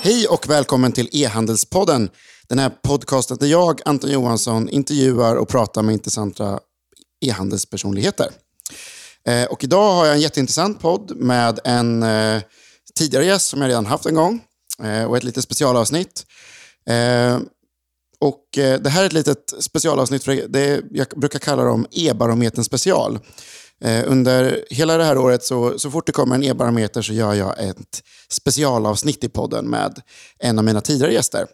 Hej 0.00 0.26
och 0.30 0.50
välkommen 0.50 0.92
till 0.92 1.08
E-handelspodden. 1.12 2.10
Den 2.48 2.58
här 2.58 2.70
podcasten 2.70 3.36
där 3.40 3.46
jag, 3.46 3.80
Anton 3.84 4.10
Johansson, 4.10 4.68
intervjuar 4.68 5.36
och 5.36 5.48
pratar 5.48 5.82
med 5.82 5.92
intressanta 5.92 6.60
e-handelspersonligheter. 7.24 8.30
Eh, 9.26 9.44
och 9.44 9.64
idag 9.64 9.94
har 9.94 10.06
jag 10.06 10.14
en 10.14 10.20
jätteintressant 10.20 10.80
podd 10.80 11.16
med 11.16 11.60
en 11.64 12.02
eh, 12.02 12.42
tidigare 12.94 13.24
gäst 13.24 13.48
som 13.48 13.60
jag 13.60 13.68
redan 13.68 13.86
haft 13.86 14.06
en 14.06 14.14
gång 14.14 14.40
eh, 14.82 15.04
och 15.04 15.16
ett 15.16 15.24
litet 15.24 15.44
specialavsnitt. 15.44 16.26
Och 18.20 18.44
Det 18.54 18.88
här 18.88 19.02
är 19.02 19.06
ett 19.06 19.12
litet 19.12 19.54
specialavsnitt, 19.60 20.24
för 20.24 20.48
det, 20.48 20.82
jag 20.90 21.06
brukar 21.16 21.38
kalla 21.38 21.64
dem 21.64 21.86
E-barometern 21.90 22.64
special. 22.64 23.18
Eh, 23.84 24.04
under 24.06 24.64
hela 24.70 24.96
det 24.96 25.04
här 25.04 25.18
året, 25.18 25.44
så, 25.44 25.78
så 25.78 25.90
fort 25.90 26.06
det 26.06 26.12
kommer 26.12 26.34
en 26.34 26.44
e-barometer 26.44 27.02
så 27.02 27.12
gör 27.12 27.34
jag 27.34 27.58
ett 27.58 28.02
specialavsnitt 28.30 29.24
i 29.24 29.28
podden 29.28 29.70
med 29.70 30.00
en 30.38 30.58
av 30.58 30.64
mina 30.64 30.80
tidigare 30.80 31.12
gäster. 31.12 31.46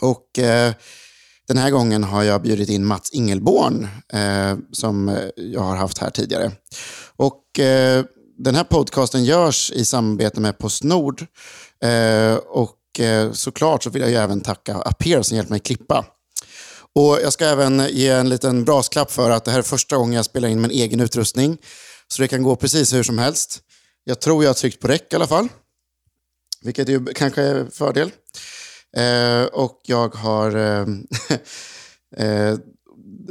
Och 0.00 0.38
eh, 0.38 0.72
den 1.48 1.58
här 1.58 1.70
gången 1.70 2.04
har 2.04 2.22
jag 2.22 2.42
bjudit 2.42 2.68
in 2.68 2.84
Mats 2.84 3.10
Ingelborn 3.12 3.88
eh, 4.12 4.56
som 4.72 5.18
jag 5.36 5.60
har 5.60 5.76
haft 5.76 5.98
här 5.98 6.10
tidigare. 6.10 6.52
Och 7.16 7.58
eh, 7.58 8.04
den 8.38 8.54
här 8.54 8.64
podcasten 8.64 9.24
görs 9.24 9.70
i 9.70 9.84
samarbete 9.84 10.40
med 10.40 10.58
Postnord. 10.58 11.26
Eh, 11.84 12.34
och 12.34 13.00
eh, 13.00 13.32
såklart 13.32 13.82
så 13.82 13.90
vill 13.90 14.02
jag 14.02 14.10
ju 14.10 14.16
även 14.16 14.40
tacka 14.40 14.76
Aper 14.76 15.22
som 15.22 15.36
hjälpt 15.36 15.50
mig 15.50 15.60
klippa. 15.60 16.04
Och 16.94 17.18
Jag 17.22 17.32
ska 17.32 17.44
även 17.46 17.86
ge 17.90 18.08
en 18.08 18.28
liten 18.28 18.64
brasklapp 18.64 19.10
för 19.10 19.30
att 19.30 19.44
det 19.44 19.50
här 19.50 19.58
är 19.58 19.62
första 19.62 19.96
gången 19.96 20.12
jag 20.12 20.24
spelar 20.24 20.48
in 20.48 20.60
med 20.60 20.70
egen 20.70 21.00
utrustning. 21.00 21.58
Så 22.08 22.22
det 22.22 22.28
kan 22.28 22.42
gå 22.42 22.56
precis 22.56 22.92
hur 22.92 23.02
som 23.02 23.18
helst. 23.18 23.60
Jag 24.04 24.20
tror 24.20 24.44
jag 24.44 24.48
har 24.48 24.54
tryckt 24.54 24.80
på 24.80 24.88
räck 24.88 25.12
i 25.12 25.16
alla 25.16 25.26
fall. 25.26 25.48
Vilket 26.62 26.88
ju 26.88 27.04
kanske 27.04 27.42
är 27.42 27.54
en 27.54 27.70
fördel. 27.70 28.10
Eh, 28.96 29.44
och 29.44 29.80
jag 29.84 30.14
har... 30.14 30.56
Eh, 30.56 30.86
eh, 32.16 32.56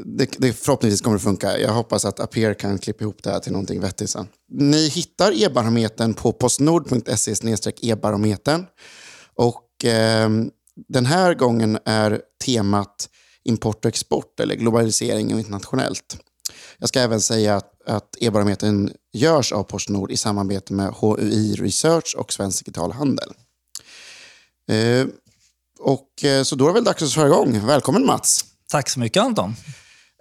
det, 0.06 0.30
det, 0.38 0.54
förhoppningsvis 0.54 1.02
kommer 1.02 1.18
det 1.18 1.24
funka. 1.24 1.60
Jag 1.60 1.74
hoppas 1.74 2.06
att 2.06 2.20
Aper 2.20 2.54
kan 2.54 2.78
klippa 2.78 3.04
ihop 3.04 3.24
det 3.24 3.32
här 3.32 3.40
till 3.40 3.52
någonting 3.52 3.82
vettigt 3.82 4.10
sen. 4.10 4.28
Ni 4.52 4.88
hittar 4.88 5.44
e-barometern 5.44 6.14
på 6.14 6.32
postnord.se 6.32 7.34
e-barometern. 7.82 8.66
Och 9.36 9.86
eh, 9.86 10.30
den 10.88 11.06
här 11.06 11.34
gången 11.34 11.80
är 11.86 12.22
temat 12.46 13.10
import 13.44 13.86
och 13.86 13.90
export 13.90 14.40
eller 14.40 14.56
globalisering 14.56 15.34
och 15.34 15.40
internationellt. 15.40 16.18
Jag 16.78 16.90
ska 16.90 17.00
även 17.00 17.22
säga 17.22 17.56
att, 17.56 17.82
att 17.86 18.16
e-barometern 18.20 18.92
görs 19.14 19.52
av 19.52 19.64
Postnord 19.64 20.12
i 20.12 20.18
samarbete 20.18 20.74
med 20.74 20.94
HUI 20.94 21.56
Research 21.56 22.16
och 22.18 22.34
Svensk 22.34 22.66
Digital 22.66 22.92
Handel. 22.92 23.32
Eh, 24.68 25.08
och, 25.80 26.24
eh, 26.24 26.44
så 26.44 26.56
då 26.56 26.66
är 26.66 26.68
det 26.68 26.74
väl 26.74 26.84
dags 26.84 27.04
att 27.04 27.12
köra 27.12 27.28
igång. 27.28 27.66
Välkommen 27.66 28.06
Mats! 28.06 28.46
Tack 28.70 28.90
så 28.90 29.00
mycket 29.00 29.24
Anton! 29.24 29.56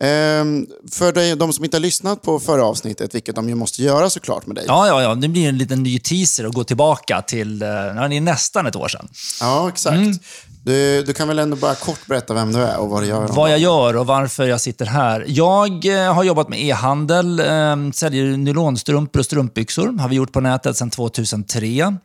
Ehm, 0.03 0.67
för 0.91 1.37
de 1.37 1.53
som 1.53 1.65
inte 1.65 1.77
har 1.77 1.81
lyssnat 1.81 2.23
på 2.23 2.41
förra 2.41 2.65
avsnittet, 2.65 3.15
vilket 3.15 3.35
de 3.35 3.49
ju 3.49 3.55
måste 3.55 3.83
göra 3.83 4.11
såklart 4.11 4.47
med 4.47 4.57
dig. 4.57 4.65
Ja, 4.69 4.87
ja, 4.87 5.03
ja. 5.03 5.15
det 5.15 5.29
blir 5.29 5.49
en 5.49 5.59
liten 5.59 5.83
ny 5.83 5.99
teaser 5.99 6.45
att 6.45 6.55
gå 6.55 6.65
tillbaka 6.65 7.23
till, 7.23 7.63
eh, 7.63 7.69
ja, 7.69 8.09
det 8.09 8.17
är 8.17 8.21
nästan 8.21 8.67
ett 8.67 8.77
år 8.77 8.89
sedan. 8.89 9.09
Ja, 9.41 9.69
exakt. 9.69 9.97
Mm. 9.97 10.19
Du, 10.65 11.03
du, 11.03 11.13
kan 11.13 11.29
väl 11.29 11.39
ändå 11.39 11.57
bara 11.57 11.75
kort 11.75 12.07
berätta 12.07 12.35
vem 12.35 12.53
du 12.53 12.59
är 12.63 12.79
och 12.79 12.91
vad 12.91 13.03
du 13.03 13.07
gör? 13.07 13.29
Vad 13.29 13.51
jag 13.51 13.59
gör 13.59 13.97
och 13.97 14.07
varför 14.07 14.49
jag 14.49 14.61
sitter 14.61 14.87
här. 14.87 15.25
Jag 15.29 15.87
eh, 15.87 16.15
har 16.15 16.25
jobbat 16.25 16.49
med 16.49 16.61
e-handel, 16.61 17.41
eh, 17.41 17.91
säljer 17.93 18.37
nylonstrumpor 18.37 19.21
och 19.21 19.25
strumpbyxor. 19.25 19.99
har 19.99 20.09
vi 20.09 20.17
gjort 20.17 20.33
på 20.33 20.41
nätet 20.41 20.77
sedan 20.77 20.91
2003. 20.91 21.97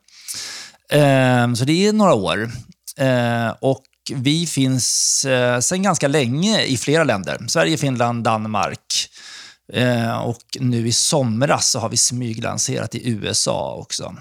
Eh, 0.92 1.53
så 1.53 1.66
det 1.66 1.88
är 1.88 1.94
några 1.94 2.14
år. 2.14 2.52
Eh, 2.97 3.50
och 3.62 3.84
vi 4.14 4.45
finns 4.45 5.25
eh, 5.25 5.59
sedan 5.59 5.84
ganska 5.84 6.07
länge 6.07 6.63
i 6.63 6.78
flera 6.78 7.03
länder. 7.03 7.38
Sverige, 7.47 7.78
Finland, 7.78 8.24
Danmark. 8.24 9.09
Och 10.24 10.57
nu 10.59 10.88
i 10.88 10.91
somras 10.91 11.69
så 11.69 11.80
har 11.80 11.90
vi 11.90 11.97
smyglanserat 11.97 12.96
i 12.96 13.09
USA 13.09 13.75
också. 13.75 14.16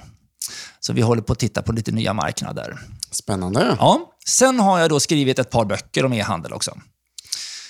Så 0.80 0.92
vi 0.92 1.02
håller 1.02 1.22
på 1.22 1.32
att 1.32 1.38
titta 1.38 1.62
på 1.62 1.72
lite 1.72 1.92
nya 1.92 2.12
marknader. 2.12 2.78
Spännande. 3.16 3.76
Ja. 3.78 4.10
Sen 4.26 4.60
har 4.60 4.78
jag 4.78 4.90
då 4.90 5.00
skrivit 5.00 5.38
ett 5.38 5.50
par 5.50 5.64
böcker 5.64 6.04
om 6.04 6.12
e-handel 6.12 6.52
också. 6.52 6.72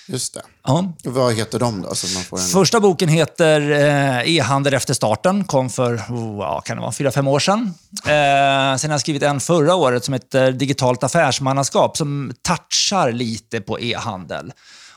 Just 0.09 0.35
det. 0.35 0.43
Ja. 0.65 0.93
Vad 1.05 1.35
heter 1.35 1.59
de 1.59 1.83
då? 1.83 1.95
Så 1.95 2.15
man 2.15 2.23
får 2.23 2.39
en... 2.39 2.45
Första 2.45 2.81
boken 2.81 3.09
heter 3.09 3.71
eh, 3.71 4.37
E-handel 4.37 4.75
efter 4.75 4.95
starten. 4.95 5.45
Kom 5.45 5.71
för, 5.71 5.95
oh, 5.95 6.63
kan 6.63 6.77
det 6.77 6.81
vara, 6.81 6.93
fyra, 6.93 7.11
fem 7.11 7.29
år 7.29 7.39
sedan. 7.39 7.75
Eh, 7.93 8.77
sen 8.77 8.91
har 8.91 8.95
jag 8.95 9.01
skrivit 9.01 9.23
en 9.23 9.41
förra 9.41 9.75
året 9.75 10.05
som 10.05 10.15
heter 10.15 10.53
Digitalt 10.53 11.05
affärsmannaskap 11.05 11.97
som 11.97 12.33
touchar 12.43 13.13
lite 13.13 13.61
på 13.61 13.81
e-handel. 13.81 14.53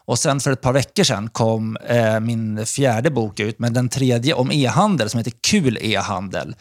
Och 0.06 0.20
sen 0.20 0.40
för 0.40 0.52
ett 0.52 0.62
par 0.62 0.74
veckor 0.74 1.04
sedan 1.04 1.30
kom 1.30 1.78
eh, 1.78 2.20
min 2.20 2.66
fjärde 2.66 3.12
bok 3.12 3.40
ut, 3.40 3.60
men 3.60 3.74
den 3.74 3.90
tredje 3.90 4.34
om 4.34 4.52
e-handel 4.52 5.10
som 5.10 5.18
heter 5.18 5.34
Kul 5.42 5.78
e-handel. 5.82 6.56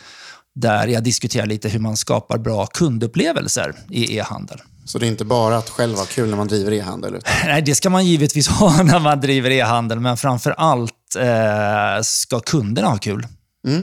Där 0.57 0.87
jag 0.87 1.05
diskuterar 1.05 1.47
lite 1.47 1.69
hur 1.69 1.79
man 1.79 1.97
skapar 1.97 2.39
bra 2.39 2.67
kundupplevelser 2.67 3.75
i 3.91 4.17
e-handel. 4.17 4.61
Så 4.85 4.99
det 4.99 5.07
är 5.07 5.09
inte 5.09 5.25
bara 5.25 5.57
att 5.57 5.71
själv 5.71 5.97
ha 5.97 6.05
kul 6.05 6.31
när 6.31 6.37
man 6.37 6.49
driver 6.49 6.73
e-handel? 6.73 7.21
Nej, 7.45 7.63
det 7.63 7.75
ska 7.75 7.91
man 7.91 8.07
givetvis 8.07 8.49
ha 8.61 8.83
när 8.83 9.01
man 9.01 9.21
driver 9.21 9.51
e-handel, 9.51 10.01
men 10.01 10.17
framför 10.17 10.51
allt 10.51 11.17
eh, 11.19 12.03
ska 12.03 12.41
kunderna 12.41 12.89
ha 12.89 12.99
kul. 12.99 13.27
Mm. 13.67 13.83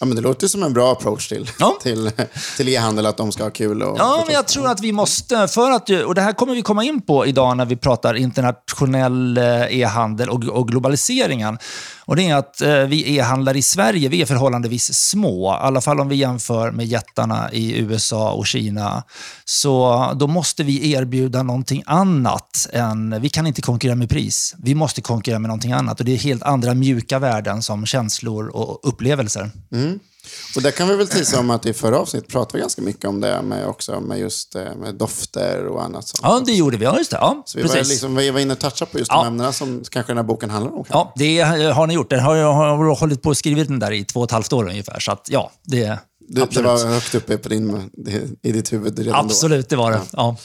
Ja, 0.00 0.06
men 0.06 0.16
det 0.16 0.22
låter 0.22 0.48
som 0.48 0.62
en 0.62 0.72
bra 0.72 0.92
approach 0.92 1.28
till, 1.28 1.50
ja. 1.58 1.78
till, 1.82 2.10
till 2.56 2.68
e-handel, 2.68 3.06
att 3.06 3.16
de 3.16 3.32
ska 3.32 3.42
ha 3.42 3.50
kul. 3.50 3.82
Och 3.82 3.98
ja, 3.98 4.22
men 4.26 4.34
jag 4.34 4.48
tror 4.48 4.68
att 4.68 4.80
vi 4.80 4.92
måste, 4.92 5.48
för 5.48 5.70
att, 5.70 5.90
och 5.90 6.14
det 6.14 6.20
här 6.20 6.32
kommer 6.32 6.54
vi 6.54 6.62
komma 6.62 6.84
in 6.84 7.02
på 7.02 7.26
idag 7.26 7.56
när 7.56 7.64
vi 7.64 7.76
pratar 7.76 8.14
internationell 8.14 9.38
eh, 9.38 9.78
e-handel 9.80 10.30
och, 10.30 10.44
och 10.44 10.68
globaliseringen. 10.68 11.58
Och 12.04 12.16
det 12.16 12.28
är 12.28 12.36
att 12.36 12.60
eh, 12.60 12.76
vi 12.76 13.16
e-handlare 13.16 13.58
i 13.58 13.62
Sverige, 13.62 14.08
vi 14.08 14.22
är 14.22 14.26
förhållandevis 14.26 14.94
små. 14.94 15.52
I 15.52 15.56
alla 15.60 15.80
fall 15.80 16.00
om 16.00 16.08
vi 16.08 16.16
jämför 16.16 16.70
med 16.70 16.86
jättarna 16.86 17.52
i 17.52 17.78
USA 17.78 18.32
och 18.32 18.46
Kina. 18.46 19.02
Så 19.44 20.12
då 20.16 20.26
måste 20.26 20.64
vi 20.64 20.92
erbjuda 20.92 21.42
någonting 21.42 21.82
annat. 21.86 22.68
Än, 22.72 23.20
vi 23.20 23.28
kan 23.28 23.46
inte 23.46 23.62
konkurrera 23.62 23.96
med 23.96 24.08
pris. 24.08 24.54
Vi 24.58 24.74
måste 24.74 25.00
konkurrera 25.00 25.38
med 25.38 25.48
någonting 25.48 25.72
annat. 25.72 26.00
Och 26.00 26.06
det 26.06 26.12
är 26.12 26.18
helt 26.18 26.42
andra 26.42 26.74
mjuka 26.74 27.18
värden 27.18 27.62
som 27.62 27.86
känslor 27.86 28.48
och 28.48 28.88
upplevelser. 28.88 29.50
Mm. 29.72 29.98
Och 30.56 30.62
där 30.62 30.70
kan 30.70 30.88
vi 30.88 30.96
väl 30.96 31.08
tisa 31.08 31.40
om 31.40 31.50
att 31.50 31.66
i 31.66 31.72
förra 31.72 31.98
avsnittet 31.98 32.30
pratade 32.30 32.58
vi 32.58 32.60
ganska 32.60 32.82
mycket 32.82 33.04
om 33.04 33.20
det 33.20 33.42
med, 33.42 33.66
också, 33.66 34.00
med 34.00 34.18
just 34.18 34.54
eh, 34.54 34.74
med 34.74 34.94
dofter 34.94 35.66
och 35.66 35.84
annat. 35.84 36.08
Sånt. 36.08 36.20
Ja, 36.22 36.42
det 36.46 36.52
gjorde 36.52 36.76
vi. 36.76 36.84
Ja, 36.84 36.98
just 36.98 37.10
det. 37.10 37.16
Ja, 37.16 37.42
så 37.46 37.58
vi 37.58 37.62
precis. 37.62 37.76
var, 37.76 37.84
liksom, 37.84 38.16
vi 38.16 38.30
var 38.30 38.40
inne 38.40 38.52
och 38.52 38.58
touchade 38.58 38.90
på 38.90 38.98
just 38.98 39.10
ja. 39.10 39.16
de 39.16 39.26
ämnena 39.26 39.52
som 39.52 39.84
kanske 39.90 40.10
den 40.12 40.16
här 40.16 40.24
boken 40.24 40.50
handlar 40.50 40.72
om. 40.72 40.84
Kanske. 40.84 40.94
Ja, 40.94 41.12
det 41.16 41.72
har 41.72 41.86
ni 41.86 41.94
gjort. 41.94 42.10
Den 42.10 42.20
har, 42.20 42.36
jag 42.36 42.52
har 42.52 42.96
hållit 42.96 43.22
på 43.22 43.28
och 43.28 43.36
skrivit 43.36 43.68
den 43.68 43.78
där 43.78 43.92
i 43.92 44.04
två 44.04 44.20
och 44.20 44.24
ett 44.24 44.30
halvt 44.30 44.52
år 44.52 44.68
ungefär. 44.68 45.00
Så 45.00 45.12
att, 45.12 45.28
ja, 45.30 45.52
det, 45.64 45.98
det, 46.28 46.50
det 46.50 46.62
var 46.62 46.86
högt 46.86 47.14
uppe 47.14 47.38
på 47.38 47.48
din, 47.48 47.90
i 48.42 48.52
ditt 48.52 48.72
huvud 48.72 48.98
redan 48.98 49.24
Absolut, 49.24 49.68
då. 49.68 49.76
det 49.76 49.82
var 49.82 49.90
det. 49.90 50.00
Ja. 50.02 50.06
ja. 50.12 50.36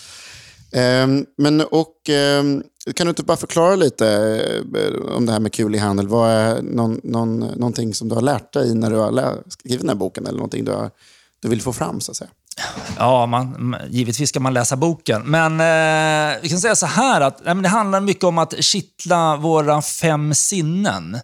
Ehm, 0.71 1.25
men 1.37 1.61
och... 1.61 2.09
Ehm, 2.09 2.63
kan 2.95 3.05
du 3.05 3.09
inte 3.09 3.23
bara 3.23 3.37
förklara 3.37 3.75
lite 3.75 4.07
eh, 4.75 5.15
om 5.15 5.25
det 5.25 5.31
här 5.31 5.39
med 5.39 5.53
kul 5.53 5.75
i 5.75 5.77
handel? 5.77 6.07
Vad 6.07 6.29
är 6.29 6.61
någon, 6.61 7.01
någon, 7.03 7.39
någonting 7.39 7.93
som 7.93 8.09
du 8.09 8.15
har 8.15 8.21
lärt 8.21 8.53
dig 8.53 8.75
när 8.75 8.89
du 8.89 8.95
har 8.95 9.37
skrivit 9.47 9.79
den 9.79 9.89
här 9.89 9.95
boken? 9.95 10.25
Eller 10.27 10.37
någonting 10.37 10.65
du, 10.65 10.71
har, 10.71 10.89
du 11.39 11.49
vill 11.49 11.61
få 11.61 11.73
fram, 11.73 12.01
så 12.01 12.11
att 12.11 12.17
säga? 12.17 12.29
Ja, 12.97 13.25
man, 13.25 13.75
givetvis 13.89 14.29
ska 14.29 14.39
man 14.39 14.53
läsa 14.53 14.75
boken. 14.75 15.21
Men 15.25 15.51
eh, 15.51 16.37
vi 16.41 16.49
kan 16.49 16.59
säga 16.59 16.75
så 16.75 16.85
här 16.85 17.21
att 17.21 17.41
nej, 17.45 17.55
det 17.55 17.69
handlar 17.69 17.99
mycket 17.99 18.23
om 18.23 18.37
att 18.37 18.63
kittla 18.63 19.35
våra 19.35 19.81
fem 19.81 20.33
sinnen. 20.33 21.19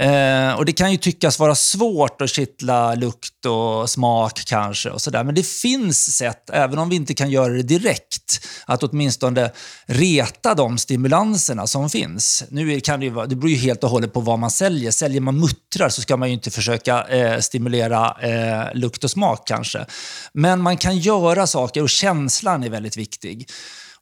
Eh, 0.00 0.52
och 0.52 0.64
Det 0.64 0.72
kan 0.72 0.90
ju 0.92 0.96
tyckas 0.96 1.38
vara 1.38 1.54
svårt 1.54 2.22
att 2.22 2.30
kittla 2.30 2.94
lukt 2.94 3.46
och 3.46 3.90
smak 3.90 4.40
kanske. 4.46 4.90
och 4.90 5.00
så 5.00 5.10
där. 5.10 5.24
Men 5.24 5.34
det 5.34 5.46
finns 5.46 6.16
sätt, 6.16 6.50
även 6.52 6.78
om 6.78 6.88
vi 6.88 6.96
inte 6.96 7.14
kan 7.14 7.30
göra 7.30 7.52
det 7.52 7.62
direkt, 7.62 8.46
att 8.66 8.82
åtminstone 8.82 9.50
reta 9.86 10.54
de 10.54 10.78
stimulanserna 10.78 11.66
som 11.66 11.90
finns. 11.90 12.44
Nu 12.50 12.80
kan 12.80 13.00
det, 13.00 13.06
ju, 13.06 13.26
det 13.26 13.36
beror 13.36 13.50
ju 13.50 13.56
helt 13.56 13.84
och 13.84 13.90
hållet 13.90 14.12
på 14.12 14.20
vad 14.20 14.38
man 14.38 14.50
säljer. 14.50 14.90
Säljer 14.90 15.20
man 15.20 15.40
muttrar 15.40 15.88
så 15.88 16.02
ska 16.02 16.16
man 16.16 16.28
ju 16.28 16.34
inte 16.34 16.50
försöka 16.50 17.04
eh, 17.04 17.38
stimulera 17.38 18.16
eh, 18.20 18.74
lukt 18.74 19.04
och 19.04 19.10
smak 19.10 19.46
kanske. 19.46 19.86
Men 20.32 20.60
man 20.60 20.76
kan 20.76 20.98
göra 20.98 21.46
saker 21.46 21.82
och 21.82 21.90
känslan 21.90 22.64
är 22.64 22.70
väldigt 22.70 22.96
viktig. 22.96 23.48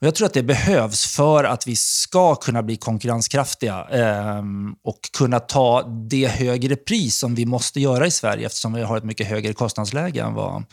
Och 0.01 0.07
jag 0.07 0.15
tror 0.15 0.27
att 0.27 0.35
det 0.35 0.43
behövs 0.43 1.07
för 1.07 1.45
att 1.45 1.67
vi 1.67 1.77
ska 1.77 2.35
kunna 2.35 2.63
bli 2.63 2.77
konkurrenskraftiga 2.77 3.87
eh, 3.91 4.43
och 4.85 5.01
kunna 5.19 5.41
ta 5.41 5.83
det 6.11 6.27
högre 6.27 6.77
pris 6.77 7.19
som 7.19 7.35
vi 7.35 7.47
måste 7.47 7.81
göra 7.81 8.07
i 8.07 8.11
Sverige 8.11 8.47
eftersom 8.47 8.73
vi 8.73 8.83
har 8.83 8.97
ett 8.97 9.05
mycket 9.05 9.27
högre 9.27 9.53
kostnadsläge 9.53 10.23
än 10.23 10.35
vad 10.35 10.65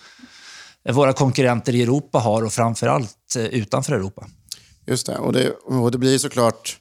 våra 0.89 1.13
konkurrenter 1.13 1.75
i 1.75 1.83
Europa 1.83 2.19
har 2.19 2.43
och 2.43 2.53
framför 2.53 2.87
allt 2.87 3.35
eh, 3.37 3.45
utanför 3.45 3.93
Europa. 3.93 4.27
Just 4.87 5.05
det, 5.07 5.17
och 5.17 5.33
det, 5.33 5.49
och 5.65 5.91
det 5.91 5.97
blir 5.97 6.17
såklart 6.17 6.77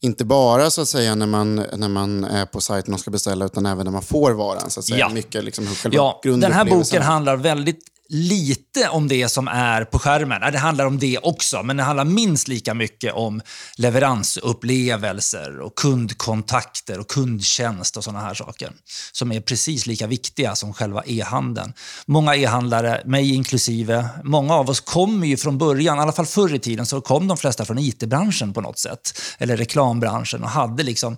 inte 0.00 0.24
bara 0.24 0.70
så 0.70 0.80
att 0.80 0.88
säga 0.88 1.14
när 1.14 1.26
man, 1.26 1.56
när 1.76 1.88
man 1.88 2.24
är 2.24 2.46
på 2.46 2.60
sajten 2.60 2.94
och 2.94 3.00
ska 3.00 3.10
beställa, 3.10 3.44
utan 3.44 3.66
även 3.66 3.84
när 3.84 3.92
man 3.92 4.02
får 4.02 4.32
varan. 4.32 4.70
Så 4.70 4.80
att 4.80 4.86
säga. 4.86 4.98
Ja. 4.98 5.08
Mycket 5.08 5.44
liksom 5.44 5.66
själva 5.66 5.96
Ja, 5.96 6.20
den 6.22 6.52
här 6.52 6.64
boken 6.64 7.02
handlar 7.02 7.36
väldigt 7.36 7.93
lite 8.14 8.88
om 8.88 9.08
det 9.08 9.28
som 9.28 9.48
är 9.48 9.84
på 9.84 9.98
skärmen. 9.98 10.52
Det 10.52 10.58
handlar 10.58 10.86
om 10.86 10.98
det 10.98 11.18
också, 11.18 11.62
men 11.62 11.76
det 11.76 11.82
handlar 11.82 12.04
minst 12.04 12.48
lika 12.48 12.74
mycket 12.74 13.14
om 13.14 13.40
leveransupplevelser 13.76 15.60
och 15.60 15.74
kundkontakter 15.74 16.98
och 16.98 17.08
kundtjänst 17.08 17.96
och 17.96 18.04
sådana 18.04 18.20
här 18.20 18.34
saker. 18.34 18.72
Som 19.12 19.32
är 19.32 19.40
precis 19.40 19.86
lika 19.86 20.06
viktiga 20.06 20.54
som 20.54 20.74
själva 20.74 21.02
e-handeln. 21.06 21.72
Många 22.06 22.36
e-handlare, 22.36 23.02
mig 23.04 23.34
inklusive, 23.34 24.08
många 24.24 24.54
av 24.54 24.70
oss 24.70 24.80
kommer 24.80 25.26
ju 25.26 25.36
från 25.36 25.58
början, 25.58 25.98
i 25.98 26.00
alla 26.00 26.12
fall 26.12 26.26
förr 26.26 26.54
i 26.54 26.58
tiden, 26.58 26.86
så 26.86 27.00
kom 27.00 27.28
de 27.28 27.36
flesta 27.36 27.64
från 27.64 27.78
it-branschen 27.78 28.52
på 28.52 28.60
något 28.60 28.78
sätt. 28.78 29.20
Eller 29.38 29.56
reklambranschen 29.56 30.42
och 30.42 30.50
hade 30.50 30.82
liksom, 30.82 31.16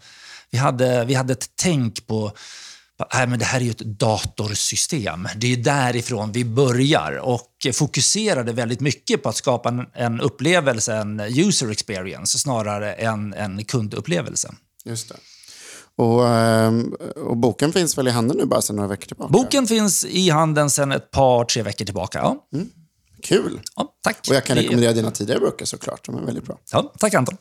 vi 0.51 0.59
hade, 0.59 1.05
vi 1.05 1.15
hade 1.15 1.33
ett 1.33 1.51
tänk 1.57 2.07
på 2.07 2.33
Nej, 3.15 3.27
men 3.27 3.39
det 3.39 3.45
här 3.45 3.61
är 3.61 3.65
ju 3.65 3.71
ett 3.71 3.79
datorsystem. 3.79 5.29
Det 5.37 5.53
är 5.53 5.57
därifrån 5.57 6.33
vi 6.33 6.45
börjar 6.45 7.19
och 7.23 7.51
fokuserade 7.75 8.53
väldigt 8.53 8.81
mycket 8.81 9.23
på 9.23 9.29
att 9.29 9.37
skapa 9.37 9.87
en, 9.95 10.21
upplevelse, 10.21 10.95
en 10.95 11.21
user 11.21 11.71
experience, 11.71 12.39
snarare 12.39 12.93
än 12.93 13.35
en 13.35 13.65
kundupplevelse. 13.65 14.55
Just 14.85 15.09
det. 15.09 15.17
Och, 15.99 16.29
ehm, 16.29 16.95
och 17.17 17.37
boken 17.37 17.73
finns 17.73 17.99
väl 17.99 18.09
i 18.09 18.11
handeln 18.11 18.41
nu 18.41 18.47
bara 18.47 18.63
sedan 18.63 18.77
några 18.77 18.89
veckor 18.89 19.07
tillbaka? 19.07 19.33
Boken 19.33 19.67
finns 19.67 20.05
i 20.05 20.31
handeln 20.31 20.71
sedan 20.71 20.93
ett 20.93 21.11
par, 21.11 21.45
tre 21.45 21.63
veckor 21.63 21.85
tillbaka. 21.85 22.19
Ja, 22.19 22.49
Kul! 23.27 23.61
ja 23.77 23.93
tack. 24.05 24.19
Och 24.29 24.35
jag 24.35 24.45
kan 24.45 24.57
rekommendera 24.57 24.93
dina 24.93 25.11
tidigare 25.11 25.41
böcker 25.41 25.65
såklart. 25.65 26.07
De 26.07 26.17
är 26.17 26.23
väldigt 26.27 26.45
bra. 26.45 26.59
Ja, 26.73 26.93
tack 26.99 27.15
Anton. 27.15 27.37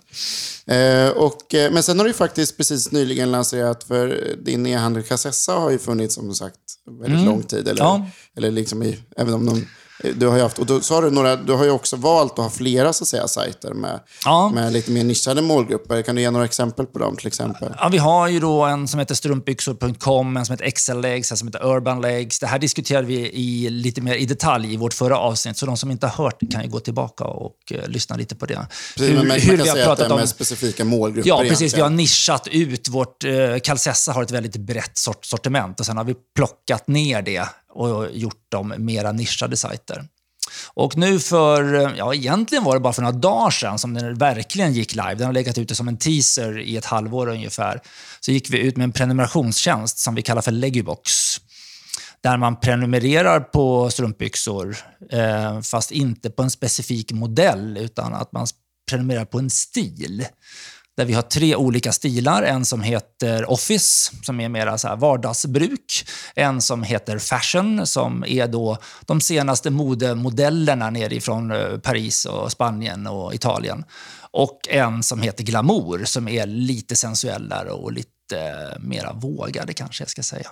Eh, 0.68 1.10
och, 1.10 1.54
eh, 1.54 1.72
men 1.72 1.84
sen 1.84 2.00
har 2.00 2.06
du 2.06 2.14
faktiskt 2.14 2.58
precis 2.58 2.92
nyligen 2.92 3.32
lanserat, 3.32 3.84
för 3.84 4.36
din 4.44 4.66
e-handel 4.66 5.04
Cassessa 5.04 5.54
har 5.54 5.72
ju 5.72 5.78
funnits 5.78 6.16
som 6.16 6.36
sagt 6.36 6.56
väldigt 7.02 7.26
lång 7.26 7.44
tid. 7.44 7.68
Eller, 7.68 7.82
Mm. 7.96 8.02
Ja. 8.02 8.10
eller 8.38 8.52
liksom 8.52 8.84
i, 8.84 9.00
även 9.18 9.34
om 9.34 9.46
de, 9.46 9.68
du 10.16 10.28
har 10.28 10.36
ju 10.36 10.42
haft, 10.42 10.60
och 10.60 10.66
då, 10.66 10.82
så 10.82 10.94
har 10.94 11.02
du, 11.02 11.12
några, 11.12 11.36
du 11.36 11.54
har 11.54 11.64
ju 11.64 11.72
också 11.72 11.96
valt 11.96 12.32
att 12.32 12.38
ha 12.38 12.50
flera 12.50 12.94
så 12.94 13.04
att 13.04 13.08
säga, 13.08 13.28
sajter 13.28 13.74
med, 13.74 14.00
Ja. 14.26 14.50
med 14.54 14.74
lite 14.74 14.92
mer 14.92 15.04
nischade 15.04 15.42
målgrupper. 15.42 16.02
Kan 16.02 16.16
du 16.16 16.22
ge 16.22 16.32
några 16.32 16.46
exempel 16.46 16.86
på 16.86 17.00
dem 17.00 17.16
till 17.18 17.28
exempel? 17.28 17.74
Ja, 17.80 17.90
vi 17.92 17.98
har 17.98 18.28
ju 18.28 18.40
då 18.40 18.64
en 18.64 18.88
som 18.88 19.00
heter 19.00 19.16
strumpbyxor.com, 19.16 20.38
en 20.38 20.46
som 20.46 20.54
heter 20.54 20.66
XL-legs, 20.72 21.32
en 21.32 21.38
som 21.38 21.48
heter 21.48 21.66
Urban 21.66 22.02
Legs. 22.02 22.40
Det 22.40 22.48
här 22.48 22.60
diskuterade 22.60 23.08
vi 23.08 23.16
i, 23.34 23.70
lite 23.70 24.02
mer 24.02 24.16
i 24.16 24.26
detalj 24.26 24.74
i 24.74 24.78
vårt 24.78 24.94
förra 24.94 25.18
avsnitt, 25.18 25.58
så 25.58 25.66
de 25.66 25.78
som 25.78 25.92
inte 25.92 26.08
har 26.08 26.24
hört 26.24 26.40
kan 26.52 26.62
ju 26.64 26.70
gå 26.70 26.80
tillbaka 26.80 27.24
och 27.24 27.56
eh, 27.72 27.88
lyssna 27.88 28.16
lite 28.16 28.36
på 28.36 28.46
det. 28.46 28.68
Precis, 28.98 29.16
men 29.16 29.18
man, 29.18 29.28
man 29.28 29.40
kan 29.58 29.66
säga 29.66 29.92
att 29.92 29.98
det 29.98 30.06
är 30.06 30.16
med 30.16 30.30
specifika 30.30 30.86
målgrupper 30.86 31.30
Ja, 31.30 31.38
precis. 31.40 31.60
Vi 31.62 31.66
egentligen. 31.66 31.84
har 31.84 31.90
nischat 31.98 32.48
ut 32.48 32.88
vårt... 32.90 33.24
Eh, 33.24 33.32
Calcessa 33.64 34.12
har 34.12 34.24
ett 34.24 34.32
väldigt 34.32 34.56
brett 34.56 34.98
sort, 34.98 35.26
sortiment 35.26 35.80
och 35.80 35.86
sen 35.86 35.98
har 35.98 36.04
vi 36.04 36.16
plockat 36.36 36.88
ner 36.88 37.22
det 37.22 37.48
och 37.76 38.12
gjort 38.12 38.52
dem 38.52 38.74
mera 38.78 39.12
nischade 39.12 39.58
sajter. 39.58 40.08
Och 40.74 40.98
nu 40.98 41.20
för, 41.20 41.94
ja 41.98 42.14
egentligen 42.14 42.64
var 42.64 42.74
det 42.74 42.80
bara 42.80 42.94
för 42.94 43.02
några 43.02 43.18
dagar 43.18 43.50
sedan 43.50 43.80
som 43.80 43.94
den 43.94 44.16
verkligen 44.16 44.74
gick 44.74 44.96
live. 44.96 45.16
Den 45.16 45.26
har 45.26 45.34
legat 45.34 45.58
ute 45.58 45.76
som 45.76 45.88
en 45.88 45.98
teaser 45.98 46.60
i 46.60 46.78
ett 46.78 46.86
halvår 46.86 47.30
ungefär. 47.30 47.82
Så 48.20 48.32
gick 48.32 48.50
vi 48.50 48.60
ut 48.60 48.78
med 48.78 48.84
en 48.84 48.92
prenumerationstjänst 48.92 49.98
som 49.98 50.16
vi 50.16 50.22
kallar 50.22 50.42
för 50.42 50.52
Legubox. 50.52 51.12
Där 52.22 52.38
man 52.38 52.60
prenumererar 52.60 53.40
på 53.40 53.90
strumpbyxor, 53.90 54.78
eh, 55.12 55.62
fast 55.62 55.92
inte 55.92 56.30
på 56.30 56.44
en 56.44 56.50
specifik 56.50 57.12
modell, 57.12 57.78
utan 57.78 58.14
att 58.14 58.32
man 58.32 58.48
prenumererar 58.90 59.26
på 59.26 59.40
en 59.40 59.50
stil. 59.50 60.26
Där 60.98 61.06
vi 61.06 61.14
har 61.14 61.22
tre 61.22 61.56
olika 61.56 61.92
stilar. 61.92 62.44
En 62.44 62.66
som 62.66 62.82
heter 62.82 63.52
Office, 63.52 64.12
som 64.24 64.40
är 64.40 64.50
mera 64.50 64.78
så 64.78 64.96
vardagsbruk. 64.96 66.08
En 66.36 66.62
som 66.62 66.84
heter 66.84 67.20
Fashion, 67.20 67.88
som 67.88 68.24
är 68.28 68.48
då 68.48 68.78
de 69.06 69.22
senaste 69.22 69.70
modemodellerna 69.70 70.90
nerifrån 70.90 71.52
eh, 71.52 71.78
Paris, 71.78 72.26
och 72.26 72.52
Spanien 72.52 73.08
och 73.08 73.34
Italien. 73.34 73.84
Och 74.32 74.68
en 74.70 75.04
som 75.04 75.22
heter 75.22 75.44
Glamour, 75.44 76.06
som 76.06 76.28
är 76.28 76.46
lite 76.46 76.96
sensuellare 76.96 77.70
och 77.70 77.92
lite 77.92 78.40
eh, 78.40 78.80
mera 78.80 79.14
vågade 79.14 79.74
kanske 79.74 80.02
jag 80.02 80.10
ska 80.10 80.24
säga. 80.24 80.50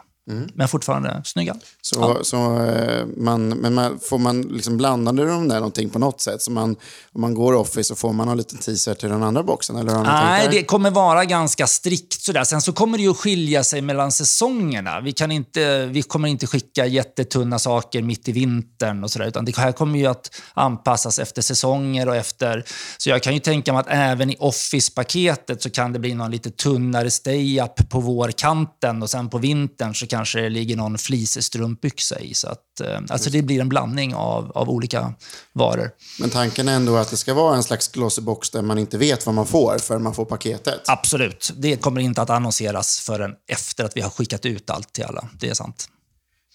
Men 0.53 0.67
fortfarande 0.67 1.21
snygga. 1.25 1.55
Så, 1.81 2.19
så, 2.23 2.61
eh, 2.61 3.05
man, 3.17 3.49
men 3.49 3.73
man, 3.73 3.99
får 3.99 4.17
man 4.17 4.41
liksom 4.41 4.77
blandade 4.77 5.25
de 5.25 5.47
där 5.47 5.55
någonting 5.55 5.89
på 5.89 5.99
något 5.99 6.21
sätt? 6.21 6.41
Så 6.41 6.51
man, 6.51 6.75
om 7.11 7.21
man 7.21 7.33
går 7.33 7.53
Office 7.53 7.83
så 7.83 7.95
får 7.95 8.13
man 8.13 8.29
en 8.29 8.37
liten 8.37 8.57
teaser 8.57 8.93
till 8.93 9.09
den 9.09 9.23
andra 9.23 9.43
boxen? 9.43 9.75
Eller 9.75 9.93
har 9.93 10.03
Nej, 10.03 10.47
det 10.51 10.63
kommer 10.63 10.91
vara 10.91 11.25
ganska 11.25 11.67
strikt 11.67 12.21
sådär. 12.21 12.43
Sen 12.43 12.61
så 12.61 12.73
kommer 12.73 12.97
det 12.97 13.03
ju 13.03 13.11
att 13.11 13.17
skilja 13.17 13.63
sig 13.63 13.81
mellan 13.81 14.11
säsongerna. 14.11 15.01
Vi, 15.01 15.11
kan 15.11 15.31
inte, 15.31 15.85
vi 15.85 16.01
kommer 16.01 16.27
inte 16.27 16.47
skicka 16.47 16.85
jättetunna 16.85 17.59
saker 17.59 18.01
mitt 18.01 18.27
i 18.27 18.31
vintern 18.31 19.03
och 19.03 19.11
sådär, 19.11 19.27
utan 19.27 19.45
det 19.45 19.57
här 19.57 19.71
kommer 19.71 19.99
ju 19.99 20.05
att 20.05 20.31
anpassas 20.53 21.19
efter 21.19 21.41
säsonger 21.41 22.09
och 22.09 22.15
efter... 22.15 22.65
Så 22.97 23.09
jag 23.09 23.23
kan 23.23 23.33
ju 23.33 23.39
tänka 23.39 23.73
mig 23.73 23.79
att 23.79 23.87
även 23.89 24.29
i 24.29 24.35
Office-paketet 24.39 25.61
så 25.61 25.69
kan 25.69 25.93
det 25.93 25.99
bli 25.99 26.13
någon 26.13 26.31
lite 26.31 26.49
tunnare 26.49 27.11
stay-up 27.11 27.89
på 27.89 27.99
vårkanten 27.99 29.01
och 29.03 29.09
sen 29.09 29.29
på 29.29 29.37
vintern 29.37 29.95
så 29.95 30.07
kanske 30.15 30.49
ligger 30.49 30.75
någon 30.75 30.97
fleecestrumpbyxa 30.97 32.19
i. 32.19 32.33
Så 32.33 32.47
att, 32.47 32.81
eh, 32.81 32.99
alltså 33.09 33.29
det 33.29 33.41
blir 33.41 33.61
en 33.61 33.69
blandning 33.69 34.15
av, 34.15 34.51
av 34.51 34.69
olika 34.69 35.13
varor. 35.53 35.91
Men 36.19 36.29
tanken 36.29 36.67
är 36.67 36.75
ändå 36.75 36.95
att 36.95 37.09
det 37.09 37.17
ska 37.17 37.33
vara 37.33 37.55
en 37.55 37.63
slags 37.63 37.87
glossy 37.87 38.21
box 38.21 38.49
där 38.49 38.61
man 38.61 38.77
inte 38.77 38.97
vet 38.97 39.25
vad 39.25 39.35
man 39.35 39.47
får 39.47 39.77
förrän 39.77 40.03
man 40.03 40.15
får 40.15 40.25
paketet. 40.25 40.81
Absolut. 40.87 41.51
Det 41.55 41.77
kommer 41.77 42.01
inte 42.01 42.21
att 42.21 42.29
annonseras 42.29 42.99
förrän 42.99 43.31
efter 43.51 43.83
att 43.83 43.97
vi 43.97 44.01
har 44.01 44.09
skickat 44.09 44.45
ut 44.45 44.69
allt 44.69 44.93
till 44.93 45.03
alla. 45.03 45.29
Det 45.39 45.49
är 45.49 45.53
sant. 45.53 45.87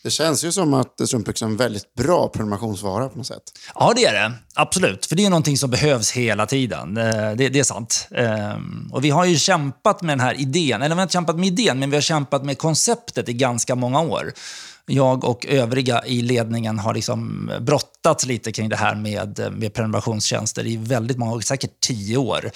Det 0.03 0.11
känns 0.11 0.45
ju 0.45 0.53
som 0.53 0.75
att 0.75 1.00
strumpbyxor 1.06 1.47
är 1.47 1.50
en 1.50 1.56
väldigt 1.56 1.95
bra 1.95 2.29
prenumerationsvara 2.29 3.09
på 3.09 3.19
något 3.19 3.27
sätt. 3.27 3.43
Ja, 3.75 3.93
det 3.97 4.05
är 4.05 4.12
det. 4.12 4.33
Absolut. 4.55 5.06
För 5.06 5.17
det 5.17 5.25
är 5.25 5.31
någonting 5.31 5.56
som 5.56 5.71
behövs 5.71 6.11
hela 6.11 6.47
tiden. 6.47 6.97
Eh, 6.97 7.33
det, 7.37 7.49
det 7.49 7.59
är 7.59 7.65
sant. 7.65 8.09
Ehm, 8.11 8.91
och 8.93 9.05
vi 9.05 9.11
har 9.11 9.25
ju 9.25 9.37
kämpat 9.37 10.03
med 10.03 10.12
den 10.12 10.21
här 10.21 10.41
idén. 10.41 10.83
Eller 10.83 10.95
vi 10.95 10.99
har 10.99 11.03
inte 11.03 11.12
kämpat 11.12 11.37
med 11.37 11.47
idén, 11.47 11.79
men 11.79 11.91
vi 11.91 11.97
har 11.97 12.03
kämpat 12.03 12.45
med 12.45 12.59
konceptet 12.59 13.29
i 13.29 13.33
ganska 13.33 13.75
många 13.75 14.00
år. 14.00 14.33
Jag 14.87 15.25
och 15.25 15.47
övriga 15.47 16.03
i 16.06 16.23
ledningen 16.23 16.79
har 16.79 16.94
liksom 16.94 17.51
brottats 17.61 18.27
lite 18.27 18.53
kring 18.53 18.69
det 18.69 18.77
här 18.77 18.94
med, 18.94 19.53
med 19.53 19.75
prenumerationstjänster 19.75 20.67
i 20.67 20.77
väldigt 20.77 21.19
många 21.19 21.33
år, 21.33 21.41
säkert 21.41 21.81
tio 21.81 22.17
år. 22.17 22.51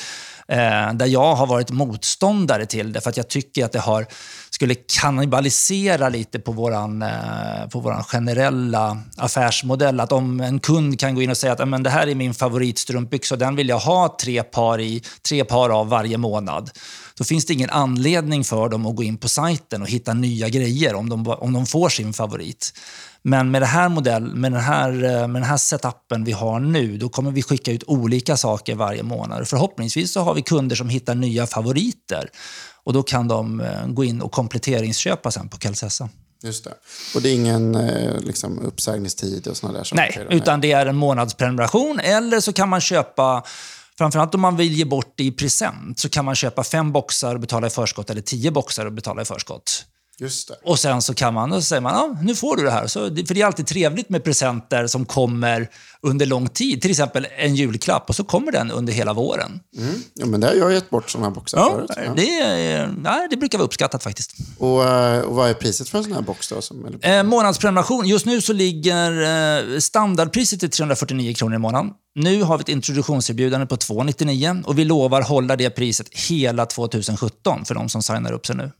Eh, 0.48 0.92
där 0.94 1.06
jag 1.06 1.34
har 1.34 1.46
varit 1.46 1.70
motståndare 1.70 2.66
till 2.66 2.92
det 2.92 3.00
för 3.00 3.10
att 3.10 3.16
jag 3.16 3.28
tycker 3.28 3.64
att 3.64 3.72
det 3.72 3.78
har, 3.78 4.06
skulle 4.62 4.74
kannibalisera 4.74 6.08
lite 6.08 6.38
på 6.38 6.52
våran, 6.52 7.02
eh, 7.02 7.68
på 7.72 7.80
våran 7.80 8.04
generella 8.04 8.98
affärsmodell. 9.16 10.00
Att 10.00 10.12
om 10.12 10.40
en 10.40 10.60
kund 10.60 11.00
kan 11.00 11.14
gå 11.14 11.22
in 11.22 11.30
och 11.30 11.36
säga 11.36 11.52
att 11.52 11.68
"Men 11.68 11.82
det 11.82 11.90
här 11.90 12.06
är 12.06 12.14
min 12.14 12.34
favoritstrumpbyxa 12.34 13.34
och 13.34 13.38
den 13.38 13.56
vill 13.56 13.68
jag 13.68 13.78
ha 13.78 14.16
tre 14.20 14.42
par, 14.42 14.80
i, 14.80 15.02
tre 15.28 15.44
par 15.44 15.70
av 15.70 15.88
varje 15.88 16.18
månad. 16.18 16.70
Då 17.18 17.24
finns 17.24 17.46
det 17.46 17.52
ingen 17.52 17.70
anledning 17.70 18.44
för 18.44 18.68
dem 18.68 18.86
att 18.86 18.96
gå 18.96 19.02
in 19.02 19.18
på 19.18 19.28
sajten 19.28 19.82
och 19.82 19.88
hitta 19.88 20.14
nya 20.14 20.48
grejer 20.48 20.94
om 20.94 21.08
de, 21.08 21.28
om 21.28 21.52
de 21.52 21.66
får 21.66 21.88
sin 21.88 22.12
favorit. 22.12 22.72
Men 23.22 23.50
med, 23.50 23.62
det 23.62 23.66
här 23.66 23.88
modell, 23.88 24.34
med, 24.34 24.52
den 24.52 24.60
här, 24.60 24.90
eh, 25.04 25.28
med 25.28 25.42
den 25.42 25.48
här 25.48 25.56
setupen 25.56 26.24
vi 26.24 26.32
har 26.32 26.60
nu, 26.60 26.98
då 26.98 27.08
kommer 27.08 27.30
vi 27.30 27.42
skicka 27.42 27.72
ut 27.72 27.84
olika 27.86 28.36
saker 28.36 28.74
varje 28.74 29.02
månad. 29.02 29.48
Förhoppningsvis 29.48 30.12
så 30.12 30.20
har 30.20 30.34
vi 30.34 30.42
kunder 30.42 30.76
som 30.76 30.88
hittar 30.88 31.14
nya 31.14 31.46
favoriter. 31.46 32.30
Och 32.84 32.92
då 32.92 33.02
kan 33.02 33.28
de 33.28 33.60
eh, 33.60 33.86
gå 33.86 34.04
in 34.04 34.22
och 34.22 34.32
kompletteringsköpa 34.32 35.30
sen 35.30 35.48
på 35.48 35.58
Calcessa. 35.58 36.08
Just 36.42 36.64
det. 36.64 36.74
Och 37.14 37.22
det 37.22 37.30
är 37.30 37.34
ingen 37.34 37.74
eh, 37.74 38.20
liksom, 38.20 38.58
uppsägningstid 38.58 39.46
och 39.46 39.56
sådana 39.56 39.78
där 39.78 39.84
saker? 39.84 40.26
Nej, 40.26 40.36
utan 40.36 40.60
det 40.60 40.72
är 40.72 40.86
en 40.86 40.96
månadsprenumeration. 40.96 42.00
Eller 42.00 42.40
så 42.40 42.52
kan 42.52 42.68
man 42.68 42.80
köpa, 42.80 43.44
framförallt 43.98 44.34
om 44.34 44.40
man 44.40 44.56
vill 44.56 44.72
ge 44.72 44.84
bort 44.84 45.12
det 45.16 45.24
i 45.24 45.32
present, 45.32 45.98
så 45.98 46.08
kan 46.08 46.24
man 46.24 46.34
köpa 46.34 46.64
fem 46.64 46.92
boxar 46.92 47.34
och 47.34 47.40
betala 47.40 47.66
i 47.66 47.70
förskott 47.70 48.10
eller 48.10 48.20
tio 48.20 48.50
boxar 48.50 48.86
och 48.86 48.92
betala 48.92 49.22
i 49.22 49.24
förskott. 49.24 49.84
Och 50.64 50.78
sen 50.78 51.02
så 51.02 51.14
kan 51.14 51.34
man, 51.34 51.52
och 51.52 51.62
så 51.62 51.66
säger 51.66 51.80
man, 51.80 51.94
ja, 51.94 52.16
nu 52.22 52.34
får 52.34 52.56
du 52.56 52.62
det 52.62 52.70
här. 52.70 52.86
Så, 52.86 53.00
för 53.00 53.34
det 53.34 53.40
är 53.40 53.46
alltid 53.46 53.66
trevligt 53.66 54.08
med 54.08 54.24
presenter 54.24 54.86
som 54.86 55.04
kommer 55.04 55.68
under 56.00 56.26
lång 56.26 56.48
tid. 56.48 56.82
Till 56.82 56.90
exempel 56.90 57.26
en 57.36 57.54
julklapp 57.54 58.08
och 58.08 58.16
så 58.16 58.24
kommer 58.24 58.52
den 58.52 58.70
under 58.70 58.92
hela 58.92 59.12
våren. 59.12 59.60
Mm. 59.78 59.94
Ja, 60.14 60.26
men 60.26 60.40
det 60.40 60.46
har 60.46 60.54
jag 60.54 60.72
gett 60.72 60.90
bort 60.90 61.10
sådana 61.10 61.28
här 61.28 61.34
boxar 61.34 61.58
Ja, 61.58 61.70
förut. 61.70 61.90
Ja. 61.96 62.14
det, 62.16 62.88
nej, 62.98 63.26
det 63.30 63.36
brukar 63.36 63.58
vara 63.58 63.66
uppskattat 63.66 64.02
faktiskt. 64.02 64.34
Och, 64.58 64.84
eh, 64.84 65.20
och 65.20 65.34
vad 65.34 65.50
är 65.50 65.54
priset 65.54 65.88
för 65.88 65.98
en 65.98 66.04
sån 66.04 66.12
här 66.12 66.22
box 66.22 66.48
då? 66.48 66.60
Som, 66.62 66.98
Eh, 67.02 67.22
månadsprenumeration. 67.22 68.06
Just 68.06 68.26
nu 68.26 68.40
så 68.40 68.52
ligger 68.52 69.22
eh, 69.72 69.78
standardpriset 69.78 70.60
till 70.60 70.70
349 70.70 71.34
kronor 71.34 71.54
i 71.54 71.58
månaden. 71.58 71.90
Nu 72.14 72.42
har 72.42 72.58
vi 72.58 72.62
ett 72.62 72.68
introduktionserbjudande 72.68 73.66
på 73.66 73.76
299 73.76 74.62
och 74.64 74.78
vi 74.78 74.84
lovar 74.84 75.22
hålla 75.22 75.56
det 75.56 75.70
priset 75.70 76.06
hela 76.28 76.66
2017 76.66 77.64
för 77.64 77.74
de 77.74 77.88
som 77.88 78.02
signar 78.02 78.32
upp 78.32 78.46
sig 78.46 78.56
nu. 78.56 78.70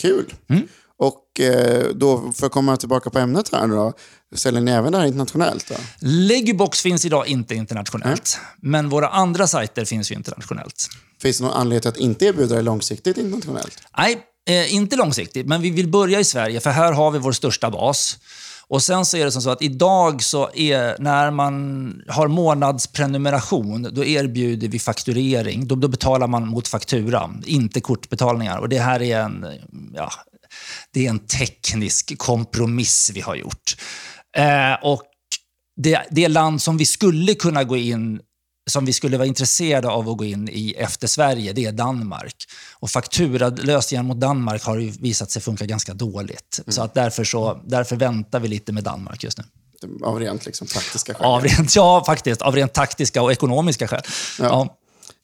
Kul! 0.00 0.34
Mm. 0.50 0.68
Och 0.96 1.40
eh, 1.40 1.88
då, 1.94 2.32
för 2.32 2.46
att 2.46 2.52
komma 2.52 2.76
tillbaka 2.76 3.10
på 3.10 3.18
ämnet 3.18 3.52
här 3.52 3.68
då, 3.68 3.92
säljer 4.34 4.60
ni 4.60 4.70
även 4.70 4.92
det 4.92 4.98
här 4.98 5.06
internationellt? 5.06 5.68
Då? 5.68 5.74
Legubox 5.98 6.82
finns 6.82 7.04
idag 7.04 7.26
inte 7.26 7.54
internationellt, 7.54 8.38
men 8.60 8.88
våra 8.88 9.08
andra 9.08 9.46
sajter 9.46 9.84
finns 9.84 10.10
ju 10.10 10.14
internationellt. 10.14 10.88
Finns 11.20 11.38
det 11.38 11.44
någon 11.44 11.52
anledning 11.52 11.80
till 11.80 11.88
att 11.88 11.96
inte 11.96 12.24
erbjuda 12.24 12.54
det 12.54 12.62
långsiktigt 12.62 13.18
internationellt? 13.18 13.78
Nej, 13.98 14.18
eh, 14.48 14.74
inte 14.74 14.96
långsiktigt, 14.96 15.46
men 15.46 15.62
vi 15.62 15.70
vill 15.70 15.88
börja 15.88 16.20
i 16.20 16.24
Sverige, 16.24 16.60
för 16.60 16.70
här 16.70 16.92
har 16.92 17.10
vi 17.10 17.18
vår 17.18 17.32
största 17.32 17.70
bas. 17.70 18.18
Och 18.68 18.82
Sen 18.82 19.06
så 19.06 19.16
är 19.16 19.24
det 19.24 19.32
som 19.32 19.42
så 19.42 19.50
att 19.50 19.62
idag 19.62 20.22
så 20.22 20.50
är, 20.54 20.96
när 20.98 21.30
man 21.30 22.02
har 22.08 22.28
månadsprenumeration, 22.28 23.88
då 23.92 24.04
erbjuder 24.04 24.68
vi 24.68 24.78
fakturering. 24.78 25.68
Då, 25.68 25.74
då 25.74 25.88
betalar 25.88 26.26
man 26.26 26.48
mot 26.48 26.68
faktura, 26.68 27.34
inte 27.44 27.80
kortbetalningar. 27.80 28.58
Och 28.58 28.68
Det 28.68 28.78
här 28.78 29.02
är 29.02 29.20
en, 29.20 29.46
ja, 29.94 30.10
det 30.92 31.06
är 31.06 31.10
en 31.10 31.18
teknisk 31.18 32.18
kompromiss 32.18 33.10
vi 33.14 33.20
har 33.20 33.34
gjort. 33.34 33.76
Eh, 34.36 34.74
och 34.82 35.02
det, 35.76 36.06
det 36.10 36.28
land 36.28 36.62
som 36.62 36.76
vi 36.76 36.86
skulle 36.86 37.34
kunna 37.34 37.64
gå 37.64 37.76
in 37.76 38.20
som 38.66 38.84
vi 38.84 38.92
skulle 38.92 39.16
vara 39.16 39.26
intresserade 39.26 39.88
av 39.88 40.08
att 40.08 40.16
gå 40.16 40.24
in 40.24 40.48
i 40.52 40.74
efter 40.78 41.06
Sverige, 41.06 41.52
det 41.52 41.64
är 41.64 41.72
Danmark. 41.72 42.36
Och 42.72 42.90
fakturalösningen 42.90 44.06
mot 44.06 44.20
Danmark 44.20 44.62
har 44.64 44.76
ju 44.76 44.90
visat 44.90 45.30
sig 45.30 45.42
funka 45.42 45.66
ganska 45.66 45.94
dåligt. 45.94 46.60
Mm. 46.62 46.72
Så 46.72 46.82
att 46.82 46.94
därför, 46.94 47.24
så, 47.24 47.60
därför 47.64 47.96
väntar 47.96 48.40
vi 48.40 48.48
lite 48.48 48.72
med 48.72 48.84
Danmark 48.84 49.24
just 49.24 49.38
nu. 49.38 49.44
Av 50.02 50.20
rent 50.20 50.46
liksom, 50.46 50.66
taktiska 50.66 51.14
skäl? 51.14 51.26
Av 51.26 51.42
rent, 51.42 51.76
ja, 51.76 52.04
faktiskt. 52.06 52.42
Av 52.42 52.56
rent 52.56 52.72
taktiska 52.72 53.22
och 53.22 53.32
ekonomiska 53.32 53.88
skäl. 53.88 54.02
Ja. 54.38 54.44
ja. 54.44 54.76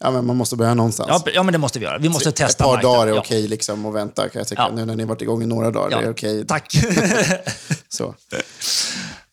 Ja, 0.03 0.11
men 0.11 0.27
man 0.27 0.37
måste 0.37 0.57
börja 0.57 0.75
någonstans. 0.75 1.23
Ja, 1.27 1.33
ja 1.35 1.43
men 1.43 1.53
det 1.53 1.59
måste 1.59 1.79
vi 1.79 1.85
göra. 1.85 1.99
Vi 1.99 2.09
måste 2.09 2.33
testa 2.33 2.45
Ett 2.47 2.59
par 2.59 2.67
marknaden. 2.67 2.99
dagar 2.99 3.15
är 3.15 3.19
okej 3.21 3.49
liksom, 3.49 3.87
att 3.87 3.95
vänta, 3.95 4.29
kan 4.29 4.39
jag 4.39 4.49
tycka. 4.49 4.63
Ja. 4.63 4.75
Nu 4.75 4.85
när 4.85 4.97
ni 4.97 5.05
varit 5.05 5.23
igång 5.23 5.43
i 5.43 5.47
några 5.47 5.71
dagar, 5.71 5.91
ja. 5.91 6.01
det 6.01 6.07
är 6.07 6.11
okej. 6.11 6.47
Tack. 6.47 6.73
Så. 7.89 8.15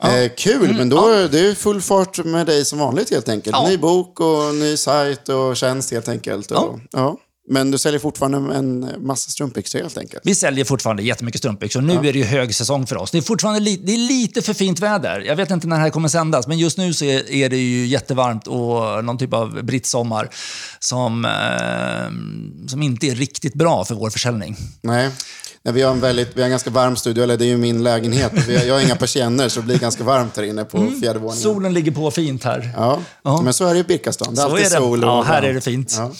Ja. 0.03 0.17
Eh, 0.17 0.31
kul, 0.37 0.65
mm, 0.65 0.77
men 0.77 0.89
då 0.89 0.97
ja. 0.97 1.27
det 1.27 1.39
är 1.39 1.53
full 1.53 1.81
fart 1.81 2.25
med 2.25 2.45
dig 2.45 2.65
som 2.65 2.79
vanligt 2.79 3.09
helt 3.11 3.29
enkelt. 3.29 3.55
Ja. 3.55 3.69
Ny 3.69 3.77
bok 3.77 4.19
och 4.19 4.55
ny 4.55 4.77
sajt 4.77 5.29
och 5.29 5.57
tjänst 5.57 5.91
helt 5.91 6.07
enkelt. 6.07 6.51
Och, 6.51 6.79
ja. 6.91 7.17
Men 7.49 7.71
du 7.71 7.77
säljer 7.77 7.99
fortfarande 7.99 8.55
en 8.55 8.91
massa 8.97 9.29
strumpbyxor 9.29 9.79
helt 9.79 9.97
enkelt? 9.97 10.21
Vi 10.25 10.35
säljer 10.35 10.65
fortfarande 10.65 11.03
jättemycket 11.03 11.39
strumpbyxor. 11.39 11.81
Nu 11.81 11.93
ja. 11.93 11.99
är 11.99 12.13
det 12.13 12.19
ju 12.19 12.25
högsäsong 12.25 12.87
för 12.87 12.97
oss. 12.97 13.11
Det 13.11 13.17
är 13.17 13.21
fortfarande 13.21 13.59
li 13.59 13.81
det 13.83 13.93
är 13.93 13.97
lite 13.97 14.41
för 14.41 14.53
fint 14.53 14.79
väder. 14.79 15.19
Jag 15.19 15.35
vet 15.35 15.51
inte 15.51 15.67
när 15.67 15.75
det 15.75 15.81
här 15.81 15.89
kommer 15.89 16.07
sändas, 16.07 16.47
men 16.47 16.57
just 16.57 16.77
nu 16.77 16.93
så 16.93 17.05
är, 17.05 17.31
är 17.31 17.49
det 17.49 17.57
ju 17.57 17.85
jättevarmt 17.85 18.47
och 18.47 19.05
någon 19.05 19.17
typ 19.17 19.33
av 19.33 19.63
brittsommar 19.63 20.29
som, 20.79 21.25
eh, 21.25 22.69
som 22.69 22.81
inte 22.81 23.07
är 23.07 23.15
riktigt 23.15 23.53
bra 23.53 23.85
för 23.85 23.95
vår 23.95 24.09
försäljning. 24.09 24.57
Nej. 24.81 25.09
Nej, 25.63 25.73
vi, 25.73 25.81
har 25.81 25.91
en 25.91 25.99
väldigt, 25.99 26.37
vi 26.37 26.41
har 26.41 26.45
en 26.45 26.51
ganska 26.51 26.69
varm 26.69 26.95
studio, 26.95 27.23
eller 27.23 27.37
det 27.37 27.45
är 27.45 27.47
ju 27.47 27.57
min 27.57 27.83
lägenhet. 27.83 28.31
Har, 28.45 28.53
jag 28.53 28.73
har 28.73 28.81
inga 28.81 28.95
persienner 28.95 29.49
så 29.49 29.59
det 29.59 29.65
blir 29.65 29.79
ganska 29.79 30.03
varmt 30.03 30.37
här 30.37 30.43
inne 30.43 30.65
på 30.65 30.77
mm. 30.77 31.01
fjärde 31.01 31.19
våningen. 31.19 31.43
Solen 31.43 31.73
ligger 31.73 31.91
på 31.91 32.11
fint 32.11 32.43
här. 32.43 32.71
Ja, 32.75 32.99
ja. 33.23 33.41
men 33.41 33.53
så 33.53 33.65
är 33.65 33.73
det 33.73 33.79
i 33.79 33.83
Birkastan. 33.83 34.35
Det 34.35 34.41
är 34.41 34.43
så 34.43 34.51
alltid 34.51 34.65
är 34.65 34.69
det. 34.69 34.75
sol. 34.75 35.03
Och, 35.03 35.09
ja, 35.09 35.21
här 35.21 35.41
är 35.41 35.53
det 35.53 35.61
fint. 35.61 35.95
Ja. 35.97 36.11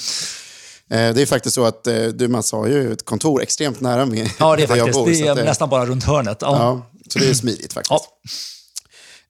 Eh, 0.89 1.13
det 1.13 1.22
är 1.22 1.25
faktiskt 1.25 1.56
så 1.56 1.65
att 1.65 1.88
eh, 1.88 2.03
du, 2.03 2.27
man 2.27 2.44
sa 2.44 2.67
ju 2.67 2.94
ett 2.94 3.06
kontor 3.06 3.41
extremt 3.41 3.82
nära 3.82 4.06
mig. 4.06 4.34
Ja, 4.39 4.56
det 4.56 4.63
är 4.63 4.67
faktiskt. 4.77 4.94
Bor, 4.94 5.06
det 5.06 5.22
är 5.22 5.36
det, 5.36 5.44
nästan 5.44 5.70
bara 5.70 5.86
runt 5.86 6.03
hörnet. 6.03 6.38
Ja. 6.41 6.58
ja. 6.58 7.00
så 7.10 7.20
det 7.20 7.29
är 7.29 7.34
smidigt 7.34 7.74
faktiskt. 7.74 8.03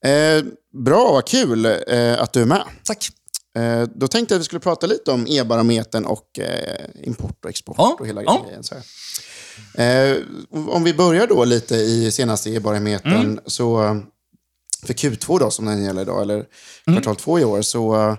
Ja. 0.02 0.08
Eh, 0.08 0.44
bra, 0.84 1.12
vad 1.12 1.26
kul 1.26 1.66
eh, 1.66 2.22
att 2.22 2.32
du 2.32 2.42
är 2.42 2.46
med. 2.46 2.62
Tack. 2.84 3.08
Eh, 3.56 3.82
då 3.82 4.08
tänkte 4.08 4.34
jag 4.34 4.38
att 4.38 4.40
vi 4.40 4.44
skulle 4.44 4.60
prata 4.60 4.86
lite 4.86 5.10
om 5.10 5.26
e-barometern 5.28 6.04
och 6.04 6.38
eh, 6.38 6.86
import 7.02 7.44
och 7.44 7.50
export 7.50 7.76
ja. 7.78 7.96
och 8.00 8.06
hela 8.06 8.22
grejen. 8.22 8.62
Så 8.62 8.74
om 10.68 10.84
vi 10.84 10.94
börjar 10.94 11.26
då 11.26 11.44
lite 11.44 11.74
i 11.74 12.10
senaste 12.10 12.50
e-barometern 12.50 13.12
mm. 13.12 13.40
så 13.46 14.00
för 14.86 14.94
Q2 14.94 15.38
då, 15.38 15.50
som 15.50 15.64
den 15.64 15.84
gäller 15.84 16.02
idag, 16.02 16.22
eller 16.22 16.34
mm. 16.34 16.46
kvartal 16.86 17.16
två 17.16 17.38
i 17.38 17.44
år, 17.44 17.62
så 17.62 18.16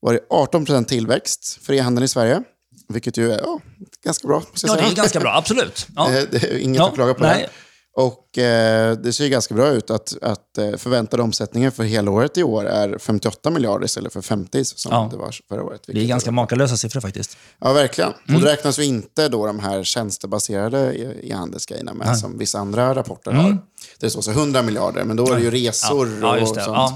var 0.00 0.12
det 0.12 0.20
18% 0.30 0.84
tillväxt 0.84 1.58
för 1.62 1.72
e-handeln 1.72 2.04
i 2.04 2.08
Sverige. 2.08 2.42
Vilket 2.88 3.16
ju 3.16 3.32
är 3.32 3.38
ja, 3.38 3.60
ganska 4.04 4.28
bra. 4.28 4.42
Ja, 4.62 4.76
det 4.76 4.82
är 4.82 4.94
ganska 4.94 5.20
bra. 5.20 5.34
Absolut. 5.34 5.86
Ja. 5.96 6.08
det 6.30 6.44
är 6.44 6.58
inget 6.58 6.78
ja, 6.78 6.88
att 6.88 6.94
klaga 6.94 7.14
på. 7.14 7.22
Nej. 7.22 7.48
Och 7.96 8.38
eh, 8.38 8.96
det 8.96 9.12
ser 9.12 9.28
ganska 9.28 9.54
bra 9.54 9.68
ut 9.68 9.90
att, 9.90 10.22
att 10.22 10.58
eh, 10.58 10.76
förväntade 10.76 11.22
omsättningen 11.22 11.72
för 11.72 11.84
hela 11.84 12.10
året 12.10 12.38
i 12.38 12.42
år 12.42 12.66
är 12.66 12.98
58 12.98 13.50
miljarder 13.50 13.84
istället 13.84 14.12
för 14.12 14.22
50 14.22 14.64
som 14.64 14.92
ja. 14.92 15.08
det 15.10 15.16
var 15.16 15.34
förra 15.48 15.62
året. 15.62 15.80
Det 15.86 16.00
är 16.00 16.06
ganska 16.06 16.30
makalösa 16.30 16.76
siffror 16.76 17.00
faktiskt. 17.00 17.36
Ja, 17.58 17.72
verkligen. 17.72 18.12
Mm. 18.28 18.36
Och 18.36 18.42
då 18.42 18.48
räknas 18.48 18.78
ju 18.78 18.84
inte 18.84 19.28
då 19.28 19.46
de 19.46 19.60
här 19.60 19.84
tjänstebaserade 19.84 20.94
e-handelsgrejerna 21.22 21.94
med, 21.94 22.06
Nej. 22.06 22.16
som 22.16 22.38
vissa 22.38 22.58
andra 22.58 22.94
rapporter 22.94 23.30
mm. 23.30 23.44
har. 23.44 23.58
Det 23.98 24.10
står 24.10 24.20
så 24.20 24.30
100 24.30 24.62
miljarder, 24.62 25.04
men 25.04 25.16
då 25.16 25.32
är 25.32 25.36
det 25.36 25.42
ju 25.42 25.50
resor 25.50 26.18
ja. 26.22 26.40
och 26.40 26.48
sånt. 26.48 26.92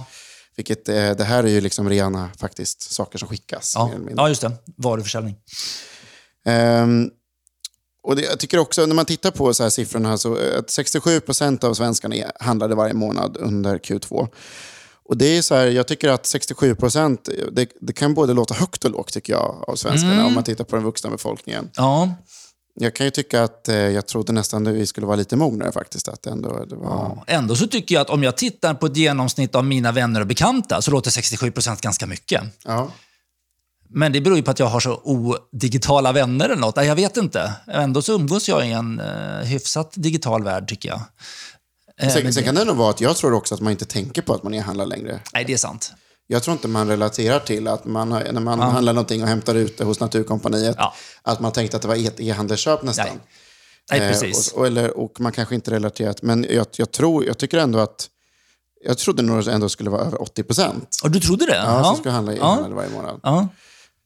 Vilket, 0.60 0.88
eh, 0.88 1.10
det 1.10 1.24
här 1.24 1.44
är 1.44 1.48
ju 1.48 1.60
liksom 1.60 1.88
rena 1.88 2.30
faktiskt, 2.38 2.92
saker 2.92 3.18
som 3.18 3.28
skickas. 3.28 3.72
Ja, 3.76 3.90
ja 4.16 4.28
just 4.28 4.40
det. 4.40 4.52
Varuförsäljning. 4.76 5.36
Um, 6.46 7.10
och 8.02 8.16
det, 8.16 8.22
jag 8.22 8.38
tycker 8.38 8.58
också, 8.58 8.86
när 8.86 8.94
man 8.94 9.04
tittar 9.04 9.30
på 9.30 9.54
så 9.54 9.62
här 9.62 9.70
siffrorna, 9.70 10.18
så 10.18 10.38
eh, 10.38 10.58
att 10.58 10.70
67 10.70 11.20
procent 11.20 11.64
av 11.64 11.74
svenskarna 11.74 12.14
handlade 12.40 12.74
varje 12.74 12.94
månad 12.94 13.36
under 13.36 13.78
Q2. 13.78 14.28
Och 15.04 15.16
det 15.16 15.38
är 15.38 15.42
så 15.42 15.54
här, 15.54 15.66
jag 15.66 15.86
tycker 15.86 16.08
att 16.08 16.26
67 16.26 16.74
procent, 16.74 17.28
det, 17.52 17.70
det, 17.80 17.92
kan 17.92 18.14
både 18.14 18.34
låta 18.34 18.54
högt 18.54 18.84
och 18.84 18.90
lågt 18.90 19.12
tycker 19.12 19.32
jag, 19.32 19.64
av 19.68 19.76
svenskarna, 19.76 20.14
mm. 20.14 20.26
om 20.26 20.34
man 20.34 20.44
tittar 20.44 20.64
på 20.64 20.76
den 20.76 20.84
vuxna 20.84 21.10
befolkningen. 21.10 21.70
Ja. 21.74 22.14
Jag 22.74 22.94
kan 22.94 23.06
ju 23.06 23.10
tycka 23.10 23.42
att 23.42 23.68
eh, 23.68 23.76
jag 23.76 24.06
trodde 24.06 24.32
nästan 24.32 24.66
att 24.66 24.74
vi 24.74 24.86
skulle 24.86 25.06
vara 25.06 25.16
lite 25.16 25.36
mognare 25.36 25.72
faktiskt. 25.72 26.08
Att 26.08 26.26
ändå, 26.26 26.64
det 26.64 26.76
var... 26.76 26.86
ja, 26.86 27.24
ändå 27.26 27.56
så 27.56 27.66
tycker 27.66 27.94
jag 27.94 28.02
att 28.02 28.10
om 28.10 28.22
jag 28.22 28.36
tittar 28.36 28.74
på 28.74 28.86
ett 28.86 28.96
genomsnitt 28.96 29.54
av 29.54 29.64
mina 29.64 29.92
vänner 29.92 30.20
och 30.20 30.26
bekanta 30.26 30.82
så 30.82 30.90
låter 30.90 31.10
67 31.10 31.50
procent 31.50 31.80
ganska 31.80 32.06
mycket. 32.06 32.42
Ja. 32.64 32.90
Men 33.88 34.12
det 34.12 34.20
beror 34.20 34.36
ju 34.36 34.42
på 34.42 34.50
att 34.50 34.58
jag 34.58 34.66
har 34.66 34.80
så 34.80 35.00
odigitala 35.04 36.12
vänner 36.12 36.44
eller 36.44 36.60
något. 36.60 36.76
Jag 36.76 36.96
vet 36.96 37.16
inte. 37.16 37.52
Ändå 37.66 38.02
så 38.02 38.12
umgås 38.12 38.48
jag 38.48 38.68
i 38.68 38.70
en 38.70 39.00
uh, 39.00 39.44
hyfsat 39.44 39.92
digital 39.94 40.44
värld 40.44 40.68
tycker 40.68 40.88
jag. 40.88 41.00
Eh, 42.00 42.08
sen, 42.08 42.32
sen 42.34 42.44
kan 42.44 42.54
det 42.54 42.64
nog 42.64 42.76
vara 42.76 42.90
att 42.90 43.00
jag 43.00 43.16
tror 43.16 43.32
också 43.32 43.54
att 43.54 43.60
man 43.60 43.70
inte 43.70 43.84
tänker 43.84 44.22
på 44.22 44.34
att 44.34 44.42
man 44.42 44.54
e-handlar 44.54 44.86
längre. 44.86 45.20
Nej, 45.34 45.44
det 45.44 45.52
är 45.52 45.56
sant. 45.56 45.92
Jag 46.32 46.42
tror 46.42 46.52
inte 46.52 46.68
man 46.68 46.88
relaterar 46.88 47.38
till 47.38 47.68
att 47.68 47.84
man, 47.84 48.08
när 48.08 48.40
man 48.40 48.58
ja. 48.58 48.64
handlar 48.64 48.92
någonting 48.92 49.22
och 49.22 49.28
hämtar 49.28 49.54
ut 49.54 49.78
det 49.78 49.84
hos 49.84 50.00
Naturkompaniet, 50.00 50.74
ja. 50.78 50.94
att 51.22 51.40
man 51.40 51.52
tänkte 51.52 51.76
att 51.76 51.82
det 51.82 51.88
var 51.88 52.06
ett 52.06 52.20
e-handelsköp 52.20 52.82
nästan. 52.82 53.06
Nej. 53.06 53.18
Nej, 53.90 54.00
eh, 54.00 54.08
precis. 54.08 54.52
Eh, 54.52 54.54
och, 54.54 54.60
och, 54.60 54.66
eller, 54.66 54.98
och 54.98 55.20
man 55.20 55.32
kanske 55.32 55.54
inte 55.54 55.70
relaterat, 55.70 56.22
men 56.22 56.46
jag, 56.50 56.66
jag, 56.76 56.90
tror, 56.90 57.26
jag 57.26 57.38
tycker 57.38 57.58
ändå 57.58 57.78
att 57.78 58.08
jag 58.84 58.98
trodde 58.98 59.22
nog 59.22 59.48
ändå 59.48 59.68
skulle 59.68 59.90
vara 59.90 60.02
över 60.02 60.22
80 60.22 60.42
procent. 60.42 60.96
Och 61.02 61.10
du 61.10 61.20
trodde 61.20 61.46
det? 61.46 61.56
Ja, 61.56 61.78
ja. 61.78 61.84
som 61.84 61.96
skulle 61.96 62.14
handla 62.14 62.32
e-handel 62.34 62.72
varje 62.72 62.90
månad. 62.90 63.20
Ja. 63.22 63.48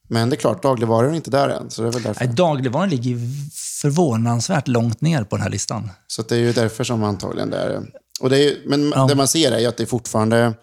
Men 0.09 0.31
det 0.31 0.37
är 0.37 0.39
klart, 0.39 0.63
dagligvaror 0.63 1.11
är 1.11 1.15
inte 1.15 1.31
där 1.31 1.49
än. 1.49 1.71
Så 1.71 1.83
det 1.83 1.89
är 1.89 1.93
väl 1.93 2.03
därför. 2.03 2.25
Nej, 2.25 2.35
dagligvaror 2.35 2.87
ligger 2.87 3.19
förvånansvärt 3.83 4.69
långt 4.69 5.01
ner 5.01 5.25
på 5.25 5.37
den 5.37 5.43
här 5.43 5.51
listan. 5.51 5.91
Så 6.07 6.23
det 6.23 6.35
är 6.35 6.41
ju 6.41 6.53
därför 6.53 6.85
som 6.85 7.03
antagligen 7.03 7.51
det 7.51 7.57
är... 7.57 7.83
Och 8.21 8.31
det 8.31 8.39
är 8.39 8.57
men 8.67 8.93
ja. 8.95 9.07
det 9.07 9.15
man 9.15 9.29
ser 9.29 9.53
är 9.53 9.69
att 9.69 9.77
det 9.77 9.85
är 9.85 9.87
fortfarande 9.87 10.55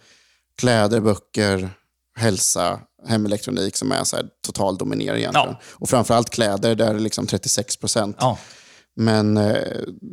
kläder, 0.62 1.02
böcker, 1.02 1.70
hälsa, 2.18 2.80
hemelektronik 3.08 3.76
som 3.76 3.92
är 3.92 4.04
så 4.04 4.16
här 4.16 4.26
total 4.46 4.78
dominerar 4.78 5.18
egentligen. 5.18 5.50
Ja. 5.50 5.62
Och 5.64 5.90
framförallt 5.90 6.30
kläder, 6.30 6.76
där 6.76 6.90
är 6.90 6.94
det 6.94 7.00
liksom 7.00 7.28
36 7.28 7.78
procent. 7.78 8.16
Ja. 8.20 8.38
Men 8.96 9.38
eh, 9.38 9.56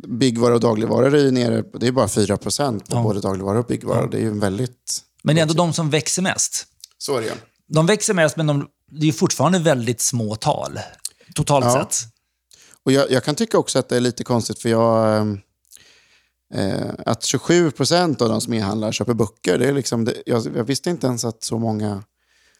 byggvaror 0.07 0.53
och 0.53 0.59
dagligvaror 0.59 1.15
är 1.15 1.31
nere, 1.31 1.63
det 1.79 1.87
är 1.87 1.91
bara 1.91 2.07
4 2.07 2.37
procent 2.37 2.89
på 2.89 2.95
ja. 2.95 3.03
både 3.03 3.19
dagligvaror 3.19 3.59
och 3.59 3.65
byggvaror. 3.65 4.09
Det 4.09 4.17
är 4.17 4.21
ju 4.21 4.39
väldigt... 4.39 5.01
Men 5.23 5.35
det 5.35 5.39
är 5.39 5.41
ändå 5.41 5.53
de 5.53 5.73
som 5.73 5.89
växer 5.89 6.21
mest. 6.21 6.65
Så 6.97 7.17
är 7.17 7.21
det 7.21 7.27
ju. 7.27 7.33
De 7.67 7.85
växer 7.85 8.13
mest, 8.13 8.37
men 8.37 8.47
de, 8.47 8.67
det 8.91 9.07
är 9.07 9.11
fortfarande 9.11 9.59
väldigt 9.59 10.01
små 10.01 10.35
tal, 10.35 10.79
totalt 11.35 11.71
sett. 11.71 12.07
Och 12.85 12.91
jag, 12.91 13.11
jag, 13.11 13.23
kan 13.23 13.35
tycka 13.35 13.57
också 13.57 13.79
att 13.79 13.89
det 13.89 13.95
är 13.95 14.01
lite 14.01 14.23
konstigt, 14.23 14.61
för 14.61 14.69
jag... 14.69 15.27
Eh, 16.55 16.91
att 17.05 17.23
27 17.23 17.71
procent 17.71 18.21
av 18.21 18.29
de 18.29 18.41
som 18.41 18.53
e-handlar 18.53 18.91
köper 18.91 19.13
böcker, 19.13 19.57
det 19.57 19.67
är 19.67 19.73
liksom, 19.73 20.05
det, 20.05 20.13
jag, 20.25 20.47
jag, 20.55 20.63
visste 20.63 20.89
inte 20.89 21.07
ens 21.07 21.25
att 21.25 21.43
så 21.43 21.59
många 21.59 22.03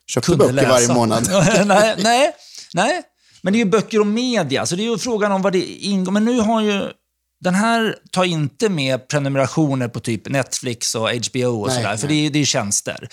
köpte 0.08 0.31
Kunde 0.31 0.43
böcker 0.43 0.55
läsa. 0.55 0.69
varje 0.69 0.93
månad. 0.93 1.27
nej, 1.65 1.96
nej, 1.98 2.31
nej, 2.74 3.01
men 3.41 3.53
det 3.53 3.60
är 3.60 3.65
ju 3.65 3.69
böcker 3.69 4.00
och 4.00 4.08
media, 4.08 4.65
så 4.65 4.75
det 4.75 4.84
är 4.84 4.91
ju 4.91 4.98
frågan 4.98 5.31
om 5.31 5.41
vad 5.41 5.53
det 5.53 5.65
ingår. 5.65 6.12
Men 6.12 6.25
nu 6.25 6.39
har 6.39 6.62
ju 6.62 6.91
den 7.39 7.55
här 7.55 7.96
tar 8.12 8.24
inte 8.24 8.69
med 8.69 9.08
prenumerationer 9.08 9.88
på 9.88 10.00
typ 10.00 10.29
Netflix 10.29 10.96
och 10.96 11.10
HBO 11.10 11.62
och 11.62 11.67
nej, 11.67 11.75
sådär, 11.75 11.98
för 11.98 12.08
det 12.08 12.13
är, 12.13 12.38
är 12.38 12.46
tjänster. 12.46 13.10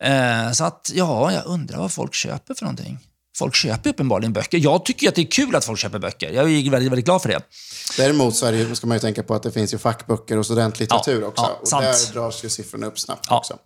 Eh, 0.00 0.52
så 0.52 0.64
att, 0.64 0.90
ja, 0.94 1.32
jag 1.32 1.46
undrar 1.46 1.78
vad 1.78 1.92
folk 1.92 2.14
köper 2.14 2.54
för 2.54 2.64
någonting. 2.64 2.98
Folk 3.36 3.54
köper 3.54 3.90
uppenbarligen 3.90 4.32
böcker. 4.32 4.58
Jag 4.58 4.84
tycker 4.84 5.08
att 5.08 5.14
det 5.14 5.22
är 5.22 5.30
kul 5.30 5.56
att 5.56 5.64
folk 5.64 5.78
köper 5.78 5.98
böcker. 5.98 6.30
Jag 6.30 6.52
är 6.52 6.70
väldigt, 6.70 6.92
väldigt 6.92 7.04
glad 7.04 7.22
för 7.22 7.28
det. 7.28 7.40
Däremot 7.96 8.36
så 8.36 8.50
det, 8.50 8.76
ska 8.76 8.86
man 8.86 8.96
ju 8.96 9.00
tänka 9.00 9.22
på 9.22 9.34
att 9.34 9.42
det 9.42 9.52
finns 9.52 9.74
ju 9.74 9.78
fackböcker 9.78 10.38
och 10.38 10.44
studentlitteratur 10.44 11.20
ja, 11.20 11.26
också. 11.26 11.42
Ja, 11.42 11.58
och 11.60 11.68
sant. 11.68 11.84
där 11.84 12.12
dras 12.14 12.44
ju 12.44 12.48
siffrorna 12.48 12.86
upp 12.86 12.98
snabbt 12.98 13.26
ja. 13.30 13.38
också. 13.38 13.56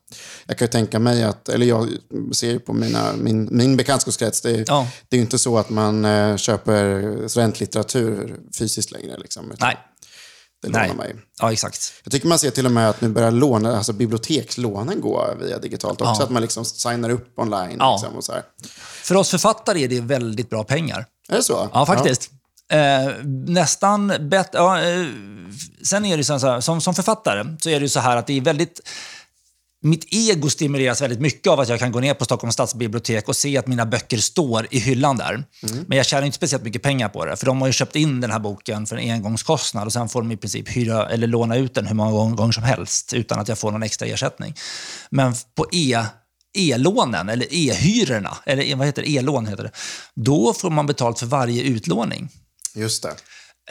Jag 0.47 0.59
kan 0.59 0.67
ju 0.67 0.71
tänka 0.71 0.99
mig 0.99 1.25
att, 1.25 1.49
eller 1.49 1.67
jag 1.67 1.89
ser 2.33 2.51
ju 2.51 2.59
på 2.59 2.73
mina, 2.73 3.13
min, 3.17 3.49
min 3.51 3.77
bekantskapskrets, 3.77 4.41
det, 4.41 4.51
är, 4.51 4.65
ja. 4.67 4.89
det 5.09 5.17
är 5.17 5.19
ju 5.19 5.23
inte 5.23 5.39
så 5.39 5.59
att 5.59 5.71
man 5.71 6.05
eh, 6.05 6.37
köper 6.37 7.29
studentlitteratur 7.29 8.37
fysiskt 8.59 8.91
längre. 8.91 9.19
Liksom, 9.19 9.53
Nej. 9.61 9.77
Det 10.63 10.69
Nej. 10.69 10.89
lånar 10.89 10.97
man 10.97 11.07
ju. 11.07 11.17
Ja, 11.41 11.53
exakt. 11.53 11.93
Jag 12.05 12.13
tycker 12.13 12.29
man 12.29 12.39
ser 12.39 12.51
till 12.51 12.67
och 12.67 12.73
med 12.73 12.89
att 12.91 13.01
nu 13.01 13.09
börjar 13.09 13.31
låna, 13.31 13.77
alltså 13.77 13.93
bibliotekslånen 13.93 15.01
gå 15.01 15.35
via 15.41 15.59
digitalt 15.59 16.01
också. 16.01 16.23
Att 16.23 16.31
man 16.31 16.43
liksom 16.43 16.65
signar 16.65 17.11
upp 17.11 17.39
online. 17.39 17.71
Liksom, 17.71 18.17
och 18.17 18.25
så 18.25 18.33
här. 18.33 18.43
För 19.07 19.15
oss 19.15 19.31
författare 19.31 19.85
är 19.85 19.89
det 19.89 20.01
väldigt 20.01 20.51
bra 20.51 20.65
pengar. 20.65 21.07
Är 21.29 21.37
det 21.37 21.43
så? 21.43 21.71
Ja, 21.73 21.87
faktiskt. 21.87 22.31
Eh, 22.73 23.25
nästan 23.47 24.13
bättre... 24.21 24.59
Ja, 24.59 24.83
eh, 24.83 25.07
sen 25.83 26.05
är 26.05 26.17
det 26.17 26.25
så 26.25 26.39
här, 26.39 26.61
som, 26.61 26.81
som 26.81 26.95
författare 26.95 27.57
så 27.61 27.71
är 27.71 27.81
det 27.81 27.89
så 27.89 28.01
här 28.01 28.17
att 28.17 28.27
det 28.27 28.37
är 28.37 28.41
väldigt... 28.41 28.81
Mitt 29.83 30.05
ego 30.15 30.51
stimuleras 30.51 31.03
väldigt 31.03 31.21
mycket 31.21 31.53
av 31.53 31.61
att 31.61 31.69
jag 31.69 31.79
kan 31.79 31.93
gå 31.93 32.01
ner 32.01 32.15
på 32.15 32.25
Stockholms 32.25 32.55
stadsbibliotek 32.55 33.29
och 33.29 33.37
se 33.37 33.59
att 33.59 33.67
mina 33.67 33.87
böcker 33.87 34.19
står 34.19 34.67
i 34.71 34.79
hyllan 34.79 35.17
där. 35.17 35.45
Men 35.87 35.97
jag 35.99 36.07
tjänar 36.07 36.27
inte 36.27 36.37
speciellt 36.37 36.65
mycket 36.65 36.83
pengar 36.83 37.09
på 37.09 37.25
det, 37.25 37.37
för 37.37 37.47
de 37.47 37.61
har 37.61 37.69
ju 37.69 37.73
köpt 37.73 37.97
in 37.97 38.21
den 38.21 38.31
här 38.31 38.39
boken 38.39 38.87
för 38.87 38.97
en 38.97 39.13
engångskostnad 39.13 39.87
och 39.87 39.93
sen 39.93 40.09
får 40.09 40.23
de 40.23 40.33
i 40.33 40.37
princip 40.37 40.69
hyra 40.77 41.09
eller 41.09 41.27
låna 41.27 41.57
ut 41.57 41.75
den 41.75 41.87
hur 41.87 41.95
många 41.95 42.11
gång- 42.11 42.37
gånger 42.37 42.53
som 42.53 42.63
helst 42.63 43.13
utan 43.13 43.39
att 43.39 43.49
jag 43.49 43.59
får 43.59 43.73
någon 43.73 43.83
extra 43.83 44.07
ersättning. 44.07 44.55
Men 45.11 45.35
på 45.55 45.67
e 45.73 46.05
e-lånen, 46.59 47.29
eller 47.29 47.47
e-hyrorna, 47.51 48.37
eller 48.47 48.63
e- 48.63 48.75
vad 48.75 48.87
heter 48.87 49.03
det? 49.03 49.09
E-lån 49.11 49.47
heter 49.47 49.63
det. 49.63 49.71
Då 50.15 50.53
får 50.53 50.71
man 50.71 50.87
betalt 50.87 51.19
för 51.19 51.27
varje 51.27 51.63
utlåning. 51.63 52.29
Just 52.75 53.03
det. 53.03 53.15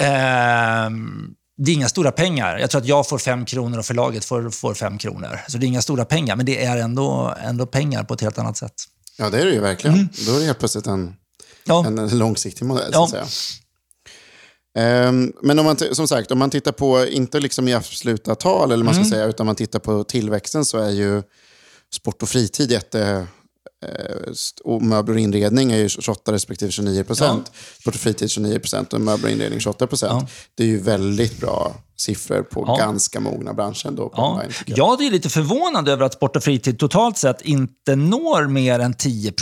Ehm, 0.05 1.27
det 1.57 1.71
är 1.71 1.75
inga 1.75 1.89
stora 1.89 2.11
pengar. 2.11 2.57
Jag 2.57 2.69
tror 2.69 2.81
att 2.81 2.87
jag 2.87 3.09
får 3.09 3.17
fem 3.17 3.45
kronor 3.45 3.79
och 3.79 3.85
förlaget 3.85 4.25
får, 4.25 4.49
får 4.49 4.73
fem 4.73 4.97
kronor. 4.97 5.39
Så 5.47 5.57
det 5.57 5.65
är 5.65 5.67
inga 5.67 5.81
stora 5.81 6.05
pengar, 6.05 6.35
men 6.35 6.45
det 6.45 6.65
är 6.65 6.77
ändå, 6.77 7.35
ändå 7.43 7.65
pengar 7.65 8.03
på 8.03 8.13
ett 8.13 8.21
helt 8.21 8.37
annat 8.37 8.57
sätt. 8.57 8.73
Ja, 9.17 9.29
det 9.29 9.41
är 9.41 9.45
det 9.45 9.51
ju 9.51 9.59
verkligen. 9.59 10.09
Då 10.25 10.35
är 10.35 10.39
det 10.39 10.45
helt 10.45 10.59
plötsligt 10.59 10.87
en, 10.87 11.13
Ja, 11.67 11.85
en 11.87 12.17
långsiktig 12.17 12.65
modell, 12.65 12.89
Ja. 12.93 13.07
så 13.07 13.17
att 13.17 13.29
säga. 13.29 13.55
Ehm, 14.77 15.33
Men 15.41 15.59
om 15.59 15.65
man, 15.65 15.77
som 15.91 16.07
sagt, 16.07 16.31
om 16.31 16.39
man 16.39 16.49
tittar 16.49 16.71
på, 16.71 17.05
inte 17.07 17.39
liksom 17.39 17.67
i 17.67 17.73
absoluta 17.73 18.35
tal, 18.35 18.71
eller 18.71 18.83
man 18.83 18.93
ska 18.95 19.03
säga, 19.03 19.25
utan 19.25 19.45
man 19.45 19.55
tittar 19.55 19.79
på 19.79 20.03
tillväxten 20.03 20.65
så 20.65 20.77
är 20.77 20.89
ju 20.89 21.23
sport 21.95 22.21
och 22.23 22.29
fritid 22.29 22.71
jätte... 22.71 23.27
eh, 23.85 24.31
st- 24.31 24.61
Och 24.63 24.81
möbler 24.81 25.13
och 25.15 25.19
inredning 25.19 25.71
är 25.71 25.77
ju 25.77 25.89
28 25.89 26.31
respektive 26.31 26.71
29 26.71 27.03
procent. 27.03 27.51
Sport 27.81 27.93
och 27.95 28.01
fritid 28.01 28.29
29 28.29 28.59
procent 28.59 28.93
och 28.93 29.01
möbler 29.01 29.25
och 29.25 29.31
inredning 29.31 29.59
28 29.59 29.87
procent. 29.87 30.29
Det 30.55 30.63
är 30.63 30.67
ju 30.67 30.79
väldigt 30.79 31.39
bra 31.39 31.75
siffror 31.97 32.41
på 32.41 32.63
Ja. 32.67 32.75
ganska 32.77 33.19
mogna 33.19 33.53
branscher 33.53 33.91
då 33.91 34.09
på 34.09 34.13
ja. 34.17 34.31
online. 34.33 34.51
jag. 34.65 34.77
Jag 34.77 35.01
är 35.03 35.11
lite 35.11 35.29
förvånad 35.29 35.89
över 35.89 36.05
att 36.05 36.13
sport 36.13 36.35
och 36.35 36.43
fritid 36.43 36.79
totalt 36.79 37.17
sett 37.17 37.41
inte 37.41 37.95
når 37.95 38.47
mer 38.47 38.79
än 38.79 38.93
10 38.93 39.33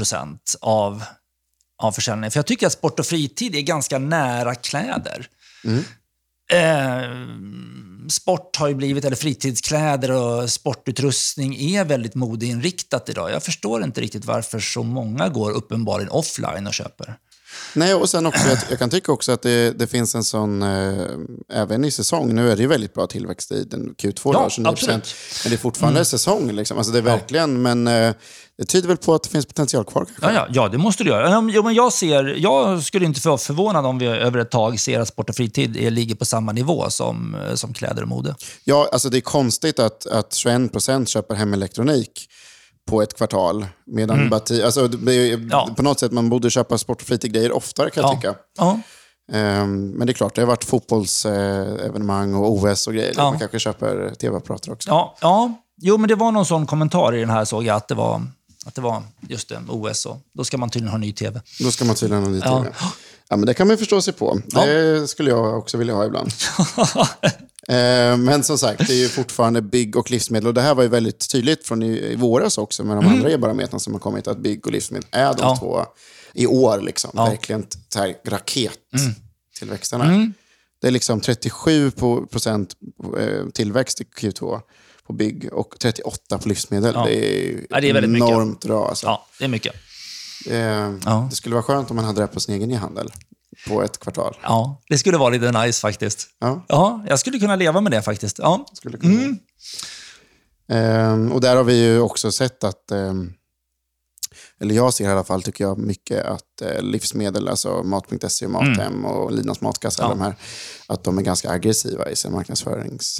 av, 0.61 1.03
av 1.83 1.91
försäljningen. 1.91 2.31
För 2.31 2.37
jag 2.39 2.45
tycker 2.45 2.67
att 2.67 2.73
sport 2.73 2.99
och 2.99 3.05
fritid 3.05 3.55
är 3.55 3.61
ganska 3.61 3.99
nära 3.99 4.55
kläder. 4.55 5.27
Eh, 6.53 7.09
sport 8.09 8.55
har 8.57 8.67
ju 8.67 8.75
blivit, 8.75 9.05
eller 9.05 9.15
fritidskläder 9.15 10.11
och 10.11 10.49
sportutrustning 10.49 11.55
är 11.55 11.85
väldigt 11.85 12.15
modeinriktat 12.15 13.09
idag. 13.09 13.31
Jag 13.31 13.43
förstår 13.43 13.83
inte 13.83 14.01
riktigt 14.01 14.25
varför 14.25 14.59
så 14.59 14.83
många 14.83 15.29
går 15.29 15.51
uppenbarligen 15.51 16.11
offline 16.11 16.67
och 16.67 16.73
köper. 16.73 17.15
Nej, 17.73 17.93
och 17.93 18.09
sen 18.09 18.25
också, 18.25 18.47
jag, 18.47 18.57
jag 18.69 18.79
kan 18.79 18.89
tycka 18.89 19.11
också 19.11 19.31
att 19.31 19.41
det, 19.41 19.71
det 19.79 19.87
finns 19.87 20.15
en 20.15 20.23
sån, 20.23 20.61
eh, 20.63 21.05
även 21.53 21.85
i 21.85 21.91
säsong, 21.91 22.35
nu 22.35 22.51
är 22.51 22.55
det 22.55 22.61
ju 22.61 22.67
väldigt 22.67 22.93
bra 22.93 23.07
tillväxt 23.07 23.51
i 23.51 23.63
den 23.63 23.95
Q2, 23.97 24.19
Ja, 24.23 24.31
då, 24.33 24.39
29%, 24.63 24.67
absolut. 24.69 24.89
Mm. 24.89 25.01
men 25.43 25.49
det 25.49 25.55
är 25.55 25.57
fortfarande 25.57 26.05
säsong. 26.05 26.51
Liksom. 26.51 26.77
Alltså 26.77 26.93
det 26.93 26.97
är 26.99 27.03
verkligen, 27.03 27.61
men 27.61 27.87
eh, 27.87 28.13
det 28.57 28.65
tyder 28.65 28.87
väl 28.87 28.97
på 28.97 29.13
att 29.15 29.23
det 29.23 29.29
finns 29.29 29.45
potential 29.45 29.85
kvar. 29.85 30.05
Ja, 30.21 30.31
ja, 30.33 30.47
ja, 30.49 30.67
det 30.67 30.77
måste 30.77 31.03
du 31.03 31.09
göra. 31.09 31.29
Ja, 31.29 31.41
men- 31.41 31.53
Jo, 31.55 31.63
men 31.63 31.73
jag, 31.73 31.93
ser, 31.93 32.23
jag 32.37 32.83
skulle 32.83 33.05
inte 33.05 33.27
vara 33.27 33.37
förvånad 33.37 33.85
om 33.85 33.99
vi 33.99 34.05
över 34.05 34.39
ett 34.39 34.51
tag 34.51 34.79
ser 34.79 34.99
att 34.99 35.07
sport 35.07 35.29
och 35.29 35.35
fritid 35.35 35.77
är, 35.77 35.91
ligger 35.91 36.15
på 36.15 36.25
samma 36.25 36.51
nivå 36.51 36.89
som, 36.89 37.35
eh, 37.35 37.55
som 37.55 37.73
kläder 37.73 38.01
och 38.01 38.07
mode. 38.07 38.35
Ja, 38.63 38.89
alltså 38.91 39.09
det 39.09 39.17
är 39.17 39.21
konstigt 39.21 39.79
att, 39.79 40.05
att 40.07 40.29
21% 40.31 41.05
köper 41.05 41.35
hemelektronik 41.35 42.29
på 42.89 43.01
ett 43.01 43.13
kvartal. 43.17 43.65
Medan 43.85 44.29
bati, 44.29 44.63
alltså 44.63 44.87
det 44.87 45.13
är, 45.15 45.33
Mm. 45.33 45.47
Ja. 45.51 45.69
På 45.75 45.83
något 45.83 45.99
sätt 45.99 46.11
man 46.11 46.29
borde 46.29 46.49
köpa 46.49 46.77
sport 46.77 47.01
och 47.01 47.07
fritidsgrejer 47.07 47.51
oftare 47.51 47.89
kan 47.89 48.03
jag 48.03 48.11
Ja. 48.11 48.15
tycka. 48.15 48.35
Ja. 48.57 48.79
Ehm, 49.31 49.87
men 49.89 50.07
det 50.07 50.11
är 50.11 50.15
klart, 50.15 50.35
det 50.35 50.41
har 50.41 50.47
varit 50.47 50.63
fotbollsevenemang 50.63 52.33
och 52.35 52.51
OS 52.51 52.87
och 52.87 52.93
grejer. 52.93 53.13
Ja. 53.17 53.23
Man 53.29 53.39
kanske 53.39 53.59
köper 53.59 54.13
tv-apparater 54.19 54.71
också. 54.71 54.89
Ja, 54.89 55.15
ja. 55.21 55.53
Jo, 55.81 55.97
men 55.97 56.07
det 56.07 56.15
var 56.15 56.31
någon 56.31 56.45
sån 56.45 56.65
kommentar 56.65 57.15
i 57.15 57.19
den 57.19 57.29
här 57.29 57.45
såg 57.45 57.63
jag 57.65 57.75
att 57.75 57.87
det 57.87 57.95
var, 57.95 58.21
att 58.65 58.75
det 58.75 58.81
var 58.81 59.03
just 59.29 59.49
det, 59.49 59.59
OS 59.69 60.05
och 60.05 60.17
då 60.33 60.43
ska 60.43 60.57
man 60.57 60.69
tydligen 60.69 60.91
ha 60.91 60.97
ny 60.97 61.13
tv. 61.13 61.41
Då 61.59 61.71
ska 61.71 61.85
man 61.85 61.95
tydligen 61.95 62.23
ha 62.23 62.29
ny 62.31 62.41
tv. 62.41 62.73
Ja, 63.29 63.35
men 63.35 63.45
det 63.45 63.53
kan 63.53 63.67
man 63.67 63.77
förstå 63.77 64.01
sig 64.01 64.13
på. 64.13 64.39
Det 64.45 65.07
skulle 65.09 65.29
jag 65.29 65.57
också 65.57 65.77
vilja 65.77 65.93
ha 65.95 66.05
ibland. 66.05 66.31
Eh, 67.67 68.17
Men 68.17 68.43
som 68.43 68.57
sagt, 68.57 68.87
det 68.87 68.93
är 68.93 68.97
ju 68.97 69.07
fortfarande 69.07 69.61
bygg 69.61 69.95
och 69.95 70.11
livsmedel. 70.11 70.47
Och 70.47 70.53
det 70.53 70.61
här 70.61 70.75
var 70.75 70.83
ju 70.83 70.89
väldigt 70.89 71.29
tydligt 71.31 71.67
från 71.67 71.83
i, 71.83 72.15
våras 72.15 72.57
också 72.57 72.83
med 72.83 72.97
de 72.97 73.05
andra 73.07 73.31
e-barometrarna 73.31 73.79
som 73.79 73.93
har 73.93 73.99
kommit, 73.99 74.27
att 74.27 74.37
bygg 74.37 74.65
och 74.67 74.71
livsmedel 74.71 75.07
är 75.11 75.23
de 75.23 75.29
Mm. 75.29 75.37
Ja. 75.41 75.57
två 75.59 75.85
i 76.33 76.47
år. 76.47 76.81
Liksom. 76.81 77.11
Ja. 77.13 77.21
Mm. 77.21 77.31
Verkligen 77.31 77.65
så 77.89 77.99
här 77.99 78.15
rakettillväxterna. 78.25 80.31
Det 80.81 80.87
är 80.87 80.91
liksom 80.91 81.21
37 81.21 81.91
på, 81.91 82.25
procent 82.25 82.75
eh, 83.19 83.47
tillväxt 83.53 84.01
i 84.01 84.03
Q2 84.03 84.59
på 85.07 85.13
bygg 85.13 85.49
och 85.53 85.75
38 85.79 86.37
på 86.37 86.49
livsmedel. 86.49 86.91
Ja. 86.95 87.05
Det 87.05 87.15
är, 87.15 87.65
Ja, 87.69 87.81
det 87.81 87.89
är 87.89 87.93
väldigt 87.93 88.11
mycket. 88.11 88.29
enormt 88.29 88.65
bra. 88.65 88.87
Alltså. 88.89 89.05
Ja, 89.05 89.25
det 89.39 89.45
är 89.45 89.49
mycket. 89.49 89.73
Eh, 90.49 90.91
Ja. 91.05 91.27
Det 91.29 91.35
skulle 91.35 91.55
vara 91.55 91.63
skönt 91.63 91.89
om 91.89 91.95
man 91.95 92.05
hade 92.05 92.21
det 92.21 92.27
på 92.27 92.39
sin 92.39 92.55
egen 92.55 92.71
e-handel 92.71 93.09
på 93.67 93.83
ett 93.83 93.99
kvartal. 93.99 94.37
Ja, 94.43 94.81
det 94.89 94.97
skulle 94.97 95.17
vara 95.17 95.29
lite 95.29 95.51
nice 95.51 95.81
faktiskt. 95.81 96.27
Ja. 96.39 96.65
Ja, 96.67 97.03
jag 97.07 97.19
skulle 97.19 97.39
kunna 97.39 97.55
leva 97.55 97.81
med 97.81 97.91
det 97.91 98.01
faktiskt. 98.01 98.39
Ja. 98.39 98.65
Skulle 98.73 98.97
kunna 98.97 99.13
Mm. 99.13 99.37
Ehm, 100.69 101.31
och 101.31 101.41
där 101.41 101.55
har 101.55 101.63
vi 101.63 101.83
ju 101.85 101.99
också 101.99 102.31
sett 102.31 102.63
att, 102.63 102.91
ehm, 102.91 103.33
eller 104.63 104.75
jag 104.75 104.93
ser 104.93 105.03
i 105.03 105.07
alla 105.07 105.23
fall, 105.23 105.41
tycker 105.43 105.63
jag, 105.63 105.77
mycket 105.77 106.25
att 106.25 106.61
eh, 106.61 106.81
livsmedel, 106.81 107.47
alltså 107.47 107.83
Mat.se, 107.83 108.47
Mathem 108.47 109.05
och 109.05 109.31
Linas 109.31 109.61
Matkasse, 109.61 110.03
Mm. 110.03 110.09
Ja. 110.09 110.15
de 110.15 110.21
här, 110.23 110.35
att 110.87 111.03
de 111.03 111.17
är 111.17 111.21
ganska 111.21 111.49
aggressiva 111.49 112.09
i 112.09 112.15
sin 112.15 112.43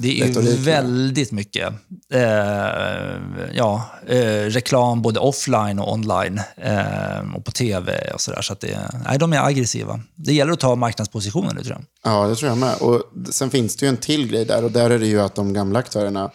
Det 0.02 0.22
är 0.22 0.42
ju 0.42 0.56
väldigt 0.56 1.32
mycket 1.32 1.74
eh, 2.14 2.22
ja, 3.54 3.90
eh, 4.08 4.46
reklam 4.50 5.02
både 5.02 5.20
offline 5.20 5.80
och 5.80 5.94
online 5.94 6.42
eh, 6.58 7.36
och 7.36 7.46
på 7.46 7.52
tv 7.52 8.12
och 8.14 8.22
sådär. 8.22 8.42
Så 8.42 8.54
att 8.54 8.60
det, 8.60 8.80
nej, 9.06 9.20
de 9.20 9.34
är 9.34 9.46
aggressiva. 9.46 10.00
Det 10.16 10.34
gäller 10.34 10.52
att 10.52 10.60
ta 10.60 10.76
marknadspositionen 10.76 11.56
nu 11.56 11.64
tror 11.64 11.76
jag. 11.76 12.14
Ja, 12.14 12.28
det 12.28 12.36
tror 12.36 12.50
jag 12.50 12.58
med. 12.58 12.76
Och 12.82 13.04
sen 13.30 13.50
finns 13.50 13.76
det 13.76 13.86
ju 13.86 13.90
en 13.90 13.98
till 13.98 14.28
grej 14.28 14.46
där 14.46 14.64
och 14.64 14.72
där 14.72 14.90
är 14.90 15.00
det 15.00 15.08
ju 15.08 15.22
att 15.22 15.36
de 15.36 15.54
gamla 15.54 15.80
aktörerna, 15.80 16.32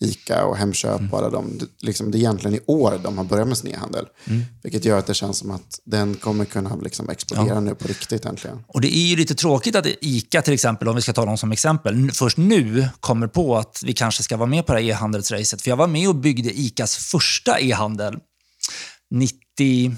ICA 0.00 0.44
och 0.44 0.56
Hemköp 0.56 1.00
Mm. 1.00 1.12
och 1.12 1.18
alla 1.18 1.30
de, 1.30 1.60
liksom, 1.78 2.10
det 2.10 2.18
är 2.18 2.20
egentligen 2.20 2.56
i 2.56 2.60
år 2.66 3.00
de 3.02 3.18
har 3.18 3.24
börjat 3.24 3.48
med 3.48 3.58
sin 3.58 3.70
e-handel. 3.70 4.06
Mm. 4.24 4.42
Vilket 4.62 4.84
gör 4.84 4.98
att 4.98 5.06
det 5.06 5.14
känns 5.14 5.38
som 5.38 5.50
att 5.50 5.80
den 5.84 6.14
kommer 6.14 6.44
kunna 6.44 6.76
liksom 6.76 7.08
explodera 7.10 7.60
nu 7.60 7.74
på 7.74 7.88
riktigt 7.88 8.24
äntligen. 8.24 8.64
Och 8.66 8.80
Det 8.80 8.96
är 8.96 9.06
ju 9.06 9.16
lite 9.16 9.34
tråkigt 9.34 9.76
att 9.76 9.86
ICA 10.00 10.42
till 10.42 10.54
exempel, 10.54 10.88
om 10.88 10.96
vi 10.96 11.02
ska 11.02 11.12
ta 11.12 11.24
dem 11.24 11.38
som 11.38 11.52
exempel, 11.52 12.10
först 12.12 12.36
nu 12.36 12.88
kommer 13.00 13.26
på 13.26 13.56
att 13.56 13.82
vi 13.86 13.92
kanske 13.92 14.22
ska 14.22 14.36
vara 14.36 14.48
med 14.48 14.66
på 14.66 14.72
det 14.72 14.80
här 14.80 14.88
e-handelsracet. 14.88 15.62
För 15.62 15.70
jag 15.70 15.76
var 15.76 15.86
med 15.86 16.08
och 16.08 16.16
byggde 16.16 16.60
ICAs 16.60 16.96
första 16.96 17.60
e-handel 17.60 18.14
97, 19.10 19.96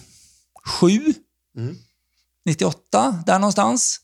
98, 2.47 3.23
där 3.27 3.39
någonstans. 3.39 3.99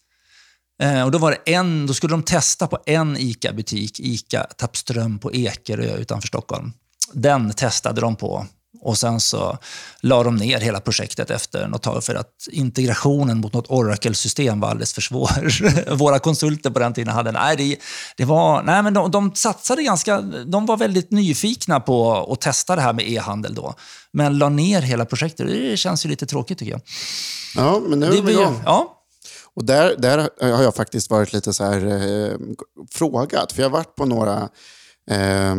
Eh, 0.83 1.03
och 1.03 1.11
då, 1.11 1.19
var 1.19 1.31
det 1.31 1.53
en, 1.53 1.87
då 1.87 1.95
skulle 1.95 2.13
de 2.13 2.23
testa 2.23 2.67
på 2.67 2.79
en 2.87 3.17
ICA-butik, 3.17 4.01
ICA 4.01 4.47
Tappström 4.57 5.19
på 5.19 5.35
Ekerö 5.35 5.97
utanför 5.97 6.29
Stockholm. 6.29 6.73
Den 7.13 7.53
testade 7.53 8.01
de 8.01 8.17
på 8.17 8.47
och 8.81 8.99
sen 8.99 9.21
så 9.21 9.59
la 10.01 10.23
de 10.23 10.37
ner 10.37 10.61
hela 10.61 10.81
projektet 10.81 11.31
efter 11.31 11.69
något 11.69 11.83
tag 11.83 12.05
för 12.05 12.15
att 12.15 12.49
integrationen 12.51 13.41
mot 13.41 13.53
något 13.53 13.71
Oracle-system 13.71 14.61
var 14.61 14.69
alldeles 14.69 14.93
för 14.93 15.01
svår. 15.01 15.95
Våra 15.95 16.19
konsulter 16.19 16.71
på 16.71 16.79
den 16.79 16.93
tiden 16.93 17.15
hade... 17.15 17.33
Nej, 17.33 17.57
det, 17.57 17.77
det 18.17 18.25
var, 18.25 18.63
nej 18.63 18.83
men 18.83 18.95
de, 18.95 19.11
de 19.11 19.35
satsade 19.35 19.83
ganska... 19.83 20.21
De 20.47 20.67
var 20.67 20.77
väldigt 20.77 21.11
nyfikna 21.11 21.81
på 21.81 22.27
att 22.33 22.41
testa 22.41 22.77
det 22.77 22.83
här 22.83 22.93
med 22.93 23.09
e-handel 23.09 23.55
då. 23.55 23.75
Men 24.13 24.39
la 24.39 24.49
ner 24.49 24.83
hela 24.83 25.05
projektet. 25.05 25.47
Det 25.47 25.77
känns 25.77 26.07
ju 26.07 26.09
lite 26.09 26.27
tråkigt 26.27 26.59
tycker 26.59 26.73
jag. 26.73 26.81
Ja, 27.57 27.81
men 27.87 28.01
nu 28.01 28.07
är 28.07 28.11
Det 28.11 28.21
vi 28.21 28.33
igång. 28.33 28.63
ja, 28.65 28.98
Och 29.59 29.65
där, 29.65 29.97
där 29.99 30.19
har 30.41 30.63
jag 30.63 30.75
faktiskt 30.75 31.11
varit 31.11 31.33
lite 31.33 31.53
så 31.53 31.65
här 31.65 31.87
eh, 31.87 32.37
frågat. 32.91 33.53
För 33.53 33.63
jag 33.63 33.69
har 33.71 33.77
varit 33.77 33.95
på 33.95 34.07
några 34.07 34.49
eh, 35.11 35.55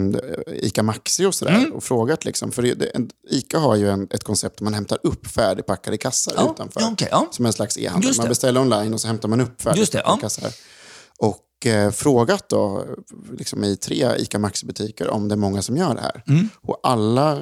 ICA 0.54 0.84
Maxi 0.84 1.26
och 1.26 1.36
sådär 1.36 1.56
Mm. 1.56 1.74
och 1.74 1.84
frågat. 1.84 2.26
Liksom, 2.26 2.52
för 2.52 2.62
det, 2.62 2.74
det, 2.74 2.86
en, 2.86 3.10
ICA 3.30 3.60
har 3.60 3.76
ju 3.76 3.90
en, 3.90 4.08
ett 4.12 4.24
koncept 4.24 4.58
där 4.58 4.64
man 4.64 4.74
hämtar 4.74 5.00
upp 5.04 5.28
färdigpackade 5.28 5.98
kassar 5.98 6.34
Ja, 6.38 6.52
utanför. 6.54 6.82
ja, 6.82 6.90
okej, 6.94 7.08
ja. 7.12 7.28
Som 7.32 7.46
en 7.46 7.54
slags 7.54 7.78
e-handel. 7.78 8.14
Man 8.18 8.26
det. 8.26 8.30
beställer 8.30 8.62
online 8.62 8.94
och 8.94 9.02
så 9.02 9.08
hämtar 9.08 9.30
man 9.30 9.42
upp 9.42 9.58
det, 9.58 9.64
färdigpackade 9.64 10.04
ja. 10.06 10.18
kassar. 10.22 10.52
Och 11.20 11.66
eh, 11.66 11.92
frågat 11.92 12.50
då, 12.50 12.86
liksom 13.38 13.64
i 13.64 13.76
tre 13.76 14.16
ICA 14.18 14.40
Maxi-butiker 14.40 15.08
om 15.10 15.28
det 15.28 15.36
är 15.36 15.38
många 15.38 15.62
som 15.62 15.78
gör 15.78 15.96
det 15.96 16.02
här. 16.02 16.24
Och 16.62 16.80
alla 16.84 17.42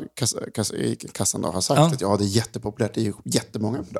kassa, 0.53 0.75
i 0.75 0.95
kassan 0.95 1.41
då 1.41 1.49
har 1.51 1.61
sagt 1.61 1.79
Mm. 1.79 1.91
Att 1.91 2.01
ja, 2.01 2.17
det 2.17 2.23
är 2.23 2.27
jättepopulärt, 2.27 2.93
det 2.93 3.07
är 3.07 3.13
jättemånga 3.25 3.77
på 3.77 3.93
det. 3.93 3.99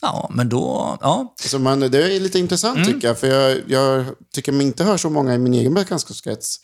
Ja, 0.00 0.30
men 0.34 0.48
då... 0.48 0.98
Ja. 1.00 1.34
Så 1.40 1.58
man, 1.58 1.80
det 1.80 2.16
är 2.16 2.20
lite 2.20 2.38
intressant 2.38 2.84
tycker 2.86 3.08
jag, 3.08 3.18
för 3.18 3.26
jag, 3.26 3.60
jag 3.66 4.04
tycker 4.34 4.52
mig 4.52 4.66
inte 4.66 4.84
hör 4.84 4.96
så 4.96 5.10
många 5.10 5.34
i 5.34 5.38
min 5.38 5.54
egen 5.54 5.74
bekantskapskrets 5.74 6.60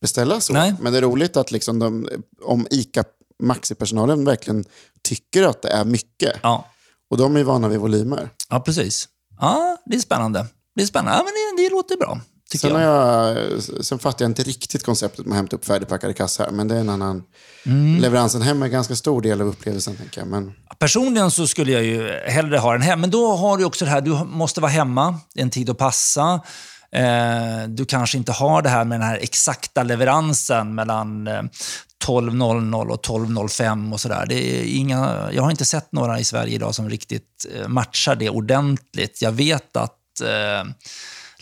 beställa 0.00 0.40
så. 0.40 0.52
Nej. 0.52 0.74
Men 0.80 0.92
det 0.92 0.98
är 0.98 1.02
roligt 1.02 1.36
att 1.36 1.50
liksom 1.50 1.78
de, 1.78 2.08
om 2.42 2.66
ICA 2.70 3.04
Maxi-personalen 3.42 4.24
verkligen 4.24 4.64
tycker 5.02 5.42
att 5.42 5.62
det 5.62 5.68
är 5.68 5.84
mycket. 5.84 6.32
Ja. 6.42 6.66
Och 7.10 7.16
de 7.16 7.34
är 7.34 7.38
ju 7.38 7.44
vana 7.44 7.68
vid 7.68 7.78
volymer. 7.78 8.30
ja, 8.48 8.60
precis. 8.60 9.08
Ja, 9.40 9.76
det 9.86 9.96
är 9.96 10.00
spännande. 10.00 10.46
Det 10.74 10.82
är 10.82 10.86
spännande. 10.86 11.18
Ja, 11.18 11.24
men 11.24 11.56
det, 11.56 11.62
det 11.62 11.70
låter 11.70 11.96
bra, 11.96 12.20
Sen, 12.54 12.70
jag. 12.70 12.82
jag, 12.82 13.62
sen 13.84 13.98
fattar 13.98 14.24
jag 14.24 14.30
inte 14.30 14.42
riktigt 14.42 14.84
konceptet 14.84 15.26
med 15.26 15.32
att 15.32 15.36
hämta 15.36 15.56
upp 15.56 15.64
färdigpackade 15.64 16.12
kassar, 16.12 16.50
men 16.50 16.68
det 16.68 16.76
är 16.76 16.80
en 16.80 16.88
annan... 16.88 17.22
Mm. 17.66 18.00
Leveransen 18.00 18.42
hem 18.42 18.62
är 18.62 18.66
en 18.66 18.72
ganska 18.72 18.96
stor 18.96 19.22
del 19.22 19.40
av 19.40 19.48
upplevelsen, 19.48 19.96
tänker 19.96 20.20
jag. 20.20 20.28
Men, 20.28 20.52
Personligen 20.78 21.30
så 21.30 21.46
skulle 21.46 21.72
jag 21.72 21.84
ju 21.84 22.12
hellre 22.26 22.58
ha 22.58 22.72
den 22.72 22.82
hem. 22.82 23.00
Men 23.00 23.10
då 23.10 23.36
har 23.36 23.56
du 23.56 23.64
också 23.64 23.84
det 23.84 23.90
här, 23.90 24.00
du 24.00 24.10
måste 24.24 24.60
vara 24.60 24.70
hemma, 24.70 25.20
en 25.34 25.50
tid 25.50 25.70
att 25.70 25.78
passa. 25.78 26.40
Eh, 26.92 27.68
du 27.68 27.84
kanske 27.84 28.18
inte 28.18 28.32
har 28.32 28.62
det 28.62 28.68
här 28.68 28.84
med 28.84 29.00
den 29.00 29.08
här 29.08 29.18
exakta 29.18 29.82
leveransen 29.82 30.74
mellan 30.74 31.26
eh, 31.26 31.42
12.00 32.04 32.88
och 32.88 33.06
12.05 33.06 33.92
och 33.92 34.00
sådär. 34.00 34.26
Det 34.28 34.34
är 34.34 34.64
inga, 34.78 35.28
jag 35.32 35.42
har 35.42 35.50
inte 35.50 35.64
sett 35.64 35.92
några 35.92 36.20
i 36.20 36.24
Sverige 36.24 36.54
idag 36.54 36.74
som 36.74 36.90
riktigt 36.90 37.46
eh, 37.54 37.68
matchar 37.68 38.14
det 38.14 38.30
ordentligt. 38.30 39.22
Jag 39.22 39.32
vet 39.32 39.76
att 39.76 40.20
eh, 40.20 40.70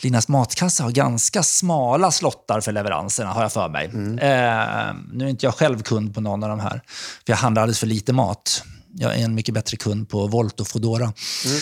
Linas 0.05 0.27
matkassa 0.27 0.83
har 0.83 0.91
ganska 0.91 1.43
smala 1.43 2.11
slottar 2.11 2.61
för 2.61 2.71
leveranserna, 2.71 3.29
har 3.29 3.41
jag 3.41 3.53
för 3.53 3.69
mig. 3.69 3.85
Eh, 3.85 4.95
nu 5.13 5.25
är 5.25 5.29
inte 5.29 5.45
jag 5.45 5.55
själv 5.55 5.81
kund 5.81 6.15
på 6.15 6.21
någon 6.21 6.43
av 6.43 6.49
de 6.49 6.59
här, 6.59 6.81
för 7.25 7.33
jag 7.33 7.37
handlar 7.37 7.61
alldeles 7.61 7.79
för 7.79 7.87
lite 7.87 8.13
mat. 8.13 8.63
Jag 8.93 9.15
är 9.15 9.25
en 9.25 9.35
mycket 9.35 9.53
bättre 9.53 9.77
kund 9.77 10.09
på 10.09 10.27
Volt 10.27 10.59
och 10.59 10.67
Foodora 10.67 11.13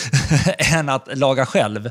än 0.58 0.88
att 0.88 1.18
laga 1.18 1.46
själv. 1.46 1.86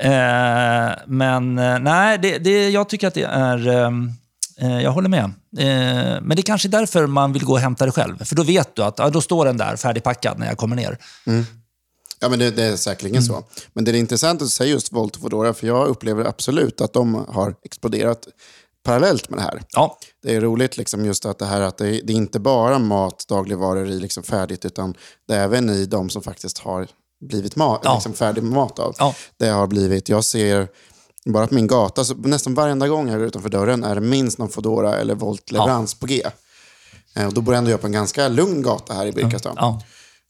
Eh, 0.00 0.90
men 1.06 1.58
eh, 1.58 1.78
nej, 1.78 2.18
det, 2.18 2.38
det, 2.38 2.68
jag 2.68 2.88
tycker 2.88 3.08
att 3.08 3.14
det 3.14 3.24
är... 3.24 3.68
Eh, 4.58 4.80
jag 4.80 4.90
håller 4.90 5.08
med. 5.08 5.24
Eh, 5.58 6.20
men 6.22 6.28
det 6.28 6.40
är 6.40 6.42
kanske 6.42 6.68
är 6.68 6.70
därför 6.70 7.06
man 7.06 7.32
vill 7.32 7.44
gå 7.44 7.52
och 7.52 7.60
hämta 7.60 7.86
det 7.86 7.92
själv. 7.92 8.24
För 8.24 8.36
då 8.36 8.42
vet 8.42 8.76
du 8.76 8.82
att 8.82 8.98
ja, 8.98 9.10
då 9.10 9.20
står 9.20 9.44
den 9.44 9.56
där 9.56 9.76
färdigpackad 9.76 10.38
när 10.38 10.46
jag 10.46 10.56
kommer 10.56 10.76
ner. 10.76 10.98
Ja, 12.22 12.28
men 12.28 12.38
det, 12.38 12.50
det 12.50 12.62
är 12.64 12.76
säkerligen 12.76 13.22
Mm. 13.22 13.26
så. 13.26 13.44
Men 13.72 13.84
det 13.84 13.90
är 13.90 13.94
intressant 13.94 14.42
att 14.42 14.48
säga 14.50 14.70
just 14.70 14.92
Volt 14.92 15.16
och 15.16 15.22
Foodora, 15.22 15.54
för 15.54 15.66
jag 15.66 15.88
upplever 15.88 16.24
absolut 16.24 16.80
att 16.80 16.92
de 16.92 17.14
har 17.28 17.54
exploderat 17.64 18.28
parallellt 18.84 19.30
med 19.30 19.38
det 19.38 19.42
här. 19.42 19.62
Ja, 19.72 19.98
Det 20.22 20.34
är 20.34 20.40
roligt 20.40 20.76
liksom 20.76 21.04
just 21.04 21.26
att 21.26 21.38
det 21.38 21.46
här 21.46 21.60
att 21.60 21.78
det, 21.78 21.84
det 21.90 22.12
är 22.12 22.16
inte 22.16 22.40
bara 22.40 22.78
mat, 22.78 23.24
dagligvaror 23.28 23.86
i 23.88 23.98
liksom 23.98 24.22
färdigt, 24.22 24.64
utan 24.64 24.94
det 25.28 25.34
är 25.34 25.44
även 25.44 25.70
i 25.70 25.86
de 25.86 26.10
som 26.10 26.22
faktiskt 26.22 26.58
har 26.58 26.86
blivit 27.28 27.56
mat, 27.56 27.80
Ja. 27.84 27.94
liksom 27.94 28.12
färdig 28.12 28.42
mat 28.42 28.78
av. 28.78 28.94
Ja. 28.98 29.14
Det 29.38 29.48
har 29.48 29.66
blivit, 29.66 30.08
jag 30.08 30.24
ser 30.24 30.68
bara 31.26 31.46
på 31.46 31.54
min 31.54 31.66
gata, 31.66 32.04
så 32.04 32.14
nästan 32.14 32.54
varenda 32.54 32.88
gång 32.88 33.08
här 33.10 33.18
utanför 33.18 33.48
dörren 33.48 33.84
är 33.84 33.94
det 33.94 34.00
minst 34.00 34.38
någon 34.38 34.48
Foodora 34.48 34.96
eller 34.96 35.14
Volt-leverans 35.14 35.94
på 36.00 36.06
G. 36.06 36.22
Eh, 37.16 37.26
Och 37.26 37.34
då 37.34 37.40
bor 37.40 37.54
ändå 37.54 37.70
jag 37.70 37.80
på 37.80 37.86
en 37.86 37.92
ganska 37.92 38.28
lugn 38.28 38.62
gata 38.62 38.94
här 38.94 39.06
i 39.06 39.12
Birkastan. 39.12 39.54
ja, 39.56 39.82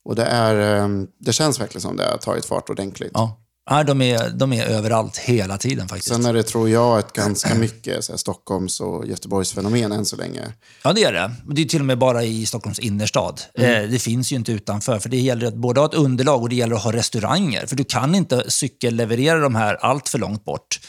Och 0.05 0.15
det, 0.15 0.25
är, 0.25 0.83
eh, 0.83 0.89
det 1.19 1.33
känns 1.33 1.61
verkligen 1.61 1.83
som 1.83 1.97
det 1.97 2.05
har 2.05 2.19
tagit 2.19 2.45
fart 2.45 2.71
ordentligt. 2.71 3.11
ja. 3.15 3.39
Nej, 3.71 3.85
de, 3.85 4.03
är, 4.03 4.31
de 4.31 4.53
är 4.53 4.65
överallt 4.67 5.17
hela 5.17 5.59
tiden 5.59 5.89
faktiskt. 5.89 6.15
Sen 6.15 6.27
är 6.27 6.33
det, 6.33 6.43
tror 6.43 6.69
jag, 6.69 6.99
ett 6.99 7.13
ganska 7.13 7.55
mycket 7.55 8.05
så 8.05 8.13
här, 8.13 8.17
Stockholms 8.17 8.81
och 8.81 9.07
Göteborgs 9.07 9.53
fenomen 9.53 9.93
än 9.93 10.05
så 10.05 10.17
länge. 10.17 10.41
Ja, 10.85 10.93
det 10.93 11.05
är 11.05 11.13
det. 11.13 11.33
Det 11.47 11.63
är 11.63 11.67
till 11.67 11.81
och 11.81 11.87
med 11.87 11.99
bara 11.99 12.25
i 12.25 12.47
Stockholms 12.47 12.79
innerstad. 12.79 13.41
Eh, 13.55 13.65
det 13.65 14.03
finns 14.03 14.33
ju 14.33 14.37
inte 14.37 14.53
utanför. 14.53 14.99
För 14.99 15.09
Det 15.09 15.21
gäller 15.21 15.47
att 15.47 15.55
både 15.55 15.81
ha 15.81 15.87
ett 15.87 15.95
underlag 15.95 16.43
och 16.43 16.49
det 16.49 16.55
gäller 16.55 16.77
att 16.77 16.83
ha 16.83 16.93
restauranger. 16.93 17.67
För 17.67 17.77
du 17.77 17.85
kan 17.85 18.15
inte 18.15 18.51
cykelleverera 18.51 19.41
de 19.41 19.55
här 19.55 19.75
allt 19.75 20.09
för 20.09 20.19
långt 20.19 20.45
bort. 20.45 20.81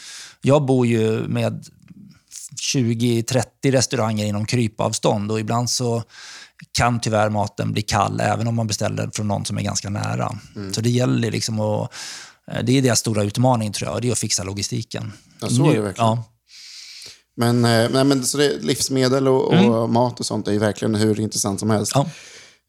Jag 0.42 0.64
bor 0.64 0.86
ju 0.86 1.28
med 1.28 1.64
20-30 2.74 3.44
restauranger 3.64 4.26
inom 4.26 4.46
krypavstånd 4.46 5.30
och 5.32 5.40
ibland 5.40 5.70
så 5.70 6.02
kan 6.72 7.00
tyvärr 7.00 7.30
maten 7.30 7.72
bli 7.72 7.82
kall 7.82 8.20
även 8.20 8.46
om 8.46 8.54
man 8.54 8.66
beställer 8.66 9.10
från 9.14 9.28
någon 9.28 9.44
som 9.44 9.58
är 9.58 9.62
ganska 9.62 9.90
nära. 9.90 10.38
Så 10.72 10.80
det 10.80 10.90
gäller 10.90 11.30
liksom 11.30 11.60
att... 11.60 11.92
eh, 12.52 12.62
Det 12.64 12.78
är 12.78 12.82
deras 12.82 12.98
stora 12.98 13.22
utmaning 13.22 13.72
tror 13.72 13.90
jag, 13.90 14.02
det 14.02 14.08
är 14.08 14.12
att 14.12 14.18
fixa 14.18 14.44
logistiken. 14.44 15.12
Ja, 15.40 15.48
så 15.48 15.70
är 15.70 15.74
det 15.74 15.80
verkligen. 15.80 16.08
Ja. 16.08 16.24
Men, 17.36 17.64
eh, 17.64 17.90
nej, 17.92 18.04
men 18.04 18.24
så 18.24 18.38
det, 18.38 18.62
livsmedel 18.62 19.28
och, 19.28 19.52
och 19.52 19.90
mat 19.90 20.20
och 20.20 20.26
sånt 20.26 20.48
är 20.48 20.52
ju 20.52 20.58
verkligen 20.58 20.94
hur 20.94 21.20
intressant 21.20 21.60
som 21.60 21.70
helst. 21.70 21.92
Ja. 21.94 22.08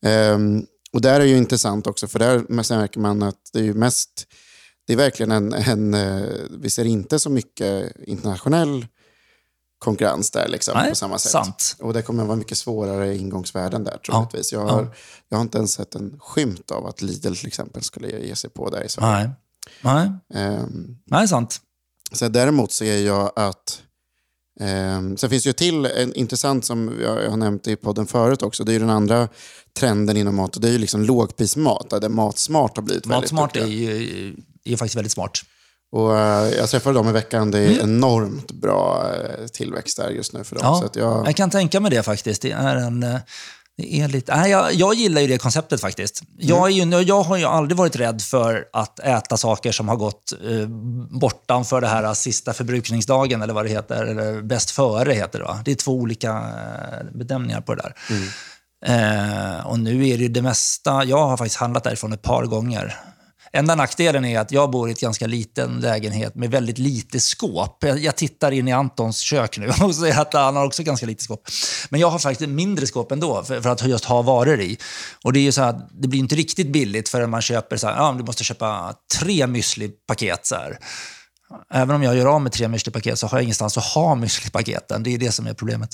Ehm, 0.06 0.65
och 0.93 1.02
där 1.02 1.19
är 1.19 1.26
ju 1.26 1.38
intressant 1.38 1.88
också, 1.88 2.08
för 2.08 2.19
där 2.19 2.45
märker 2.50 3.00
man 3.00 3.24
att 3.24 3.39
det 3.54 3.60
är 3.60 3.63
ju 3.63 3.74
mest... 3.74 4.28
Det 4.88 4.93
är 4.93 4.98
verkligen 4.98 5.32
en... 5.32 5.54
en 5.54 5.93
eh, 5.93 6.24
vi 6.60 6.69
ser 6.69 6.86
inte 6.86 7.19
så 7.19 7.30
mycket 7.30 7.91
internationell 8.08 8.86
konkurrens 9.86 10.32
där 10.32 10.48
liksom, 10.48 10.74
Nej, 10.78 10.89
på 10.89 10.95
samma 10.95 11.19
sätt. 11.19 11.32
sant. 11.32 11.76
Och 11.80 11.93
det 11.93 12.02
kommer 12.02 12.24
att 12.24 12.28
vara 12.28 12.38
mycket 12.38 12.58
svårare 12.58 13.17
ingångsvärden 13.17 13.84
där 13.84 13.98
troligtvis. 13.98 14.54
Jag, 14.54 14.67
har, 14.67 14.95
jag 15.30 15.38
har 15.38 15.41
inte 15.41 15.58
ens 15.58 15.74
sett 15.74 15.95
en 15.95 16.19
skymt 16.19 16.71
av 16.71 16.86
att 16.86 17.02
Lidl 17.02 17.34
till 17.34 17.48
exempel 17.48 17.82
skulle 17.84 18.08
ge 18.10 18.36
sig 18.36 18.50
på 18.50 18.69
där 18.69 18.84
i 18.84 18.89
Sverige. 18.89 19.32
Nej. 19.82 20.10
Nej. 20.34 20.43
Ehm, 20.43 20.98
Nej, 21.06 21.28
sant. 21.28 21.62
så 22.12 22.28
däremot 22.28 22.71
ser 22.71 22.98
jag 22.98 23.32
att... 23.36 23.82
Eh, 24.60 25.15
sen 25.17 25.30
finns 25.30 25.43
det 25.43 25.50
ju 25.50 25.54
till 25.54 25.86
en 25.86 26.13
intressant 26.13 26.65
som 26.65 27.00
jag, 27.02 27.30
har 27.30 27.38
nämnt 27.38 27.67
i 27.67 27.76
podden 27.76 28.08
förut 28.08 28.41
också. 28.41 28.63
Det 28.63 28.71
är 28.71 28.74
ju 28.74 28.80
den 28.80 28.89
andra 28.89 29.28
trenden 29.80 30.17
inom 30.17 30.36
mat 30.36 30.56
och 30.56 30.62
det 30.62 30.67
är 30.67 30.71
ju 30.71 30.78
liksom 30.78 31.04
lågprismat. 31.04 31.89
Där 31.89 32.10
matsmart 32.10 32.76
har 32.76 32.84
blivit 32.84 33.06
väldigt 33.06 33.32
Matsmart 33.32 33.56
är 33.56 33.65
ju 33.65 34.36
är 34.63 34.78
faktiskt 34.78 34.95
väldigt 34.95 35.12
smart. 35.12 35.41
Och, 35.91 36.17
eh, 36.17 36.50
jag 36.50 36.69
träffade 36.69 36.95
dem 37.00 37.10
i 37.10 37.12
veckan. 37.12 37.52
Det 37.52 37.60
är 37.60 37.80
enormt 37.84 38.52
bra 38.52 39.12
eh, 39.13 39.45
tillväxt 39.48 39.98
där 39.98 40.10
just 40.10 40.34
nu 40.34 40.43
för 40.43 40.56
dem. 40.56 40.63
Ja, 40.65 40.89
Så 40.93 41.00
jag, 41.00 41.28
jag 41.28 41.36
kan 41.36 41.50
tänka 41.50 41.80
mig 41.80 41.91
det 41.91 42.04
faktiskt. 42.04 42.41
Det 42.41 42.52
är 42.52 42.76
en... 42.76 43.04
eh, 43.04 43.15
Det 43.78 44.02
är 44.02 44.08
lite, 44.08 44.36
nej, 44.36 44.52
jag, 44.52 44.74
jag 44.74 44.93
gillar 44.93 45.21
ju 45.21 45.28
det 45.28 45.38
konceptet 45.38 45.82
faktiskt. 45.82 46.21
Jag, 46.38 46.67
är 46.67 46.71
ju, 46.71 47.02
jag 47.02 47.21
har 47.21 47.38
ju 47.38 47.45
aldrig 47.45 47.78
varit 47.78 47.95
rädd 47.95 48.21
för 48.21 48.65
att 48.74 49.00
äta 49.00 49.38
saker 49.38 49.71
som 49.71 49.88
har 49.89 49.95
gått 49.95 50.34
eh, 50.50 50.67
bortanför 51.19 51.82
det 51.82 51.88
här 51.88 52.13
sista 52.13 52.54
förbrukningsdagen 52.54 53.41
eller 53.41 53.54
vad 53.54 53.65
det 53.65 53.69
heter. 53.69 54.06
Eller 54.06 54.41
bäst 54.41 54.71
före 54.71 55.13
heter 55.13 55.39
det 55.39 55.45
va? 55.45 55.60
Det 55.65 55.71
är 55.71 55.76
två 55.76 55.91
olika 55.91 56.43
bedömningar 57.13 57.62
på 57.62 57.76
det 57.76 57.82
där. 57.82 57.93
Eh, 58.86 59.67
och 59.67 59.80
nu 59.80 60.08
är 60.08 60.17
det 60.17 60.24
ju 60.24 60.30
det 60.30 60.41
mesta, 60.41 61.04
jag 61.04 61.28
har 61.28 61.38
faktiskt 61.38 61.58
handlat 61.60 61.84
därifrån 61.84 62.13
ett 62.13 62.21
par 62.21 62.45
gånger. 62.45 62.95
Enda 63.56 63.76
nackdelen 63.76 64.26
är 64.26 64.39
att 64.39 64.52
jag 64.52 64.72
bor 64.72 64.89
i 64.89 64.91
ett 64.91 65.00
ganska 65.00 65.28
liten 65.28 65.80
lägenhet 65.80 66.36
med 66.36 66.52
väldigt 66.52 66.78
lite 66.78 67.20
skåp. 67.20 67.84
Jag, 67.84 68.00
jag 68.00 68.15
tittar 68.15 68.52
in 68.52 68.68
i 68.68 68.72
Antons 68.72 69.20
kök 69.20 69.58
nu 69.58 69.68
och 69.82 69.96
ser 69.96 70.20
att 70.20 70.34
han 70.34 70.56
har 70.56 70.65
också 70.65 70.84
ganska 70.84 71.06
lite 71.06 71.24
skåp. 71.24 71.48
Men 71.89 72.00
jag 72.00 72.10
har 72.10 72.20
faktiskt 72.20 72.50
mindre 72.50 72.88
skåp 72.88 73.12
ändå 73.12 73.44
för, 73.44 73.62
för 73.62 73.70
att 73.70 73.88
just 73.88 74.06
ha 74.06 74.22
varor 74.22 74.62
i. 74.62 74.78
Och 75.24 75.34
det 75.34 75.39
är 75.39 75.41
ju 75.41 75.52
så 75.52 75.62
att 75.62 75.89
det 75.91 76.08
blir 76.08 76.20
inte 76.20 76.36
riktigt 76.36 76.72
billigt 76.72 77.10
förrän 77.10 77.30
man 77.30 77.41
köper 77.41 77.78
så 77.78 77.88
här, 77.88 77.96
ja, 77.96 78.15
du 78.18 78.24
måste 78.24 78.44
köpa 78.44 78.94
tre 79.20 79.46
müsli-paket. 79.46 80.39
Så 80.44 80.56
här. 80.56 80.80
Även 81.74 81.96
om 81.96 82.04
jag 82.04 82.15
gör 82.15 82.26
av 82.26 82.41
med 82.41 82.52
tre 82.52 82.68
müsli-paket 82.68 83.15
så 83.15 83.28
har 83.28 83.38
jag 83.38 83.44
ingenstans 83.44 83.78
att 83.78 83.86
ha 83.86 84.15
müsli-paketen. 84.15 85.04
Det 85.04 85.13
är 85.13 85.18
det 85.18 85.32
som 85.32 85.48
är 85.48 85.54
problemet. 85.54 85.89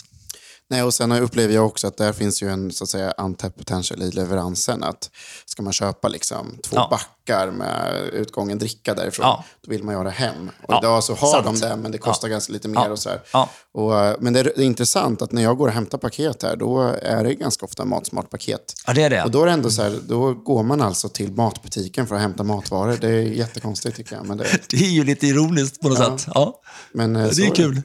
nej, 0.69 0.83
och 0.83 0.93
sen 0.93 1.11
upplever 1.11 1.53
jag 1.53 1.65
också 1.65 1.87
att 1.87 1.97
där 1.97 2.13
finns 2.13 2.43
ju 2.43 2.49
en 2.49 2.71
så 2.71 2.83
att 2.83 2.89
säga, 2.89 3.11
untapped 3.11 3.57
potential 3.57 4.01
i 4.01 4.11
leveransen. 4.11 4.83
Att 4.83 5.09
ska 5.45 5.63
man 5.63 5.73
köpa 5.73 6.07
liksom, 6.07 6.57
två 6.63 6.75
Ja. 6.75 6.99
Backar 7.31 7.51
med 7.51 8.03
utgången 8.13 8.59
dricka 8.59 8.93
därifrån, 8.93 9.25
Ja. 9.25 9.43
då 9.65 9.71
vill 9.71 9.83
man 9.83 10.05
det 10.05 10.11
hem. 10.11 10.51
Och 10.63 10.73
Ja, 10.73 10.79
idag 10.79 11.03
så 11.03 11.13
har 11.15 11.31
sant. 11.31 11.61
de 11.61 11.67
det, 11.67 11.75
men 11.75 11.91
det 11.91 11.97
kostar 11.97 12.27
Ja. 12.27 12.31
ganska 12.31 12.53
lite 12.53 12.67
mer. 12.67 12.91
Och 12.91 12.99
så. 12.99 13.09
Och, 13.73 13.91
men 14.23 14.33
det 14.33 14.39
är, 14.39 14.43
det 14.43 14.61
är 14.61 14.65
intressant 14.65 15.21
att 15.21 15.31
när 15.31 15.43
jag 15.43 15.57
går 15.57 15.67
och 15.67 15.73
hämtar 15.73 15.97
paket 15.97 16.43
här, 16.43 16.55
då 16.55 16.81
är 17.01 17.23
det 17.23 17.33
ganska 17.33 17.65
ofta 17.65 17.85
matsmart-paket. 17.85 18.73
Ja, 18.87 18.93
det 18.93 19.03
är 19.03 19.09
det. 19.09 19.23
Och 19.23 19.31
då 19.31 19.41
är 19.41 19.45
det 19.45 19.51
ändå 19.51 19.69
så 19.69 19.81
här, 19.81 19.99
då 20.07 20.33
går 20.33 20.63
man 20.63 20.81
alltså 20.81 21.09
till 21.09 21.31
matbutiken 21.31 22.07
för 22.07 22.15
att 22.15 22.21
hämta 22.21 22.43
matvaror. 22.43 22.97
Det 23.01 23.07
är 23.09 23.21
jättekonstigt 23.21 23.97
tycker 23.97 24.15
jag. 24.15 24.25
Men 24.25 24.37
det, 24.37 24.45
Det 24.69 24.77
är 24.77 24.89
ju 24.89 25.03
lite 25.03 25.27
ironiskt 25.27 25.81
på 25.81 25.89
något 25.89 26.19
sätt. 26.21 26.31
Ja. 26.35 26.61
men, 26.93 27.15
eh, 27.15 27.27
Det 27.35 27.45
är 27.47 27.55
kul. 27.55 27.81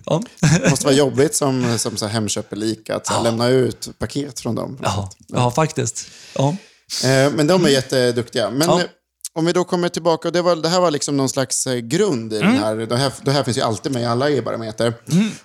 Det 0.62 0.70
måste 0.70 0.84
vara 0.86 0.96
jobbigt 0.96 1.34
som, 1.34 1.78
som 1.78 1.96
så 1.96 2.06
här 2.06 2.12
hemköpelik 2.12 2.90
att 2.90 3.08
här, 3.08 3.22
lämna 3.22 3.48
ut 3.48 3.88
paket 3.98 4.40
från 4.40 4.54
dem. 4.54 4.78
Ja, 4.82 5.10
ja 5.28 5.50
faktiskt. 5.50 6.06
Ja. 6.34 6.56
Eh, 7.04 7.32
Men 7.32 7.46
de 7.46 7.64
är 7.64 7.68
jätteduktiga. 7.68 8.50
Men 8.50 8.68
Ja. 8.68 8.80
Om 9.36 9.44
vi 9.46 9.52
då 9.52 9.64
kommer 9.64 9.88
tillbaka, 9.88 10.30
det, 10.30 10.42
var, 10.42 10.56
det 10.56 10.68
här 10.68 10.80
var 10.80 10.90
liksom 10.90 11.16
någon 11.16 11.28
slags 11.28 11.66
eh, 11.66 11.76
grund 11.78 12.32
i 12.32 12.36
Mm. 12.36 12.52
den 12.52 12.62
här. 12.62 12.76
Det 12.76 12.96
här. 12.96 13.12
Det 13.22 13.30
här 13.30 13.42
finns 13.44 13.56
ju 13.56 13.60
alltid 13.62 13.92
med 13.92 14.02
i 14.02 14.04
alla 14.04 14.30
e-barometer. 14.30 14.94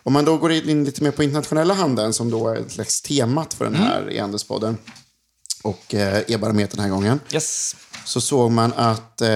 Om 0.04 0.14
man 0.14 0.26
då 0.26 0.38
går 0.38 0.52
in 0.52 0.84
lite 0.84 1.04
mer 1.04 1.12
på 1.12 1.24
internationella 1.24 1.74
handeln, 1.74 2.14
som 2.14 2.32
då 2.32 2.48
är 2.50 2.56
ett 2.56 2.72
slags 2.72 3.02
temat 3.02 3.54
för 3.54 3.66
den 3.66 3.76
Mm. 3.76 3.88
här 3.88 4.12
e-handelspodden 4.14 4.78
och 5.64 5.96
eh, 5.96 6.18
e-barometern 6.28 6.76
den 6.78 6.84
här 6.86 6.90
gången, 6.96 7.20
Yes. 7.34 7.76
så 8.06 8.22
såg 8.22 8.52
man 8.52 8.74
att 8.74 9.22
eh, 9.22 9.30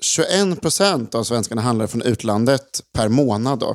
21 0.00 0.60
procent 0.60 1.14
av 1.14 1.24
svenskarna 1.24 1.62
handlar 1.62 1.86
från 1.86 2.02
utlandet 2.02 2.80
per 2.92 3.08
månad. 3.08 3.58
Då. 3.58 3.74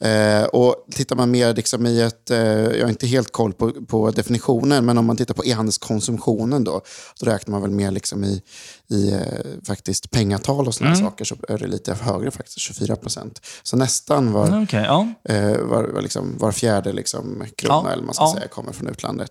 Eh, 0.00 0.44
och 0.44 0.86
tittar 0.94 1.16
man 1.16 1.30
mer 1.30 1.54
liksom 1.54 1.86
i 1.86 2.00
ett, 2.00 2.30
eh, 2.30 2.38
jag 2.38 2.82
har 2.82 2.88
inte 2.88 3.06
helt 3.06 3.32
koll 3.32 3.52
på, 3.52 3.70
på 3.72 4.10
definitionen, 4.10 4.84
men 4.86 4.98
om 4.98 5.06
man 5.06 5.16
tittar 5.16 5.34
på 5.34 5.44
e-handelskonsumtionen 5.44 6.64
då, 6.64 6.80
så 7.14 7.26
räknar 7.26 7.52
man 7.52 7.62
väl 7.62 7.70
mer 7.70 7.90
liksom 7.90 8.24
i, 8.24 8.42
i 8.90 9.12
eh, 9.12 9.20
faktiskt 9.66 10.10
pengatal 10.10 10.66
och 10.66 10.74
sådana 10.74 10.96
saker, 10.96 11.24
så 11.24 11.36
är 11.48 11.58
det 11.58 11.66
lite 11.66 11.94
högre 11.94 12.30
faktiskt, 12.30 12.58
24 12.58 12.96
procent. 12.96 13.40
Så 13.62 13.76
nästan 13.76 14.32
var, 14.32 14.46
Mm, 14.48 14.62
okej, 14.62 14.82
ja. 14.84 15.08
eh, 15.24 15.58
var, 15.58 15.84
var, 15.84 16.02
liksom, 16.02 16.34
var 16.38 16.52
fjärde 16.52 16.92
liksom, 16.92 17.44
krona, 17.56 17.82
Ja, 17.84 17.92
eller 17.92 18.02
man 18.02 18.14
ska 18.14 18.24
ja. 18.24 18.34
säga, 18.34 18.48
kommer 18.48 18.72
från 18.72 18.88
utlandet. 18.88 19.30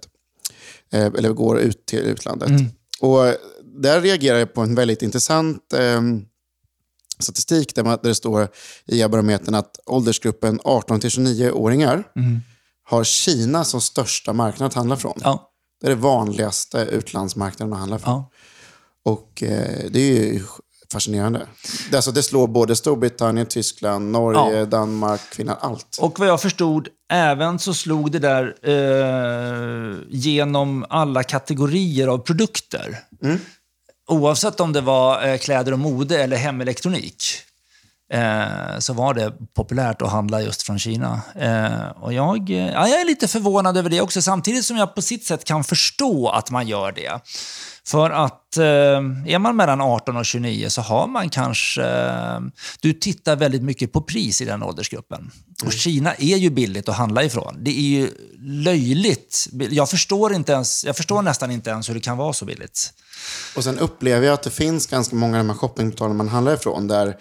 Eh, 0.91 1.05
eller 1.05 1.29
går 1.29 1.59
ut 1.59 1.85
till 1.85 1.99
utlandet. 1.99 2.49
Mm. 2.49 2.65
Och 3.01 3.19
där 3.63 4.01
reagerar 4.01 4.39
jag 4.39 4.53
på 4.53 4.61
en 4.61 4.75
väldigt 4.75 5.01
intressant 5.01 5.73
eh, 5.73 6.01
statistik 7.19 7.75
där, 7.75 7.83
man, 7.83 7.97
där 8.01 8.09
det 8.09 8.15
står 8.15 8.47
i 8.85 9.07
barometern 9.07 9.55
att 9.55 9.79
åldersgruppen 9.85 10.59
18-29-åringar 10.59 12.03
Mm. 12.15 12.39
har 12.83 13.03
Kina 13.03 13.63
som 13.63 13.81
största 13.81 14.33
marknad 14.33 14.67
att 14.67 14.73
handla 14.73 14.97
från. 14.97 15.13
Ja, 15.23 15.51
Det 15.81 15.87
är 15.87 15.91
det 15.91 15.95
vanligaste 16.01 16.77
utlandsmarknaden 16.77 17.73
att 17.73 17.79
handla 17.79 17.99
från. 17.99 18.13
ja. 18.13 18.29
Och 19.05 19.43
eh, 19.43 19.85
det 19.89 19.99
är 19.99 20.33
ju 20.33 20.43
fascinerande. 20.91 21.47
Det, 21.91 21.95
alltså, 21.95 22.11
det 22.11 22.23
slår 22.23 22.47
både 22.47 22.75
Storbritannien, 22.75 23.45
Tyskland, 23.45 24.11
Norge, 24.11 24.59
Ja. 24.59 24.65
Danmark, 24.65 25.21
Finland, 25.21 25.59
allt. 25.61 25.97
Och 26.01 26.19
vad 26.19 26.27
jag 26.27 26.41
förstod, 26.41 26.87
även 27.13 27.59
så 27.59 27.73
slog 27.73 28.11
det 28.11 28.19
där 28.19 28.55
eh, 28.61 29.97
genom 30.09 30.85
alla 30.89 31.23
kategorier 31.23 32.07
av 32.07 32.17
produkter. 32.17 32.99
Oavsett 34.07 34.59
om 34.59 34.73
det 34.73 34.81
var 34.81 35.27
eh, 35.27 35.37
kläder 35.37 35.71
och 35.71 35.79
mode 35.79 36.23
eller 36.23 36.37
hemelektronik. 36.37 37.23
Eh, 38.13 38.79
så 38.79 38.93
var 38.93 39.13
det 39.13 39.33
populärt 39.55 40.01
att 40.01 40.11
handla 40.11 40.41
just 40.41 40.61
från 40.61 40.79
Kina. 40.79 41.21
Eh, 41.35 42.03
och 42.03 42.13
jag, 42.13 42.49
ja, 42.49 42.87
jag 42.87 43.01
är 43.01 43.05
lite 43.05 43.27
förvånad 43.27 43.77
över 43.77 43.89
det 43.89 44.01
också, 44.01 44.21
samtidigt 44.21 44.65
som 44.65 44.77
jag 44.77 44.95
på 44.95 45.01
sitt 45.01 45.25
sätt 45.25 45.43
kan 45.43 45.63
förstå 45.63 46.29
att 46.29 46.51
man 46.51 46.67
gör 46.67 46.91
det. 46.91 47.21
För 47.87 48.09
att 48.09 48.57
eh, 48.57 48.63
är 49.33 49.39
man 49.39 49.55
mellan 49.55 49.81
18 49.81 50.17
och 50.17 50.25
29 50.25 50.69
så 50.69 50.81
har 50.81 51.07
man 51.07 51.29
kanske... 51.29 51.83
Eh, 51.83 52.39
du 52.81 52.93
tittar 52.93 53.35
väldigt 53.35 53.63
mycket 53.63 53.93
på 53.93 54.01
pris 54.01 54.41
i 54.41 54.45
den 54.45 54.63
åldersgruppen. 54.63 55.31
Och 55.65 55.73
Kina 55.73 56.13
är 56.13 56.37
ju 56.37 56.49
billigt 56.49 56.89
att 56.89 56.95
handla 56.95 57.23
ifrån. 57.23 57.57
Det 57.59 57.79
är 57.79 57.99
ju 57.99 58.09
löjligt. 58.39 59.47
Jag 59.71 59.89
förstår, 59.89 60.33
inte 60.33 60.51
ens, 60.51 60.85
jag 60.85 60.97
förstår 60.97 61.21
nästan 61.21 61.51
inte 61.51 61.69
ens 61.69 61.89
hur 61.89 61.93
det 61.93 61.99
kan 61.99 62.17
vara 62.17 62.33
så 62.33 62.45
billigt. 62.45 62.93
Och 63.55 63.63
sen 63.63 63.79
upplever 63.79 64.25
jag 64.25 64.33
att 64.33 64.43
det 64.43 64.51
finns 64.51 64.87
ganska 64.87 65.15
många 65.15 65.37
av 65.39 65.45
de 65.45 65.49
här 65.49 65.57
shoppingportalerna 65.57 66.17
man 66.17 66.27
handlar 66.27 66.53
ifrån 66.53 66.87
där 66.87 67.15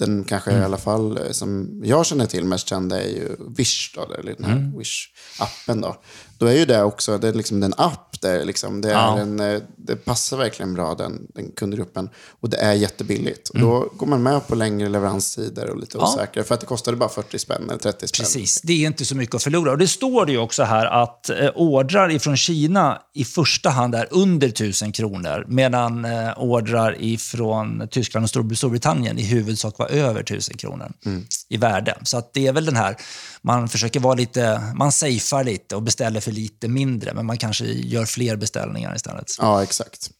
den 0.00 0.24
kanske 0.24 0.50
Mm. 0.50 0.62
i 0.62 0.64
alla 0.64 0.78
fall 0.78 1.16
eh, 1.18 1.30
som 1.30 1.80
jag 1.84 2.06
känner 2.06 2.26
till 2.26 2.44
mest 2.44 2.68
kända 2.68 3.02
är 3.02 3.08
ju 3.08 3.36
Wish, 3.56 3.92
då, 3.94 4.14
eller 4.14 4.34
den 4.34 4.44
här 4.44 4.56
Mm. 4.56 4.78
Wish-appen. 4.80 5.82
Då. 5.82 5.96
Då 6.40 6.46
är 6.46 6.52
ju 6.56 6.64
det 6.64 6.82
också, 6.82 7.18
det 7.18 7.28
är 7.28 7.32
liksom 7.32 7.62
en 7.62 7.74
app, 7.76 8.20
där 8.20 8.44
liksom, 8.44 8.80
det, 8.80 8.88
är 8.88 8.92
Ja. 8.92 9.18
en, 9.18 9.40
eh, 9.40 9.60
det 9.76 9.96
passar 9.96 10.36
verkligen 10.36 10.74
bra 10.74 10.94
den, 10.94 11.26
den 11.34 11.50
kundgruppen. 11.56 12.08
Och 12.40 12.50
det 12.50 12.56
är 12.56 12.72
jättebilligt. 12.72 13.48
Och 13.48 13.56
Mm. 13.56 13.68
då 13.68 13.92
går 13.96 14.06
man 14.06 14.22
med 14.22 14.46
på 14.46 14.54
längre 14.54 14.88
leveranstider 14.88 15.70
och 15.70 15.78
lite 15.80 15.98
osäkrare. 15.98 16.44
För 16.46 16.54
att 16.54 16.60
det 16.60 16.66
kostade 16.66 16.96
bara 16.96 17.08
40 17.08 17.38
spänn 17.38 17.62
eller 17.70 17.78
30 17.78 18.08
spänn. 18.08 18.24
Precis, 18.24 18.60
det 18.62 18.72
är 18.72 18.86
inte 18.86 19.04
så 19.04 19.16
mycket 19.16 19.34
att 19.34 19.42
förlora. 19.42 19.70
Och 19.70 19.78
det 19.78 19.88
står 19.88 20.26
det 20.26 20.32
ju 20.32 20.38
också 20.38 20.62
här 20.62 20.86
att 20.86 21.30
eh, 21.30 21.48
ordrar 21.54 22.10
ifrån 22.10 22.36
Kina 22.36 23.02
i 23.14 23.24
första 23.24 23.70
hand 23.70 23.94
är 23.94 24.06
under 24.10 24.48
1000 24.48 24.92
kronor, 24.92 25.44
medan 25.48 26.04
eh, 26.04 26.38
ordrar 26.38 26.96
ifrån 27.02 27.88
Tyskland 27.90 28.24
och 28.24 28.30
Stor- 28.30 28.54
Storbritannien 28.54 29.18
i 29.18 29.22
huvudsak 29.22 29.78
var 29.78 29.88
över 29.88 30.20
1000 30.20 30.56
kronor 30.56 30.92
i 31.48 31.56
värde. 31.56 31.98
Så 32.02 32.16
att 32.18 32.34
det 32.34 32.46
är 32.46 32.52
väl 32.52 32.64
den 32.64 32.76
här, 32.76 32.96
man 33.44 33.68
försöker 33.68 34.00
vara 34.00 34.14
lite, 34.14 34.72
man 34.74 34.92
safear 34.92 35.44
lite 35.44 35.76
och 35.76 35.82
beställer 35.82 36.20
för 36.20 36.32
lite 36.32 36.68
mindre, 36.68 37.14
men 37.14 37.26
man 37.26 37.38
kanske 37.38 37.64
gör 37.64 38.04
fler 38.06 38.36
beställningar 38.36 38.96
istället. 38.96 39.26
Ja, 39.38 39.62
exakt. 39.62 40.10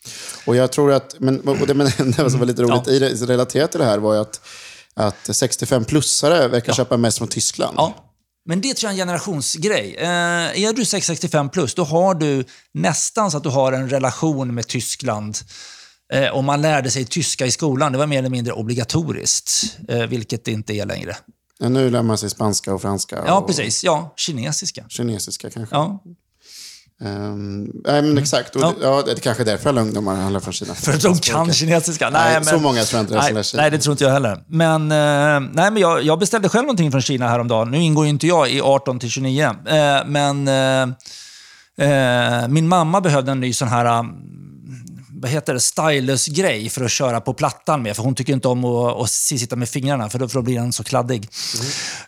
Och 0.46 0.56
jag 0.56 0.72
tror 0.72 0.92
att, 0.92 1.14
men, 1.18 1.40
och 1.40 1.66
det, 1.66 1.74
men 1.74 1.86
det 2.16 2.30
som 2.30 2.38
var 2.38 2.46
lite 2.46 2.62
roligt 2.62 2.82
Ja. 2.86 2.92
i 2.92 3.14
relaterat 3.14 3.70
till 3.70 3.80
det 3.80 3.86
här 3.86 3.98
var 3.98 4.14
ju 4.14 4.20
att, 4.20 4.40
att 4.94 5.28
65-plussare 5.28 6.48
verkar 6.48 6.72
köpa 6.72 6.96
mest 6.96 7.18
från 7.18 7.28
Tyskland. 7.28 7.74
Ja, 7.76 8.06
men 8.46 8.60
det 8.60 8.74
tror 8.74 8.88
jag 8.90 8.98
är 8.98 9.02
en 9.02 9.06
generationsgrej. 9.06 9.96
Eh, 9.98 10.08
är 10.64 10.72
du 10.72 10.84
665 10.84 11.48
plus, 11.48 11.74
då 11.74 11.84
har 11.84 12.14
du 12.14 12.44
nästan 12.74 13.30
så 13.30 13.36
att 13.36 13.42
du 13.42 13.48
har 13.48 13.72
en 13.72 13.90
relation 13.90 14.54
med 14.54 14.66
Tyskland. 14.66 15.38
Eh, 16.12 16.34
om 16.34 16.44
man 16.44 16.62
lärde 16.62 16.90
sig 16.90 17.04
tyska 17.04 17.46
i 17.46 17.50
skolan, 17.50 17.92
det 17.92 17.98
var 17.98 18.06
mer 18.06 18.18
eller 18.18 18.28
mindre 18.28 18.52
obligatoriskt, 18.52 19.76
eh, 19.88 20.06
vilket 20.06 20.44
det 20.44 20.52
inte 20.52 20.72
är 20.72 20.86
längre. 20.86 21.16
Ja, 21.60 21.68
nu 21.68 21.90
lär 21.90 22.02
man 22.02 22.18
sig 22.18 22.30
spanska 22.30 22.74
och 22.74 22.82
franska 22.82 23.22
Ja, 23.26 23.38
och 23.38 23.46
precis. 23.46 23.84
Ja, 23.84 24.12
kinesiska. 24.16 24.84
kinesiska 24.88 25.50
kanske. 25.50 25.76
Ja, 25.76 26.02
Ehm, 27.04 27.64
nej, 27.84 28.02
men 28.02 28.18
exakt. 28.18 28.56
Och, 28.56 28.62
Ja. 28.82 29.02
det 29.06 29.12
är 29.12 29.16
kanske 29.16 29.44
därför 29.44 29.68
alla 29.68 29.80
ungdomar 29.80 30.16
handlar 30.16 30.40
från 30.40 30.52
Kina. 30.52 30.74
för 30.74 30.92
att 30.92 31.00
de 31.02 31.18
kan 31.18 31.52
kinesiska. 31.52 32.10
Nej, 32.10 32.34
Nej, 32.34 32.44
så 32.44 32.58
många 32.58 32.82
tror 32.84 32.98
jag 32.98 33.02
inte 33.04 33.14
är 33.28 33.32
nej, 33.34 33.44
sig. 33.44 33.60
nej, 33.60 33.70
det 33.70 33.78
tror 33.78 33.92
inte 33.92 34.04
jag 34.04 34.12
heller. 34.12 34.44
Men, 34.48 34.82
eh, 34.92 35.40
nej, 35.52 35.70
men 35.70 35.76
jag, 35.76 36.02
jag 36.02 36.18
beställde 36.18 36.48
själv 36.48 36.62
någonting 36.64 36.90
från 36.90 37.02
Kina 37.02 37.28
häromdagen. 37.28 37.70
Nu 37.70 37.78
ingår 37.78 38.04
ju 38.04 38.10
inte 38.10 38.26
jag 38.26 38.50
i 38.50 38.60
18 38.60 38.98
till 38.98 39.10
29. 39.10 39.44
Eh, 39.44 39.52
men 40.06 40.48
eh, 40.48 40.88
min 42.48 42.68
mamma 42.68 43.00
behövde 43.00 43.32
en 43.32 43.40
ny 43.40 43.52
sån 43.52 43.68
här 43.68 43.98
um, 43.98 44.06
vad 45.20 45.30
heter 45.30 45.54
det, 45.54 45.60
stylus-grej 45.60 46.68
för 46.68 46.84
att 46.84 46.90
köra 46.90 47.20
på 47.20 47.34
plattan 47.34 47.82
med. 47.82 47.96
För 47.96 48.02
hon 48.02 48.14
tycker 48.14 48.32
inte 48.32 48.48
om 48.48 48.64
att, 48.64 49.00
att 49.00 49.10
sitta 49.10 49.56
med 49.56 49.68
fingrarna, 49.68 50.10
för 50.10 50.18
då, 50.18 50.28
för 50.28 50.34
då 50.34 50.42
blir 50.42 50.54
den 50.54 50.72
så 50.72 50.84
kladdig. 50.84 51.28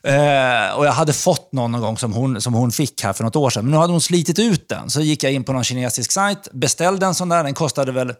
Eh, 0.02 0.76
och 0.76 0.86
jag 0.86 0.92
hade 0.92 1.12
fått 1.12 1.52
någon, 1.52 1.72
någon 1.72 1.80
gång 1.80 1.98
som 1.98 2.12
hon, 2.12 2.40
som 2.40 2.54
hon 2.54 2.72
fick 2.72 3.02
här 3.02 3.12
för 3.12 3.24
något 3.24 3.36
år 3.36 3.50
sedan. 3.50 3.64
Men 3.64 3.70
nu 3.70 3.76
hade 3.76 3.92
hon 3.92 4.00
slitit 4.00 4.38
ut 4.38 4.68
den. 4.68 4.90
Så 4.90 5.00
gick 5.00 5.24
jag 5.24 5.32
in 5.32 5.44
på 5.44 5.52
någon 5.52 5.64
kinesisk 5.64 6.12
sajt, 6.12 6.48
beställde 6.52 7.06
en 7.06 7.14
sån 7.14 7.28
där. 7.28 7.44
Den 7.44 7.54
kostade 7.54 7.92
väl 7.92 8.14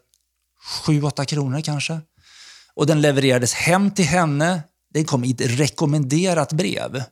7-8 0.86 1.24
kronor 1.24 1.60
kanske. 1.60 2.00
Och 2.74 2.86
den 2.86 3.00
levererades 3.00 3.54
hem 3.54 3.90
till 3.90 4.04
henne. 4.04 4.62
Den 4.94 5.04
kom 5.04 5.24
i 5.24 5.30
ett 5.30 5.40
rekommenderat 5.40 6.52
brev. 6.52 7.02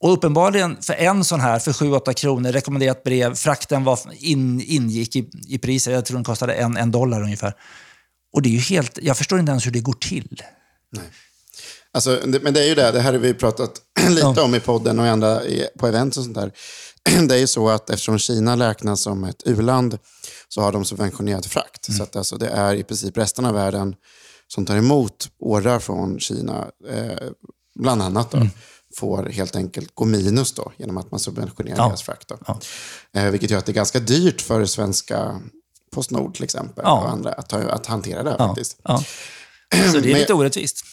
Och 0.00 0.12
uppenbarligen 0.12 0.82
för 0.82 0.94
en 0.94 1.24
sån 1.24 1.40
här 1.40 1.58
för 1.58 1.72
7-8 1.72 2.12
kronor, 2.12 2.52
rekommenderat 2.52 3.04
brev, 3.04 3.34
frakten 3.34 3.84
var 3.84 3.98
in, 4.12 4.60
ingick 4.60 5.16
i, 5.16 5.30
i 5.48 5.58
priset. 5.58 5.92
Jag 5.92 6.04
tror 6.04 6.14
den 6.14 6.24
kostade 6.24 6.52
en, 6.52 6.76
en 6.76 6.90
dollar 6.90 7.22
ungefär. 7.22 7.54
Och 8.32 8.42
det 8.42 8.48
är 8.48 8.50
ju 8.50 8.58
helt, 8.58 8.98
jag 9.02 9.16
förstår 9.16 9.40
inte 9.40 9.50
ens 9.50 9.66
hur 9.66 9.70
det 9.70 9.80
går 9.80 9.92
till. 9.92 10.42
Alltså, 11.92 12.20
det, 12.26 12.40
men 12.40 12.54
det 12.54 12.60
är 12.60 12.68
ju 12.68 12.74
det, 12.74 12.92
det 12.92 13.00
här 13.00 13.12
har 13.12 13.20
vi 13.20 13.34
pratat 13.34 13.80
lite 14.08 14.40
om 14.40 14.54
i 14.54 14.60
podden 14.60 14.98
och 14.98 15.06
andra, 15.06 15.40
på 15.78 15.86
event 15.86 16.16
och 16.16 16.24
sånt 16.24 16.36
där. 16.36 16.52
Det 17.28 17.34
är 17.34 17.38
ju 17.38 17.46
så 17.46 17.68
att 17.68 17.90
eftersom 17.90 18.18
Kina 18.18 18.56
räknas 18.68 19.00
som 19.00 19.24
ett 19.24 19.42
u-land 19.44 19.98
så 20.48 20.60
har 20.60 20.72
de 20.72 20.84
subventionerad 20.84 21.46
frakt. 21.46 21.96
Så 21.96 22.02
att 22.02 22.16
alltså, 22.16 22.36
det 22.36 22.48
är 22.48 22.74
i 22.74 22.84
princip 22.84 23.16
resten 23.16 23.44
av 23.44 23.54
världen 23.54 23.94
som 24.48 24.66
tar 24.66 24.76
emot 24.76 25.28
ordrar 25.38 25.78
från 25.78 26.20
Kina, 26.20 26.66
eh, 26.90 27.28
bland 27.78 28.02
annat, 28.02 28.30
då, 28.30 28.48
får 28.96 29.24
helt 29.24 29.56
enkelt 29.56 29.94
gå 29.94 30.04
minus 30.04 30.52
då, 30.52 30.72
genom 30.76 30.96
att 30.96 31.10
man 31.10 31.20
subventionerar 31.20 31.76
Ja. 31.76 31.86
deras 31.86 32.02
frakt. 32.02 32.32
Ja. 32.46 32.60
Eh, 33.12 33.30
vilket 33.30 33.50
gör 33.50 33.58
att 33.58 33.66
det 33.66 33.72
är 33.72 33.74
ganska 33.74 34.00
dyrt 34.00 34.40
för 34.40 34.64
svenska 34.66 35.40
Postnord 35.92 36.34
till 36.34 36.44
exempel 36.44 36.84
Ja. 36.86 37.00
och 37.02 37.10
andra 37.10 37.32
att, 37.32 37.52
att 37.52 37.86
hantera 37.86 38.22
det 38.22 38.30
här 38.30 38.38
faktiskt. 38.38 38.76
Så 38.86 38.92
det 39.72 39.98
är 39.98 40.00
Men- 40.00 40.02
lite 40.02 40.34
orättvist. 40.34 40.84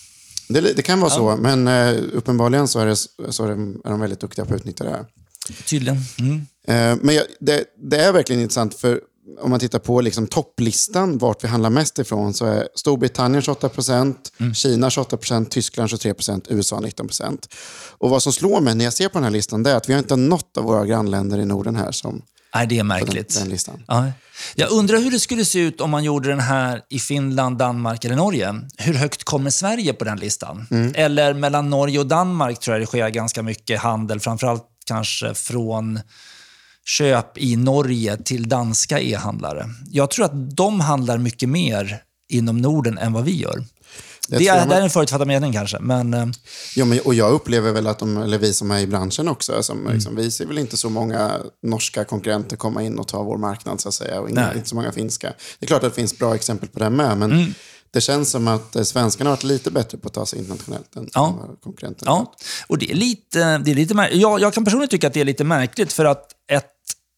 Det, 0.49 0.61
det 0.61 0.81
kan 0.81 0.99
vara 0.99 1.09
så, 1.11 1.35
men 1.37 1.67
eh, 1.67 1.95
uppenbarligen 2.13 2.67
så, 2.67 2.79
är, 2.79 2.85
det, 2.85 2.95
så 3.33 3.43
är, 3.45 3.49
de, 3.49 3.81
är 3.85 3.89
de 3.89 3.99
väldigt 3.99 4.19
duktiga 4.19 4.45
på 4.45 4.53
att 4.53 4.59
utnyttja 4.59 4.83
det 4.83 4.89
här. 4.89 5.05
Tydligen. 5.65 5.97
Mm. 6.19 6.35
Eh, 6.67 6.97
men 7.03 7.15
jag, 7.15 7.25
det, 7.39 7.63
det 7.89 7.97
är 7.97 8.11
verkligen 8.13 8.41
intressant, 8.41 8.75
för 8.75 9.01
om 9.41 9.49
man 9.49 9.59
tittar 9.59 9.79
på 9.79 10.01
liksom 10.01 10.27
topplistan, 10.27 11.17
vart 11.17 11.43
vi 11.43 11.47
handlar 11.47 11.69
mest 11.69 11.99
ifrån, 11.99 12.33
så 12.33 12.45
är 12.45 12.67
Storbritannien 12.75 13.41
28% 13.41 14.53
Kina 14.53 14.89
28% 14.89 15.45
Tyskland 15.45 15.89
23% 15.89 16.45
USA 16.49 16.79
19% 16.79 17.37
Och 17.97 18.09
vad 18.09 18.23
som 18.23 18.33
slår 18.33 18.61
mig 18.61 18.75
när 18.75 18.85
jag 18.85 18.93
ser 18.93 19.09
på 19.09 19.13
den 19.13 19.23
här 19.23 19.31
listan, 19.31 19.63
det 19.63 19.71
är 19.71 19.75
att 19.75 19.89
vi 19.89 19.93
har 19.93 19.99
inte 19.99 20.15
något 20.15 20.57
av 20.57 20.63
våra 20.63 20.85
grannländer 20.85 21.39
i 21.39 21.45
Norden 21.45 21.75
här 21.75 21.91
som 21.91 22.21
Nej, 22.55 22.67
det 22.67 22.75
är 22.75 22.77
på 22.77 22.79
den, 22.79 22.87
märkligt. 22.87 23.39
den 23.39 23.49
listan. 23.49 23.83
Ja. 23.87 24.11
Jag 24.55 24.71
undrar 24.71 24.97
hur 24.97 25.11
det 25.11 25.19
skulle 25.19 25.45
se 25.45 25.59
ut 25.59 25.81
om 25.81 25.89
man 25.89 26.03
gjorde 26.03 26.29
den 26.29 26.39
här 26.39 26.81
i 26.89 26.99
Finland, 26.99 27.57
Danmark 27.57 28.05
eller 28.05 28.15
Norge. 28.15 28.55
Hur 28.77 28.93
högt 28.93 29.23
kommer 29.23 29.49
Sverige 29.49 29.93
på 29.93 30.05
den 30.05 30.17
listan? 30.17 30.67
Eller 30.95 31.33
mellan 31.33 31.69
Norge 31.69 31.99
och 31.99 32.07
Danmark 32.07 32.59
tror 32.59 32.75
jag 32.75 32.81
det 32.81 32.85
sker 32.85 33.09
ganska 33.09 33.43
mycket 33.43 33.79
handel, 33.79 34.19
framförallt 34.19 34.63
kanske 34.85 35.33
från 35.33 35.99
köp 36.85 37.37
i 37.37 37.55
Norge 37.55 38.17
till 38.17 38.49
danska 38.49 38.99
e-handlare. 38.99 39.69
Jag 39.91 40.11
tror 40.11 40.25
att 40.25 40.55
de 40.55 40.79
handlar 40.79 41.17
mycket 41.17 41.49
mer 41.49 42.01
inom 42.29 42.57
Norden 42.57 42.97
än 42.97 43.13
vad 43.13 43.23
vi 43.23 43.37
gör. 43.37 43.63
Det, 44.27 44.37
det 44.37 44.47
är, 44.47 44.65
det 44.67 44.75
är 44.75 44.81
en 44.81 44.89
förutfattad 44.89 45.27
mening 45.27 45.53
kanske, 45.53 45.79
men... 45.79 46.13
Eh, 46.13 46.25
ja, 46.75 46.85
men... 46.85 46.99
Och 46.99 47.13
jag 47.13 47.31
upplever 47.31 47.71
väl 47.71 47.87
att 47.87 47.99
de, 47.99 48.17
eller 48.17 48.37
vi 48.37 48.53
som 48.53 48.71
är 48.71 48.79
i 48.79 48.87
branschen 48.87 49.27
också, 49.27 49.63
som, 49.63 49.79
mm. 49.79 49.93
liksom, 49.93 50.15
vi 50.15 50.31
ser 50.31 50.45
väl 50.45 50.57
inte 50.57 50.77
så 50.77 50.89
många 50.89 51.31
norska 51.63 52.05
konkurrenter 52.05 52.57
komma 52.57 52.83
in 52.83 52.99
och 52.99 53.07
ta 53.07 53.23
vår 53.23 53.37
marknad, 53.37 53.81
så 53.81 53.89
att 53.89 53.95
säga. 53.95 54.19
Och 54.21 54.29
inga, 54.29 54.53
inte 54.53 54.69
så 54.69 54.75
många 54.75 54.91
finska. 54.91 55.27
Det 55.59 55.65
är 55.65 55.67
klart 55.67 55.83
att 55.83 55.91
det 55.91 56.01
finns 56.01 56.17
bra 56.17 56.35
exempel 56.35 56.69
på 56.69 56.79
det 56.79 56.89
med, 56.89 57.17
men 57.17 57.31
mm. 57.31 57.53
det 57.91 58.01
känns 58.01 58.31
som 58.31 58.47
att 58.47 58.75
eh, 58.75 58.83
svenskarna 58.83 59.29
har 59.29 59.35
varit 59.35 59.43
lite 59.43 59.71
bättre 59.71 59.97
på 59.97 60.07
att 60.07 60.13
ta 60.13 60.25
sig 60.25 60.39
internationellt 60.39 60.95
än 60.95 61.09
ja. 61.13 61.39
konkurrenterna. 61.63 62.11
Ja, 62.11 62.33
och 62.67 62.77
det 62.77 62.91
är 62.91 62.95
lite, 62.95 63.57
det 63.57 63.71
är 63.71 63.75
lite 63.75 63.93
märkligt. 63.93 64.21
Jag, 64.21 64.41
jag 64.41 64.53
kan 64.53 64.65
personligen 64.65 64.89
tycka 64.89 65.07
att 65.07 65.13
det 65.13 65.21
är 65.21 65.25
lite 65.25 65.43
märkligt, 65.43 65.93
för 65.93 66.05
att, 66.05 66.32
ett, 66.51 66.71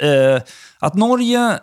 eh, 0.03 0.41
att 0.79 0.93
Norge 0.93 1.59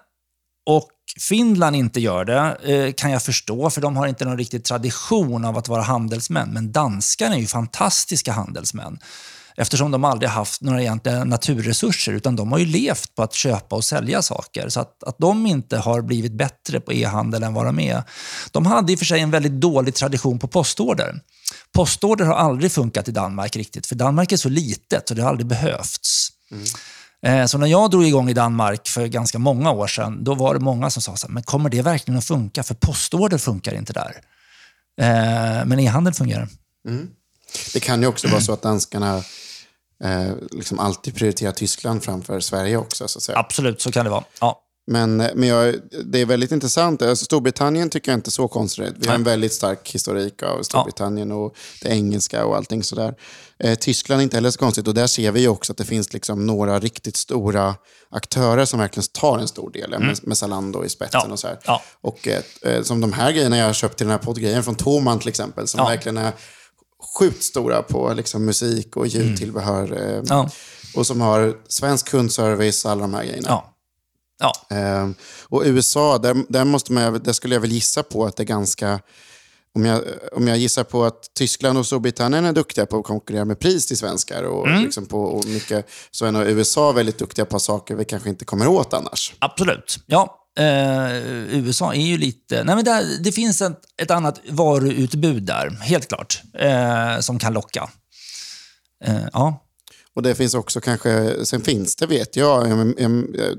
och 0.66 0.88
Finland 1.20 1.76
inte 1.76 2.00
gör 2.00 2.24
det 2.24 2.56
eh, 2.62 2.92
kan 2.92 3.10
jag 3.10 3.22
förstå, 3.22 3.70
för 3.70 3.80
de 3.80 3.96
har 3.96 4.06
inte 4.06 4.24
någon 4.24 4.38
riktig 4.38 4.64
tradition 4.64 5.44
av 5.44 5.58
att 5.58 5.68
vara 5.68 5.82
handelsmän. 5.82 6.50
Men 6.52 6.72
danskarna 6.72 7.34
är 7.34 7.40
ju 7.40 7.46
fantastiska 7.46 8.32
handelsmän 8.32 8.98
eftersom 9.56 9.90
de 9.90 10.04
aldrig 10.04 10.30
haft 10.30 10.62
några 10.62 10.80
egentliga 10.80 11.24
naturresurser, 11.24 12.12
utan 12.12 12.36
de 12.36 12.52
har 12.52 12.58
ju 12.58 12.66
levt 12.66 13.14
på 13.14 13.22
att 13.22 13.34
köpa 13.34 13.76
och 13.76 13.84
sälja 13.84 14.22
saker. 14.22 14.68
Så 14.68 14.80
att, 14.80 15.02
att 15.04 15.18
de 15.18 15.46
inte 15.46 15.76
har 15.76 16.02
blivit 16.02 16.32
bättre 16.32 16.80
på 16.80 16.92
e-handel 16.92 17.42
än 17.42 17.54
vad 17.54 17.66
de 17.66 17.78
är. 17.78 18.02
De 18.50 18.66
hade 18.66 18.92
i 18.92 18.94
och 18.94 18.98
för 18.98 19.06
sig 19.06 19.20
en 19.20 19.30
väldigt 19.30 19.52
dålig 19.52 19.94
tradition 19.94 20.38
på 20.38 20.48
postorder. 20.48 21.20
Postorder 21.72 22.24
har 22.24 22.34
aldrig 22.34 22.72
funkat 22.72 23.08
i 23.08 23.12
Danmark 23.12 23.56
riktigt, 23.56 23.86
för 23.86 23.94
Danmark 23.94 24.32
är 24.32 24.36
så 24.36 24.48
litet 24.48 25.10
och 25.10 25.16
det 25.16 25.22
har 25.22 25.28
aldrig 25.28 25.46
behövts. 25.46 26.28
Mm. 26.50 26.64
Eh, 27.26 27.46
så 27.46 27.58
när 27.58 27.66
jag 27.66 27.90
drog 27.90 28.04
igång 28.04 28.30
i 28.30 28.34
Danmark 28.34 28.88
för 28.88 29.06
ganska 29.06 29.38
många 29.38 29.70
år 29.70 29.86
sedan, 29.86 30.24
då 30.24 30.34
var 30.34 30.54
det 30.54 30.60
många 30.60 30.90
som 30.90 31.02
sa 31.02 31.16
så 31.16 31.26
här, 31.26 31.34
men 31.34 31.42
kommer 31.42 31.70
det 31.70 31.82
verkligen 31.82 32.18
att 32.18 32.24
funka? 32.24 32.62
För 32.62 32.74
postorder 32.74 33.38
funkar 33.38 33.74
inte 33.74 33.92
där. 33.92 34.20
Eh, 35.00 35.66
men 35.66 35.80
e-handel 35.80 36.14
fungerar. 36.14 36.48
Mm. 36.88 37.08
Det 37.72 37.80
kan 37.80 38.02
ju 38.02 38.08
också 38.08 38.28
vara 38.28 38.40
så 38.40 38.52
att 38.52 38.62
danskarna 38.62 39.16
eh, 40.04 40.32
liksom 40.50 40.78
alltid 40.78 41.14
prioriterar 41.14 41.52
Tyskland 41.52 42.04
framför 42.04 42.40
Sverige 42.40 42.76
också. 42.76 43.08
Så. 43.08 43.32
Absolut, 43.36 43.80
så 43.80 43.92
kan 43.92 44.04
det 44.04 44.10
vara. 44.10 44.24
Ja. 44.40 44.61
Men, 44.86 45.16
men 45.16 45.42
jag, 45.42 45.74
det 46.04 46.20
är 46.20 46.26
väldigt 46.26 46.52
intressant. 46.52 47.02
Alltså 47.02 47.24
Storbritannien 47.24 47.90
tycker 47.90 48.12
jag 48.12 48.18
inte 48.18 48.28
är 48.28 48.32
så 48.32 48.48
konstigt. 48.48 48.94
Vi 48.96 49.08
har 49.08 49.14
en 49.14 49.24
väldigt 49.24 49.52
stark 49.52 49.90
historik 49.94 50.42
av 50.42 50.62
Storbritannien 50.62 51.30
ja. 51.30 51.34
och 51.34 51.56
det 51.82 51.88
engelska 51.88 52.44
och 52.44 52.56
allting 52.56 52.82
sådär. 52.82 53.14
Eh, 53.58 53.74
Tyskland 53.74 54.20
är 54.20 54.22
inte 54.22 54.36
heller 54.36 54.50
så 54.50 54.58
konstigt 54.58 54.88
och 54.88 54.94
där 54.94 55.06
ser 55.06 55.32
vi 55.32 55.48
också 55.48 55.72
att 55.72 55.78
det 55.78 55.84
finns 55.84 56.12
liksom 56.12 56.46
några 56.46 56.78
riktigt 56.78 57.16
stora 57.16 57.74
aktörer 58.10 58.64
som 58.64 58.78
verkligen 58.78 59.06
tar 59.12 59.38
en 59.38 59.48
stor 59.48 59.70
del, 59.70 59.92
mm. 59.92 60.08
med, 60.08 60.18
med 60.22 60.38
Zalando 60.38 60.84
i 60.84 60.88
spetsen 60.88 61.20
ja. 61.26 61.32
och 61.32 61.38
så 61.38 61.48
ja. 61.64 61.82
Och 62.00 62.28
eh, 62.28 62.42
eh, 62.62 62.82
som 62.82 63.00
de 63.00 63.12
här 63.12 63.32
grejerna 63.32 63.56
jag 63.56 63.66
har 63.66 63.72
köpt 63.72 63.96
till 63.96 64.06
den 64.06 64.12
här 64.12 64.18
poddgrejen 64.18 64.64
från 64.64 64.74
Toman 64.74 65.18
till 65.18 65.28
exempel, 65.28 65.68
som 65.68 65.86
verkligen 65.86 66.16
är 66.16 66.32
sjukt 67.18 67.42
stora 67.42 67.82
på 67.82 68.12
liksom, 68.14 68.44
musik 68.44 68.96
och 68.96 69.06
ljudtillbehör. 69.06 69.92
Mm. 69.92 70.30
Eh, 70.30 70.46
och 70.94 71.06
som 71.06 71.20
har 71.20 71.56
svensk 71.68 72.08
kundservice 72.08 72.84
och 72.84 72.90
alla 72.90 73.00
de 73.00 73.14
här 73.14 73.24
grejerna. 73.24 73.62
Ja. 74.42 74.76
Eh, 74.76 75.08
och 75.42 75.62
USA, 75.64 76.18
där, 76.18 76.36
där, 76.48 76.64
måste 76.64 76.92
man, 76.92 77.22
där 77.22 77.32
skulle 77.32 77.54
jag 77.54 77.60
väl 77.60 77.72
gissa 77.72 78.02
på 78.02 78.24
att 78.24 78.36
det 78.36 78.42
är 78.42 78.44
ganska... 78.44 79.00
Om 79.74 79.84
jag, 79.84 80.02
om 80.32 80.48
jag 80.48 80.58
gissar 80.58 80.84
på 80.84 81.04
att 81.04 81.34
Tyskland 81.34 81.78
och 81.78 81.86
Storbritannien 81.86 82.44
är 82.44 82.52
duktiga 82.52 82.86
på 82.86 82.98
att 82.98 83.04
konkurrera 83.04 83.44
med 83.44 83.58
pris 83.58 83.86
till 83.86 83.96
svenskar 83.96 84.42
och, 84.42 84.68
mm. 84.68 84.82
liksom 84.82 85.06
på, 85.06 85.22
och 85.22 85.46
mycket, 85.46 85.90
så 86.10 86.26
är 86.26 86.32
nog 86.32 86.46
USA 86.46 86.92
väldigt 86.92 87.18
duktiga 87.18 87.44
på 87.44 87.60
saker 87.60 87.94
vi 87.94 88.04
kanske 88.04 88.28
inte 88.28 88.44
kommer 88.44 88.66
åt 88.66 88.94
annars. 88.94 89.34
Absolut. 89.38 89.98
Ja, 90.06 90.38
Uh, 90.60 91.54
USA 91.54 91.94
är 91.94 92.06
ju 92.06 92.18
lite... 92.18 92.64
Nej 92.64 92.76
men 92.76 92.84
där, 92.84 93.04
det 93.20 93.32
finns 93.32 93.62
ett, 93.62 93.80
ett 94.02 94.10
annat 94.10 94.40
varuutbud 94.48 95.42
där, 95.42 95.70
helt 95.70 96.08
klart, 96.08 96.42
uh, 96.62 97.20
som 97.20 97.38
kan 97.38 97.52
locka. 97.52 97.90
Uh, 99.08 99.26
ja. 99.32 99.61
Och 100.14 100.22
det 100.22 100.34
finns 100.34 100.54
också 100.54 100.80
kanske, 100.80 101.44
sen 101.44 101.60
finns 101.60 101.96
det 101.96 102.06
vet 102.06 102.36
jag, 102.36 102.68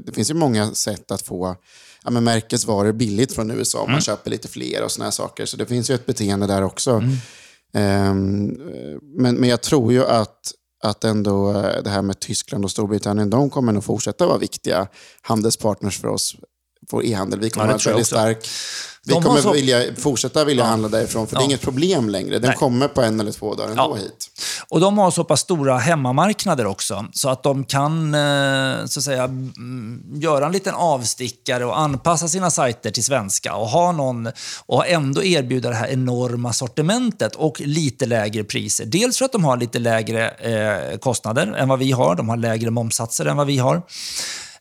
det 0.06 0.12
finns 0.12 0.30
ju 0.30 0.34
många 0.34 0.74
sätt 0.74 1.12
att 1.12 1.22
få 1.22 1.56
ja, 2.04 2.12
men 2.12 2.24
märkesvaror 2.24 2.92
billigt 2.92 3.34
från 3.34 3.52
USA. 3.52 3.80
Mm. 3.80 3.92
Man 3.92 4.02
köper 4.02 4.32
lite 4.32 4.48
fler 4.48 4.84
och 4.84 4.92
såna 4.92 5.06
här 5.06 5.12
saker. 5.12 5.46
Så 5.46 5.58
det 5.58 5.66
finns 5.66 5.90
ju 5.90 5.96
ett 5.96 6.06
beteende 6.06 6.48
där 6.48 6.62
också. 6.62 6.92
Mm. 6.92 7.12
Um, 8.12 8.46
men, 9.18 9.36
men 9.36 9.50
jag 9.50 9.62
tror 9.62 9.94
ju 9.94 10.06
att, 10.06 10.52
att 10.84 11.04
ändå 11.04 11.52
det 11.84 11.90
här 11.90 12.02
med 12.02 12.20
Tyskland 12.20 12.66
och 12.66 12.72
Storbritannien, 12.72 13.30
de 13.30 13.50
kommer 13.50 13.72
nog 13.72 13.84
fortsätta 13.84 14.28
vara 14.28 14.38
viktiga 14.38 14.88
handelspartners 15.22 16.02
för 16.02 16.08
oss, 16.08 16.36
vår 16.92 17.06
e-handel. 17.06 17.40
Vi 17.40 17.50
kommer 17.50 17.68
ja, 17.68 17.76
att 17.76 17.86
vara 17.86 17.94
väldigt 17.94 18.08
stark 18.08 18.48
vi 19.06 19.14
kommer 19.14 19.42
så... 19.42 19.54
vilja, 19.54 19.96
fortsätta 19.98 20.46
vilja 20.46 20.64
ja. 20.64 20.70
handla 20.70 20.88
därifrån, 20.88 21.28
för 21.28 21.36
ja. 21.36 21.40
det 21.40 21.44
är 21.44 21.46
inget 21.46 21.62
problem 21.62 22.10
längre. 22.10 22.40
Den 22.40 22.50
Nej. 22.50 22.58
kommer 22.58 22.88
på 22.88 23.02
en 23.02 23.20
eller 23.20 23.32
två 23.32 23.56
dagar 23.56 23.70
ändå 23.70 23.96
ja. 23.96 23.96
hit. 23.96 24.30
Och 24.70 24.80
de 24.80 24.98
har 24.98 25.12
så 25.12 25.24
pass 25.24 25.40
stora 25.40 25.78
hemmamarknader 25.78 26.66
också, 26.66 27.06
så 27.14 27.30
att 27.30 27.44
de 27.44 27.64
kan 27.64 28.14
eh, 28.14 28.86
så 28.86 29.00
att 29.00 29.04
säga, 29.04 29.30
göra 30.14 30.46
en 30.46 30.52
liten 30.52 30.74
avstickare 30.74 31.66
och 31.66 31.80
anpassa 31.80 32.28
sina 32.28 32.52
sajter 32.52 32.92
till 32.92 33.04
svenska 33.04 33.56
och 33.56 33.68
ha 33.68 33.92
någon 33.92 34.30
och 34.66 34.88
ändå 34.88 35.24
erbjuda 35.24 35.70
det 35.70 35.76
här 35.76 35.88
enorma 35.88 36.54
sortimentet 36.54 37.36
och 37.36 37.62
lite 37.62 38.06
lägre 38.06 38.44
priser. 38.44 38.86
Dels 38.86 39.18
för 39.18 39.26
att 39.26 39.32
de 39.32 39.44
har 39.44 39.58
lite 39.58 39.80
lägre 39.80 40.30
eh, 40.30 40.98
kostnader 40.98 41.48
än 41.58 41.70
vad 41.70 41.80
vi 41.80 41.92
har. 41.92 42.16
De 42.16 42.30
har 42.30 42.38
lägre 42.38 42.70
momsatser 42.70 43.26
än 43.26 43.38
vad 43.38 43.48
vi 43.48 43.58
har. 43.58 43.82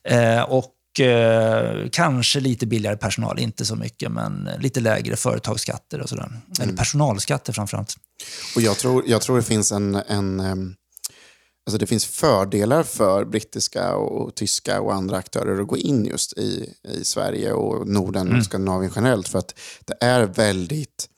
Eh, 0.08 0.42
och 0.42 0.66
eh, 1.00 1.88
kanske 1.92 2.40
lite 2.40 2.66
billigare 2.66 2.96
personal, 2.96 3.38
inte 3.38 3.64
så 3.64 3.76
mycket, 3.76 4.12
men 4.12 4.48
lite 4.59 4.81
lägre 4.81 5.16
företagsskatter 5.16 6.00
och 6.00 6.09
sådär. 6.09 6.26
Mm. 6.26 6.40
Eller 6.61 6.76
personalskatter 6.76 7.52
framförallt. 7.52 7.96
Och 8.57 8.62
jag 8.62 8.78
tror, 8.78 9.05
jag 9.07 9.22
tror 9.22 9.37
det 9.37 9.42
finns 9.42 9.72
en, 9.72 9.94
en 9.94 10.76
Alltså 11.66 11.78
det 11.78 11.87
finns 11.87 12.07
fördelar 12.07 12.83
för 12.83 13.24
brittiska 13.24 13.94
och 13.94 14.35
tyska 14.35 14.81
och 14.81 14.94
andra 14.94 15.16
aktörer 15.16 15.61
att 15.61 15.68
gå 15.68 15.76
in 15.76 16.05
just 16.05 16.38
i, 16.38 16.74
i 16.88 17.05
Sverige 17.05 17.52
och 17.52 17.88
Norden 17.88 18.26
och 18.26 18.33
mm. 18.33 18.44
Skandinavien 18.44 18.92
generellt. 18.94 19.28
För 19.28 19.38
att 19.38 19.55
det 19.85 19.96
är 20.00 20.24
väldigt 20.24 21.09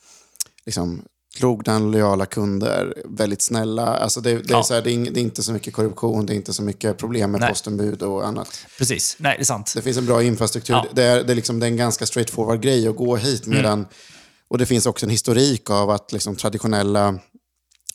liksom, 0.66 1.04
trogna, 1.38 1.78
lojala 1.78 2.26
kunder, 2.26 2.94
väldigt 3.04 3.42
snälla. 3.42 3.86
Alltså 3.86 4.20
det, 4.20 4.38
det, 4.38 4.54
är 4.54 4.62
så 4.62 4.74
här, 4.74 4.82
det, 4.82 4.90
är, 4.90 5.10
det, 5.10 5.20
är 5.20 5.22
inte 5.22 5.42
så 5.42 5.52
mycket 5.52 5.74
korruption, 5.74 6.26
det 6.26 6.32
är 6.32 6.36
inte 6.36 6.52
så 6.52 6.62
mycket 6.62 6.98
problem 6.98 7.30
med 7.30 7.40
Nej. 7.40 7.50
postombud 7.50 8.02
och 8.02 8.26
annat. 8.26 8.66
Precis, 8.78 9.16
Nej, 9.18 9.36
det 9.36 9.42
är 9.42 9.44
sant. 9.44 9.72
Det 9.74 9.82
finns 9.82 9.96
en 9.96 10.06
bra 10.06 10.22
infrastruktur. 10.22 10.74
Ja. 10.74 10.86
Det, 10.92 11.02
är, 11.02 11.24
det, 11.24 11.32
är 11.32 11.36
liksom, 11.36 11.60
det 11.60 11.66
är 11.66 11.70
en 11.70 11.76
ganska 11.76 12.06
straightforward 12.06 12.60
grej 12.60 12.88
att 12.88 12.96
gå 12.96 13.16
hit. 13.16 13.46
Medan, 13.46 13.78
mm. 13.78 13.88
Och 14.48 14.58
det 14.58 14.66
finns 14.66 14.86
också 14.86 15.06
en 15.06 15.10
historik 15.10 15.70
av 15.70 15.90
att 15.90 16.12
liksom, 16.12 16.36
traditionella 16.36 17.18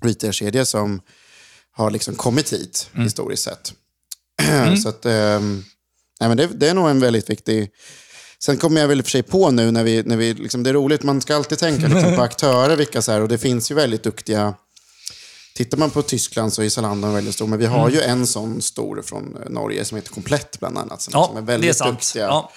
retailkedjor 0.02 0.64
som 0.64 1.02
har 1.72 1.92
liksom 1.92 2.16
kommit 2.16 2.54
hit 2.54 2.90
mm. 2.94 3.04
historiskt 3.04 3.44
sett. 3.44 3.74
Mm. 4.42 4.78
så 4.78 4.90
att, 4.90 5.06
eh, 5.06 5.40
nej, 6.20 6.30
men 6.30 6.38
det, 6.38 6.48
det 6.48 6.70
är 6.70 6.74
nog 6.74 6.90
en 6.90 7.00
väldigt 7.00 7.30
viktig 7.30 7.72
Sen 8.44 8.58
kommer 8.58 8.82
jag 8.82 8.88
väl 8.88 9.00
i 9.00 9.02
och 9.02 9.06
för 9.06 9.12
sig 9.12 9.24
på 9.24 9.52
nu 9.52 9.72
när 9.72 9.84
vi, 9.84 10.04
när 10.04 10.18
vi 10.18 10.34
liksom, 10.34 10.64
det 10.64 10.70
är 10.70 10.74
roligt, 10.74 11.04
man 11.04 11.22
ska 11.22 11.36
alltid 11.36 11.58
tänka 11.58 11.88
liksom, 11.88 12.16
på 12.16 12.22
aktörer, 12.22 12.76
vilka 12.76 13.02
så 13.02 13.12
här, 13.12 13.22
och 13.22 13.28
det 13.28 13.38
finns 13.38 13.72
ju 13.72 13.76
väldigt 13.76 14.04
duktiga 14.04 14.54
Tittar 15.60 15.78
man 15.78 15.90
på 15.90 16.02
Tyskland 16.02 16.54
så 16.54 16.62
är 16.62 16.70
Zalando 16.70 17.12
väldigt 17.12 17.36
stor, 17.36 17.48
men 17.48 17.60
vi 17.60 17.66
har 17.66 17.90
mm. 17.90 17.94
ju 17.94 18.02
en 18.02 18.28
sån 18.28 18.62
stor 18.62 19.02
från 19.02 19.38
eh, 19.44 19.50
Norge 19.50 19.86
som 19.86 19.96
heter 19.96 20.10
Komplett 20.10 20.60
bland 20.60 20.78
annat. 20.78 21.02
Som, 21.02 21.12
ja, 21.16 21.28
som 21.28 21.38
är 21.38 21.42
väldigt 21.42 21.80
det 21.80 21.86
är 21.86 21.92
duktiga. 21.92 22.24
Ja. 22.24 22.52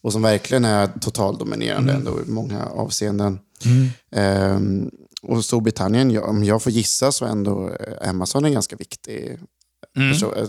Och 0.00 0.12
som 0.12 0.22
verkligen 0.22 0.64
är 0.64 0.86
totaldominerande 0.86 1.92
mm. 1.92 2.06
ändå 2.06 2.20
i 2.20 2.30
många 2.30 2.66
avseenden. 2.66 3.38
Mm. 3.64 3.88
Ehm, 4.12 4.90
och 5.22 5.44
Storbritannien, 5.44 6.22
om 6.22 6.44
jag 6.44 6.62
får 6.62 6.72
gissa 6.72 7.12
så 7.12 7.24
är 7.24 7.28
ändå 7.28 7.68
eh, 7.68 8.10
Amazon 8.10 8.44
en 8.44 8.52
ganska 8.52 8.76
viktig 8.76 9.38
mm. 10.00 10.12
person, 10.12 10.32
eh, 10.36 10.48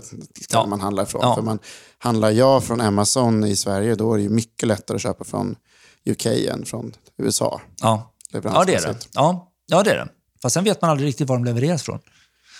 ja. 0.50 0.66
man 0.66 0.80
handlar 0.80 1.02
ifrån. 1.02 1.20
Ja. 1.24 1.34
För 1.34 1.42
man, 1.42 1.58
handlar 1.98 2.30
jag 2.30 2.64
från 2.64 2.80
Amazon 2.80 3.44
i 3.44 3.56
Sverige, 3.56 3.94
då 3.94 4.12
är 4.12 4.16
det 4.16 4.22
ju 4.22 4.28
mycket 4.28 4.68
lättare 4.68 4.94
att 4.94 5.02
köpa 5.02 5.24
från 5.24 5.56
UK 6.10 6.26
än 6.26 6.64
från 6.64 6.92
USA. 7.18 7.60
Ja, 7.80 8.12
ja 8.32 8.64
det 8.66 8.74
är 8.74 8.80
det. 8.80 8.96
Ja. 9.12 9.52
ja, 9.66 9.82
det 9.82 9.90
är 9.90 9.96
det. 9.96 10.08
Fast 10.42 10.54
sen 10.54 10.64
vet 10.64 10.82
man 10.82 10.90
aldrig 10.90 11.08
riktigt 11.08 11.28
var 11.28 11.36
de 11.36 11.44
levereras 11.44 11.82
från. 11.82 11.98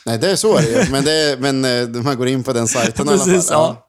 Nej, 0.06 0.18
det 0.18 0.30
är 0.30 0.36
så 0.36 0.56
är 0.56 0.62
det 0.62 0.68
ju. 0.68 0.90
Men, 0.92 1.04
det 1.04 1.12
är, 1.12 1.36
men 1.36 1.64
eh, 1.64 2.02
man 2.02 2.16
går 2.16 2.28
in 2.28 2.42
på 2.42 2.52
den 2.52 2.68
sajten 2.68 3.06
Precis, 3.06 3.26
i 3.28 3.30
alla 3.30 3.42
fall. 3.42 3.76
Ja. 3.76 3.86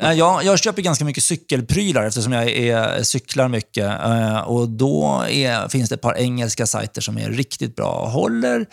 Ja. 0.00 0.14
Jag, 0.14 0.44
jag 0.44 0.58
köper 0.58 0.82
ganska 0.82 1.04
mycket 1.04 1.24
cykelprylar 1.24 2.04
eftersom 2.04 2.32
jag 2.32 2.50
är, 2.50 3.02
cyklar 3.02 3.48
mycket. 3.48 4.04
Eh, 4.04 4.40
och 4.40 4.68
Då 4.68 5.24
är, 5.28 5.68
finns 5.68 5.88
det 5.88 5.94
ett 5.94 6.00
par 6.00 6.18
engelska 6.18 6.66
sajter 6.66 7.00
som 7.00 7.18
är 7.18 7.30
riktigt 7.30 7.76
bra. 7.76 8.08
Håller 8.08 8.66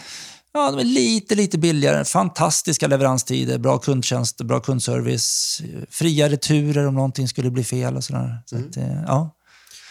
Ja, 0.57 0.71
de 0.71 0.79
är 0.79 0.83
lite, 0.83 1.35
lite 1.35 1.57
billigare. 1.57 2.05
Fantastiska 2.05 2.87
leveranstider, 2.87 3.57
bra 3.57 3.77
kundtjänst, 3.77 4.37
bra 4.37 4.59
kundservice, 4.59 5.61
fria 5.89 6.29
returer 6.29 6.87
om 6.87 6.95
någonting 6.95 7.27
skulle 7.27 7.51
bli 7.51 7.63
fel 7.63 7.97
och 7.97 8.03
sådär. 8.03 8.41
Så 8.45 8.55
mm. 8.55 8.69
att, 8.69 8.77
eh, 8.77 9.03
ja. 9.07 9.33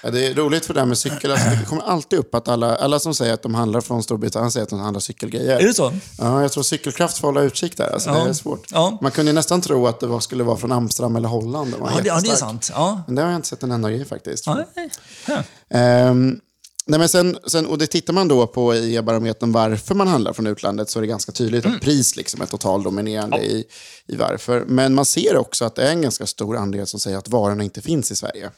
Ja, 0.03 0.11
det 0.11 0.27
är 0.27 0.35
roligt 0.35 0.67
för 0.67 0.75
det 0.75 0.81
här 0.81 0.87
med 0.87 0.99
cykel. 0.99 1.31
Alltså, 1.31 1.49
det 1.51 1.65
kommer 1.65 1.83
alltid 1.83 2.19
upp 2.19 2.35
att 2.35 2.49
alla, 2.49 2.77
alla 2.77 2.99
som 2.99 3.15
säger 3.15 3.35
att 3.35 3.43
de 3.43 3.55
handlar 3.55 3.81
från 3.81 4.03
Storbritannien 4.03 4.51
säger 4.51 4.65
att 4.65 4.71
de 4.71 4.81
handlar 4.81 5.01
cykelgrejer. 5.01 5.61
Är 5.61 5.67
det 5.67 5.75
så? 5.75 5.93
Ja, 6.19 6.43
jag 6.43 6.53
tror 6.53 6.63
cykelkraft 6.63 7.19
får 7.19 7.29
hålla 7.29 7.43
utkik 7.43 7.77
där. 7.77 7.93
Alltså, 7.93 8.11
ja. 8.11 8.25
Det 8.25 8.31
är 8.31 8.33
svårt. 8.33 8.67
Ja. 8.71 8.99
Man 9.01 9.11
kunde 9.11 9.33
nästan 9.33 9.61
tro 9.61 9.87
att 9.87 10.01
det 10.01 10.21
skulle 10.21 10.45
vara 10.45 10.57
från 10.57 10.73
Amsterdam 10.73 11.17
eller 11.17 11.29
Holland. 11.29 11.73
Det 11.73 11.79
ja, 11.81 12.01
det, 12.03 12.09
ja, 12.09 12.21
det 12.21 12.31
är 12.31 12.37
sant. 12.37 12.71
Ja. 12.75 13.03
Men 13.07 13.15
det 13.15 13.23
har 13.23 13.29
jag 13.29 13.39
inte 13.39 13.49
sett 13.49 13.63
en 13.63 13.71
enda 13.71 13.91
grej 13.91 14.05
faktiskt. 14.05 14.47
Ja. 14.47 16.09
Um, 16.09 16.41
Nej, 16.89 16.99
men 16.99 17.09
sen, 17.09 17.39
sen, 17.47 17.67
och 17.67 17.79
det 17.79 17.87
tittar 17.87 18.13
man 18.13 18.29
då 18.29 18.47
på 18.47 18.75
i 18.75 18.97
e-barometern 18.97 19.53
varför 19.53 19.95
man 19.95 20.09
handlar 20.09 20.33
från 20.33 20.47
utlandet 20.47 20.91
så 20.91 20.99
är 20.99 21.01
det 21.01 21.07
ganska 21.07 21.33
tydligt 21.33 21.65
Mm. 21.65 21.77
att 21.77 21.83
pris 21.83 22.17
liksom 22.17 22.41
är 22.41 22.47
totaldominerande 22.47 23.39
i, 23.39 23.65
i 24.07 24.17
varför. 24.17 24.65
Men 24.67 24.95
man 24.95 25.05
ser 25.05 25.37
också 25.37 25.65
att 25.65 25.75
det 25.75 25.83
är 25.83 25.91
en 25.91 26.03
ganska 26.03 26.27
stor 26.27 26.57
andel 26.57 26.87
som 26.87 27.01
säger 27.01 27.17
att 27.19 27.29
varorna 27.29 27.65
inte 27.65 27.83
finns 27.83 28.11
i 28.11 28.17
Sverige. 28.17 28.51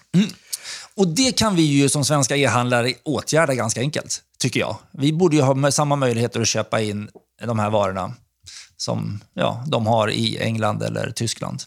Och 0.97 1.09
det 1.09 1.33
kan 1.33 1.57
vi 1.57 1.62
ju 1.62 1.89
som 1.89 2.05
svenska 2.05 2.37
e-handlare 2.37 2.95
åtgärda 3.05 3.55
ganska 3.55 3.81
enkelt, 3.81 4.22
tycker 4.39 4.61
jag. 4.61 4.76
Vi 4.93 5.12
borde 5.12 5.37
ju 5.37 5.43
ha 5.43 5.70
samma 5.70 5.97
möjligheter 5.97 6.41
att 6.41 6.49
köpa 6.49 6.81
in 6.81 7.09
de 7.45 7.59
här 7.59 7.70
varorna 7.70 8.14
som 8.76 9.20
ja, 9.35 9.64
de 9.66 9.87
har 9.87 10.11
i 10.11 10.39
England 10.39 10.83
eller 10.83 11.11
Tyskland. 11.11 11.62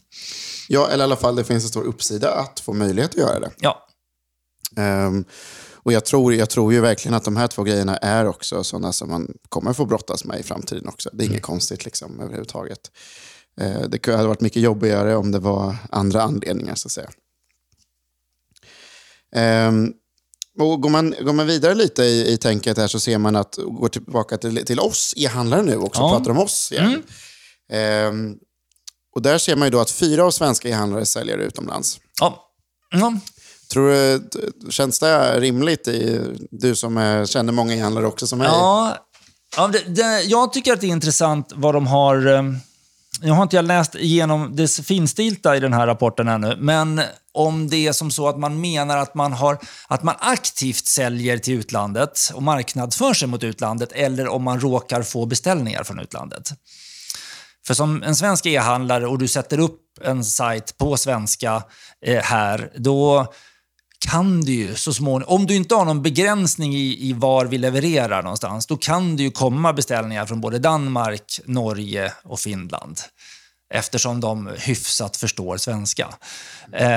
Ja, 0.68 0.88
eller 0.88 1.02
i 1.02 1.04
alla 1.04 1.16
fall 1.16 1.36
det 1.36 1.44
finns 1.44 1.64
en 1.64 1.68
stor 1.68 1.84
uppsida 1.84 2.30
att 2.30 2.60
få 2.60 2.72
möjlighet 2.72 3.10
att 3.10 3.16
göra 3.20 3.40
det. 3.40 3.50
Ja, 3.58 3.88
Ehm, 4.76 5.24
och 5.84 5.92
jag 5.92 6.04
tror, 6.04 6.34
jag 6.34 6.50
tror 6.50 6.72
ju 6.72 6.80
verkligen 6.80 7.14
att 7.14 7.24
de 7.24 7.36
här 7.36 7.46
två 7.48 7.62
grejerna 7.62 7.96
är 7.96 8.26
också 8.26 8.64
sådana 8.64 8.92
som 8.92 9.10
man 9.10 9.28
kommer 9.48 9.72
få 9.72 9.84
brottas 9.86 10.24
med 10.24 10.40
i 10.40 10.42
framtiden 10.42 10.88
också. 10.88 11.10
Det 11.12 11.24
är 11.24 11.28
inget 11.28 11.42
konstigt 11.42 11.84
liksom 11.84 12.20
överhuvudtaget. 12.20 12.90
Eh, 13.60 13.80
det 13.80 14.06
hade 14.06 14.28
varit 14.28 14.40
mycket 14.40 14.62
jobbigare 14.62 15.16
om 15.16 15.32
det 15.32 15.38
var 15.38 15.76
andra 15.90 16.22
anledningar 16.22 16.74
så 16.74 16.88
att 16.88 16.92
säga. 16.92 17.10
Ehm, 19.34 19.92
och 20.58 20.80
går, 20.82 20.90
man, 20.90 21.14
går 21.20 21.32
man 21.32 21.46
vidare 21.46 21.74
lite 21.74 22.02
i, 22.02 22.32
i 22.32 22.36
tänket 22.38 22.76
här 22.76 22.86
så 22.88 23.00
ser 23.00 23.18
man 23.18 23.36
att, 23.36 23.56
går 23.56 23.88
tillbaka 23.88 24.38
till, 24.38 24.64
till 24.64 24.80
oss 24.80 25.14
e-handlare 25.16 25.62
nu 25.62 25.76
också, 25.76 26.00
Ja. 26.02 26.10
pratar 26.10 26.30
om 26.30 26.38
oss 26.38 26.72
igen. 26.72 27.02
Ehm, 27.72 28.36
och 29.14 29.22
där 29.22 29.38
ser 29.38 29.56
man 29.56 29.66
ju 29.66 29.70
då 29.70 29.80
att 29.80 29.90
fyra 29.90 30.24
av 30.24 30.30
svenska 30.30 30.68
e-handlare 30.68 31.06
säljer 31.06 31.38
utomlands. 31.38 32.00
ja. 32.20 32.48
ja. 32.90 33.18
Tror 33.72 33.90
du, 33.90 34.22
känns 34.70 34.98
det 34.98 35.40
rimligt, 35.40 35.88
i, 35.88 36.20
du 36.50 36.74
som 36.74 36.96
är, 36.96 37.26
känner 37.26 37.52
många 37.52 37.74
e-handlare 37.74 38.06
också 38.06 38.26
som 38.26 38.38
mig? 38.38 38.48
Ja, 38.48 38.96
ja 39.56 39.68
det, 39.68 39.78
det, 39.78 40.22
jag 40.22 40.52
tycker 40.52 40.72
att 40.72 40.80
det 40.80 40.86
är 40.86 40.88
intressant 40.88 41.52
vad 41.54 41.74
de 41.74 41.86
har... 41.86 42.26
Eh, 42.26 42.42
jag 43.20 43.34
har 43.34 43.42
inte 43.42 43.56
jag 43.56 43.64
läst 43.64 43.94
igenom 43.94 44.56
det 44.56 44.68
finstilta 44.68 45.56
i 45.56 45.60
den 45.60 45.72
här 45.72 45.86
rapporten 45.86 46.28
ännu, 46.28 46.56
men 46.58 47.00
om 47.32 47.68
det 47.68 47.86
är 47.86 47.92
som 47.92 48.10
så 48.10 48.28
att 48.28 48.38
man 48.38 48.60
menar 48.60 48.98
att 48.98 49.14
man, 49.14 49.32
har, 49.32 49.58
att 49.88 50.02
man 50.02 50.14
aktivt 50.18 50.86
säljer 50.86 51.38
till 51.38 51.54
utlandet 51.54 52.30
och 52.34 52.42
marknadsför 52.42 53.14
sig 53.14 53.28
mot 53.28 53.44
utlandet 53.44 53.92
eller 53.92 54.28
om 54.28 54.42
man 54.42 54.60
råkar 54.60 55.02
få 55.02 55.26
beställningar 55.26 55.84
från 55.84 55.98
utlandet. 55.98 56.52
För 57.66 57.74
som 57.74 58.02
en 58.02 58.16
svensk 58.16 58.46
e-handlare 58.46 59.06
och 59.06 59.18
du 59.18 59.28
sätter 59.28 59.58
upp 59.58 59.80
en 60.04 60.24
sajt 60.24 60.78
på 60.78 60.96
svenska 60.96 61.62
eh, 62.06 62.22
här, 62.22 62.72
då 62.76 63.32
kan 64.08 64.40
du 64.40 64.52
ju 64.52 64.74
så 64.74 64.94
småningom, 64.94 65.34
om 65.34 65.46
du 65.46 65.54
inte 65.54 65.74
har 65.74 65.84
någon 65.84 66.02
begränsning 66.02 66.74
i, 66.74 67.08
i 67.08 67.12
var 67.12 67.44
vi 67.44 67.58
levererar 67.58 68.22
någonstans, 68.22 68.66
då 68.66 68.76
kan 68.76 69.16
det 69.16 69.22
ju 69.22 69.30
komma 69.30 69.72
beställningar 69.72 70.26
från 70.26 70.40
både 70.40 70.58
Danmark, 70.58 71.40
Norge 71.44 72.12
och 72.24 72.40
Finland. 72.40 73.00
Eftersom 73.74 74.20
de 74.20 74.50
hyfsat 74.58 75.16
förstår 75.16 75.56
svenska. 75.56 76.14
Eh, 76.72 76.88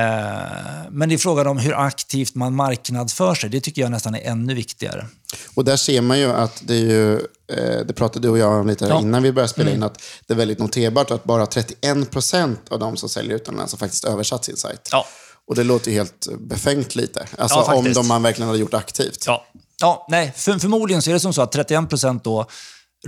men 0.92 1.10
det 1.10 1.16
är 1.16 1.18
frågan 1.18 1.48
om 1.48 1.58
hur 1.58 1.74
aktivt 1.86 2.36
man 2.36 2.56
marknadsför 2.56 3.36
sig. 3.36 3.50
Det 3.50 3.62
tycker 3.62 3.82
jag 3.82 3.92
nästan 3.92 4.16
är 4.16 4.22
ännu 4.22 4.54
viktigare. 4.54 5.06
Och 5.54 5.66
där 5.66 5.78
ser 5.78 6.02
man 6.02 6.20
ju 6.20 6.32
att 6.32 6.62
det 6.68 6.74
är 6.74 6.80
ju, 6.80 7.14
eh, 7.52 7.86
det 7.86 7.94
pratade 7.94 8.28
du 8.28 8.32
och 8.32 8.38
jag 8.38 8.60
om 8.60 8.68
lite 8.68 8.86
Ja. 8.86 9.02
innan 9.02 9.24
vi 9.24 9.32
började 9.32 9.50
spela 9.54 9.72
in, 9.72 9.84
att 9.84 10.02
det 10.28 10.34
är 10.34 10.38
väldigt 10.38 10.60
noterbart 10.60 11.12
att 11.12 11.24
bara 11.24 11.46
31 11.46 12.12
procent 12.12 12.60
av 12.70 12.80
de 12.80 12.98
som 12.98 13.10
säljer 13.10 13.36
utomlands 13.36 13.74
har 13.74 13.78
faktiskt 13.78 14.06
översatt 14.06 14.46
sin 14.46 14.58
sajt. 14.58 14.90
Ja. 14.92 15.06
Och 15.48 15.56
det 15.56 15.64
låter 15.64 15.92
ju 15.92 15.98
helt 15.98 16.28
befängt 16.40 16.96
lite. 16.96 17.28
Alltså 17.38 17.58
Ja, 17.68 17.76
om 17.76 17.94
de 17.94 18.08
man 18.08 18.24
verkligen 18.24 18.48
hade 18.48 18.60
gjort 18.60 18.74
aktivt. 18.74 19.24
Ja, 19.28 19.46
ja 19.82 20.06
nej, 20.10 20.34
för, 20.36 20.60
förmodligen 20.60 21.02
så 21.02 21.10
är 21.10 21.14
det 21.14 21.20
som 21.20 21.34
så 21.34 21.42
att 21.42 21.52
31 21.52 21.90
procent 21.90 22.24
då 22.24 22.46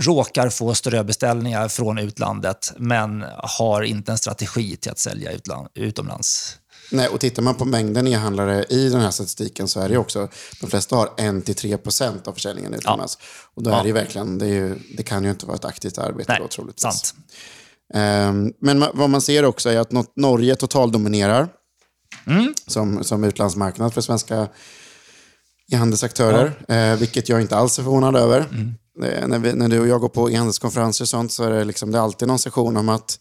råkar 0.00 0.48
få 0.48 0.74
ströbeställningar 0.74 1.68
från 1.68 1.98
utlandet 1.98 2.72
men 2.76 3.24
har 3.36 3.82
inte 3.82 4.12
en 4.12 4.18
strategi 4.18 4.76
till 4.76 4.90
att 4.92 4.98
sälja 4.98 5.32
utland, 5.32 5.68
utomlands. 5.74 6.56
Nej, 6.92 7.08
och 7.08 7.20
tittar 7.20 7.42
man 7.42 7.54
på 7.54 7.64
mängden 7.64 8.06
e-handlare 8.06 8.64
i 8.68 8.88
den 8.88 9.00
här 9.00 9.10
statistiken 9.10 9.68
så 9.68 9.80
är 9.80 9.88
det 9.88 9.96
också, 9.98 10.28
de 10.60 10.70
flesta 10.70 10.96
har 10.96 11.06
1-3 11.06 11.76
procent 11.76 12.28
av 12.28 12.32
försäljningen 12.32 12.74
utomlands. 12.74 13.18
Och 13.54 13.62
då 13.62 13.70
är 13.70 13.74
Ja. 13.74 13.82
det 13.82 13.86
ju 13.88 13.92
verkligen, 13.94 14.38
det, 14.38 14.46
ju, 14.46 14.78
det 14.96 15.02
kan 15.02 15.24
ju 15.24 15.30
inte 15.30 15.46
vara 15.46 15.56
ett 15.56 15.64
aktivt 15.64 15.98
arbete 15.98 16.32
Nej, 16.32 16.40
då 16.42 16.48
troligtvis. 16.48 16.82
sant. 16.82 17.14
Ehm, 17.94 18.52
men 18.60 18.84
vad 18.94 19.10
man 19.10 19.20
ser 19.20 19.44
också 19.44 19.70
är 19.70 19.78
att 19.78 19.90
Nor- 19.92 20.06
Norge 20.16 20.56
totaldominerar 20.56 21.48
Mm. 22.28 22.54
som, 22.66 23.04
som 23.04 23.24
utlandsmarknad 23.24 23.94
för 23.94 24.00
svenska 24.00 24.48
e-handelsaktörer, 25.72 26.52
eh, 26.68 26.98
vilket 26.98 27.28
jag 27.28 27.40
inte 27.40 27.56
alls 27.56 27.78
är 27.78 27.82
förvånad 27.82 28.16
över. 28.16 28.40
Mm. 28.50 28.74
Eh, 29.04 29.28
när, 29.28 29.38
vi, 29.38 29.52
när 29.52 29.68
du 29.68 29.80
och 29.80 29.88
jag 29.88 30.00
går 30.00 30.08
på 30.08 30.30
e-handelskonferenser 30.30 31.04
och 31.04 31.08
sånt 31.08 31.32
så 31.32 31.44
är 31.44 31.50
det, 31.50 31.64
liksom, 31.64 31.90
det 31.92 31.98
är 31.98 32.02
alltid 32.02 32.28
någon 32.28 32.38
session 32.38 32.76
om 32.76 32.88
att 32.88 33.18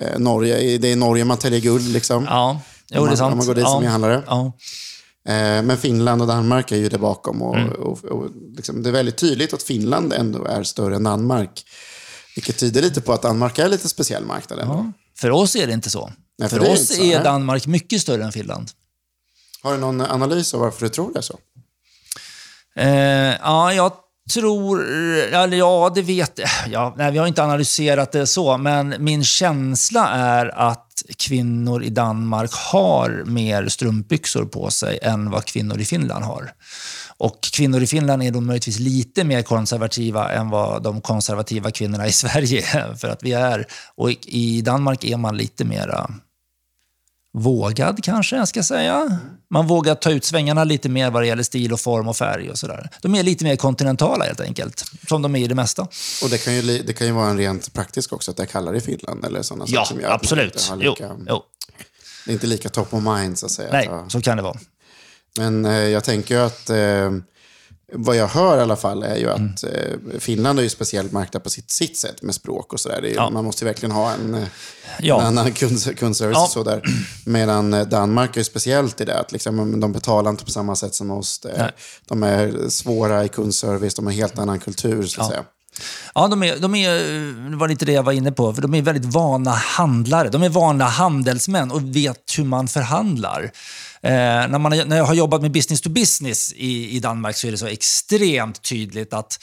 eh, 0.00 0.18
Norge, 0.18 0.78
det 0.78 0.88
är 0.92 0.96
Norge 0.96 1.24
man 1.24 1.36
täljer 1.38 1.60
guld. 1.60 1.88
Liksom. 1.92 2.24
Ja, 2.24 2.60
jo, 2.90 3.00
Om 3.00 3.06
det 3.06 3.12
är 3.12 3.16
sant. 3.16 3.32
om 3.32 3.38
man 3.38 3.46
går 3.46 3.54
dit 3.54 3.64
som 3.64 3.82
ja. 3.82 3.88
e-handlare. 3.88 4.22
Ja. 4.26 4.52
Eh, 5.28 5.62
men 5.62 5.76
Finland 5.76 6.22
och 6.22 6.28
Danmark 6.28 6.72
är 6.72 6.76
ju 6.76 6.88
där 6.88 6.98
bakom. 6.98 7.42
Och, 7.42 7.56
Mm. 7.56 7.72
och, 7.72 8.04
och, 8.04 8.26
liksom, 8.56 8.82
det 8.82 8.88
är 8.90 8.92
väldigt 8.92 9.16
tydligt 9.16 9.52
att 9.54 9.62
Finland 9.62 10.12
ändå 10.12 10.44
är 10.44 10.62
större 10.62 10.96
än 10.96 11.04
Danmark. 11.04 11.64
Vilket 12.34 12.58
tyder 12.58 12.82
lite 12.82 13.00
på 13.00 13.12
att 13.12 13.22
Danmark 13.22 13.58
är 13.58 13.68
lite 13.68 13.88
speciell 13.88 14.24
marknad 14.24 14.58
ändå. 14.58 14.74
Ja. 14.74 14.92
För 15.18 15.30
oss 15.30 15.56
är 15.56 15.66
det 15.66 15.72
inte 15.72 15.90
så. 15.90 16.12
Nej, 16.40 16.48
för 16.48 16.58
för 16.58 16.66
är 16.66 16.72
oss 16.72 16.90
är 16.98 17.14
nej. 17.14 17.24
Danmark 17.24 17.66
mycket 17.66 18.00
större 18.00 18.24
än 18.24 18.32
Finland. 18.32 18.70
Har 19.62 19.72
du 19.72 19.78
någon 19.78 20.00
analys 20.00 20.54
av 20.54 20.60
varför 20.60 20.80
du 20.80 20.88
tror 20.88 21.12
det 21.12 21.18
är 21.18 21.22
så? 21.22 21.38
Eh, 22.76 23.36
ja, 23.42 23.72
jag 23.72 23.92
tror... 24.34 24.84
Eller 25.34 25.56
ja, 25.56 25.92
det 25.94 26.02
vet 26.02 26.40
ja, 26.70 26.94
nej, 26.98 27.12
Vi 27.12 27.18
har 27.18 27.26
inte 27.26 27.42
analyserat 27.44 28.12
det 28.12 28.26
så, 28.26 28.56
men 28.56 28.94
min 28.98 29.24
känsla 29.24 30.08
är 30.08 30.46
att 30.58 30.86
kvinnor 31.18 31.82
i 31.84 31.90
Danmark 31.90 32.50
har 32.54 33.22
mer 33.26 33.68
strumpbyxor 33.68 34.44
på 34.44 34.70
sig 34.70 34.98
än 35.02 35.30
vad 35.30 35.44
kvinnor 35.44 35.80
i 35.80 35.84
Finland 35.84 36.24
har. 36.24 36.52
Och 37.16 37.38
kvinnor 37.52 37.82
i 37.82 37.86
Finland 37.86 38.22
är 38.22 38.30
då 38.30 38.40
möjligtvis 38.40 38.78
lite 38.78 39.24
mer 39.24 39.42
konservativa 39.42 40.32
än 40.32 40.50
vad 40.50 40.82
de 40.82 41.00
konservativa 41.00 41.70
kvinnorna 41.70 42.06
i 42.06 42.12
Sverige 42.22 42.64
är. 42.78 42.94
För 42.94 43.08
att 43.08 43.22
vi 43.22 43.32
är. 43.32 43.66
Och 43.96 44.10
i- 44.10 44.18
i 44.26 44.62
Danmark 44.62 45.04
är 45.04 45.16
man 45.16 45.36
lite 45.36 45.64
mera 45.64 46.10
vågad 47.32 48.04
kanske 48.04 48.36
jag 48.36 48.48
ska 48.48 48.62
säga. 48.62 49.18
Man 49.50 49.66
vågar 49.66 49.94
ta 49.94 50.10
ut 50.10 50.24
svängarna 50.24 50.64
lite 50.64 50.88
mer 50.88 51.10
vad 51.10 51.22
det 51.22 51.26
gäller 51.26 51.42
stil 51.42 51.72
och 51.72 51.80
form 51.80 52.08
och 52.08 52.16
färg 52.16 52.50
och 52.50 52.58
sådär. 52.58 52.90
De 53.02 53.14
är 53.14 53.22
lite 53.22 53.44
mer 53.44 53.56
kontinentala 53.56 54.24
helt 54.24 54.40
enkelt, 54.40 54.84
som 55.08 55.22
de 55.22 55.36
är 55.36 55.40
i 55.40 55.46
det 55.46 55.54
mesta. 55.54 55.82
Och 56.22 56.30
det 56.30 56.38
kan 56.44 56.54
ju, 56.54 56.82
det 56.82 56.92
kan 56.92 57.06
ju 57.06 57.12
vara 57.12 57.28
en 57.30 57.36
rent 57.38 57.72
praktisk 57.72 58.12
också, 58.12 58.30
att 58.30 58.36
det 58.36 58.42
är 58.42 58.46
kallare 58.46 58.76
i 58.76 58.80
Finland. 58.80 59.24
Eller 59.24 59.42
sådana 59.42 59.64
Ja, 59.68 59.80
saker 59.84 59.94
som 59.94 60.00
gör 60.00 60.10
att 60.10 60.30
man 60.30 60.38
inte 60.40 60.56
absolut. 60.56 60.68
har 60.68 60.76
Jo, 60.84 60.90
lika, 60.90 61.16
jo. 61.28 61.42
Det 62.24 62.30
är 62.30 62.32
inte 62.32 62.46
lika 62.46 62.68
top 62.68 62.94
of 62.94 63.02
mind, 63.02 63.38
så 63.38 63.46
att 63.46 63.52
säga. 63.52 63.68
Nej, 63.72 63.86
Så- 63.86 64.10
så 64.10 64.20
kan 64.20 64.36
det 64.36 64.42
vara. 64.42 64.58
Men 65.38 65.64
eh, 65.64 65.72
jag 65.72 66.04
tänker 66.04 66.34
ju 66.34 66.40
att, 66.40 66.70
eh, 66.70 67.10
vad 67.92 68.16
jag 68.16 68.28
hör 68.28 68.58
i 68.58 68.60
alla 68.60 68.76
fall, 68.76 69.02
är 69.02 69.16
ju 69.16 69.30
Mm. 69.30 69.50
att 69.54 69.64
eh, 69.64 70.18
Finland 70.18 70.58
är 70.58 70.62
ju 70.62 70.68
speciellt 70.68 71.12
marknad 71.12 71.42
på 71.44 71.50
sitt, 71.50 71.70
sitt 71.70 71.98
sätt 71.98 72.22
med 72.22 72.34
språk 72.34 72.72
och 72.72 72.80
sådär. 72.80 73.12
Ja. 73.14 73.30
Man 73.30 73.44
måste 73.44 73.64
ju 73.64 73.66
verkligen 73.66 73.92
ha 73.92 74.12
en, 74.12 74.34
eh, 74.34 74.44
Ja. 75.00 75.20
en 75.20 75.26
annan 75.26 75.52
kund, 75.52 75.98
kundservice 75.98 76.34
Ja. 76.36 76.44
och 76.44 76.50
sådär. 76.50 76.82
Medan 77.26 77.74
eh, 77.74 77.86
Danmark 77.86 78.30
är 78.36 78.40
ju 78.40 78.44
speciellt 78.44 79.00
i 79.00 79.04
det, 79.04 79.18
att 79.18 79.32
liksom, 79.32 79.80
de 79.80 79.92
betalar 79.92 80.30
inte 80.30 80.44
på 80.44 80.50
samma 80.50 80.76
sätt 80.76 80.94
som 80.94 81.10
oss. 81.10 81.40
Nej. 81.58 81.70
de 82.08 82.22
är 82.22 82.68
svåra 82.68 83.24
i 83.24 83.28
kundservice, 83.28 83.94
de 83.94 84.04
har 84.06 84.12
en 84.12 84.18
helt 84.18 84.38
annan 84.38 84.58
kultur, 84.60 85.06
så 85.06 85.20
att 85.20 85.28
säga. 85.28 85.42
Ja, 86.14 86.28
de 86.28 86.42
är, 86.42 86.56
de 86.56 86.74
är, 86.74 86.90
det 87.50 87.56
var 87.56 87.68
lite 87.68 87.84
det 87.84 87.92
jag 87.92 88.02
var 88.02 88.12
inne 88.12 88.32
på, 88.32 88.52
för 88.54 88.62
de 88.62 88.74
är 88.74 88.82
väldigt 88.82 89.04
vana 89.12 89.50
handlare. 89.50 90.28
De 90.28 90.42
är 90.42 90.48
vana 90.48 90.84
handelsmän 90.84 91.70
och 91.70 91.96
vet 91.96 92.22
hur 92.38 92.44
man 92.44 92.68
förhandlar. 92.68 93.50
Eh, 94.02 94.10
när, 94.48 94.58
man, 94.58 94.88
när 94.88 94.96
jag 94.96 95.04
har 95.04 95.14
jobbat 95.14 95.42
med 95.42 95.50
business 95.50 95.80
to 95.80 95.90
business 95.90 96.52
i, 96.52 96.96
i 96.96 97.00
Danmark 97.00 97.36
så 97.36 97.46
är 97.46 97.50
det 97.50 97.58
så 97.58 97.66
extremt 97.66 98.62
tydligt 98.62 99.12
att 99.12 99.38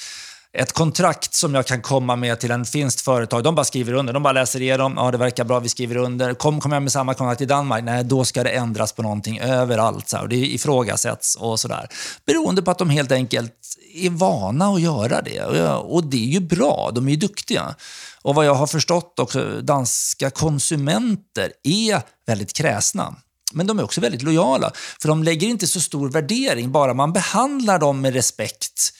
ett 0.53 0.73
kontrakt 0.73 1.33
som 1.33 1.55
jag 1.55 1.65
kan 1.65 1.81
komma 1.81 2.15
med 2.15 2.39
till 2.39 2.51
en 2.51 2.65
finskt 2.65 3.01
företag, 3.01 3.43
de 3.43 3.55
bara 3.55 3.65
skriver 3.65 3.93
under. 3.93 4.13
De 4.13 4.23
bara 4.23 4.33
läser 4.33 4.61
igenom, 4.61 4.93
ja 4.97 5.11
det 5.11 5.17
verkar 5.17 5.43
bra, 5.43 5.59
vi 5.59 5.69
skriver 5.69 5.97
under. 5.97 6.33
Kom, 6.33 6.59
kommer 6.59 6.75
jag 6.75 6.83
med 6.83 6.91
samma 6.91 7.13
kontrakt 7.13 7.41
i 7.41 7.45
Danmark? 7.45 7.83
Nej, 7.83 8.03
då 8.03 8.25
ska 8.25 8.43
det 8.43 8.49
ändras 8.49 8.91
på 8.91 9.01
någonting 9.01 9.39
överallt. 9.39 10.09
Så 10.09 10.17
här, 10.17 10.23
och 10.23 10.29
det 10.29 10.35
ifrågasätts 10.35 11.35
och 11.35 11.59
sådär. 11.59 11.89
Beroende 12.25 12.61
på 12.61 12.71
att 12.71 12.77
de 12.77 12.89
helt 12.89 13.11
enkelt 13.11 13.53
är 13.93 14.09
vana 14.09 14.67
att 14.67 14.81
göra 14.81 15.21
det. 15.21 15.41
Och, 15.41 15.95
och 15.95 16.03
det 16.03 16.17
är 16.17 16.31
ju 16.31 16.39
bra, 16.39 16.91
de 16.95 17.07
är 17.07 17.11
ju 17.11 17.17
duktiga. 17.17 17.75
Och 18.21 18.35
vad 18.35 18.45
jag 18.45 18.55
har 18.55 18.67
förstått 18.67 19.19
också, 19.19 19.61
danska 19.61 20.29
konsumenter 20.29 21.51
är 21.63 22.01
väldigt 22.27 22.53
kräsna. 22.53 23.15
Men 23.53 23.67
de 23.67 23.79
är 23.79 23.83
också 23.83 24.01
väldigt 24.01 24.21
lojala, 24.21 24.71
för 25.01 25.07
de 25.07 25.23
lägger 25.23 25.47
inte 25.47 25.67
så 25.67 25.81
stor 25.81 26.09
värdering, 26.09 26.71
bara 26.71 26.93
man 26.93 27.13
behandlar 27.13 27.79
dem 27.79 28.01
med 28.01 28.13
respekt. 28.13 28.93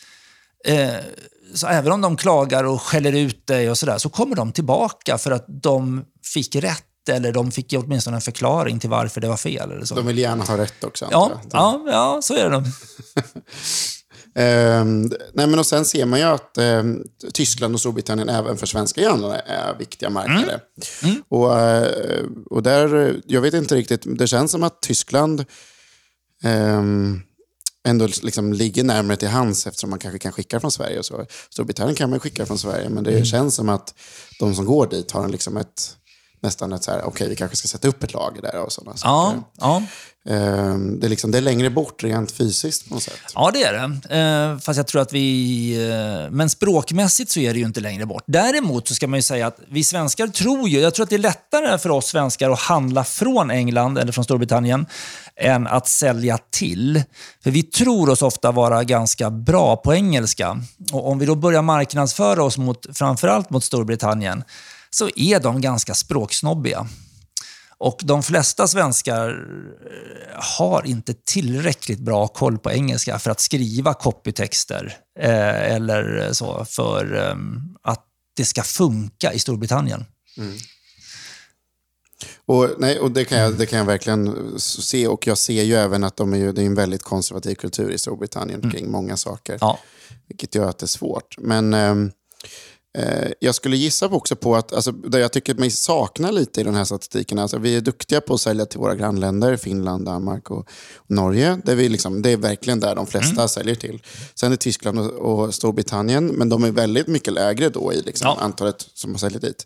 Eh, 0.65 0.95
så 1.53 1.67
även 1.67 1.91
om 1.91 2.01
de 2.01 2.17
klagar 2.17 2.63
och 2.63 2.81
skäller 2.81 3.13
ut 3.13 3.47
dig 3.47 3.69
och 3.69 3.77
sådär, 3.77 3.97
så 3.97 4.09
kommer 4.09 4.35
de 4.35 4.51
tillbaka 4.51 5.17
för 5.17 5.31
att 5.31 5.45
de 5.47 6.05
fick 6.33 6.55
rätt 6.55 6.83
eller 7.09 7.31
de 7.31 7.51
fick 7.51 7.73
åtminstone 7.77 8.17
en 8.17 8.21
förklaring 8.21 8.79
till 8.79 8.89
varför 8.89 9.21
det 9.21 9.27
var 9.27 9.37
fel. 9.37 9.71
Eller 9.71 9.85
så. 9.85 9.95
De 9.95 10.07
vill 10.07 10.17
gärna 10.17 10.43
ha 10.43 10.57
rätt 10.57 10.83
också, 10.83 11.07
ja, 11.11 11.41
ja, 11.51 11.81
ja, 11.87 12.19
så 12.21 12.33
är 12.33 12.49
det. 12.49 12.63
Ehm, 14.39 15.01
nej, 15.33 15.47
men 15.47 15.59
och 15.59 15.65
sen 15.65 15.85
ser 15.85 16.05
man 16.05 16.19
ju 16.19 16.25
att 16.25 16.57
ehm, 16.57 17.03
Tyskland 17.33 17.73
och 17.73 17.79
Storbritannien 17.79 18.29
även 18.29 18.57
för 18.57 18.65
svenska 18.65 19.01
grannarna 19.01 19.39
är 19.39 19.77
viktiga 19.77 20.09
marknader. 20.09 20.61
Och, 21.29 21.59
eh, 21.59 22.25
och 22.45 22.63
där, 22.63 23.15
jag 23.25 23.41
vet 23.41 23.53
inte 23.53 23.75
riktigt, 23.75 24.01
det 24.05 24.27
känns 24.27 24.51
som 24.51 24.63
att 24.63 24.81
Tyskland 24.81 25.45
ehm, 26.43 27.21
ändå 27.87 28.07
liksom 28.23 28.53
ligger 28.53 28.83
närmare 28.83 29.17
till 29.17 29.27
hands 29.27 29.67
eftersom 29.67 29.89
man 29.89 29.99
kanske 29.99 30.19
kan 30.19 30.31
skicka 30.31 30.59
från 30.59 30.71
Sverige. 30.71 30.99
Och 30.99 31.05
så. 31.05 31.25
Storbritannien 31.49 31.95
kan 31.95 32.09
man 32.09 32.19
skicka 32.19 32.45
från 32.45 32.57
Sverige, 32.57 32.89
men 32.89 33.03
det 33.03 33.25
känns 33.25 33.55
som 33.55 33.69
att 33.69 33.93
de 34.39 34.55
som 34.55 34.65
går 34.65 34.87
dit 34.87 35.11
har 35.11 35.23
en, 35.23 35.31
liksom 35.31 35.57
ett, 35.57 35.97
nästan 36.41 36.73
ett 36.73 36.83
så 36.83 36.91
här, 36.91 36.99
okej, 36.99 37.09
okay, 37.09 37.29
vi 37.29 37.35
kanske 37.35 37.57
ska 37.57 37.67
sätta 37.67 37.87
upp 37.87 38.03
ett 38.03 38.13
lager 38.13 38.41
där 38.41 38.61
och 38.61 38.71
sådana 38.71 38.91
ja, 38.91 38.97
saker. 38.97 39.43
Ja. 39.57 39.83
Ehm, 40.29 40.99
det, 40.99 41.07
är 41.07 41.09
liksom, 41.09 41.31
det 41.31 41.37
är 41.37 41.41
längre 41.41 41.69
bort 41.69 42.03
rent 42.03 42.31
fysiskt 42.31 42.87
på 42.87 42.93
något 42.93 43.03
sätt. 43.03 43.19
Ja, 43.35 43.51
det 43.53 43.63
är 43.63 43.73
det. 43.73 44.15
Ehm, 44.15 44.59
fast 44.59 44.77
jag 44.77 44.87
tror 44.87 45.01
att 45.01 45.13
vi... 45.13 45.89
Eh, 45.89 46.31
men 46.31 46.49
språkmässigt 46.49 47.31
så 47.31 47.39
är 47.39 47.53
det 47.53 47.59
ju 47.59 47.65
inte 47.65 47.79
längre 47.79 48.05
bort. 48.05 48.23
Däremot 48.27 48.87
så 48.87 48.95
ska 48.95 49.07
man 49.07 49.17
ju 49.17 49.23
säga 49.23 49.47
att 49.47 49.59
vi 49.69 49.83
svenskar 49.83 50.27
tror 50.27 50.69
ju... 50.69 50.79
Jag 50.79 50.93
tror 50.93 51.03
att 51.03 51.09
det 51.09 51.15
är 51.15 51.19
lättare 51.19 51.77
för 51.77 51.89
oss 51.89 52.05
svenskar 52.05 52.49
att 52.49 52.59
handla 52.59 53.03
från 53.03 53.51
England 53.51 53.97
eller 53.97 54.11
från 54.11 54.23
Storbritannien 54.23 54.85
än 55.35 55.67
att 55.67 55.87
sälja 55.87 56.37
till. 56.51 57.03
För 57.43 57.51
vi 57.51 57.63
tror 57.63 58.09
oss 58.09 58.21
ofta 58.21 58.51
vara 58.51 58.83
ganska 58.83 59.29
bra 59.29 59.75
på 59.75 59.93
engelska. 59.93 60.61
Och 60.91 61.09
om 61.09 61.19
vi 61.19 61.25
då 61.25 61.35
börjar 61.35 61.61
marknadsföra 61.61 62.43
oss 62.43 62.57
mot, 62.57 62.85
framförallt 62.93 63.49
mot 63.49 63.63
Storbritannien 63.63 64.43
så 64.89 65.09
är 65.15 65.39
de 65.39 65.61
ganska 65.61 65.93
språksnobbiga. 65.93 66.87
Och 67.79 67.99
de 68.03 68.23
flesta 68.23 68.67
svenskar 68.67 69.29
eh, 69.29 70.43
har 70.57 70.85
inte 70.85 71.13
tillräckligt 71.13 71.99
bra 71.99 72.27
koll 72.27 72.57
på 72.57 72.71
engelska 72.71 73.19
för 73.19 73.31
att 73.31 73.39
skriva 73.39 73.93
copytexter 73.93 74.97
eh, 75.19 75.75
eller 75.75 76.33
så 76.33 76.65
för 76.65 77.15
eh, 77.15 77.35
att 77.81 78.05
det 78.35 78.45
ska 78.45 78.63
funka 78.63 79.33
i 79.33 79.39
Storbritannien. 79.39 80.05
Mm. 80.37 80.57
Och, 82.45 82.69
nej, 82.77 82.99
och 82.99 83.11
det, 83.11 83.25
kan 83.25 83.37
jag, 83.37 83.57
det 83.57 83.65
kan 83.65 83.79
jag 83.79 83.85
verkligen 83.85 84.53
se. 84.59 85.07
Och 85.07 85.27
jag 85.27 85.37
ser 85.37 85.63
ju 85.63 85.75
även 85.75 86.03
att 86.03 86.17
de 86.17 86.33
är 86.33 86.37
ju, 86.37 86.51
det 86.51 86.61
är 86.61 86.65
en 86.65 86.75
väldigt 86.75 87.03
konservativ 87.03 87.55
kultur 87.55 87.91
i 87.91 87.97
Storbritannien 87.97 88.59
mm. 88.59 88.71
kring 88.71 88.91
många 88.91 89.17
saker. 89.17 89.57
Ja. 89.61 89.79
Vilket 90.27 90.55
gör 90.55 90.69
att 90.69 90.77
det 90.77 90.85
är 90.85 90.87
svårt. 90.87 91.35
Men... 91.37 91.73
Eh, 91.73 91.95
Eh, 91.95 92.76
jag 93.39 93.55
skulle 93.55 93.77
gissa 93.77 94.09
på 94.09 94.15
också 94.15 94.35
på 94.35 94.55
att, 94.55 94.73
alltså, 94.73 94.91
där 94.91 95.19
jag 95.19 95.33
tycker 95.33 95.55
mig 95.55 95.71
sakna 95.71 96.31
lite 96.31 96.61
i 96.61 96.63
den 96.63 96.75
här 96.75 96.85
statistiken, 96.85 97.39
alltså, 97.39 97.57
vi 97.57 97.75
är 97.75 97.81
duktiga 97.81 98.21
på 98.21 98.33
att 98.33 98.41
sälja 98.41 98.65
till 98.65 98.79
våra 98.79 98.95
grannländer, 98.95 99.57
Finland, 99.57 100.05
Danmark 100.05 100.51
och, 100.51 100.69
Norge. 101.07 101.59
Där 101.65 101.75
vi 101.75 101.89
liksom, 101.89 102.21
det 102.21 102.31
är 102.31 102.37
verkligen 102.37 102.79
där 102.79 102.95
de 102.95 103.07
flesta 103.07 103.35
mm. 103.35 103.47
säljer 103.47 103.75
till. 103.75 104.01
Sen 104.35 104.47
är 104.47 104.51
det 104.51 104.57
Tyskland 104.57 104.99
och, 104.99 105.11
och, 105.11 105.53
Storbritannien, 105.53 106.27
men 106.27 106.49
de 106.49 106.63
är 106.63 106.71
väldigt 106.71 107.07
mycket 107.07 107.33
lägre 107.33 107.69
då 107.69 107.93
i 107.93 108.01
liksom, 108.01 108.27
ja. 108.27 108.37
antalet 108.43 108.85
som 108.93 109.11
har 109.11 109.17
säljer 109.19 109.39
dit. 109.39 109.65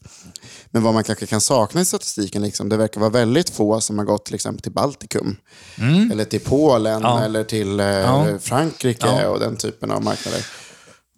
Men 0.71 0.83
vad 0.83 0.93
man 0.93 1.03
kanske 1.03 1.25
kan 1.25 1.41
sakna 1.41 1.81
i 1.81 1.85
statistiken, 1.85 2.41
liksom, 2.41 2.69
det 2.69 2.77
verkar 2.77 3.01
vara 3.01 3.09
väldigt 3.09 3.49
få 3.49 3.81
som 3.81 3.97
har 3.97 4.05
gått 4.05 4.25
till 4.25 4.35
exempel 4.35 4.61
till 4.61 4.71
Baltikum. 4.71 5.35
Mm. 5.77 6.11
Eller 6.11 6.25
till 6.25 6.39
Polen 6.39 7.01
ja. 7.01 7.23
eller 7.23 7.43
till 7.43 7.79
eh, 7.79 7.85
ja. 7.85 8.39
Frankrike 8.41 9.27
och 9.27 9.39
den 9.39 9.57
typen 9.57 9.91
av 9.91 10.03
marknader. 10.03 10.45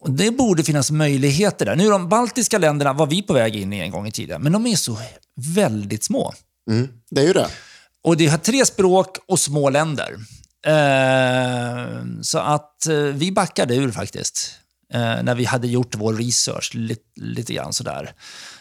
Och 0.03 0.11
det 0.11 0.31
borde 0.31 0.63
finnas 0.63 0.91
möjligheter 0.91 1.65
där. 1.65 1.75
Nu 1.75 1.89
de 1.89 2.09
baltiska 2.09 2.57
länderna 2.57 2.93
var 2.93 3.05
vi 3.05 3.21
på 3.21 3.33
väg 3.33 3.55
in 3.55 3.73
i 3.73 3.79
en 3.79 3.91
gång 3.91 4.07
i 4.07 4.11
tiden, 4.11 4.41
men 4.41 4.51
de 4.51 4.67
är 4.67 4.75
så 4.75 4.97
väldigt 5.35 6.03
små. 6.03 6.33
Mm, 6.71 6.87
det 7.11 7.21
är 7.21 7.25
ju 7.25 7.33
det. 7.33 7.47
Och 8.03 8.17
det 8.17 8.27
har 8.27 8.37
tre 8.37 8.65
språk 8.65 9.17
och 9.27 9.39
små 9.39 9.69
länder. 9.69 10.15
Eh, 10.65 12.05
så 12.21 12.39
att 12.39 12.87
eh, 12.87 12.95
vi 12.95 13.31
backade 13.31 13.75
ur 13.75 13.91
faktiskt. 13.91 14.51
Eh, 14.93 15.23
när 15.23 15.35
vi 15.35 15.45
hade 15.45 15.67
gjort 15.67 15.95
vår 15.95 16.13
research 16.13 16.75
lite, 16.75 17.01
lite 17.15 17.53
grann 17.53 17.73
sådär. 17.73 18.13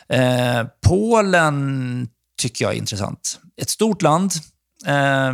Eh, 0.09 0.66
Polen 0.86 2.09
tycker 2.43 2.64
jag 2.64 2.74
är 2.74 2.78
intressant. 2.78 3.38
Ett 3.62 3.70
stort 3.70 4.03
land. 4.03 4.32
Eh, 4.86 5.32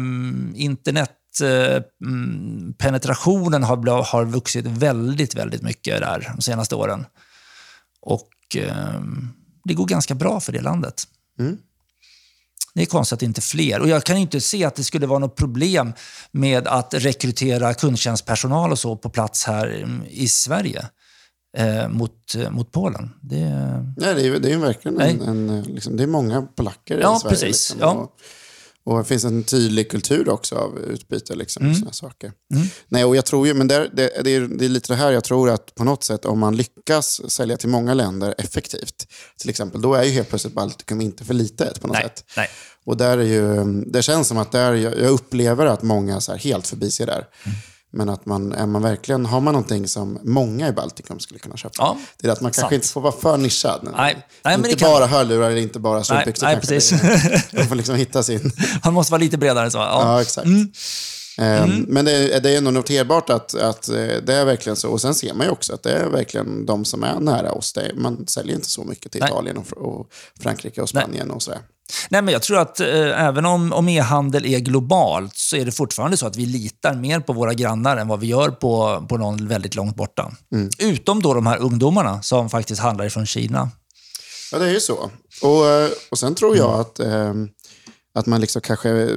internet 0.55 1.18
Eh, 1.41 1.83
mm, 2.05 2.75
penetrationen 2.79 3.63
har, 3.63 4.03
har 4.03 4.25
vuxit 4.25 4.67
väldigt, 4.67 5.35
väldigt 5.35 5.63
mycket 5.63 6.01
där 6.01 6.33
de 6.37 6.43
senaste 6.43 6.75
åren. 6.75 7.07
Och 8.01 8.29
eh, 8.57 9.01
det 9.65 9.75
går 9.75 9.87
ganska 9.87 10.15
bra 10.15 10.41
för 10.41 10.53
det 10.53 10.61
landet. 10.61 11.05
Mm. 11.41 11.59
Det 12.75 12.83
är 12.83 12.87
konstigt 12.87 13.13
att 13.13 13.21
det 13.21 13.27
inte 13.27 13.39
är 13.39 13.43
fler. 13.43 13.81
Och 13.81 13.89
jag 13.89 14.05
kan 14.05 14.17
inte 14.17 14.41
se 14.41 14.65
att 14.65 14.75
det 14.75 14.85
skulle 14.85 15.07
vara 15.07 15.19
något 15.19 15.37
problem 15.37 15.93
med 16.31 16.67
att 16.67 16.95
rekrytera 16.95 17.75
kundtjänstpersonal 17.75 18.73
och 18.73 18.79
så 18.79 18.97
på 18.97 19.11
plats 19.11 19.45
här 19.45 19.89
i 20.11 20.29
Sverige 20.29 20.87
eh, 21.57 21.89
mot, 21.89 22.37
mot 22.51 22.73
Polen. 22.73 23.11
Det, 23.21 23.45
nej, 23.97 24.15
det 24.15 24.27
är, 24.27 24.41
det 24.41 24.53
är 24.53 24.59
verkligen 24.59 25.01
en, 25.01 25.21
en, 25.21 25.63
liksom, 25.63 25.97
det 25.97 26.03
är 26.03 26.07
många 26.07 26.43
polacker 26.43 27.01
ja, 27.01 27.17
i 27.17 27.21
Sverige. 27.21 27.31
Precis. 27.31 27.71
Liksom, 27.71 27.81
ja. 27.81 27.93
och, 27.93 28.17
och 28.89 28.99
det 28.99 29.05
finns 29.05 29.25
en 29.25 29.43
tydlig 29.45 29.91
kultur 29.91 30.29
också 30.29 30.55
av 30.55 30.79
utbyte. 30.79 31.35
Liksom, 31.35 31.63
mm. 31.63 31.75
såna 31.75 31.93
saker. 31.93 32.33
Mm. 32.55 32.67
Nej, 32.89 33.05
och 33.05 33.17
jag 33.17 33.25
tror 33.25 33.47
ju, 33.47 33.55
men 33.55 33.69
det, 33.69 33.91
det, 33.93 34.25
det, 34.25 34.31
är, 34.31 34.41
det 34.41 34.65
är 34.65 34.69
lite 34.69 34.93
det 34.93 34.97
här 34.97 35.13
jag 35.13 35.25
tror 35.25 35.51
att 35.51 35.75
på 35.75 35.85
något 35.85 36.05
sätt 36.05 36.25
om 36.25 36.39
man 36.39 36.57
lyckas 36.57 37.31
sälja 37.31 37.57
till 37.57 37.69
många 37.69 37.95
länder 37.95 38.35
effektivt, 38.39 39.07
till 39.37 39.51
exempel, 39.51 39.81
då 39.81 39.95
är 39.95 40.05
ju 40.05 40.11
helt 40.11 40.29
plötsligt 40.29 40.55
Baltikum 40.55 41.01
inte 41.01 41.25
för 41.25 41.35
litet 41.35 41.81
på 41.81 41.87
något 41.87 41.95
nej, 41.95 42.03
sätt. 42.03 42.25
Nej. 42.37 42.49
Och 42.85 42.97
där 42.97 43.19
är 43.19 43.23
ju, 43.23 43.65
det 43.87 44.03
känns 44.03 44.29
som 44.29 44.39
att 44.39 44.53
där, 44.53 44.75
jag, 44.75 44.99
jag 44.99 45.11
upplever 45.11 45.67
att 45.67 45.83
många 45.83 46.21
så 46.21 46.33
här 46.33 46.39
helt 46.39 46.67
förbiser 46.67 47.07
där. 47.07 47.27
Mm. 47.45 47.59
Men 47.91 48.09
att 48.09 48.27
man, 48.27 48.53
är 48.53 48.67
man 48.67 48.83
verkligen, 48.83 49.27
har 49.27 49.41
man 49.41 49.53
någonting 49.53 49.89
som 49.89 50.19
många 50.23 50.69
i 50.69 50.73
Baltikum 50.73 51.21
skulle 51.21 51.41
kunna 51.41 51.57
köpa, 51.57 51.75
ja, 51.79 51.97
det 52.17 52.29
är 52.29 52.33
att 52.33 52.41
man 52.41 52.53
kanske 52.53 52.75
inte 52.75 52.89
får 52.89 53.01
vara 53.01 53.13
för 53.13 53.37
nischad. 53.37 53.89
Nej, 53.97 54.27
nej, 54.45 54.55
inte 54.55 54.85
bara 54.85 54.99
kan... 54.99 55.09
hörlurar 55.09 55.51
eller 55.51 55.61
inte 55.61 55.79
bara 55.79 56.05
strumpbyxor. 56.05 56.47
Nej, 56.47 56.55
nej, 56.55 56.61
precis. 56.61 57.03
Man 57.53 57.67
får 57.67 57.75
liksom 57.75 57.95
hitta 57.95 58.23
sin... 58.23 58.53
Man 58.85 58.95
måste 58.95 59.13
vara 59.13 59.21
lite 59.21 59.39
bredare 59.39 59.71
så. 59.71 59.79
Ja, 59.79 60.01
ja 60.03 60.23
exakt. 60.23 60.47
Mm. 60.47 60.73
Mm. 61.39 61.85
Men 61.89 62.05
det 62.05 62.35
är, 62.35 62.41
det 62.41 62.57
är 62.57 62.61
nog 62.61 62.73
noterbart 62.73 63.31
att, 63.31 63.55
att 63.55 63.89
eh, 63.89 63.95
det 63.97 64.35
är 64.35 64.45
verkligen 64.45 64.77
så. 64.77 64.91
Och 64.91 65.01
sen 65.01 65.15
ser 65.15 65.35
man 65.35 65.47
ju 65.47 65.53
också 65.53 65.75
att 65.75 65.83
det 65.83 65.93
är 65.93 66.09
verkligen 66.09 66.67
de 66.67 66.85
som 66.85 67.03
är 67.03 67.21
nära 67.21 67.53
oss. 67.53 67.73
Det, 67.73 67.93
man 67.95 68.27
säljer 68.27 68.55
inte 68.55 68.69
så 68.69 68.85
mycket 68.85 69.13
till 69.13 69.21
Nej. 69.21 69.31
Italien 69.31 69.57
och, 69.57 69.73
och 69.77 70.07
Frankrike 70.41 70.83
och 70.83 70.89
Spanien 70.89 71.27
Nej. 71.29 71.35
och 71.35 71.43
sådär. 71.43 71.61
Nej, 72.09 72.23
men 72.23 72.33
jag 72.33 72.43
tror 72.43 72.59
att 72.59 72.81
eh, 72.81 73.27
även 73.27 73.47
om, 73.47 73.73
om 73.73 73.89
e-handel 73.89 74.47
är 74.47 74.59
globalt 74.59 75.37
så 75.37 75.57
är 75.57 75.65
det 75.65 75.73
fortfarande 75.73 76.17
så 76.17 76.27
att 76.27 76.37
vi 76.37 76.47
litar 76.47 76.95
mer 76.95 77.21
på 77.21 77.33
våra 77.33 77.55
grannar 77.55 77.97
än 77.97 78.09
vad 78.09 78.21
vi 78.21 78.27
gör 78.27 78.49
på, 78.49 79.07
på 79.09 79.17
någon 79.17 79.49
väldigt 79.49 79.75
långt 79.75 79.97
borta. 79.97 80.33
Mm. 80.53 80.71
Utom 80.79 81.23
då 81.23 81.35
de 81.35 81.47
här 81.47 81.59
ungdomarna 81.59 82.23
som 82.23 82.51
faktiskt 82.51 82.81
handlar 82.81 83.05
ifrån 83.05 83.27
Kina. 83.27 83.71
Ja, 84.53 84.59
det 84.59 84.65
är 84.65 84.73
ju 84.73 84.81
så. 84.81 85.11
Och, 85.43 85.67
eh, 85.67 85.91
och 86.11 86.19
sen 86.19 86.35
tror 86.35 86.57
jag 86.57 86.69
mm. 86.69 86.81
att, 86.81 87.01
eh, 87.01 87.35
att 88.15 88.27
man 88.27 88.41
liksom 88.41 88.63
kanske 88.63 89.09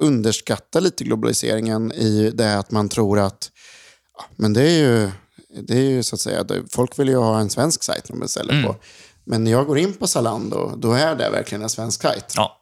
underskattar 0.00 0.80
lite 0.80 1.04
globaliseringen 1.04 1.92
i 1.92 2.30
det 2.30 2.58
att 2.58 2.70
man 2.70 2.88
tror 2.88 3.18
att 3.18 3.50
ja, 4.18 4.24
men 4.36 4.52
det 4.52 4.62
är 4.62 4.78
ju, 4.78 5.10
det 5.62 5.74
är 5.76 5.90
ju 5.90 6.02
så 6.02 6.14
att 6.14 6.20
säga, 6.20 6.44
folk 6.70 6.98
vill 6.98 7.08
ju 7.08 7.16
ha 7.16 7.40
en 7.40 7.50
svensk 7.50 7.82
sajt 7.82 8.04
de 8.08 8.20
beställer 8.20 8.52
mm. 8.52 8.64
på. 8.64 8.76
Men 9.24 9.44
när 9.44 9.50
jag 9.50 9.66
går 9.66 9.78
in 9.78 9.92
på 9.92 10.06
Zalando, 10.06 10.76
då 10.76 10.92
är 10.92 11.14
det 11.14 11.30
verkligen 11.30 11.62
en 11.62 11.68
svensk 11.68 12.02
sajt. 12.02 12.34
Ja. 12.36 12.56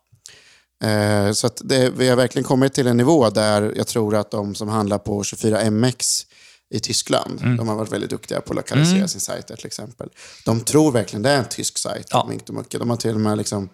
Eh, 0.85 1.33
så 1.33 1.47
att 1.47 1.61
det, 1.65 1.91
vi 1.91 2.09
har 2.09 2.17
verkligen 2.17 2.45
kommit 2.45 2.75
till 2.75 2.87
en 2.87 2.97
nivå 2.97 3.31
där 3.31 3.73
jag 3.77 3.87
tror 3.87 4.17
att 4.17 4.31
de 4.31 4.55
som 4.55 4.69
handlar 4.69 4.99
på 4.99 5.23
24MX 5.23 6.25
i 6.71 6.81
Tyskland, 6.81 7.41
mm. 7.43 7.57
de 7.57 7.69
har 7.69 7.77
varit 7.77 7.93
väldigt 7.93 8.11
duktiga 8.11 8.41
på 8.41 8.53
att 8.53 8.57
lokalisera 8.57 8.97
mm. 8.97 9.09
sin 9.09 9.21
sajt 9.21 9.47
till 9.47 9.67
exempel. 9.67 10.09
De 10.45 10.61
tror 10.61 10.93
verkligen 10.93 11.23
det 11.23 11.31
är 11.31 11.39
en 11.39 11.49
tysk 11.49 11.79
sajt. 11.79 12.07
Ja. 12.11 12.31
De 12.47 12.91
har 12.91 12.97
till 12.97 13.15
och 13.15 13.21
med 13.21 13.39
liksom, 13.39 13.69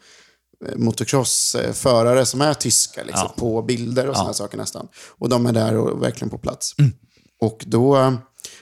motocrossförare 0.77 2.27
som 2.27 2.41
är 2.41 2.55
tyska 2.55 3.03
liksom, 3.03 3.29
ja. 3.29 3.35
på 3.41 3.63
bilder 3.63 4.09
och 4.09 4.15
ja. 4.15 4.19
sådana 4.19 4.35
saker 4.35 4.59
nästan. 4.59 4.89
Och 5.19 5.29
de 5.29 5.47
är 5.47 5.53
där 5.53 5.77
och 5.77 6.03
verkligen 6.03 6.31
på 6.31 6.39
plats. 6.39 6.75
Mm. 6.79 6.93
Och 7.41 7.65
då, 7.67 8.17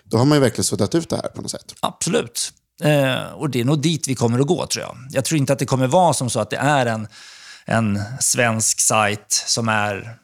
då 0.05 0.19
har 0.19 0.25
man 0.25 0.37
ju 0.37 0.43
verkligen 0.43 0.65
suddat 0.65 0.95
ut 0.95 1.09
det 1.09 1.17
här 1.17 1.29
på 1.29 1.43
något 1.43 1.51
sätt. 1.51 1.75
Absolut. 1.81 2.53
Eh, 2.83 3.33
och 3.33 3.51
det 3.51 3.61
är 3.61 3.65
nog 3.65 3.83
dit 3.83 4.09
vi 4.09 4.15
kommer 4.15 4.39
att 4.39 4.47
gå 4.47 4.67
tror 4.67 4.85
jag. 4.85 4.97
Jag 5.11 5.25
tror 5.25 5.39
inte 5.39 5.53
att 5.53 5.59
det 5.59 5.67
kommer 5.67 5.87
vara 5.87 6.13
som 6.13 6.31
så 6.31 6.41
att 6.41 6.51
det 6.51 6.57
är 6.57 6.87
en, 6.87 7.09
en 7.65 8.03
svensk 8.21 8.81
sajt 8.81 9.33
som 9.47 9.69
är 9.69 10.19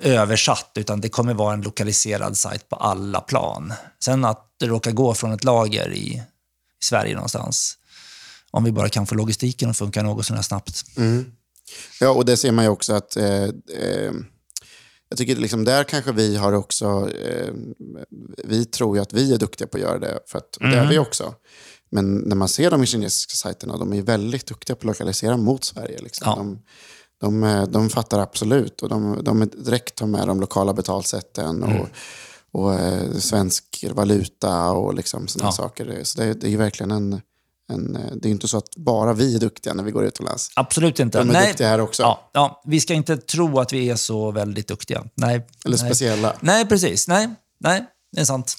översatt, 0.00 0.70
utan 0.74 1.00
det 1.00 1.08
kommer 1.08 1.34
vara 1.34 1.54
en 1.54 1.62
lokaliserad 1.62 2.36
sajt 2.36 2.68
på 2.68 2.76
alla 2.76 3.20
plan. 3.20 3.72
Sen 4.04 4.24
att 4.24 4.46
det 4.60 4.66
råkar 4.66 4.90
gå 4.90 5.14
från 5.14 5.32
ett 5.32 5.44
lager 5.44 5.92
i, 5.92 5.98
i 5.98 6.22
Sverige 6.84 7.14
någonstans, 7.14 7.78
om 8.54 8.64
vi 8.64 8.72
bara 8.72 8.88
kan 8.88 9.06
få 9.06 9.14
logistiken 9.14 9.70
att 9.70 9.76
funka 9.76 10.02
något 10.02 10.26
sådär 10.26 10.42
snabbt. 10.42 10.84
Mm. 10.96 11.26
Ja, 12.00 12.10
och 12.10 12.24
det 12.24 12.36
ser 12.36 12.52
man 12.52 12.64
ju 12.64 12.70
också 12.70 12.92
att 12.92 13.16
eh, 13.16 13.42
eh, 13.44 14.12
jag 15.08 15.18
tycker 15.18 15.36
liksom 15.36 15.64
där 15.64 15.84
kanske 15.84 16.12
vi 16.12 16.36
har 16.36 16.52
också, 16.52 17.10
eh, 17.10 17.52
vi 18.44 18.64
tror 18.64 18.96
ju 18.96 19.02
att 19.02 19.12
vi 19.12 19.34
är 19.34 19.38
duktiga 19.38 19.68
på 19.68 19.76
att 19.76 19.82
göra 19.82 19.98
det, 19.98 20.18
för 20.26 20.38
att, 20.38 20.60
mm. 20.60 20.72
det 20.72 20.78
är 20.78 20.88
vi 20.88 20.98
också. 20.98 21.34
Men 21.90 22.16
när 22.16 22.36
man 22.36 22.48
ser 22.48 22.70
de 22.70 22.86
kinesiska 22.86 23.34
sajterna, 23.34 23.76
de 23.76 23.92
är 23.92 24.02
väldigt 24.02 24.46
duktiga 24.46 24.76
på 24.76 24.80
att 24.80 24.84
lokalisera 24.84 25.36
mot 25.36 25.64
Sverige. 25.64 25.98
Liksom. 25.98 26.26
Ja. 26.26 26.36
De, 26.36 27.40
de, 27.40 27.66
de 27.72 27.90
fattar 27.90 28.18
absolut 28.18 28.82
och 28.82 28.88
de, 28.88 29.24
de 29.24 29.50
direkt 29.64 29.94
tar 29.94 30.06
med 30.06 30.26
de 30.26 30.40
lokala 30.40 30.72
betalsätten 30.72 31.62
och, 31.62 31.70
mm. 31.70 31.86
och 32.52 32.74
eh, 32.74 33.12
svensk 33.12 33.84
valuta 33.94 34.70
och 34.70 34.94
liksom 34.94 35.28
sådana 35.28 35.48
Ja. 35.48 35.52
saker. 35.52 36.00
Så 36.02 36.20
det, 36.20 36.34
det 36.34 36.46
är 36.46 36.50
ju 36.50 36.56
verkligen 36.56 36.90
en, 36.90 37.20
en... 37.72 37.96
eh, 37.96 38.02
Det 38.02 38.26
är 38.26 38.28
ju 38.28 38.34
inte 38.34 38.48
så 38.48 38.58
att 38.58 38.76
bara 38.76 39.12
vi 39.12 39.34
är 39.34 39.40
duktiga 39.40 39.74
när 39.74 39.84
vi 39.84 39.90
går 39.90 40.04
utomlands. 40.04 40.50
Absolut 40.56 41.00
inte. 41.00 41.18
De 41.18 41.30
är 41.30 41.46
duktiga 41.46 41.68
här 41.68 41.80
också. 41.80 42.02
Ja, 42.02 42.30
ja, 42.32 42.62
vi 42.66 42.80
ska 42.80 42.94
inte 42.94 43.16
tro 43.16 43.58
att 43.58 43.72
vi 43.72 43.90
är 43.90 43.96
så 43.96 44.30
väldigt 44.30 44.68
duktiga. 44.68 45.04
Nej. 45.14 45.46
Eller 45.64 45.78
nej. 45.78 45.86
speciella. 45.88 46.36
Nej, 46.40 46.66
precis. 46.66 47.08
Nej, 47.08 47.28
nej, 47.60 47.84
det 48.12 48.20
är 48.20 48.24
sant. 48.24 48.56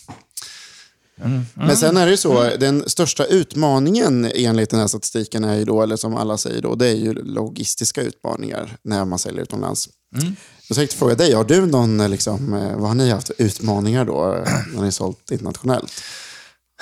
Men 1.53 1.78
sen 1.78 1.97
är 1.97 2.06
det 2.06 2.12
ju 2.12 2.18
så, 2.18 2.43
den 2.60 2.89
största 2.89 3.26
utmaningen 3.26 4.26
enligt 4.36 4.70
den 4.70 4.80
här 4.80 4.88
statistiken 4.88 5.43
är 5.43 5.56
ju 5.56 5.66
då, 5.66 5.82
eller 5.82 5.95
som 5.95 6.16
alla 6.16 6.38
säger 6.38 6.62
då, 6.62 6.76
det 6.76 6.88
är 6.88 6.95
ju 6.95 7.14
logistiska 7.14 8.01
utmaningar 8.01 8.78
när 8.84 9.06
man 9.06 9.20
säljer 9.20 9.41
utomlands. 9.41 9.89
Jag 10.68 10.76
tänkte 10.78 10.95
fråga 10.95 11.16
dig, 11.16 11.34
har 11.34 11.43
du 11.43 11.66
någon, 11.66 11.99
eh, 11.99 12.10
liksom, 12.10 12.53
eh, 12.53 12.76
vad 12.78 12.88
har 12.88 12.95
ni 12.95 13.10
haft 13.10 13.28
för 13.28 13.36
utmaningar 13.38 14.06
då 14.06 14.45
när 14.74 14.82
ni 14.82 14.91
sålt 14.91 15.32
internationellt? 15.32 15.91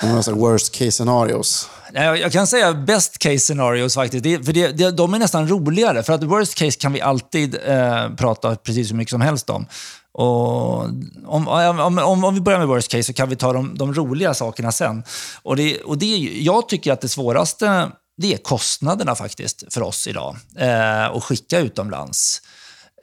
Några 0.02 0.22
så 0.22 0.34
worst 0.34 0.72
case 0.72 0.90
scenarios? 0.90 1.68
Nej, 1.92 2.20
Jag 2.20 2.32
kan 2.32 2.46
säga 2.46 2.74
best 2.74 3.18
case 3.18 3.38
scenarios 3.38 3.94
faktiskt. 3.94 4.24
Det, 4.24 4.44
för 4.44 4.52
det, 4.52 4.68
det, 4.68 4.90
de 4.90 5.14
är 5.14 5.18
nästan 5.18 5.48
roligare. 5.48 6.02
För 6.02 6.12
att 6.12 6.22
worst 6.22 6.54
case 6.54 6.78
kan 6.78 6.92
vi 6.92 7.00
alltid 7.00 7.58
eh, 7.66 8.10
prata 8.16 8.56
precis 8.56 8.90
hur 8.90 8.96
mycket 8.96 9.10
som 9.10 9.20
helst 9.20 9.50
om. 9.50 9.66
Och 10.12 10.84
om, 11.26 11.48
om, 11.48 11.98
om, 11.98 12.24
om 12.24 12.34
vi 12.34 12.40
börjar 12.40 12.58
med 12.58 12.68
worst 12.68 12.90
case 12.90 13.02
så 13.02 13.12
kan 13.12 13.28
vi 13.28 13.36
ta 13.36 13.52
de, 13.52 13.74
de 13.78 13.94
roliga 13.94 14.34
sakerna 14.34 14.72
sen. 14.72 15.02
Och 15.42 15.56
det, 15.56 15.80
och 15.80 15.98
det, 15.98 16.16
jag 16.18 16.68
tycker 16.68 16.92
att 16.92 17.00
det 17.00 17.08
svåraste 17.08 17.90
det 18.16 18.34
är 18.34 18.38
kostnaderna 18.38 19.14
faktiskt 19.14 19.74
för 19.74 19.82
oss 19.82 20.06
idag. 20.06 20.36
Eh, 20.58 21.04
att 21.04 21.24
skicka 21.24 21.58
utomlands. 21.58 22.42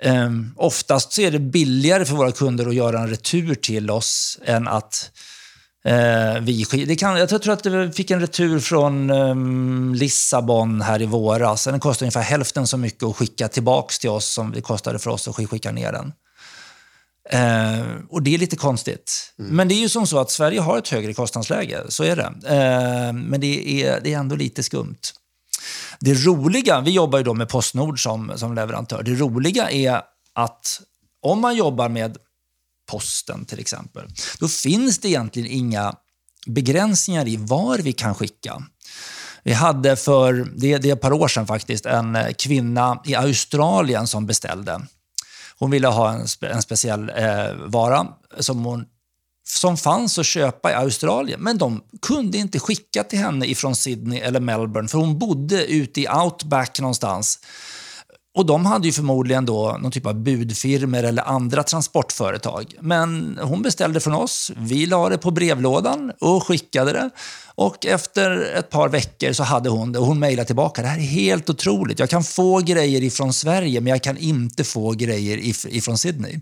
Eh, 0.02 0.30
oftast 0.56 1.14
så 1.14 1.22
är 1.22 1.32
det 1.32 1.40
billigare 1.40 2.06
för 2.06 2.16
våra 2.16 2.32
kunder 2.32 2.68
att 2.68 2.76
göra 2.76 3.00
en 3.00 3.10
retur 3.10 3.56
till 3.56 3.92
oss 3.92 4.40
än 4.46 4.68
att 4.68 5.12
Eh, 5.86 6.40
vi, 6.42 6.64
det 6.88 6.96
kan, 6.96 7.18
jag 7.18 7.30
tror- 7.30 7.50
att 7.54 7.66
vi 7.66 7.92
fick 7.92 8.12
en 8.12 8.20
retur 8.20 8.60
från 8.60 9.10
ehm, 9.10 9.94
Lissabon 9.96 10.82
här 10.82 11.02
i 11.02 11.06
våras. 11.06 11.64
Den 11.64 11.80
kostade 11.80 12.06
ungefär 12.06 12.22
hälften 12.22 12.68
så 12.68 12.78
mycket 12.78 13.04
att 13.04 13.16
skicka 13.16 13.48
tillbaks 13.48 14.00
till 14.00 14.10
oss 14.10 14.34
som 14.34 14.52
det 14.52 14.62
kostade 14.62 15.00
för 15.00 15.10
oss 15.12 15.28
att 15.28 15.36
sk- 15.36 15.46
skicka 15.48 15.72
ner 15.72 15.92
den. 15.92 16.14
Eh, 17.30 17.86
och 18.10 18.22
det 18.24 18.34
är 18.34 18.38
lite 18.38 18.56
konstigt. 18.56 19.34
Men 19.38 19.68
det 19.68 19.74
är 19.74 19.80
ju 19.80 19.90
som 19.90 20.08
så 20.08 20.20
att 20.20 20.32
Sverige 20.32 20.60
har 20.62 20.78
ett 20.78 20.88
högre 20.88 21.14
kostnadsläge, 21.14 21.82
så 21.90 22.04
är 22.04 22.16
det. 22.16 22.34
Eh, 22.56 23.14
men 23.14 23.42
det 23.42 23.84
är, 23.84 24.02
det 24.02 24.14
är 24.14 24.18
ändå 24.18 24.36
lite 24.36 24.64
skumt. 24.64 24.98
Det 26.00 26.14
roliga, 26.14 26.82
vi 26.82 26.92
jobbar 26.92 27.18
ju 27.18 27.24
då 27.24 27.34
med 27.34 27.50
Postnord 27.50 28.04
som, 28.04 28.32
som 28.36 28.56
leverantör. 28.56 29.04
Det 29.04 29.12
roliga 29.16 29.70
är 29.72 30.02
att 30.36 30.82
om 31.22 31.42
man 31.42 31.56
jobbar 31.56 31.90
med 31.90 32.18
posten 32.92 33.46
till 33.46 33.60
exempel, 33.60 34.08
då 34.40 34.48
finns 34.48 35.00
det 35.00 35.08
egentligen 35.08 35.52
inga 35.52 35.96
begränsningar 36.46 37.28
i 37.28 37.38
var 37.38 37.78
vi 37.78 37.94
kan 37.94 38.16
skicka. 38.16 38.64
Vi 39.44 39.54
hade 39.54 39.96
för, 39.96 40.34
det, 40.34 40.78
det 40.78 40.90
är 40.90 40.94
ett 40.94 41.02
par 41.02 41.14
år 41.14 41.28
sedan 41.28 41.48
faktiskt, 41.48 41.86
en 41.86 42.18
kvinna 42.38 43.02
i 43.06 43.16
Australien 43.16 44.08
som 44.08 44.26
beställde. 44.26 44.82
Hon 45.58 45.72
ville 45.72 45.88
ha 45.88 46.12
en, 46.12 46.28
spe, 46.28 46.48
en 46.48 46.62
speciell 46.62 47.10
eh, 47.10 47.54
vara 47.66 48.08
som, 48.40 48.66
hon, 48.66 48.86
som 49.48 49.78
fanns 49.78 50.20
att 50.20 50.26
köpa 50.26 50.72
i 50.72 50.74
Australien, 50.74 51.40
men 51.40 51.58
de 51.58 51.84
kunde 52.02 52.38
inte 52.38 52.60
skicka 52.60 53.04
till 53.04 53.20
henne 53.20 53.46
ifrån 53.46 53.76
Sydney 53.76 54.20
eller 54.20 54.40
Melbourne, 54.40 54.88
för 54.88 54.98
hon 54.98 55.20
bodde 55.20 55.66
ute 55.66 56.02
i 56.02 56.08
outback 56.08 56.80
någonstans. 56.80 57.40
Och 58.34 58.46
de 58.46 58.66
hade 58.66 58.88
ju 58.88 58.92
förmodligen 58.92 59.46
då 59.46 59.78
någon 59.82 59.92
typ 59.92 60.06
av 60.06 60.16
budfirmer 60.16 61.04
eller 61.04 61.24
andra 61.24 61.64
transportföretag. 61.64 62.76
Men 62.82 63.40
hon 63.42 63.62
beställde 63.62 64.00
från 64.00 64.14
oss, 64.14 64.52
vi 64.58 64.86
la 64.86 65.10
det 65.10 65.18
på 65.18 65.32
brevlådan 65.32 66.12
och 66.20 66.48
skickade 66.48 66.92
det. 66.94 67.10
Och 67.56 67.86
efter 67.86 68.56
ett 68.58 68.70
par 68.70 68.90
veckor 68.90 69.34
så 69.34 69.44
hade 69.44 69.70
hon 69.70 69.92
det 69.92 70.00
och 70.00 70.06
hon 70.06 70.20
mejlade 70.20 70.48
tillbaka. 70.48 70.82
Det 70.82 70.88
här 70.88 70.98
är 70.98 71.02
helt 71.02 71.50
otroligt. 71.50 72.00
Jag 72.00 72.10
kan 72.10 72.24
få 72.24 72.60
grejer 72.60 73.04
ifrån 73.04 73.34
Sverige 73.34 73.82
men 73.82 73.92
jag 73.92 74.04
kan 74.04 74.18
inte 74.18 74.64
få 74.64 74.92
grejer 74.92 75.38
ifrån 75.76 75.98
Sydney. 75.98 76.40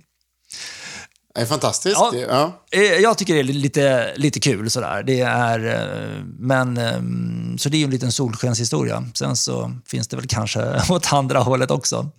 Det 1.35 1.41
är 1.41 1.45
fantastiskt. 1.45 1.95
Ja. 1.99 2.09
Det- 2.13 2.19
Ja. 2.19 2.63
Eh, 2.71 2.81
Jag 2.81 3.17
tycker 3.17 3.33
det 3.33 3.39
är 3.39 3.43
lite, 3.43 4.13
lite 4.15 4.39
kul 4.39 4.69
sådär. 4.71 5.03
Det 5.03 5.21
är, 5.21 5.65
eh, 5.65 6.23
men, 6.39 6.77
eh, 6.77 7.57
så 7.57 7.69
det 7.69 7.77
är 7.77 7.79
ju 7.79 7.85
en 7.85 7.91
liten 7.91 8.11
solskenshistoria. 8.11 9.03
Sen 9.15 9.35
så 9.37 9.71
finns 9.87 10.07
det 10.07 10.15
väl 10.15 10.27
kanske 10.27 10.81
åt 10.89 11.13
andra 11.13 11.39
hållet 11.39 11.71
också. 11.71 12.09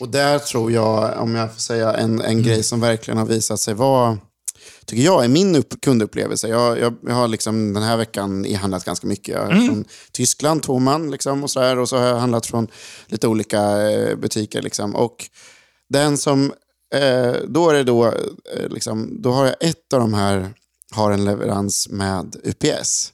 Och 0.00 0.08
där 0.08 0.38
tror 0.38 0.72
jag, 0.72 1.18
om 1.22 1.34
jag 1.34 1.52
får 1.52 1.60
säga 1.60 1.92
en, 1.94 2.20
en 2.20 2.42
grej 2.42 2.62
som 2.62 2.80
verkligen 2.80 3.18
har 3.18 3.26
visat 3.26 3.60
sig 3.60 3.74
vara, 3.74 4.18
tycker 4.86 5.02
jag, 5.04 5.24
är 5.24 5.28
min 5.28 5.56
upp, 5.56 5.80
kundupplevelse. 5.82 6.48
Jag, 6.48 6.78
jag, 6.80 6.94
jag 7.06 7.14
har 7.14 7.28
liksom 7.28 7.74
den 7.74 7.82
här 7.82 7.96
veckan 7.96 8.46
e-handlat 8.46 8.84
ganska 8.84 9.06
mycket. 9.06 9.34
Jag 9.34 9.44
är 9.52 9.66
från 9.66 9.84
Tyskland, 10.12 10.62
två 10.62 10.78
man, 10.78 11.10
liksom, 11.10 11.42
och, 11.42 11.50
så 11.50 11.60
där, 11.60 11.78
och 11.78 11.88
så 11.88 11.96
har 11.96 12.06
jag 12.06 12.16
handlat 12.18 12.46
från 12.46 12.68
lite 13.06 13.28
olika 13.28 13.60
butiker. 14.16 14.62
Liksom. 14.62 14.94
Och 14.94 15.16
den 15.88 16.18
som, 16.18 16.52
eh, 16.94 17.34
då 17.48 17.70
är 17.70 17.74
det 17.74 17.84
då, 17.84 18.06
eh, 18.06 18.68
liksom, 18.70 19.22
då 19.22 19.32
har 19.32 19.44
jag 19.46 19.54
ett 19.60 19.92
av 19.92 20.00
de 20.00 20.14
här, 20.14 20.54
har 20.90 21.10
en 21.10 21.24
leverans 21.24 21.88
med 21.88 22.36
UPS. 22.44 23.12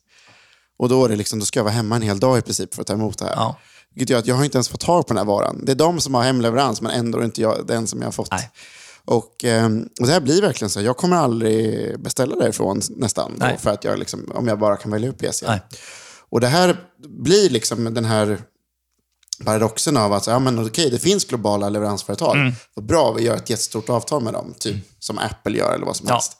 Och 0.78 0.89
då, 0.89 1.05
är 1.05 1.09
det 1.09 1.16
liksom, 1.16 1.39
då 1.39 1.45
ska 1.45 1.59
jag 1.59 1.64
vara 1.64 1.74
hemma 1.74 1.97
en 1.97 2.03
hel 2.03 2.20
dag 2.20 2.39
i 2.39 2.43
princip 2.43 2.74
för 2.74 2.81
att 2.81 2.87
ta 2.87 2.95
emot 2.95 3.18
det 3.18 3.24
här. 3.24 3.35
Ja. 3.37 3.57
Vilket 3.95 4.11
gör 4.11 4.18
att 4.18 4.26
jag 4.26 4.35
har 4.35 4.45
inte 4.45 4.57
ens 4.57 4.68
fått 4.68 4.81
tag 4.81 5.07
på 5.07 5.14
den 5.14 5.18
här 5.18 5.24
varan. 5.24 5.62
Det 5.64 5.72
är 5.72 5.76
de 5.76 6.01
som 6.01 6.14
har 6.14 6.22
hemleverans, 6.22 6.81
men 6.81 6.93
ändå 6.93 7.18
är 7.18 7.20
det 7.20 7.24
inte 7.24 7.41
jag, 7.41 7.66
den 7.66 7.87
som 7.87 7.99
jag 8.01 8.07
har 8.07 8.12
fått. 8.12 8.31
Nej. 8.31 8.51
Och, 9.05 9.45
ehm, 9.45 9.89
och 10.01 10.07
det 10.07 10.12
här 10.12 10.20
blir 10.20 10.43
verkligen 10.43 10.70
så. 10.70 10.81
Jag 10.81 10.97
kommer 10.97 11.16
aldrig 11.16 12.01
beställa 12.01 12.37
därifrån 12.37 12.81
nästan. 12.91 13.33
Då, 13.39 13.47
för 13.59 13.70
att 13.70 13.85
jag 13.85 13.99
liksom, 13.99 14.33
om 14.35 14.49
jag 14.49 14.59
bara 14.59 14.76
kan 14.76 14.91
välja 14.91 15.11
upp 15.11 15.22
EC. 15.22 15.43
Nej. 15.47 15.61
Och 16.28 16.41
det 16.41 16.47
här 16.47 16.76
blir 17.09 17.51
liksom 17.51 17.95
den 17.95 18.05
här 18.05 18.39
paradoxen 19.45 19.97
av 19.97 20.12
att 20.12 20.26
ja, 20.26 20.38
men 20.38 20.66
okej, 20.66 20.91
det 20.91 20.99
finns 20.99 21.24
globala 21.24 21.68
leveransföretag. 21.68 22.36
Mm. 22.36 22.53
Vad 22.74 22.84
bra, 22.84 23.12
vi 23.12 23.22
gör 23.22 23.36
ett 23.36 23.51
jättestort 23.51 23.88
avtal 23.91 24.22
med 24.22 24.32
dem. 24.32 24.55
Typ 24.59 24.76
som 24.99 25.18
Apple 25.18 25.59
gör 25.59 25.74
eller 25.74 25.86
vad 25.86 25.97
som 25.97 26.07
Ja. 26.09 26.14
helst. 26.14 26.36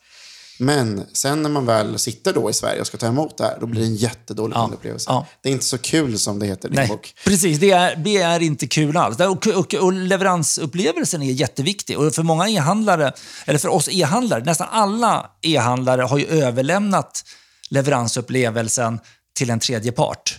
Men 0.63 1.07
sen 1.13 1.43
när 1.43 1.51
man 1.51 1.67
väl 1.67 1.99
sitter 1.99 2.33
då 2.33 2.51
i 2.51 2.53
Sverige 2.53 2.81
och 2.81 2.87
ska 2.87 2.97
ta 2.99 3.07
emot 3.07 3.39
det 3.39 3.45
här, 3.45 3.57
då 3.61 3.67
blir 3.67 3.81
det 3.81 3.87
en 3.87 3.97
jättedålig 3.97 4.57
Ja. 4.57 4.63
kundupplevelse. 4.63 5.11
Ja. 5.11 5.27
Det 5.43 5.49
är 5.49 5.53
inte 5.53 5.65
så 5.65 5.79
kul 5.79 6.19
som 6.19 6.39
det 6.39 6.47
heter 6.47 6.69
i 6.73 6.77
din 6.77 6.89
bok. 6.89 7.15
precis. 7.25 7.59
Det 7.59 7.71
är, 7.71 7.97
det 7.97 8.17
är 8.17 8.41
inte 8.43 8.67
kul 8.67 8.97
alls. 8.97 9.21
Och, 9.21 9.47
och, 9.47 9.75
och 9.75 9.93
leveransupplevelsen 9.93 11.23
är 11.23 11.33
jätteviktig. 11.33 11.99
Och 11.99 12.15
för 12.15 12.23
många 12.23 12.49
e-handlare, 12.49 13.13
eller 13.47 13.59
för 13.59 13.69
oss 13.69 13.89
e-handlare, 13.93 14.45
nästan 14.45 14.69
alla 14.71 15.31
e-handlare 15.43 16.03
har 16.03 16.19
ju 16.19 16.27
överlämnat 16.27 17.25
leveransupplevelsen 17.71 19.01
till 19.35 19.51
en 19.51 19.61
tredje 19.61 19.93
part. 19.93 20.39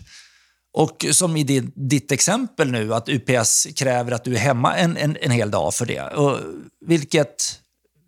Och 0.73 1.05
som 1.11 1.37
i 1.37 1.43
ditt, 1.43 1.73
ditt 1.75 2.11
exempel 2.11 2.71
nu, 2.71 2.93
att 2.93 3.09
UPS 3.09 3.67
kräver 3.75 4.11
att 4.11 4.23
du 4.23 4.35
är 4.35 4.39
hemma 4.39 4.75
en, 4.75 4.97
en, 4.97 5.17
en 5.21 5.31
hel 5.31 5.51
dag 5.51 5.73
för 5.73 5.85
det. 5.85 6.01
Och, 6.01 6.37
vilket 6.85 7.61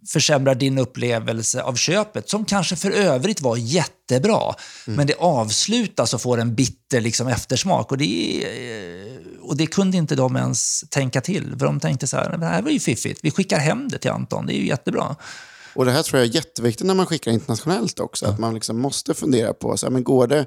försämrar 0.08 0.56
din 0.56 0.78
upplevelse 0.78 1.62
av 1.62 1.76
köpet, 1.76 2.30
som 2.30 2.46
kanske 2.46 2.76
för 2.76 2.92
övrigt 2.92 3.42
var 3.42 3.58
jättebra. 3.58 4.54
Men 4.86 5.08
det 5.08 5.14
avslutas 5.14 6.14
och 6.14 6.22
får 6.22 6.38
en 6.38 6.56
bitter 6.56 7.02
liksom, 7.02 7.28
eftersmak. 7.28 7.92
Och 7.92 7.98
det, 7.98 8.46
och 9.42 9.58
det 9.58 9.66
kunde 9.66 9.98
inte 9.98 10.16
de 10.16 10.36
ens 10.36 10.84
tänka 10.90 11.22
till. 11.22 11.56
För 11.60 11.66
de 11.66 11.80
tänkte 11.80 12.08
så 12.08 12.18
här, 12.18 12.38
det 12.38 12.46
här 12.46 12.62
var 12.62 12.72
ju 12.72 12.80
fiffigt. 12.80 13.20
Vi 13.24 13.32
skickar 13.32 13.60
hem 13.60 13.88
det 13.90 13.98
till 13.98 14.12
Anton, 14.12 14.46
det 14.46 14.54
är 14.54 14.58
ju 14.58 14.68
jättebra. 14.68 15.16
Och 15.76 15.86
det 15.86 15.92
här 15.92 16.04
tror 16.04 16.20
jag 16.20 16.30
är 16.30 16.36
jätteviktigt 16.36 16.88
när 16.88 16.94
man 16.94 17.06
skickar 17.06 17.32
internationellt 17.32 18.00
också. 18.00 18.26
Att 18.26 18.40
man 18.40 18.54
liksom 18.54 18.80
måste 18.80 19.14
fundera 19.14 19.54
på, 19.54 19.78
så 19.78 19.86
här, 19.86 19.92
men 19.92 20.04
går 20.04 20.28
det... 20.28 20.46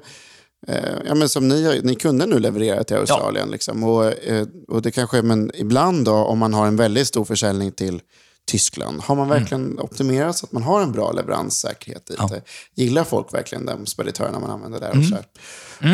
Eh, 0.67 0.93
ja, 1.05 1.15
men 1.15 1.29
som 1.29 1.47
ni, 1.47 1.81
ni 1.83 1.95
kunde 1.95 2.25
nu 2.25 2.39
leverera 2.39 2.83
till 2.83 2.97
Australien. 2.97 3.49
Liksom, 3.51 3.83
och, 3.83 4.05
eh, 4.05 4.47
och 4.67 4.81
det 4.81 4.91
kanske, 4.91 5.21
men 5.21 5.51
ibland 5.55 6.05
då, 6.05 6.13
om 6.13 6.39
man 6.39 6.53
har 6.53 6.67
en 6.67 6.75
väldigt 6.75 7.07
stor 7.07 7.25
försäljning 7.25 7.71
till 7.71 8.01
Tyskland, 8.51 9.01
har 9.01 9.15
man 9.15 9.29
verkligen 9.29 9.79
optimerat 9.79 10.37
så 10.37 10.45
att 10.45 10.51
man 10.51 10.63
har 10.63 10.81
en 10.81 10.91
bra 10.91 11.11
leveranssäkerhet 11.11 12.09
i 12.09 12.15
det? 12.29 12.41
Gillar 12.75 13.03
folk 13.03 13.33
verkligen 13.33 13.65
de 13.65 13.85
speditörerna 13.85 14.39
man 14.39 14.49
använder 14.49 14.79
där? 14.79 14.89
Och 14.89 15.05
så? 15.05 15.15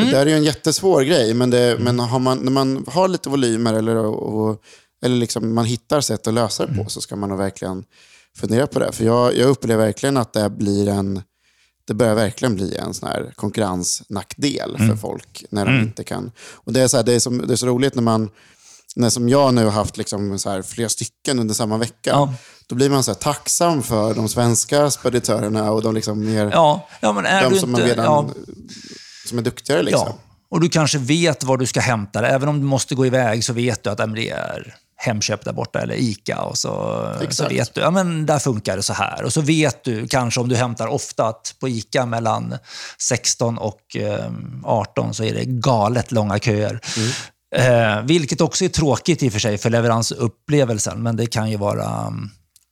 Och 0.02 0.12
det 0.12 0.18
är 0.18 0.26
ju 0.26 0.34
en 0.34 0.44
jättesvår 0.44 1.02
grej, 1.02 1.34
men, 1.34 1.50
det, 1.50 1.78
men 1.80 2.00
har 2.00 2.20
man, 2.20 2.38
när 2.38 2.52
man 2.52 2.86
har 2.88 3.08
lite 3.08 3.30
volymer 3.30 3.74
eller, 3.74 3.96
och, 3.96 4.62
eller 5.06 5.16
liksom 5.16 5.54
man 5.54 5.66
hittar 5.66 6.02
sätt 6.02 6.28
att 6.28 6.34
lösa 6.34 6.66
det 6.66 6.74
på 6.84 6.90
så 6.90 7.02
ska 7.02 7.16
man 7.16 7.30
nog 7.30 7.38
verkligen 7.38 7.84
fundera 8.38 8.68
på 8.68 8.80
det. 8.80 8.92
För 8.92 9.06
jag, 9.06 9.38
jag 9.38 9.50
upplever 9.50 9.86
verkligen 9.86 10.18
att 10.18 10.34
det 10.34 10.50
blir 10.50 10.90
en 10.90 11.22
det 11.88 11.94
börjar 11.94 12.16
verkligen 12.16 12.56
bli 12.56 12.76
en 12.76 12.94
sån 12.94 13.10
här 13.10 13.34
konkurrensnackdel 13.36 14.78
för 14.78 14.96
folk 14.96 15.46
när 15.50 15.66
de 15.66 15.80
inte 15.80 16.04
kan. 16.04 16.32
Och 16.54 16.74
det, 16.74 16.82
är 16.82 16.88
så 16.88 16.98
här, 16.98 17.04
det, 17.04 17.14
är 17.14 17.20
som, 17.20 17.48
det 17.48 17.54
är 17.54 17.58
så 17.58 17.68
roligt 17.68 17.96
när 17.96 18.04
man, 18.04 18.30
när 18.96 19.10
som 19.10 19.30
jag 19.30 19.54
nu 19.54 19.64
har 19.64 19.72
haft 19.72 19.98
liksom 19.98 20.40
så 20.40 20.50
här 20.50 20.62
flera 20.62 20.90
stycken 20.90 21.40
under 21.40 21.54
samma 21.54 21.78
vecka. 21.78 22.10
Ja. 22.10 22.34
Då 22.68 22.76
blir 22.76 22.90
man 22.90 23.04
så 23.04 23.14
tacksam 23.14 23.84
för 23.84 24.14
de 24.14 24.30
svenska 24.30 24.92
speditörerna 24.92 25.72
och 25.72 25.82
de 25.82 25.94
liksom 25.96 26.26
mer, 26.26 26.52
Ja, 26.52 26.88
ja 27.02 27.14
men 27.14 27.26
är 27.26 27.50
de 27.50 27.60
som, 27.60 27.70
inte... 27.70 27.86
redan, 27.86 28.06
ja, 28.06 28.30
som 29.28 29.38
är 29.38 29.42
duktigare. 29.42 29.84
Liksom. 29.84 30.08
Ja, 30.08 30.18
och 30.50 30.62
du 30.62 30.70
kanske 30.70 30.98
vet 30.98 31.44
var 31.44 31.58
du 31.58 31.66
ska 31.66 31.80
hämta 31.80 32.22
det. 32.22 32.28
Även 32.28 32.50
om 32.50 32.60
du 32.60 32.66
måste 32.66 32.96
gå 32.96 33.06
iväg 33.06 33.44
så 33.44 33.54
vet 33.54 33.84
du 33.84 33.90
att 33.90 34.00
men 34.00 34.14
det 34.14 34.30
är 34.30 34.76
Hemköp 35.04 35.46
där 35.46 35.54
borta 35.54 35.80
eller 35.82 35.96
ICA. 35.96 36.42
Och 36.42 36.58
så, 36.58 37.06
så 37.30 37.48
vet 37.48 37.74
du, 37.74 37.82
ja 37.82 37.92
men 37.92 38.26
där 38.26 38.40
funkar 38.40 38.78
det 38.78 38.84
så 38.84 38.94
här. 38.94 39.24
Och 39.24 39.34
så 39.34 39.42
vet 39.42 39.84
du 39.84 40.08
kanske 40.08 40.40
om 40.40 40.50
du 40.50 40.56
hämtar 40.56 40.88
ofta 40.88 41.26
att 41.26 41.56
på 41.60 41.70
ICA 41.70 42.06
mellan 42.06 42.58
16 43.00 43.58
och 43.58 43.96
eh, 43.96 44.32
18 44.64 45.14
så 45.14 45.24
är 45.24 45.34
det 45.34 45.46
galet 45.46 46.12
långa 46.12 46.40
köer. 46.40 46.80
Eh, 47.56 48.02
vilket 48.04 48.42
också 48.42 48.66
är 48.66 48.70
tråkigt 48.70 49.24
i 49.24 49.30
och 49.30 49.32
för 49.34 49.40
sig 49.40 49.58
för 49.58 49.70
leveransupplevelsen, 49.70 51.04
men 51.04 51.16
det 51.18 51.26
kan 51.26 51.50
ju 51.52 51.58
vara... 51.58 52.08
mm, 52.08 52.30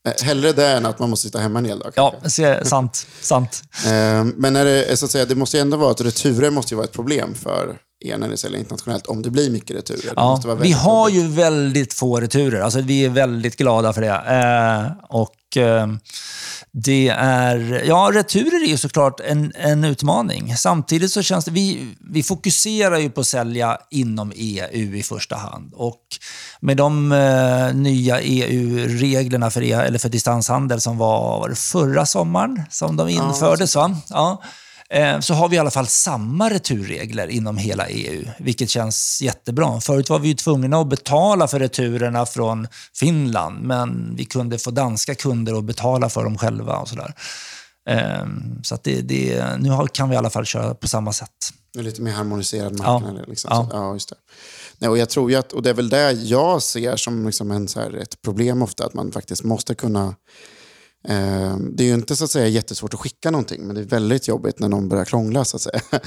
Eh, 0.07 0.25
Hellre 0.25 0.51
det 0.51 0.67
än 0.67 0.85
att 0.85 0.99
man 0.99 1.09
måste 1.09 1.27
sitta 1.27 1.39
hemma 1.39 1.59
en 1.59 1.65
hel 1.65 1.79
dag. 1.79 1.93
Ja, 1.95 2.11
kanske. 2.11 2.29
se, 2.29 2.65
sant. 2.65 3.07
sant. 3.21 3.63
Eh, 3.85 4.23
Men 4.35 4.55
är 4.55 4.65
det, 4.65 4.97
så 4.99 5.05
att 5.05 5.11
säga, 5.11 5.25
det 5.25 5.35
måste 5.35 5.57
ju 5.57 5.61
ändå 5.61 5.77
vara 5.77 5.91
att 5.91 6.01
returer 6.01 6.49
måste 6.49 6.73
ju 6.73 6.75
vara 6.75 6.85
ett 6.85 6.91
problem 6.93 7.33
för 7.35 7.77
er 8.01 8.17
när 8.17 8.27
ni 8.27 8.37
säljer 8.37 8.59
internationellt, 8.59 9.07
om 9.07 9.21
det 9.21 9.29
blir 9.29 9.51
mycket 9.51 9.75
returer. 9.75 10.13
Ja, 10.15 10.57
vi 10.61 10.71
har 10.71 11.09
jobbigt. 11.09 11.31
ju 11.31 11.35
väldigt 11.35 11.93
få 11.93 12.19
returer. 12.19 12.61
Alltså, 12.61 12.81
vi 12.81 13.05
är 13.05 13.09
väldigt 13.09 13.57
glada 13.57 13.93
för 13.93 14.01
det. 14.01 14.07
Eh, 14.07 15.05
och 15.09 15.57
eh, 15.57 15.87
det 16.73 17.07
är, 17.07 17.83
ja, 17.87 18.11
returer 18.13 18.63
är 18.63 18.67
ju 18.67 18.77
såklart 18.77 19.19
en, 19.19 19.51
en 19.55 19.83
utmaning. 19.83 20.55
Samtidigt 20.55 21.11
så 21.11 21.21
känns 21.21 21.45
det, 21.45 21.51
vi, 21.51 21.95
vi 21.99 22.23
fokuserar 22.23 22.97
ju 22.97 23.09
på 23.09 23.21
att 23.21 23.27
sälja 23.27 23.77
inom 23.89 24.31
EU 24.35 24.95
i 24.95 25.03
första 25.03 25.35
hand. 25.35 25.73
Och 25.73 26.01
med 26.59 26.77
de 26.77 27.11
eh, 27.11 27.73
nya 27.75 28.21
EU-reglerna 28.21 29.51
för, 29.51 29.61
e, 29.63 29.71
eller 29.71 29.99
för 29.99 30.09
distanshandel 30.09 30.81
som 30.81 30.97
var, 30.97 31.39
var 31.39 31.53
förra 31.55 32.05
sommaren 32.05 32.63
som 32.69 32.97
de 32.97 33.09
infördes, 33.09 33.75
va? 33.75 33.97
Ja. 34.09 34.43
Eh, 34.91 35.19
så 35.19 35.33
har 35.33 35.49
vi 35.49 35.55
i 35.55 35.59
alla 35.59 35.71
fall 35.71 35.87
samma 35.87 36.49
returregler 36.49 37.27
inom 37.27 37.57
hela 37.57 37.87
EU, 37.87 38.25
vilket 38.39 38.69
känns 38.69 39.21
jättebra. 39.21 39.81
Förut 39.81 40.09
var 40.09 40.19
vi 40.19 40.35
tvungna 40.35 40.77
att 40.77 40.87
betala 40.89 41.47
för 41.47 41.59
returerna 41.59 42.25
från 42.25 42.67
Finland, 42.95 43.61
men 43.61 44.15
vi 44.15 44.25
kunde 44.25 44.59
få 44.59 44.71
danska 44.71 45.15
kunder 45.15 45.57
att 45.57 45.63
betala 45.63 46.09
för 46.09 46.23
dem 46.23 46.37
själva 46.37 46.77
och 46.77 46.89
sådär. 46.89 47.13
Eh, 47.89 48.25
Så 48.63 48.75
att 48.75 48.83
det, 48.83 49.01
det, 49.01 49.45
nu 49.59 49.87
kan 49.93 50.09
vi 50.09 50.15
i 50.15 50.17
alla 50.17 50.29
fall 50.29 50.45
köra 50.45 50.73
på 50.73 50.87
samma 50.87 51.13
sätt. 51.13 51.29
En 51.77 51.83
lite 51.83 52.01
mer 52.01 52.11
harmoniserad 52.11 52.77
marknad. 52.77 53.17
Ja. 53.19 53.25
Liksom. 53.27 53.49
Ja. 53.53 53.67
Så, 53.71 53.77
ja, 53.77 53.93
just 53.93 54.09
det. 54.09 54.15
Nej, 54.77 54.89
och 54.89 54.97
jag 54.97 55.09
tror 55.09 55.35
att, 55.35 55.53
och 55.53 55.61
det 55.61 55.69
är 55.69 55.73
väl 55.73 55.89
det 55.89 56.11
jag 56.11 56.61
ser 56.61 56.95
som 56.95 57.25
liksom 57.25 57.51
en, 57.51 57.67
så 57.67 57.79
här, 57.79 57.93
ett 57.93 58.21
problem 58.21 58.61
ofta, 58.61 58.85
att 58.85 58.93
man 58.93 59.11
faktiskt 59.11 59.43
måste 59.43 59.75
kunna 59.75 60.15
det 61.71 61.83
är 61.83 61.87
ju 61.87 61.93
inte 61.93 62.15
så 62.15 62.23
att 62.23 62.31
säga 62.31 62.47
jättesvårt 62.47 62.93
att 62.93 62.99
skicka 62.99 63.31
någonting, 63.31 63.61
men 63.67 63.75
det 63.75 63.81
är 63.81 63.85
väldigt 63.85 64.27
jobbigt 64.27 64.59
när 64.59 64.69
någon 64.69 64.89
börjar 64.89 65.05
krångla 65.05 65.45
så 65.45 65.57
att 65.57 65.61
säga. 65.61 65.81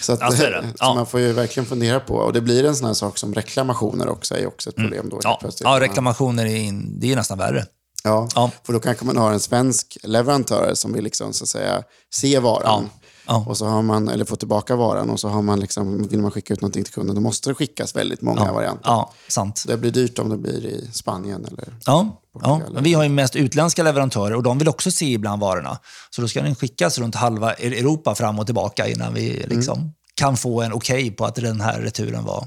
Så, 0.00 0.12
att, 0.12 0.20
Ja, 0.20 0.30
så 0.30 0.44
Ja. 0.78 0.94
man 0.94 1.06
får 1.06 1.20
ju 1.20 1.32
verkligen 1.32 1.66
fundera 1.66 2.00
på, 2.00 2.14
och 2.14 2.32
det 2.32 2.40
blir 2.40 2.64
en 2.64 2.76
sån 2.76 2.86
här 2.86 2.94
sak 2.94 3.18
som 3.18 3.34
reklamationer 3.34 4.08
också 4.08 4.34
är 4.36 4.46
också 4.46 4.70
ett 4.70 4.76
problem 4.76 5.08
då. 5.08 5.16
Mm. 5.16 5.20
Ja, 5.24 5.40
ja 5.60 5.80
reklamationer 5.80 6.46
är, 6.46 6.56
in, 6.56 7.00
det 7.00 7.12
är 7.12 7.16
nästan 7.16 7.38
värre. 7.38 7.66
Ja, 8.04 8.28
Ja. 8.34 8.50
för 8.66 8.72
då 8.72 8.80
kanske 8.80 9.04
man 9.04 9.16
har 9.16 9.32
en 9.32 9.40
svensk 9.40 9.98
leverantör 10.02 10.70
som 10.74 10.92
vill 10.92 11.04
liksom, 11.04 11.32
så 11.32 11.44
att 11.44 11.48
säga, 11.48 11.82
se 12.14 12.38
varan. 12.38 12.90
Ja. 13.28 13.44
Och 13.48 13.56
så 13.56 13.66
har 13.66 13.82
man, 13.82 14.08
eller 14.08 14.24
få 14.24 14.36
tillbaka 14.36 14.76
varan 14.76 15.10
och 15.10 15.20
så 15.20 15.28
har 15.28 15.42
man 15.42 15.60
liksom, 15.60 16.08
vill 16.08 16.20
man 16.20 16.30
skicka 16.30 16.54
ut 16.54 16.60
någonting 16.60 16.84
till 16.84 16.92
kunden, 16.92 17.14
då 17.14 17.20
måste 17.20 17.50
det 17.50 17.54
skickas 17.54 17.96
väldigt 17.96 18.22
många 18.22 18.52
varianter. 18.52 18.90
Ja, 18.90 19.12
sant. 19.28 19.64
Det 19.66 19.76
blir 19.76 19.90
dyrt 19.90 20.18
om 20.18 20.28
det 20.28 20.36
blir 20.36 20.66
i 20.66 20.88
Spanien 20.92 21.44
eller... 21.44 21.78
Ja, 21.86 22.22
ja. 22.42 22.60
Men 22.72 22.82
vi 22.84 22.94
har 22.94 23.02
ju 23.02 23.08
mest 23.08 23.36
utländska 23.36 23.82
leverantörer 23.82 24.34
och 24.34 24.42
de 24.42 24.58
vill 24.58 24.68
också 24.68 24.90
se 24.90 25.12
ibland 25.12 25.40
varorna. 25.40 25.78
Så 26.10 26.22
då 26.22 26.28
ska 26.28 26.42
den 26.42 26.54
skickas 26.54 26.98
runt 26.98 27.14
halva 27.14 27.52
E- 27.52 27.78
Europa 27.78 28.14
fram 28.14 28.38
och 28.38 28.46
tillbaka 28.46 28.88
innan 28.88 29.14
vi 29.14 29.44
liksom 29.48 29.92
kan 30.14 30.36
få 30.36 30.62
en 30.62 30.72
okej 30.72 31.10
på 31.10 31.24
att 31.24 31.34
den 31.34 31.60
här 31.60 31.80
returen 31.80 32.24
var... 32.24 32.46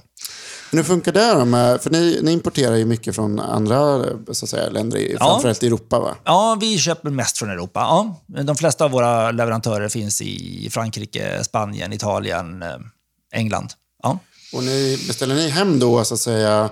Men 0.71 0.77
hur 0.77 0.83
funkar 0.83 1.11
det 1.11 1.33
då? 1.33 1.45
Med, 1.45 1.81
för 1.81 1.89
ni, 1.89 2.19
ni 2.21 2.31
importerar 2.31 2.75
ju 2.75 2.85
mycket 2.85 3.15
från 3.15 3.39
andra 3.39 4.03
så 4.31 4.45
att 4.45 4.49
säga, 4.49 4.69
länder, 4.69 5.17
framförallt 5.17 5.63
i 5.63 5.67
Europa 5.67 5.99
va? 5.99 6.15
Ja, 6.23 6.57
vi 6.61 6.77
köper 6.77 7.09
mest 7.09 7.37
från 7.37 7.49
Europa. 7.49 7.79
Ja. 7.79 8.21
De 8.43 8.55
flesta 8.55 8.85
av 8.85 8.91
våra 8.91 9.31
leverantörer 9.31 9.89
finns 9.89 10.21
i 10.21 10.69
Frankrike, 10.71 11.43
Spanien, 11.43 11.93
Italien, 11.93 12.61
eh, 12.61 12.69
England. 13.33 13.73
Ja. 14.03 14.19
Och 14.53 14.63
ni, 14.63 15.03
beställer 15.07 15.35
ni 15.35 15.49
hem 15.49 15.79
då 15.79 16.03
så 16.03 16.13
att 16.13 16.19
säga... 16.19 16.69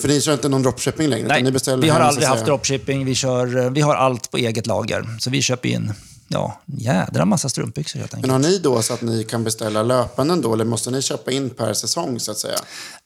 För 0.00 0.08
ni 0.08 0.20
kör 0.20 0.32
inte 0.32 0.48
någon 0.48 0.62
dropshipping 0.62 1.08
längre? 1.08 1.28
Nej, 1.28 1.42
vi 1.42 1.88
har 1.88 1.98
hem, 1.98 2.08
aldrig 2.08 2.28
haft 2.28 2.44
dropshipping. 2.44 3.04
Vi, 3.04 3.14
kör, 3.14 3.56
eh, 3.56 3.70
vi 3.70 3.80
har 3.80 3.94
allt 3.94 4.30
på 4.30 4.36
eget 4.36 4.66
lager. 4.66 5.16
Så 5.18 5.30
vi 5.30 5.42
köper 5.42 5.68
in 5.68 5.92
ja, 6.28 6.60
en 6.66 6.78
jädra 6.78 7.24
massa 7.24 7.48
strumpbyxor 7.48 7.98
helt 7.98 8.14
enkelt. 8.14 8.32
Men 8.32 8.42
har 8.42 8.50
ni 8.50 8.58
då 8.58 8.82
så 8.82 8.94
att 8.94 9.02
ni 9.02 9.24
kan 9.24 9.44
beställa 9.44 9.82
löpande 9.82 10.36
då, 10.36 10.54
eller 10.54 10.64
måste 10.64 10.90
ni 10.90 11.02
köpa 11.02 11.30
in 11.30 11.50
per 11.50 11.74
säsong 11.74 12.20
så 12.20 12.30
att 12.30 12.38
säga? 12.38 12.58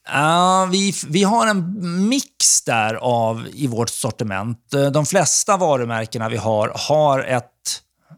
Ja, 0.09 0.69
vi, 0.73 0.95
vi 1.09 1.23
har 1.23 1.47
en 1.47 2.09
mix 2.09 2.63
där 2.63 2.95
av 2.95 3.47
i 3.53 3.67
vårt 3.67 3.91
sortiment. 3.91 4.59
De 4.93 5.07
flesta 5.07 5.57
varumärkena 5.57 6.29
vi 6.29 6.37
har 6.37 6.73
har 6.75 7.21
ett 7.25 7.47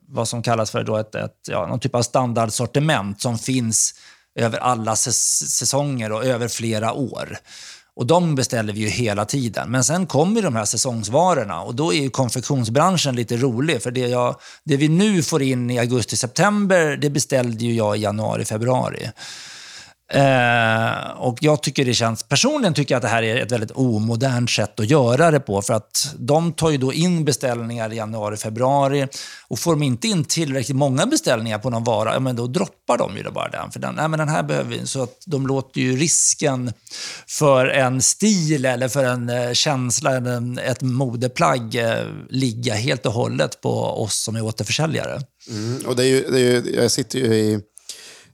vad 0.08 0.28
som 0.28 0.42
kallas 0.42 0.70
för 0.70 0.82
då 0.84 0.96
ett, 0.96 1.14
ett, 1.14 1.38
ja, 1.48 1.66
någon 1.66 1.80
typ 1.80 1.94
av 1.94 2.02
standardsortiment 2.02 3.20
som 3.22 3.38
finns 3.38 3.94
över 4.34 4.58
alla 4.58 4.94
säs- 4.94 5.46
säsonger 5.46 6.12
och 6.12 6.24
över 6.24 6.48
flera 6.48 6.92
år. 6.92 7.38
Och 7.96 8.06
De 8.06 8.34
beställer 8.34 8.72
vi 8.72 8.80
ju 8.80 8.88
hela 8.88 9.24
tiden. 9.24 9.70
Men 9.70 9.84
sen 9.84 10.06
kommer 10.06 10.42
de 10.42 10.56
här 10.56 10.64
säsongsvarorna 10.64 11.60
och 11.60 11.74
då 11.74 11.94
är 11.94 12.02
ju 12.02 12.10
konfektionsbranschen 12.10 13.16
lite 13.16 13.36
rolig. 13.36 13.82
För 13.82 13.90
det, 13.90 14.00
jag, 14.00 14.36
det 14.64 14.76
vi 14.76 14.88
nu 14.88 15.22
får 15.22 15.42
in 15.42 15.70
i 15.70 15.78
augusti-september, 15.78 16.96
det 16.96 17.10
beställde 17.10 17.64
ju 17.64 17.74
jag 17.74 17.96
i 17.96 18.00
januari-februari. 18.00 19.10
Eh, 20.14 21.10
och 21.16 21.38
jag 21.40 21.62
tycker 21.62 21.84
det 21.84 21.94
känns, 21.94 22.22
personligen 22.22 22.74
tycker 22.74 22.94
jag 22.94 22.96
att 22.96 23.02
det 23.02 23.08
här 23.08 23.22
är 23.22 23.36
ett 23.36 23.52
väldigt 23.52 23.70
omodernt 23.70 24.50
sätt 24.50 24.80
att 24.80 24.90
göra 24.90 25.30
det 25.30 25.40
på. 25.40 25.62
För 25.62 25.74
att 25.74 26.14
de 26.18 26.52
tar 26.52 26.70
ju 26.70 26.76
då 26.76 26.92
in 26.92 27.24
beställningar 27.24 27.92
i 27.92 27.96
januari, 27.96 28.36
februari. 28.36 29.08
Och 29.48 29.58
får 29.58 29.72
de 29.72 29.82
inte 29.82 30.08
in 30.08 30.24
tillräckligt 30.24 30.76
många 30.76 31.06
beställningar 31.06 31.58
på 31.58 31.70
någon 31.70 31.84
vara, 31.84 32.12
ja, 32.12 32.20
men 32.20 32.36
då 32.36 32.46
droppar 32.46 32.98
de 32.98 33.16
ju 33.16 33.22
då 33.22 33.30
bara 33.30 33.48
den. 33.48 33.70
För 33.70 33.80
den, 33.80 33.94
nej, 33.94 34.08
men 34.08 34.18
den 34.18 34.28
här 34.28 34.42
behöver 34.42 34.70
vi. 34.70 34.86
Så 34.86 35.02
att 35.02 35.22
de 35.26 35.46
låter 35.46 35.80
ju 35.80 35.96
risken 35.96 36.72
för 37.26 37.66
en 37.66 38.02
stil 38.02 38.64
eller 38.64 38.88
för 38.88 39.04
en 39.04 39.28
eh, 39.28 39.52
känsla, 39.52 40.16
eller 40.16 40.30
en, 40.30 40.58
ett 40.58 40.82
modeplagg 40.82 41.74
eh, 41.74 42.06
ligga 42.30 42.74
helt 42.74 43.06
och 43.06 43.12
hållet 43.12 43.60
på 43.60 44.02
oss 44.02 44.24
som 44.24 44.36
är 44.36 44.44
återförsäljare. 44.44 45.20
Mm, 45.50 45.86
och 45.86 45.96
det 45.96 46.02
är 46.02 46.06
ju, 46.06 46.24
det 46.30 46.40
är 46.40 46.44
ju, 46.44 46.74
jag 46.76 46.90
sitter 46.90 47.18
ju 47.18 47.34
i, 47.34 47.60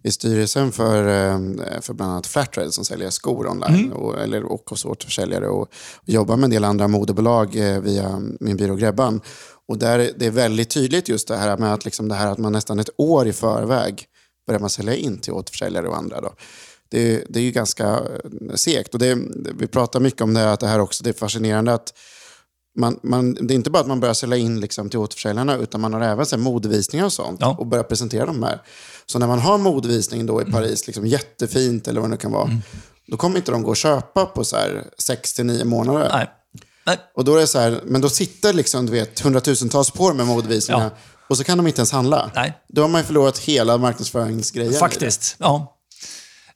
i 0.02 0.10
styrelsen 0.10 0.72
för, 0.72 1.04
eh, 1.08 1.80
för 1.80 1.94
bland 1.94 2.12
annat 2.12 2.26
Flatrade 2.26 2.72
som 2.72 2.84
säljer 2.84 3.10
skor 3.10 3.46
online 3.48 3.92
och, 3.92 4.18
eller, 4.20 4.42
och 4.44 4.70
hos 4.70 4.84
återförsäljare 4.84 5.48
och, 5.48 5.60
och 5.62 5.68
jobbar 6.08 6.36
med 6.36 6.44
en 6.44 6.50
del 6.50 6.64
andra 6.64 6.88
modebolag 6.88 7.56
eh, 7.56 7.80
via 7.80 8.20
min 8.40 8.56
byrå 8.56 8.74
Grebban. 8.74 9.20
Och 9.68 9.78
där, 9.78 10.10
det 10.16 10.26
är 10.26 10.30
väldigt 10.30 10.70
tydligt 10.70 11.08
just 11.08 11.28
det 11.28 11.36
här 11.36 11.56
med 11.56 11.74
att, 11.74 11.84
liksom 11.84 12.08
det 12.08 12.14
här 12.14 12.26
att 12.32 12.38
man 12.38 12.52
nästan 12.52 12.78
ett 12.78 12.90
år 12.98 13.28
i 13.28 13.32
förväg 13.32 14.04
börjar 14.46 14.60
man 14.60 14.70
sälja 14.70 14.94
in 14.94 15.18
till 15.18 15.32
återförsäljare 15.32 15.88
och 15.88 15.96
andra. 15.96 16.20
Då. 16.20 16.32
Det, 16.88 17.14
är- 17.14 17.24
det 17.28 17.38
är 17.40 17.44
ju 17.44 17.50
ganska 17.50 17.86
eh, 17.88 18.54
segt. 18.54 18.92
Och 18.94 19.00
det, 19.00 19.18
vi 19.58 19.66
pratar 19.66 20.00
mycket 20.00 20.20
om 20.20 20.34
det, 20.34 20.52
att 20.52 20.60
det 20.60 20.66
här 20.66 20.78
också 20.80 21.04
det 21.04 21.10
är 21.10 21.14
fascinerande 21.14 21.74
att 21.74 21.92
man, 22.76 22.98
man, 23.02 23.34
det 23.34 23.54
är 23.54 23.56
inte 23.56 23.70
bara 23.70 23.80
att 23.80 23.86
man 23.86 24.00
börjar 24.00 24.14
sälja 24.14 24.36
in 24.36 24.60
liksom 24.60 24.90
till 24.90 24.98
återförsäljarna, 24.98 25.56
utan 25.56 25.80
man 25.80 25.92
har 25.92 26.00
även 26.00 26.26
så 26.26 26.36
här 26.36 26.42
modevisningar 26.42 27.04
och 27.04 27.12
sånt 27.12 27.38
Ja. 27.40 27.56
och 27.58 27.66
börjar 27.66 27.84
presentera 27.84 28.26
dem 28.26 28.42
här. 28.42 28.62
Så 29.06 29.18
när 29.18 29.26
man 29.26 29.38
har 29.38 29.58
modevisning 29.58 30.26
då 30.26 30.42
i 30.42 30.44
Paris, 30.44 30.86
liksom 30.86 31.06
jättefint 31.06 31.88
eller 31.88 32.00
vad 32.00 32.10
det 32.10 32.14
nu 32.14 32.16
kan 32.16 32.32
vara, 32.32 32.50
då 33.06 33.16
kommer 33.16 33.36
inte 33.36 33.52
de 33.52 33.62
gå 33.62 33.70
och 33.70 33.76
köpa 33.76 34.26
på 34.26 34.44
så 34.44 34.56
här 34.56 34.84
6 34.98 35.32
till 35.34 35.46
9 35.46 35.64
månader. 35.64 36.08
Nej. 36.12 36.30
Nej. 36.86 36.98
Och 37.14 37.24
då 37.24 37.36
är 37.36 37.46
så 37.46 37.58
här, 37.58 37.80
men 37.84 38.00
då 38.00 38.08
sitter 38.08 38.52
liksom, 38.52 38.86
du 38.86 38.92
vet, 38.92 39.20
hundratusentals 39.20 39.90
på 39.90 40.08
de 40.08 40.18
här 40.18 40.26
modevisningarna 40.26 40.84
Ja. 40.84 40.98
och 41.28 41.36
så 41.36 41.44
kan 41.44 41.58
de 41.58 41.66
inte 41.66 41.78
ens 41.80 41.92
handla. 41.92 42.30
Nej. 42.34 42.52
Då 42.68 42.82
har 42.82 42.88
man 42.88 43.00
ju 43.00 43.04
förlorat 43.06 43.38
hela 43.38 43.78
marknadsföringsgrejen. 43.78 44.74
Faktiskt, 44.74 45.36
ja. 45.38 45.74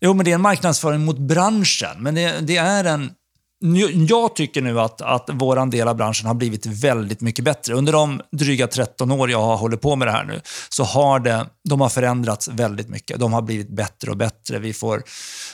Jo, 0.00 0.14
men 0.14 0.24
det 0.24 0.30
är 0.30 0.34
en 0.34 0.40
marknadsföring 0.40 1.04
mot 1.04 1.18
branschen. 1.18 1.96
Men 2.02 2.14
det, 2.14 2.40
det 2.40 2.56
är 2.56 2.84
en... 2.84 3.10
Jag 4.08 4.36
tycker 4.36 4.62
nu 4.62 4.80
att, 4.80 5.00
att 5.00 5.30
vår 5.32 5.66
del 5.70 5.88
av 5.88 5.96
branschen 5.96 6.26
har 6.26 6.34
blivit 6.34 6.66
väldigt 6.66 7.20
mycket 7.20 7.44
bättre. 7.44 7.74
Under 7.74 7.92
de 7.92 8.20
dryga 8.32 8.66
13 8.66 9.12
år 9.12 9.30
jag 9.30 9.42
har 9.42 9.56
hållit 9.56 9.80
på 9.80 9.96
med 9.96 10.08
det 10.08 10.12
här 10.12 10.24
nu 10.24 10.40
så 10.68 10.84
har 10.84 11.20
det, 11.20 11.46
de 11.64 11.80
har 11.80 11.88
förändrats 11.88 12.48
väldigt 12.48 12.88
mycket. 12.88 13.20
De 13.20 13.32
har 13.32 13.42
blivit 13.42 13.68
bättre 13.68 14.10
och 14.10 14.16
bättre. 14.16 14.58
Vi 14.58 14.72
får, 14.72 15.02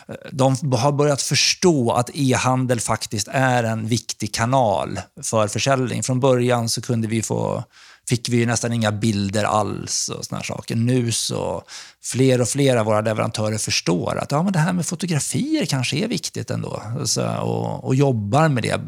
eh, 0.09 0.14
de 0.32 0.56
har 0.72 0.92
börjat 0.92 1.22
förstå 1.22 1.92
att 1.92 2.11
e-handel 2.14 2.80
faktiskt 2.80 3.28
är 3.30 3.64
en 3.64 3.86
viktig 3.86 4.34
kanal 4.34 5.00
för 5.22 5.48
försäljning. 5.48 6.02
Från 6.02 6.20
början 6.20 6.68
så 6.68 6.82
kunde 6.82 7.09
vi 7.09 7.22
få 7.22 7.64
fick 8.09 8.28
vi 8.28 8.36
ju 8.36 8.46
nästan 8.46 8.72
inga 8.72 8.92
bilder 8.92 9.44
alls 9.44 10.09
och 10.09 10.24
såna 10.24 10.38
här 10.38 10.44
saker. 10.44 10.76
Nu 10.76 11.12
så 11.12 11.62
fler 12.02 12.40
och 12.40 12.48
fler 12.48 12.76
av 12.76 12.86
våra 12.86 13.00
leverantörer 13.00 13.59
förstår 13.59 14.18
att 14.18 14.32
ja, 14.32 14.42
men 14.42 14.52
det 14.52 14.59
här 14.59 14.72
med 14.72 14.86
fotografier 14.86 15.66
kanske 15.66 15.96
är 15.96 16.09
viktigt 16.09 16.50
ändå 16.50 16.82
så, 17.04 17.26
och, 17.36 17.84
och 17.84 17.94
jobbar 17.94 18.48
med 18.48 18.62
det 18.62 18.80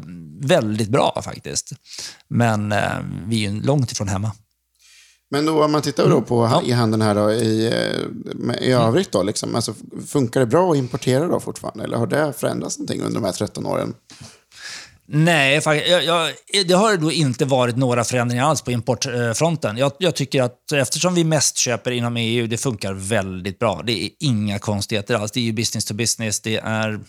väldigt 0.47 0.89
bra 0.89 1.21
faktiskt. 1.23 1.71
Men 2.27 2.71
eh, 2.71 2.99
vi 3.27 3.45
är 3.45 3.51
ju 3.51 3.61
långt 3.61 3.91
ifrån 3.91 4.07
hemma. 4.07 4.31
Men 5.33 5.45
då, 5.45 5.63
om 5.63 5.71
man 5.71 5.81
tittar 5.81 6.09
då 6.09 6.21
på 6.21 6.49
Ja. 6.51 6.61
e-handeln 6.65 7.01
här 7.01 7.15
då, 7.15 7.31
i, 7.31 7.67
eh, 7.67 8.67
i 8.67 8.71
övrigt, 8.71 9.11
då, 9.11 9.23
liksom, 9.23 9.55
alltså, 9.55 9.73
funkar 10.07 10.39
det 10.39 10.45
bra 10.45 10.71
att 10.71 10.77
importera 10.77 11.27
då 11.27 11.39
fortfarande? 11.39 11.83
Eller 11.83 11.97
har 11.97 12.07
det 12.07 12.33
förändrats 12.37 12.79
någonting 12.79 13.01
under 13.01 13.21
de 13.21 13.25
här 13.25 13.31
13 13.31 13.65
åren? 13.65 13.93
Nej, 15.13 15.61
jag, 15.65 16.03
jag, 16.03 16.31
det 16.67 16.73
har 16.73 16.97
då 16.97 17.11
inte 17.11 17.45
varit 17.45 17.77
några 17.77 18.03
förändringar 18.03 18.45
alls 18.45 18.61
på 18.61 18.71
importfronten. 18.71 19.77
Jag, 19.77 19.91
jag, 19.97 20.15
tycker 20.15 20.41
att 20.41 20.71
eftersom 20.71 21.15
vi 21.15 21.23
mest 21.23 21.57
köper 21.57 21.91
inom 21.91 22.17
EU, 22.17 22.47
det 22.47 22.57
funkar 22.57 22.93
väldigt 22.93 23.59
bra. 23.59 23.81
Det 23.85 24.03
är 24.03 24.09
inga 24.19 24.59
konstigheter 24.59 25.15
alls. 25.15 25.31
Det 25.31 25.39
är 25.39 25.43
ju 25.43 25.51
business 25.51 25.85
to 25.85 25.93
business. 25.93 26.39
Det 26.39 26.57
är... 26.57 26.99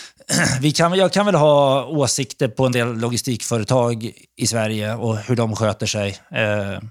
Vi 0.60 0.72
kan, 0.72 0.94
jag 0.94 1.12
kan 1.12 1.26
väl 1.26 1.34
ha 1.34 1.84
åsikter 1.84 2.48
på 2.48 2.66
en 2.66 2.72
del 2.72 2.98
logistikföretag 2.98 4.12
i 4.36 4.46
Sverige 4.46 4.94
och 4.94 5.16
hur 5.16 5.36
de 5.36 5.56
sköter 5.56 5.86
sig. 5.86 6.18
Eh, 6.30 6.82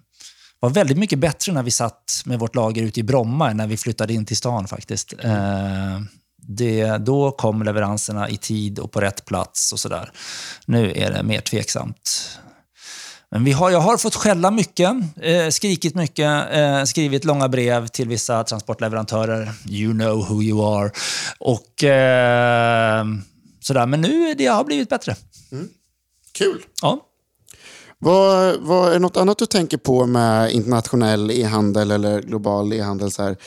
var 0.59 0.70
väldigt 0.70 0.97
mycket 0.97 1.20
bättre 1.20 1.53
när 1.53 1.63
vi 1.63 1.72
satt 1.72 2.22
med 2.26 2.39
vårt 2.39 2.55
lager 2.55 2.84
ute 2.84 2.99
i 2.99 3.03
Bromma 3.03 3.51
än 3.51 3.57
när 3.57 3.68
vi 3.68 3.78
flyttade 3.78 4.13
in 4.13 4.26
till 4.26 4.38
stan 4.38 4.68
faktiskt. 4.68 5.13
Eh, 5.24 5.99
det, 6.48 6.98
då 6.98 7.32
kom 7.32 7.64
leveranserna 7.64 8.30
i 8.30 8.38
tid 8.38 8.80
och 8.80 8.91
på 8.91 9.02
rätt 9.02 9.26
plats 9.26 9.74
och 9.74 9.80
sådär. 9.80 10.12
Nu 10.66 10.93
är 10.96 11.12
det 11.12 11.24
mer 11.24 11.41
tveksamt. 11.41 12.39
Men 13.32 13.43
vi 13.43 13.52
har, 13.52 13.72
jag 13.72 13.80
har 13.80 13.98
fått 13.98 14.16
skälla 14.16 14.52
mycket, 14.52 14.91
eh, 15.22 15.50
skrikit 15.50 15.96
mycket, 15.96 16.52
eh, 16.52 16.84
skrivit 16.84 17.26
långa 17.26 17.50
brev 17.50 17.88
till 17.88 18.08
vissa 18.08 18.43
transportleverantörer. 18.43 19.52
You 19.70 19.93
know 19.93 20.28
who 20.28 20.43
you 20.43 20.78
are. 20.78 20.91
Och 21.39 21.84
eh, 21.84 23.06
sådär. 23.60 23.86
Men 23.86 24.02
nu 24.02 24.34
det 24.34 24.46
har 24.46 24.64
blivit 24.64 24.89
bättre. 24.89 25.16
Mm. 25.52 25.68
Kul. 26.32 26.64
Ja. 26.82 27.02
Vad, 28.00 28.56
vad 28.62 28.93
är 28.93 29.00
något 29.00 29.18
annat 29.18 29.38
du 29.38 29.46
tänker 29.46 29.78
på 29.78 30.06
med 30.06 30.52
internationell 30.52 31.32
e-handel 31.32 31.91
eller 31.91 32.22
global 32.22 32.74
e-handel? 32.74 33.12
Så 33.12 33.24
här? 33.24 33.38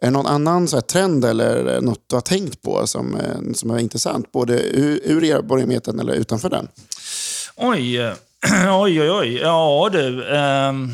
Är 0.00 0.06
det 0.06 0.10
någon 0.10 0.26
annan 0.26 0.68
så 0.68 0.76
här, 0.76 0.80
trend 0.80 1.24
eller 1.24 1.80
något 1.80 2.04
du 2.06 2.16
har 2.16 2.20
tänkt 2.20 2.62
på 2.62 2.86
som, 2.86 3.16
eh, 3.16 3.52
som 3.54 3.70
är 3.70 3.78
intressant? 3.78 4.32
Både 4.32 4.62
ur, 4.62 5.00
ur 5.04 5.24
erfarenheten 5.24 6.00
eller 6.00 6.12
utanför 6.12 6.50
den? 6.50 6.68
Oj, 7.56 8.00
oj, 8.70 9.00
oj, 9.00 9.10
oj. 9.10 9.34
Ja 9.34 9.88
du. 9.92 10.24
Um, 10.24 10.92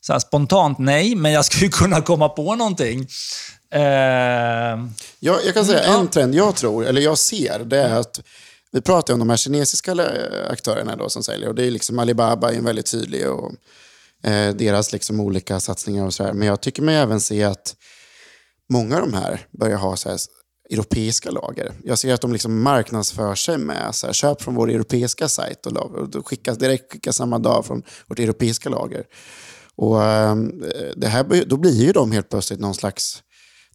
så 0.00 0.20
spontant 0.20 0.78
nej, 0.78 1.14
men 1.14 1.32
jag 1.32 1.44
skulle 1.44 1.70
kunna 1.72 2.00
komma 2.00 2.28
på 2.28 2.54
någonting. 2.54 3.00
Uh, 3.74 3.80
ja, 5.20 5.38
jag 5.44 5.54
kan 5.54 5.64
säga 5.64 5.84
mm, 5.84 6.00
en 6.00 6.08
trend 6.08 6.34
jag 6.34 6.56
tror, 6.56 6.86
eller 6.86 7.00
jag 7.00 7.18
ser, 7.18 7.58
det 7.58 7.78
är 7.78 7.94
att 7.94 8.20
vi 8.72 8.80
pratar 8.80 9.14
om 9.14 9.18
de 9.18 9.30
här 9.30 9.36
kinesiska 9.36 9.92
aktörerna 10.50 10.96
då 10.96 11.08
som 11.08 11.22
säljer 11.22 11.48
och 11.48 11.54
det 11.54 11.66
är 11.66 11.70
liksom 11.70 11.98
Alibaba 11.98 12.52
är 12.52 12.56
en 12.56 12.64
väldigt 12.64 12.90
tydlig 12.90 13.30
och 13.30 13.50
eh, 13.50 13.56
deras 14.54 14.92
liksom 14.92 15.20
olika 15.20 15.60
satsningar 15.60 16.06
och 16.06 16.14
så 16.14 16.24
här. 16.24 16.32
Men 16.32 16.48
jag 16.48 16.60
tycker 16.60 16.82
mig 16.82 16.96
även 16.96 17.20
se 17.20 17.44
att 17.44 17.76
många 18.72 18.96
av 18.96 19.00
de 19.00 19.14
här 19.14 19.46
börjar 19.50 19.78
ha 19.78 19.96
så 19.96 20.08
här 20.08 20.18
europeiska 20.70 21.30
lager. 21.30 21.72
Jag 21.84 21.98
ser 21.98 22.14
att 22.14 22.20
de 22.20 22.32
liksom 22.32 22.62
marknadsför 22.62 23.34
sig 23.34 23.58
med 23.58 23.94
så 23.94 24.06
här, 24.06 24.14
köp 24.14 24.42
från 24.42 24.54
vår 24.54 24.70
europeiska 24.70 25.28
sajt 25.28 25.66
och, 25.66 25.76
och 25.76 26.08
då 26.08 26.22
skickas 26.22 26.58
direkt 26.58 26.92
skickas 26.92 27.16
samma 27.16 27.38
dag 27.38 27.66
från 27.66 27.82
vårt 28.06 28.18
europeiska 28.18 28.68
lager. 28.68 29.04
Och 29.76 30.02
äh, 30.02 30.36
det 30.96 31.06
här, 31.06 31.44
då 31.46 31.56
blir 31.56 31.84
ju 31.84 31.92
de 31.92 32.12
helt 32.12 32.28
plötsligt 32.28 32.60
någon 32.60 32.74
slags, 32.74 33.22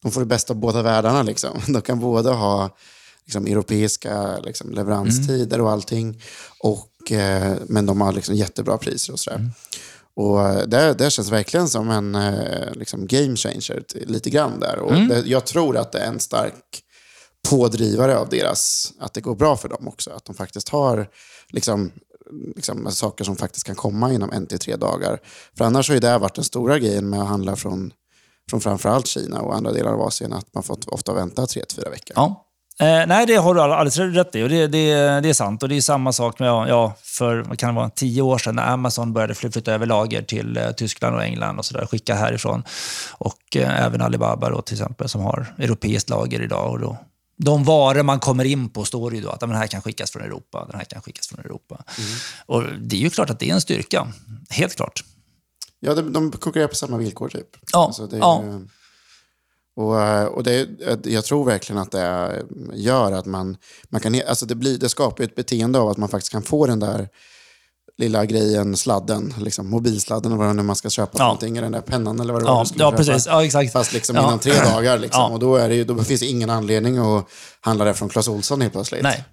de 0.01 0.11
får 0.11 0.21
det 0.21 0.27
bästa 0.27 0.53
av 0.53 0.59
båda 0.59 0.81
världarna. 0.81 1.23
Liksom. 1.23 1.59
De 1.73 1.81
kan 1.81 1.99
både 1.99 2.29
ha 2.29 2.77
liksom, 3.25 3.47
europeiska 3.47 4.37
liksom, 4.37 4.71
leveranstider 4.71 5.55
mm. 5.55 5.65
och 5.65 5.71
allting. 5.71 6.21
Och, 6.59 7.11
eh, 7.11 7.57
men 7.67 7.85
de 7.85 8.01
har 8.01 8.11
liksom, 8.11 8.35
jättebra 8.35 8.77
priser 8.77 9.13
och 9.13 9.19
sådär. 9.19 9.37
Mm. 9.37 9.51
Och 10.15 10.41
eh, 10.41 10.67
det, 10.67 10.93
det 10.93 11.11
känns 11.11 11.31
verkligen 11.31 11.69
som 11.69 11.89
en 11.89 12.15
eh, 12.15 12.73
liksom, 12.73 13.07
game 13.07 13.35
changer 13.35 13.83
lite 14.05 14.29
grann 14.29 14.59
där. 14.59 14.79
Och 14.79 14.91
mm. 14.91 15.07
det, 15.07 15.19
jag 15.25 15.45
tror 15.45 15.77
att 15.77 15.91
det 15.91 15.99
är 15.99 16.07
en 16.07 16.19
stark 16.19 16.83
pådrivare 17.49 18.17
av 18.17 18.29
deras, 18.29 18.93
att 18.99 19.13
det 19.13 19.21
går 19.21 19.35
bra 19.35 19.57
för 19.57 19.69
dem 19.69 19.87
också. 19.87 20.11
Att 20.11 20.25
de 20.25 20.35
faktiskt 20.35 20.69
har 20.69 21.09
liksom, 21.49 21.91
liksom, 22.55 22.91
saker 22.91 23.23
som 23.23 23.35
faktiskt 23.35 23.65
kan 23.65 23.75
komma 23.75 24.13
inom 24.13 24.31
en 24.31 24.47
till 24.47 24.59
tre 24.59 24.75
dagar. 24.75 25.21
För 25.57 25.65
annars 25.65 25.89
har 25.89 25.93
ju 25.93 25.99
det 25.99 26.17
varit 26.17 26.35
den 26.35 26.43
stora 26.43 26.79
grejen 26.79 27.09
med 27.09 27.21
att 27.21 27.27
handla 27.27 27.55
från, 27.55 27.93
från 28.49 28.61
framförallt 28.61 29.07
Kina 29.07 29.41
och 29.41 29.55
andra 29.55 29.71
delar 29.71 29.93
av 29.93 30.01
Asien, 30.01 30.33
att 30.33 30.53
man 30.53 30.63
fått 30.63 30.85
ofta 30.85 31.13
vänta 31.13 31.47
tre 31.47 31.65
till 31.65 31.75
fyra 31.75 31.89
veckor. 31.89 32.13
Ja. 32.15 32.48
Eh, 32.81 33.07
nej, 33.07 33.25
det 33.25 33.35
har 33.35 33.55
du 33.55 33.61
alldeles 33.61 33.97
rätt 33.97 34.35
i. 34.35 34.43
Och 34.43 34.49
det, 34.49 34.67
det, 34.67 34.93
det 35.21 35.29
är 35.29 35.33
sant. 35.33 35.63
Och 35.63 35.69
det 35.69 35.77
är 35.77 35.81
samma 35.81 36.13
sak 36.13 36.39
med, 36.39 36.47
ja, 36.47 36.93
för 37.01 37.37
vad 37.37 37.59
kan 37.59 37.73
det 37.73 37.79
vara, 37.79 37.89
tio 37.89 38.21
år 38.21 38.37
sedan 38.37 38.55
när 38.55 38.67
Amazon 38.67 39.13
började 39.13 39.35
flytta 39.35 39.73
över 39.73 39.85
lager 39.85 40.21
till 40.21 40.57
eh, 40.57 40.71
Tyskland 40.71 41.15
och 41.15 41.23
England 41.23 41.59
och 41.59 41.65
så 41.65 41.77
där, 41.77 41.85
skicka 41.85 42.15
härifrån. 42.15 42.63
Och 43.11 43.55
eh, 43.55 43.85
även 43.85 44.01
Alibaba 44.01 44.49
då, 44.49 44.61
till 44.61 44.75
exempel, 44.75 45.09
som 45.09 45.21
har 45.21 45.53
europeiskt 45.57 46.09
lager 46.09 46.41
idag. 46.41 46.71
Och 46.71 46.79
då, 46.79 46.97
de 47.37 47.63
varor 47.63 48.03
man 48.03 48.19
kommer 48.19 48.45
in 48.45 48.69
på 48.69 48.85
står 48.85 49.15
ju 49.15 49.21
då 49.21 49.29
att 49.29 49.39
den 49.39 49.51
här 49.51 49.67
kan 49.67 49.81
skickas 49.81 50.11
från 50.11 50.21
Europa, 50.21 50.65
den 50.69 50.79
här 50.79 50.85
kan 50.85 51.01
skickas 51.01 51.27
från 51.27 51.39
Europa. 51.39 51.83
Mm. 51.97 52.09
Och 52.45 52.79
Det 52.79 52.95
är 52.95 53.01
ju 53.01 53.09
klart 53.09 53.29
att 53.29 53.39
det 53.39 53.49
är 53.49 53.53
en 53.53 53.61
styrka. 53.61 54.07
Helt 54.49 54.75
klart. 54.75 55.03
Ja, 55.79 55.95
de, 55.95 56.13
de 56.13 56.31
konkurrerar 56.31 56.67
på 56.67 56.75
samma 56.75 56.97
villkor 56.97 57.29
typ. 57.29 57.47
Ja. 57.71 57.85
Alltså, 57.85 58.07
det 58.07 58.17
ja. 58.17 58.43
Och, 59.79 60.01
eh, 60.01 60.25
och 60.25 60.43
det, 60.43 60.67
jag 61.03 61.25
tror 61.25 61.45
verkligen 61.45 61.81
att 61.81 61.91
det 61.91 62.43
gör 62.73 63.11
att 63.11 63.25
man, 63.25 63.57
man 63.89 64.01
kan... 64.01 64.21
Alltså 64.27 64.45
det, 64.45 64.55
blir, 64.55 64.77
det 64.77 64.89
skapar 64.89 65.23
ett 65.23 65.35
beteende 65.35 65.79
av 65.79 65.89
att 65.89 65.97
man 65.97 66.09
faktiskt 66.09 66.31
kan 66.31 66.41
få 66.41 66.65
den 66.65 66.79
där 66.79 67.07
lilla 67.97 68.25
grejen, 68.25 68.77
sladden, 68.77 69.33
liksom, 69.37 69.69
mobilsladden 69.69 70.31
eller 70.31 70.45
vad 70.45 70.57
det 70.57 70.63
man 70.63 70.75
ska 70.75 70.89
köpa 70.89 71.17
ja. 71.17 71.23
någonting, 71.23 71.53
den 71.53 71.71
där 71.71 71.81
pennan 71.81 72.19
eller 72.19 72.33
vad 72.33 72.41
det 72.41 72.45
ja, 72.45 72.53
var 72.53 72.63
du 72.63 72.67
skulle 72.67 72.83
ja, 72.83 72.91
köpa. 72.91 73.03
Precis. 73.03 73.27
Ja, 73.27 73.45
exakt. 73.45 73.71
Fast 73.71 73.93
liksom 73.93 74.15
ja. 74.15 74.27
inom 74.27 74.39
tre 74.39 74.53
dagar. 74.53 74.97
Liksom. 74.97 75.21
Ja. 75.21 75.29
Och 75.29 75.39
då, 75.39 75.55
är 75.55 75.69
det, 75.69 75.83
då 75.83 76.03
finns 76.03 76.19
det 76.19 76.27
ingen 76.27 76.49
anledning 76.49 76.97
att 76.97 77.25
handla 77.61 77.85
det 77.85 77.93
från 77.93 78.09
Clas 78.09 78.27
Ohlson 78.27 78.61
helt 78.61 78.73
plötsligt. 78.73 79.03
Nej. 79.03 79.23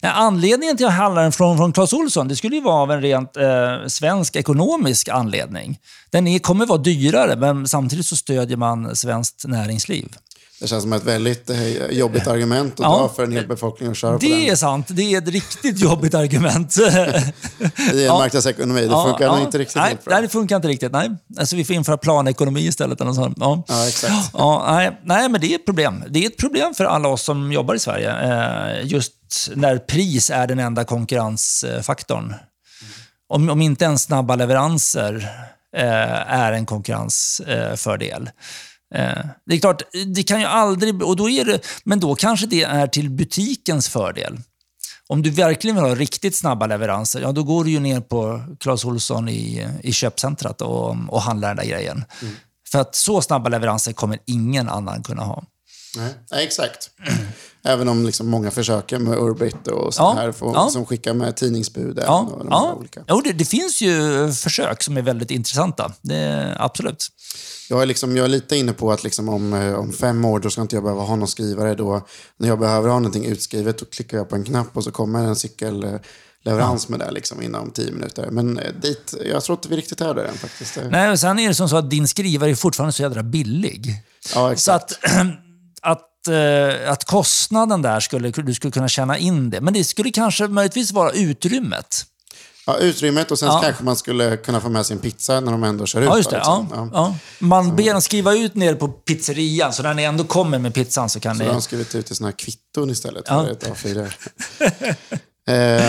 Nej, 0.00 0.12
anledningen 0.14 0.76
till 0.76 0.86
att 0.86 0.92
handla 0.92 1.22
den 1.22 1.32
från, 1.32 1.56
från 1.56 1.72
Clas 1.72 1.92
Ohlson, 1.92 2.28
det 2.28 2.36
skulle 2.36 2.56
ju 2.56 2.62
vara 2.62 2.82
av 2.82 2.92
en 2.92 3.02
rent 3.02 3.36
eh, 3.36 3.86
svensk 3.86 4.36
ekonomisk 4.36 5.08
anledning. 5.08 5.78
Den 6.10 6.26
är, 6.26 6.38
kommer 6.38 6.66
vara 6.66 6.78
dyrare, 6.78 7.36
men 7.36 7.68
samtidigt 7.68 8.06
så 8.06 8.16
stödjer 8.16 8.56
man 8.56 8.96
svenskt 8.96 9.44
näringsliv. 9.46 10.16
Det 10.60 10.66
känns 10.66 10.82
som 10.82 10.92
ett 10.92 11.04
väldigt 11.04 11.50
eh, 11.50 11.86
jobbigt 11.90 12.26
argument 12.26 12.72
att 12.72 12.78
ja, 12.80 12.98
ta 12.98 13.08
för 13.08 13.24
en 13.24 13.32
hel 13.32 13.46
befolkning 13.46 13.90
att 13.90 13.96
köra 13.96 14.12
på 14.12 14.18
det 14.18 14.28
den. 14.28 14.40
Det 14.40 14.48
är 14.48 14.56
sant. 14.56 14.86
Det 14.90 15.14
är 15.14 15.18
ett 15.18 15.28
riktigt 15.28 15.78
jobbigt 15.78 16.14
argument. 16.14 16.76
I 16.78 16.82
en 17.92 17.98
ja. 17.98 18.18
marknadsekonomi. 18.18 18.80
Det 18.80 18.88
funkar 18.88 19.24
ja, 19.24 19.40
inte 19.40 19.58
riktigt 19.58 19.76
nej. 19.76 19.96
Nej, 20.06 20.22
det 20.22 20.28
funkar 20.28 20.56
inte 20.56 20.68
riktigt. 20.68 20.92
Nej. 20.92 21.10
Alltså, 21.38 21.56
vi 21.56 21.64
får 21.64 21.76
införa 21.76 21.96
planekonomi 21.96 22.60
istället. 22.60 23.00
Eller 23.00 23.12
sånt. 23.12 23.36
Ja. 23.40 23.64
ja, 23.68 23.88
exakt. 23.88 24.30
Ja, 24.32 24.64
nej, 24.68 25.00
nej, 25.04 25.28
men 25.28 25.40
det 25.40 25.52
är 25.52 25.54
ett 25.54 25.64
problem. 25.64 26.04
Det 26.08 26.24
är 26.24 26.26
ett 26.26 26.36
problem 26.36 26.74
för 26.74 26.84
alla 26.84 27.08
oss 27.08 27.22
som 27.22 27.52
jobbar 27.52 27.74
i 27.74 27.78
Sverige. 27.78 28.10
Eh, 28.10 28.82
just 29.28 29.56
när 29.56 29.78
pris 29.78 30.30
är 30.30 30.46
den 30.46 30.58
enda 30.58 30.84
konkurrensfaktorn. 30.84 32.34
Om, 33.28 33.50
om 33.50 33.62
inte 33.62 33.84
ens 33.84 34.02
snabba 34.02 34.36
leveranser 34.36 35.14
eh, 35.76 36.32
är 36.32 36.52
en 36.52 36.66
konkurrensfördel. 36.66 38.30
Eh, 38.94 39.18
det 39.46 39.54
är 39.54 39.60
klart, 39.60 39.82
det 40.14 40.22
kan 40.22 40.40
ju 40.40 40.46
aldrig... 40.46 41.02
Och 41.02 41.16
då 41.16 41.30
är 41.30 41.44
det, 41.44 41.60
men 41.84 42.00
då 42.00 42.14
kanske 42.14 42.46
det 42.46 42.62
är 42.62 42.86
till 42.86 43.10
butikens 43.10 43.88
fördel. 43.88 44.40
Om 45.06 45.22
du 45.22 45.30
verkligen 45.30 45.76
vill 45.76 45.84
ha 45.84 45.94
riktigt 45.94 46.36
snabba 46.36 46.66
leveranser, 46.66 47.20
ja 47.20 47.32
då 47.32 47.42
går 47.42 47.64
du 47.64 47.70
ju 47.70 47.80
ner 47.80 48.00
på 48.00 48.44
Clas 48.60 48.84
Ohlson 48.84 49.28
i, 49.28 49.68
i 49.82 49.92
köpcentret 49.92 50.60
och, 50.60 50.96
och 51.08 51.22
handlar 51.22 51.48
den 51.48 51.56
där 51.56 51.72
grejen. 51.72 52.04
Mm. 52.22 52.34
För 52.70 52.78
att 52.78 52.94
så 52.94 53.22
snabba 53.22 53.48
leveranser 53.48 53.92
kommer 53.92 54.18
ingen 54.26 54.68
annan 54.68 55.02
kunna 55.02 55.22
ha. 55.22 55.44
Nej 56.30 56.44
exakt. 56.44 56.90
Även 57.62 57.88
om 57.88 58.06
liksom 58.06 58.28
många 58.28 58.50
försöker 58.50 58.98
med 58.98 59.18
Urbit 59.18 59.66
och 59.66 59.94
så 59.94 60.02
ja, 60.02 60.12
här, 60.12 60.32
får, 60.32 60.54
ja. 60.54 60.68
som 60.70 60.86
skickar 60.86 61.14
med 61.14 61.36
tidningsbud. 61.36 61.98
Ja, 62.02 62.28
och 62.32 62.38
de 62.38 62.48
ja. 62.50 62.74
Olika. 62.78 63.04
Jo, 63.08 63.20
det, 63.24 63.32
det, 63.32 63.44
finns 63.44 63.80
ju 63.82 63.92
försök 64.32 64.82
som 64.82 64.96
är 64.96 65.02
väldigt 65.02 65.30
intressanta. 65.30 65.92
Det, 66.02 66.56
absolut. 66.58 67.08
Jag 67.70 67.82
är, 67.82 67.86
liksom, 67.86 68.16
jag 68.16 68.24
är 68.24 68.28
lite 68.28 68.56
inne 68.56 68.72
på 68.72 68.92
att 68.92 69.04
liksom 69.04 69.28
om, 69.28 69.52
eh, 69.52 69.74
om 69.74 69.92
fem 69.92 70.24
år 70.24 70.40
då 70.40 70.50
ska 70.50 70.60
inte 70.60 70.76
jag 70.76 70.82
behöva 70.82 71.02
ha 71.02 71.16
någon 71.16 71.28
skrivare. 71.28 71.74
Då, 71.74 72.06
när 72.36 72.48
jag 72.48 72.58
behöver 72.58 72.88
ha 72.88 72.98
någonting 72.98 73.24
utskrivet 73.24 73.78
då 73.78 73.84
klickar 73.84 74.16
jag 74.16 74.28
på 74.28 74.36
en 74.36 74.44
knapp 74.44 74.76
och 74.76 74.84
så 74.84 74.90
kommer 74.90 75.24
en 75.24 75.36
cykelleverans 75.36 76.86
ja. 76.88 76.96
med 76.96 76.98
det 76.98 77.10
liksom 77.10 77.42
inom 77.42 77.70
tio 77.70 77.92
minuter. 77.92 78.28
Men 78.30 78.58
eh, 78.58 78.72
dit, 78.82 79.14
jag 79.24 79.44
tror 79.44 79.58
inte 79.58 79.68
vi 79.68 79.76
riktigt 79.76 80.00
är 80.00 80.14
där 80.14 80.24
än 80.24 80.34
faktiskt. 80.34 80.78
Nej, 80.90 81.10
och 81.10 81.20
sen 81.20 81.38
är 81.38 81.48
det 81.48 81.54
som 81.54 81.68
så 81.68 81.76
att 81.76 81.90
din 81.90 82.08
skrivare 82.08 82.50
är 82.50 82.54
fortfarande 82.54 82.92
så 82.92 83.02
jädra 83.02 83.22
billig. 83.22 84.02
Ja, 84.34 84.52
exakt. 84.52 84.90
Så 84.90 84.96
att, 85.06 85.10
att, 85.82 86.08
eh, 86.28 86.92
att 86.92 87.04
kostnaden 87.04 87.82
där 87.82 88.00
skulle 88.00 88.30
du 88.30 88.54
skulle 88.54 88.70
kunna 88.70 88.88
känna 88.88 89.18
in 89.18 89.50
det. 89.50 89.60
Men 89.60 89.74
det 89.74 89.84
skulle 89.84 90.10
kanske 90.10 90.48
möjligtvis 90.48 90.92
vara 90.92 91.10
utrymmet. 91.10 92.06
Ja, 92.66 92.78
utrymmet 92.78 93.30
och 93.30 93.38
sen 93.38 93.48
ja. 93.48 93.60
kanske 93.64 93.84
man 93.84 93.96
skulle 93.96 94.36
kunna 94.36 94.60
få 94.60 94.68
med 94.68 94.86
sin 94.86 94.98
pizza 94.98 95.40
när 95.40 95.52
de 95.52 95.64
ändå 95.64 95.86
kör 95.86 96.00
ut. 96.00 96.06
Ja, 96.06 96.16
just 96.16 96.30
det. 96.30 96.36
Liksom. 96.36 96.68
Ja, 96.70 96.88
ja. 96.92 97.16
Man 97.38 97.76
ber 97.76 97.92
dem 97.92 98.02
skriva 98.02 98.34
ut 98.34 98.54
ner 98.54 98.74
på 98.74 98.88
pizzerian, 98.88 99.72
så 99.72 99.82
när 99.82 99.94
ni 99.94 100.02
ändå 100.02 100.24
kommer 100.24 100.58
med 100.58 100.74
pizzan 100.74 101.08
så 101.08 101.20
kan 101.20 101.36
så 101.36 101.38
ni... 101.38 101.44
Så 101.44 101.50
de 101.50 101.54
har 101.54 101.60
skrivit 101.60 101.94
ut 101.94 102.10
i 102.10 102.14
sådana 102.14 102.30
här 102.30 102.36
kvitton 102.36 102.90
istället 102.90 103.28
för 103.28 103.50
ett 103.50 103.64
A4. 103.64 104.10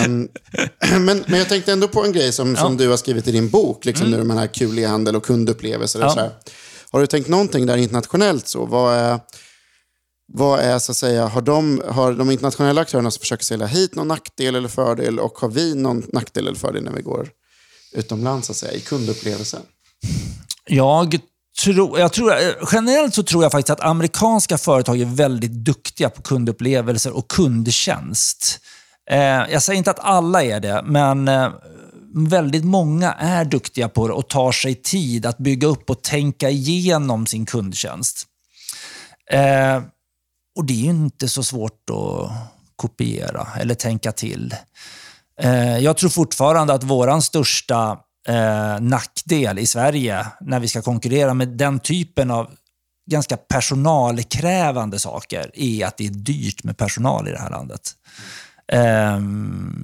um, 0.05 0.29
men, 1.05 1.23
men 1.27 1.39
jag 1.39 1.49
tänkte 1.49 1.71
ändå 1.71 1.87
på 1.87 2.03
en 2.03 2.11
grej 2.11 2.31
som, 2.31 2.55
som 2.55 2.77
du 2.77 2.89
har 2.89 2.97
skrivit 2.97 3.27
i 3.27 3.31
din 3.31 3.49
bok, 3.49 3.85
liksom 3.85 4.07
mm. 4.07 4.19
nu 4.19 4.25
med 4.25 4.35
den 4.35 4.41
här 4.41 4.53
kul 4.53 4.79
e-handel 4.79 5.15
och 5.15 5.25
kundupplevelser. 5.25 6.05
Och. 6.05 6.31
Har 6.91 6.99
du 6.99 7.07
tänkt 7.07 7.29
någonting 7.29 7.65
där 7.65 7.77
internationellt? 7.77 8.47
så? 8.47 8.65
Vad 8.65 8.95
är, 8.95 9.19
vad 10.33 10.59
är 10.59 10.79
så 10.79 10.91
att 10.91 10.97
säga, 10.97 11.27
har 11.27 11.41
de, 11.41 11.81
har 11.87 12.13
de 12.13 12.31
internationella 12.31 12.81
aktörerna 12.81 13.11
som 13.11 13.19
försöker 13.19 13.45
sälja 13.45 13.67
hit 13.67 13.95
någon 13.95 14.07
nackdel 14.07 14.55
eller 14.55 14.69
fördel 14.69 15.19
och 15.19 15.39
har 15.39 15.49
vi 15.49 15.75
någon 15.75 16.03
nackdel 16.13 16.47
eller 16.47 16.57
fördel 16.57 16.83
när 16.83 16.91
vi 16.91 17.01
går 17.01 17.29
utomlands 17.93 18.47
så 18.47 18.51
att 18.51 18.57
säga, 18.57 18.71
i 18.71 18.79
kundupplevelsen? 18.79 19.61
Jag 20.65 21.19
tror, 21.63 21.99
jag 21.99 22.13
tror, 22.13 22.33
generellt 22.71 23.13
så 23.13 23.23
tror 23.23 23.43
jag 23.43 23.51
faktiskt 23.51 23.69
att 23.69 23.85
amerikanska 23.85 24.57
företag 24.57 25.01
är 25.01 25.05
väldigt 25.05 25.51
duktiga 25.51 26.09
på 26.09 26.21
kundupplevelser 26.21 27.11
och 27.17 27.27
kundtjänst. 27.27 28.59
Eh, 29.09 29.19
jag 29.51 29.63
säger 29.63 29.77
inte 29.77 29.91
att 29.91 29.99
alla 29.99 30.43
är 30.43 30.59
det, 30.59 30.83
men 30.85 31.27
eh, 31.27 31.49
väldigt 32.15 32.65
många 32.65 33.13
är 33.13 33.45
duktiga 33.45 33.89
på 33.89 34.07
det 34.07 34.13
och 34.13 34.27
tar 34.27 34.51
sig 34.51 34.75
tid 34.75 35.25
att 35.25 35.37
bygga 35.37 35.67
upp 35.67 35.89
och 35.89 36.01
tänka 36.01 36.49
igenom 36.49 37.27
sin 37.27 37.45
kundtjänst. 37.45 38.25
Eh, 39.31 39.81
och 40.55 40.65
det 40.65 40.73
är 40.73 40.83
ju 40.83 40.89
inte 40.89 41.29
så 41.29 41.43
svårt 41.43 41.89
att 41.89 42.31
kopiera 42.75 43.47
eller 43.59 43.75
tänka 43.75 44.11
till. 44.11 44.55
Eh, 45.41 45.77
jag 45.77 45.97
tror 45.97 46.09
fortfarande 46.09 46.73
att 46.73 46.83
vår 46.83 47.19
största 47.19 47.99
eh, 48.27 48.79
nackdel 48.79 49.59
i 49.59 49.65
Sverige 49.65 50.27
när 50.41 50.59
vi 50.59 50.67
ska 50.67 50.81
konkurrera 50.81 51.33
med 51.33 51.47
den 51.47 51.79
typen 51.79 52.31
av 52.31 52.51
ganska 53.09 53.37
personalkrävande 53.37 54.99
saker 54.99 55.51
är 55.53 55.85
att 55.85 55.97
det 55.97 56.05
är 56.05 56.11
dyrt 56.11 56.63
med 56.63 56.77
personal 56.77 57.27
i 57.27 57.31
det 57.31 57.39
här 57.39 57.49
landet. 57.49 57.91
Eh, 58.71 59.19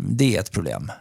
det 0.09 0.36
är 0.36 0.39
ett 0.39 0.51
problem. 0.51 0.91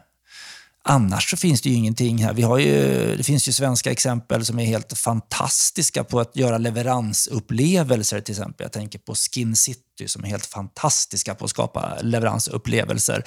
Annars 0.89 1.31
så 1.31 1.37
finns 1.37 1.63
det 1.63 1.69
ju 1.69 1.75
ingenting 1.75 2.25
här. 2.25 2.33
Vi 2.33 2.43
har 2.43 2.59
ju, 2.59 3.15
det 3.17 3.23
finns 3.23 3.49
ju 3.49 3.53
svenska 3.53 3.91
exempel 3.91 4.45
som 4.45 4.59
är 4.59 4.65
helt 4.65 4.99
fantastiska 4.99 6.05
på 6.05 6.21
att 6.21 6.37
göra 6.37 6.59
leveransupplevelser 6.59 8.21
till 8.21 8.33
exempel. 8.33 8.65
Jag 8.65 8.73
tänker 8.73 8.99
på 8.99 9.15
Skin 9.15 9.57
City 9.57 10.09
som 10.09 10.25
är 10.25 10.29
helt 10.29 10.47
fantastiska 10.47 11.35
på 11.35 11.45
att 11.45 11.51
skapa 11.51 11.99
leveransupplevelser 12.01 13.25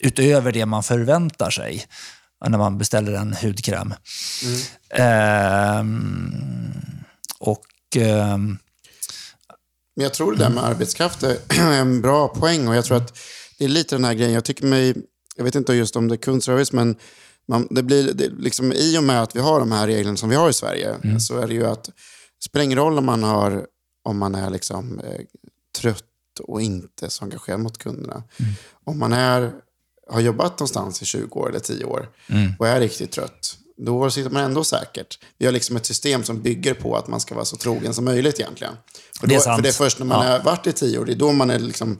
utöver 0.00 0.52
det 0.52 0.66
man 0.66 0.82
förväntar 0.82 1.50
sig 1.50 1.84
när 2.48 2.58
man 2.58 2.78
beställer 2.78 3.12
en 3.12 3.32
hudkräm. 3.42 3.94
Mm. 4.44 4.60
Ehm, 4.90 6.32
och... 7.38 7.66
Ehm, 7.96 8.58
Men 9.96 10.02
jag 10.04 10.14
tror 10.14 10.32
det 10.32 10.38
där 10.38 10.50
med 10.50 10.64
arbetskraft 10.64 11.22
är 11.22 11.36
en 11.60 12.00
bra 12.00 12.28
poäng 12.28 12.68
och 12.68 12.76
jag 12.76 12.84
tror 12.84 12.96
att 12.96 13.18
det 13.58 13.64
är 13.64 13.68
lite 13.68 13.94
den 13.94 14.04
här 14.04 14.14
grejen. 14.14 14.32
Jag 14.32 14.44
tycker 14.44 14.66
mig 14.66 14.94
jag 15.40 15.44
vet 15.44 15.54
inte 15.54 15.74
just 15.74 15.96
om 15.96 16.08
det 16.08 16.14
är 16.14 16.16
kundservice, 16.16 16.72
men 16.72 16.96
man, 17.48 17.68
det 17.70 17.82
blir, 17.82 18.12
det, 18.12 18.28
liksom, 18.28 18.72
i 18.72 18.98
och 18.98 19.04
med 19.04 19.22
att 19.22 19.36
vi 19.36 19.40
har 19.40 19.60
de 19.60 19.72
här 19.72 19.86
reglerna 19.86 20.16
som 20.16 20.28
vi 20.28 20.36
har 20.36 20.50
i 20.50 20.52
Sverige, 20.52 20.94
mm. 21.04 21.20
så 21.20 21.38
är 21.38 21.46
det 21.46 21.54
ju 21.54 21.66
att 21.66 21.84
det 21.84 22.44
spelar 22.44 22.64
ingen 22.64 22.78
roll 22.78 22.98
om 22.98 23.04
man, 23.04 23.22
har, 23.22 23.66
om 24.04 24.18
man 24.18 24.34
är 24.34 24.50
liksom, 24.50 24.98
eh, 24.98 25.20
trött 25.78 26.04
och 26.42 26.62
inte 26.62 27.10
så 27.10 27.24
engagerad 27.24 27.60
mot 27.60 27.78
kunderna. 27.78 28.22
Mm. 28.36 28.52
Om 28.84 28.98
man 28.98 29.12
är, 29.12 29.52
har 30.10 30.20
jobbat 30.20 30.58
någonstans 30.58 31.02
i 31.02 31.04
20 31.04 31.40
år 31.40 31.48
eller 31.48 31.60
10 31.60 31.84
år 31.84 32.08
mm. 32.26 32.52
och 32.58 32.68
är 32.68 32.80
riktigt 32.80 33.12
trött, 33.12 33.56
då 33.76 34.10
sitter 34.10 34.30
man 34.30 34.44
ändå 34.44 34.64
säkert. 34.64 35.18
Vi 35.38 35.46
har 35.46 35.52
liksom 35.52 35.76
ett 35.76 35.86
system 35.86 36.24
som 36.24 36.42
bygger 36.42 36.74
på 36.74 36.96
att 36.96 37.08
man 37.08 37.20
ska 37.20 37.34
vara 37.34 37.44
så 37.44 37.56
trogen 37.56 37.94
som 37.94 38.04
möjligt 38.04 38.40
egentligen. 38.40 38.74
För, 39.20 39.26
då, 39.26 39.30
det 39.30 39.34
är 39.34 39.40
sant. 39.40 39.56
för 39.56 39.62
det 39.62 39.68
är 39.68 39.72
först 39.72 39.98
när 39.98 40.06
man 40.06 40.26
ja. 40.26 40.32
har 40.32 40.44
varit 40.44 40.66
i 40.66 40.72
10 40.72 40.98
år, 40.98 41.04
det 41.04 41.12
är 41.12 41.16
då 41.16 41.32
man 41.32 41.50
är 41.50 41.58
liksom 41.58 41.98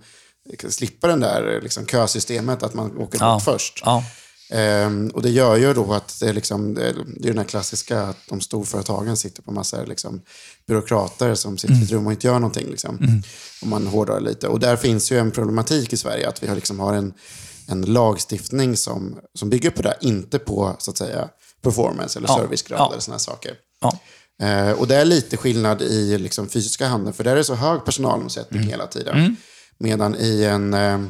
slippa 0.69 1.07
den 1.09 1.21
där 1.21 1.61
liksom, 1.63 1.87
kösystemet, 1.87 2.63
att 2.63 2.75
man 2.75 2.99
åker 2.99 3.19
ja. 3.21 3.35
bort 3.35 3.43
först. 3.43 3.83
Ja. 3.85 4.05
Ehm, 4.51 5.09
och 5.09 5.23
det 5.23 5.31
gör 5.31 5.57
ju 5.57 5.75
då 5.75 5.93
att 5.93 6.21
det 6.21 6.29
är, 6.29 6.33
liksom, 6.33 6.75
det 6.75 6.89
är 6.89 6.95
den 7.21 7.39
här 7.39 7.45
klassiska 7.45 8.03
att 8.03 8.17
de 8.29 8.41
storföretagen 8.41 9.17
sitter 9.17 9.43
på 9.43 9.53
massa 9.53 9.85
liksom, 9.85 10.23
byråkrater 10.67 11.35
som 11.35 11.59
sitter 11.59 11.75
mm. 11.75 11.83
i 11.83 11.85
ett 11.85 11.93
rum 11.93 12.07
och 12.07 12.13
inte 12.13 12.27
gör 12.27 12.35
någonting. 12.35 12.71
Liksom. 12.71 12.99
Mm. 12.99 13.23
Om 13.63 13.69
man 13.69 13.87
hårdrar 13.87 14.21
lite. 14.21 14.49
Och 14.49 14.61
där 14.61 14.77
finns 14.77 15.13
ju 15.13 15.19
en 15.19 15.31
problematik 15.31 15.93
i 15.93 15.97
Sverige, 15.97 16.29
att 16.29 16.43
vi 16.43 16.47
har, 16.47 16.55
liksom, 16.55 16.81
har 16.81 16.95
en, 16.95 17.15
en 17.69 17.83
lagstiftning 17.83 18.77
som, 18.77 19.19
som 19.35 19.51
bygger 19.51 19.71
på 19.71 19.83
det, 19.83 19.97
inte 20.01 20.39
på 20.39 20.77
så 20.79 20.91
att 20.91 20.99
säga 20.99 21.29
performance 21.63 22.19
eller 22.19 22.29
ja. 22.29 22.37
servicegrad 22.37 22.81
ja. 22.81 22.91
eller 22.93 23.01
sådana 23.01 23.19
saker. 23.19 23.55
Ja. 23.81 23.99
Ehm, 24.43 24.75
och 24.75 24.87
det 24.87 24.97
är 24.97 25.05
lite 25.05 25.37
skillnad 25.37 25.83
i 25.83 26.19
liksom, 26.19 26.49
fysiska 26.49 26.87
handeln, 26.87 27.13
för 27.13 27.25
där 27.25 27.33
är 27.33 27.37
det 27.37 27.45
så 27.45 27.55
hög 27.55 27.85
personalomsättning 27.85 28.61
mm. 28.61 28.71
hela 28.71 28.87
tiden. 28.87 29.37
Medan 29.83 30.17
i 30.17 30.45
en 30.45 30.75
eh, 30.75 31.01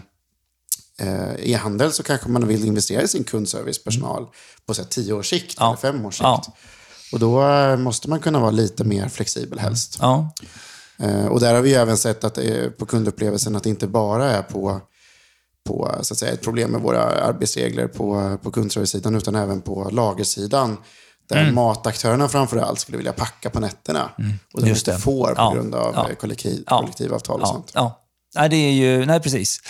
eh, 0.99 1.35
e-handel 1.39 1.93
så 1.93 2.03
kanske 2.03 2.29
man 2.29 2.49
vill 2.49 2.65
investera 2.65 3.03
i 3.03 3.09
sin 3.09 3.25
kundservicepersonal 3.25 4.27
på 4.67 4.75
så 4.75 4.83
här, 4.83 4.89
tio 4.89 5.13
års 5.13 5.31
sikt 5.31 5.57
ja. 5.59 5.67
eller 5.67 5.77
fem 5.77 6.07
års 6.07 6.15
sikt. 6.15 6.23
Ja. 6.23 6.43
Och 7.13 7.19
då 7.19 7.49
eh, 7.49 7.77
måste 7.77 8.11
man 8.11 8.21
kunna 8.21 8.41
vara 8.41 8.51
lite 8.51 8.85
mer 8.85 9.09
flexibel 9.09 9.59
helst. 9.59 9.99
Ja. 10.01 10.31
Och 11.31 11.41
där 11.41 11.55
har 11.55 11.61
vi 11.61 11.75
även 11.75 11.97
sett 11.97 12.25
att 12.25 12.39
på 12.79 12.87
kundupplevelsen 12.87 13.57
att 13.57 13.63
det 13.63 13.71
inte 13.71 13.87
bara 13.87 14.31
är 14.31 14.43
på, 14.43 14.81
på 15.67 15.95
så 16.03 16.15
att 16.15 16.19
säga, 16.19 16.33
ett 16.33 16.43
problem 16.43 16.71
med 16.71 16.81
våra 16.81 17.03
arbetsregler 17.03 17.87
på, 17.89 18.39
på 18.43 18.51
kundservice-sidan 18.51 19.15
utan 19.15 19.35
även 19.35 19.61
på 19.61 19.91
lagersidan. 19.91 20.77
Där 21.29 21.43
mm. 21.43 21.55
mataktörerna 21.55 22.29
framförallt 22.29 22.81
skulle 22.81 22.97
vilja 22.97 23.13
packa 23.13 23.51
på 23.51 23.61
nätterna. 23.61 24.11
Mm. 24.19 24.33
Och 24.55 24.63
de 24.63 24.71
inte 24.71 24.99
får 24.99 25.35
på 25.35 25.55
grund 25.55 25.75
av 25.75 25.93
ja. 25.95 26.15
kollektiv, 26.21 26.65
kollektivavtal 26.65 27.41
och 27.41 27.49
sånt. 27.49 27.73
Nej, 28.35 28.49
det 28.49 28.57
är 28.57 28.73
ju, 28.73 29.07
nej 29.07 29.21
precis. 29.21 29.61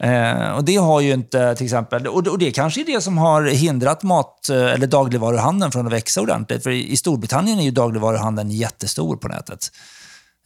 Eh, 0.00 0.50
och 0.50 0.64
Det 0.64 0.76
har 0.76 1.00
ju 1.00 1.12
inte 1.12 1.54
till 1.54 1.66
exempel, 1.66 2.06
och 2.06 2.22
det, 2.22 2.30
och 2.30 2.38
det 2.38 2.52
kanske 2.52 2.80
är 2.80 2.84
det 2.84 3.00
som 3.00 3.18
har 3.18 3.42
hindrat 3.42 4.02
mat 4.02 4.48
eh, 4.48 4.56
eller 4.56 4.86
dagligvaruhandeln 4.86 5.72
från 5.72 5.86
att 5.86 5.92
växa 5.92 6.20
ordentligt. 6.20 6.62
För 6.62 6.70
i 6.70 6.96
Storbritannien 6.96 7.58
är 7.58 7.64
ju 7.64 7.70
dagligvaruhandeln 7.70 8.50
jättestor 8.50 9.16
på 9.16 9.28
nätet. 9.28 9.70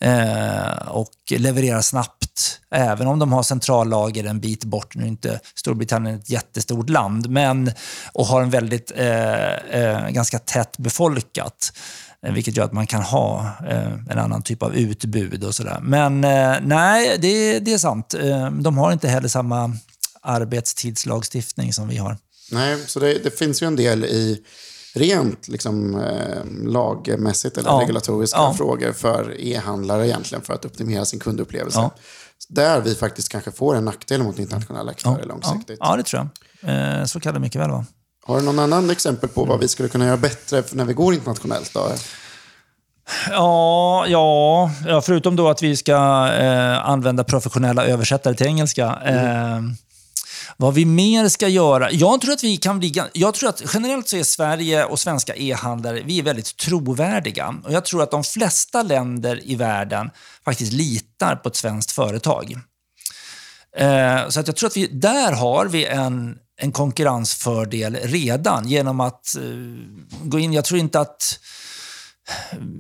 Eh, 0.03 0.89
och 0.89 1.13
levererar 1.31 1.81
snabbt, 1.81 2.61
även 2.71 3.07
om 3.07 3.19
de 3.19 3.33
har 3.33 3.43
centrallager 3.43 4.25
en 4.25 4.41
bit 4.41 4.65
bort. 4.65 4.95
Nu 4.95 5.03
är 5.03 5.09
inte 5.09 5.41
Storbritannien 5.55 6.19
ett 6.19 6.31
jättestort 6.31 6.89
land, 6.91 7.31
men 7.31 7.73
och 8.13 8.27
har 8.27 8.43
en 8.43 8.51
väldigt 8.51 8.93
eh, 8.97 9.55
eh, 9.55 10.09
ganska 10.09 10.39
tätt 10.39 10.79
befolkat. 10.79 11.73
Eh, 12.27 12.33
vilket 12.33 12.57
gör 12.57 12.65
att 12.65 12.73
man 12.73 12.87
kan 12.87 13.03
ha 13.03 13.53
eh, 13.69 13.93
en 14.11 14.19
annan 14.19 14.43
typ 14.43 14.63
av 14.63 14.75
utbud 14.75 15.45
och 15.45 15.55
sådär. 15.55 15.81
Men 15.83 16.25
eh, 16.25 16.57
nej, 16.63 17.19
det, 17.19 17.59
det 17.59 17.73
är 17.73 17.79
sant. 17.79 18.15
De 18.61 18.79
har 18.79 18.93
inte 18.93 19.09
heller 19.09 19.29
samma 19.29 19.77
arbetstidslagstiftning 20.23 21.73
som 21.73 21.89
vi 21.89 21.97
har. 21.97 22.17
Nej, 22.53 22.77
så 22.87 23.01
det, 23.01 23.25
det 23.25 23.39
finns 23.39 23.63
ju 23.63 23.67
en 23.67 23.77
del 23.77 24.05
i 24.05 24.43
rent 24.95 25.49
liksom, 25.49 26.03
lagmässigt 26.65 27.59
eller 27.59 27.71
ja. 27.71 27.81
regulatoriska 27.81 28.39
ja. 28.39 28.55
frågor 28.55 28.93
för 28.93 29.37
e-handlare 29.41 30.07
egentligen 30.07 30.45
för 30.45 30.55
att 30.55 30.65
optimera 30.65 31.05
sin 31.05 31.21
kundupplevelse. 31.21 31.79
Ja. 31.79 31.95
Där 32.49 32.81
vi 32.81 32.95
faktiskt 32.95 33.29
kanske 33.29 33.53
får 33.53 33.75
en 33.75 33.85
nackdel 33.85 34.23
mot 34.23 34.39
internationella 34.39 34.91
aktörer 34.91 35.27
långsiktigt. 35.27 35.79
Ja, 35.81 35.97
det 35.97 36.03
tror 36.03 36.29
jag. 36.63 37.09
Så 37.09 37.21
kan 37.21 37.35
det 37.35 37.41
mycket 37.41 37.61
väl 37.61 37.71
vara. 37.71 37.87
Har 38.31 38.39
du 38.39 38.45
någon 38.45 38.59
annan 38.59 38.91
exempel 38.91 39.29
på 39.29 39.45
vad 39.45 39.61
vi 39.61 39.69
skulle 39.69 39.89
kunna 39.89 40.07
göra 40.07 40.17
bättre 40.17 40.63
när 40.73 40.85
vi 40.85 40.93
går 40.93 41.15
internationellt? 41.15 41.75
Då? 41.75 41.93
Ja, 43.31 44.07
ja, 44.07 44.71
förutom 45.05 45.37
då 45.37 45.49
att 45.49 45.63
vi 45.63 45.77
ska 45.77 46.29
eh, 46.33 46.89
använda 46.89 47.25
professionella 47.25 47.85
översättare 47.85 48.35
till 48.35 48.47
engelska. 48.47 48.93
Mm. 49.05 49.57
Eh, 49.57 49.73
vad 50.57 50.75
vi 50.75 50.85
mer 50.85 51.29
ska 51.29 51.49
göra? 51.49 51.91
Jag 51.91 52.21
tror 52.21 52.33
att 52.33 52.45
vi 52.45 52.57
kan 52.57 52.79
bli... 52.79 53.03
Jag 53.13 53.35
tror 53.35 53.49
att 53.49 53.63
generellt 53.75 54.09
så 54.09 54.17
är 54.17 54.23
Sverige 54.23 54.85
och 54.85 54.99
svenska 54.99 55.37
e-handlare 55.37 56.03
vi 56.05 56.19
är 56.19 56.23
väldigt 56.23 56.57
trovärdiga. 56.57 57.55
Och 57.65 57.73
Jag 57.73 57.85
tror 57.85 58.03
att 58.03 58.11
de 58.11 58.25
flesta 58.25 58.83
länder 58.83 59.41
i 59.45 59.55
världen 59.55 60.11
faktiskt 60.45 60.73
litar 60.73 61.37
på 61.37 61.49
ett 61.49 61.57
svenskt 61.57 61.93
företag. 61.93 62.55
Eh, 63.77 64.29
så 64.29 64.41
att 64.41 64.47
jag 64.47 64.57
tror 64.57 64.67
att 64.67 64.77
vi, 64.77 64.87
där 64.87 65.33
har 65.33 65.67
vi 65.67 65.87
en 65.87 66.39
en 66.61 66.73
konkurrensfördel 66.73 67.97
redan 68.03 68.69
genom 68.69 69.01
att 69.01 69.37
eh, 69.37 69.43
gå 70.23 70.39
in. 70.39 70.53
Jag 70.53 70.65
tror 70.65 70.81
inte 70.81 71.01
att 71.01 71.41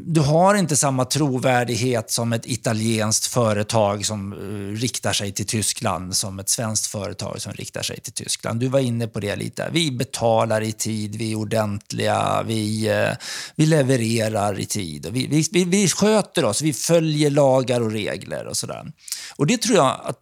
du 0.06 0.20
har 0.20 0.54
inte 0.54 0.76
samma 0.76 1.04
trovärdighet 1.04 2.10
som 2.10 2.32
ett 2.32 2.46
italienskt 2.46 3.26
företag 3.26 4.06
som 4.06 4.32
uh, 4.32 4.76
riktar 4.76 5.12
sig 5.12 5.32
till 5.32 5.46
Tyskland 5.46 6.16
som 6.16 6.38
ett 6.38 6.48
svenskt 6.48 6.86
företag 6.86 7.42
som 7.42 7.52
riktar 7.52 7.82
sig 7.82 8.00
till 8.00 8.12
Tyskland. 8.12 8.60
Du 8.60 8.68
var 8.68 8.80
inne 8.80 9.06
på 9.06 9.20
det 9.20 9.36
lite. 9.36 9.68
Vi 9.72 9.90
betalar 9.90 10.60
i 10.60 10.72
tid, 10.72 11.16
vi 11.16 11.32
är 11.32 11.36
ordentliga, 11.36 12.42
vi, 12.46 12.90
uh, 12.90 13.16
vi 13.56 13.66
levererar 13.66 14.58
i 14.58 14.66
tid. 14.66 15.06
Och 15.06 15.16
vi, 15.16 15.46
vi, 15.52 15.64
vi, 15.64 15.88
sköter 15.88 16.44
oss, 16.44 16.62
vi 16.62 16.72
följer 16.72 17.30
lagar 17.30 17.80
och 17.80 17.92
regler 17.92 18.46
och 18.46 18.56
sådär. 18.56 18.92
Och 19.36 19.46
det 19.46 19.58
tror 19.58 19.76
jag 19.76 20.00
att 20.04 20.18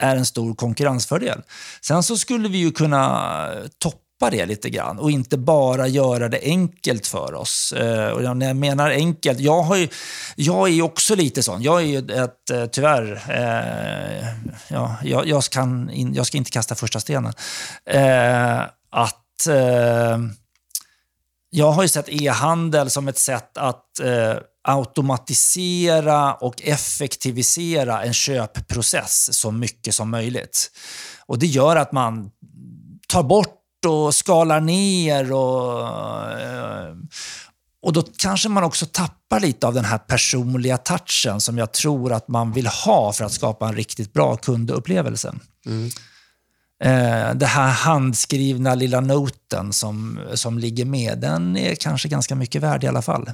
är 0.00 0.16
en 0.16 0.26
stor 0.26 0.54
konkurrensfördel. 0.54 1.42
Sen 1.80 2.02
så 2.02 2.16
skulle 2.16 2.48
vi 2.48 2.58
ju 2.58 2.72
kunna 2.72 3.48
toppa 3.78 4.30
det 4.30 4.46
lite 4.46 4.70
grann 4.70 4.98
och 4.98 5.10
inte 5.10 5.38
bara 5.38 5.88
göra 5.88 6.28
det 6.28 6.40
enkelt 6.42 7.06
för 7.06 7.34
oss. 7.34 7.72
Eh, 7.72 8.08
och 8.08 8.36
när 8.36 8.46
jag 8.46 8.56
menar 8.56 8.90
enkelt, 8.90 9.40
jag, 9.40 9.62
har 9.62 9.76
ju, 9.76 9.88
jag 10.36 10.68
är 10.68 10.72
ju 10.72 10.82
också 10.82 11.14
lite 11.14 11.42
sån. 11.42 11.62
Jag 11.62 11.82
är 11.82 11.86
ju 11.86 11.98
ett, 11.98 12.50
eh, 12.50 12.66
tyvärr, 12.66 13.22
eh, 13.28 14.26
ja, 14.68 14.96
jag, 15.04 15.26
jag, 15.26 15.42
kan 15.44 15.90
in, 15.90 16.14
jag 16.14 16.26
ska 16.26 16.38
inte 16.38 16.50
kasta 16.50 16.74
första 16.74 17.00
stenen. 17.00 17.32
Eh, 17.84 18.60
att 18.90 19.46
eh, 19.48 20.18
jag 21.50 21.72
har 21.72 21.82
ju 21.82 21.88
sett 21.88 22.08
e-handel 22.08 22.90
som 22.90 23.08
ett 23.08 23.18
sätt 23.18 23.58
att 23.58 24.00
eh, 24.00 24.36
automatisera 24.62 26.34
och 26.34 26.62
effektivisera 26.62 28.02
en 28.02 28.14
köpprocess 28.14 29.38
så 29.38 29.50
mycket 29.50 29.94
som 29.94 30.10
möjligt. 30.10 30.70
Och 31.26 31.38
Det 31.38 31.46
gör 31.46 31.76
att 31.76 31.92
man 31.92 32.30
tar 33.08 33.22
bort 33.22 33.56
och 33.86 34.14
skalar 34.14 34.60
ner 34.60 35.32
och, 35.32 35.88
eh, 36.40 36.94
och 37.82 37.92
då 37.92 38.02
kanske 38.18 38.48
man 38.48 38.64
också 38.64 38.86
tappar 38.86 39.40
lite 39.40 39.66
av 39.66 39.74
den 39.74 39.84
här 39.84 39.98
personliga 39.98 40.78
touchen 40.78 41.40
som 41.40 41.58
jag 41.58 41.72
tror 41.72 42.12
att 42.12 42.28
man 42.28 42.52
vill 42.52 42.66
ha 42.66 43.12
för 43.12 43.24
att 43.24 43.32
skapa 43.32 43.68
en 43.68 43.74
riktigt 43.74 44.12
bra 44.12 44.36
kundupplevelse. 44.36 45.34
Mm. 45.66 45.90
Eh, 46.82 47.34
det 47.34 47.46
här 47.46 47.68
handskrivna 47.70 48.74
lilla 48.74 49.00
noten 49.00 49.72
som, 49.72 50.20
som 50.34 50.58
ligger 50.58 50.84
med, 50.84 51.18
den 51.18 51.56
är 51.56 51.74
kanske 51.74 52.08
ganska 52.08 52.34
mycket 52.34 52.62
värd 52.62 52.84
i 52.84 52.86
alla 52.86 53.02
fall. 53.02 53.30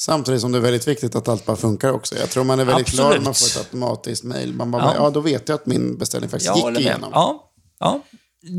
Samtidigt 0.00 0.40
som 0.40 0.52
det 0.52 0.58
är 0.58 0.62
väldigt 0.62 0.88
viktigt 0.88 1.14
att 1.14 1.28
allt 1.28 1.46
bara 1.46 1.56
funkar 1.56 1.92
också. 1.92 2.14
Jag 2.18 2.30
tror 2.30 2.44
man 2.44 2.60
är 2.60 2.64
väldigt 2.64 2.86
Absolut. 2.86 3.06
glad 3.06 3.18
när 3.18 3.24
man 3.24 3.34
får 3.34 3.46
ett 3.46 3.56
automatiskt 3.56 4.24
mejl. 4.24 4.52
Man 4.52 4.70
bara, 4.70 4.82
ja. 4.82 4.94
ja. 4.96 5.10
då 5.10 5.20
vet 5.20 5.48
jag 5.48 5.56
att 5.56 5.66
min 5.66 5.98
beställning 5.98 6.30
faktiskt 6.30 6.56
jag 6.56 6.70
gick 6.70 6.80
igenom. 6.80 7.10
Ja, 7.12 7.50
ja, 7.78 8.00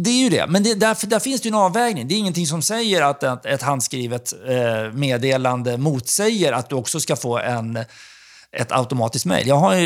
det 0.04 0.10
är 0.10 0.24
ju 0.24 0.30
det. 0.30 0.48
Men 0.48 0.64
det, 0.64 0.74
där, 0.74 1.08
där 1.08 1.20
finns 1.20 1.42
det 1.42 1.50
ju 1.50 1.50
en 1.50 1.60
avvägning. 1.62 2.08
Det 2.08 2.16
är 2.16 2.20
ingenting 2.20 2.48
som 2.48 2.62
säger 2.62 3.02
att 3.02 3.24
ett, 3.24 3.46
ett 3.46 3.62
handskrivet 3.62 4.34
eh, 4.48 4.94
meddelande 4.94 5.78
motsäger 5.78 6.54
att 6.54 6.70
du 6.70 6.76
också 6.76 7.00
ska 7.00 7.16
få 7.16 7.38
en 7.38 7.80
ett 8.52 8.72
automatiskt 8.72 9.26
mejl. 9.26 9.48
Jag, 9.48 9.82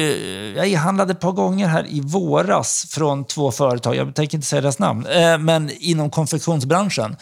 jag 0.55 0.67
e-handlade 0.67 1.11
ett 1.11 1.19
par 1.19 1.31
gånger 1.31 1.67
här 1.67 1.85
i 1.89 2.01
våras 2.01 2.85
från 2.89 3.25
två 3.25 3.51
företag, 3.51 3.95
jag 3.95 4.15
tänker 4.15 4.37
inte 4.37 4.47
säga 4.47 4.61
deras 4.61 4.79
namn, 4.79 5.05
eh, 5.05 5.37
men 5.37 5.71
inom 5.79 6.09
konfektionsbranschen. 6.09 7.15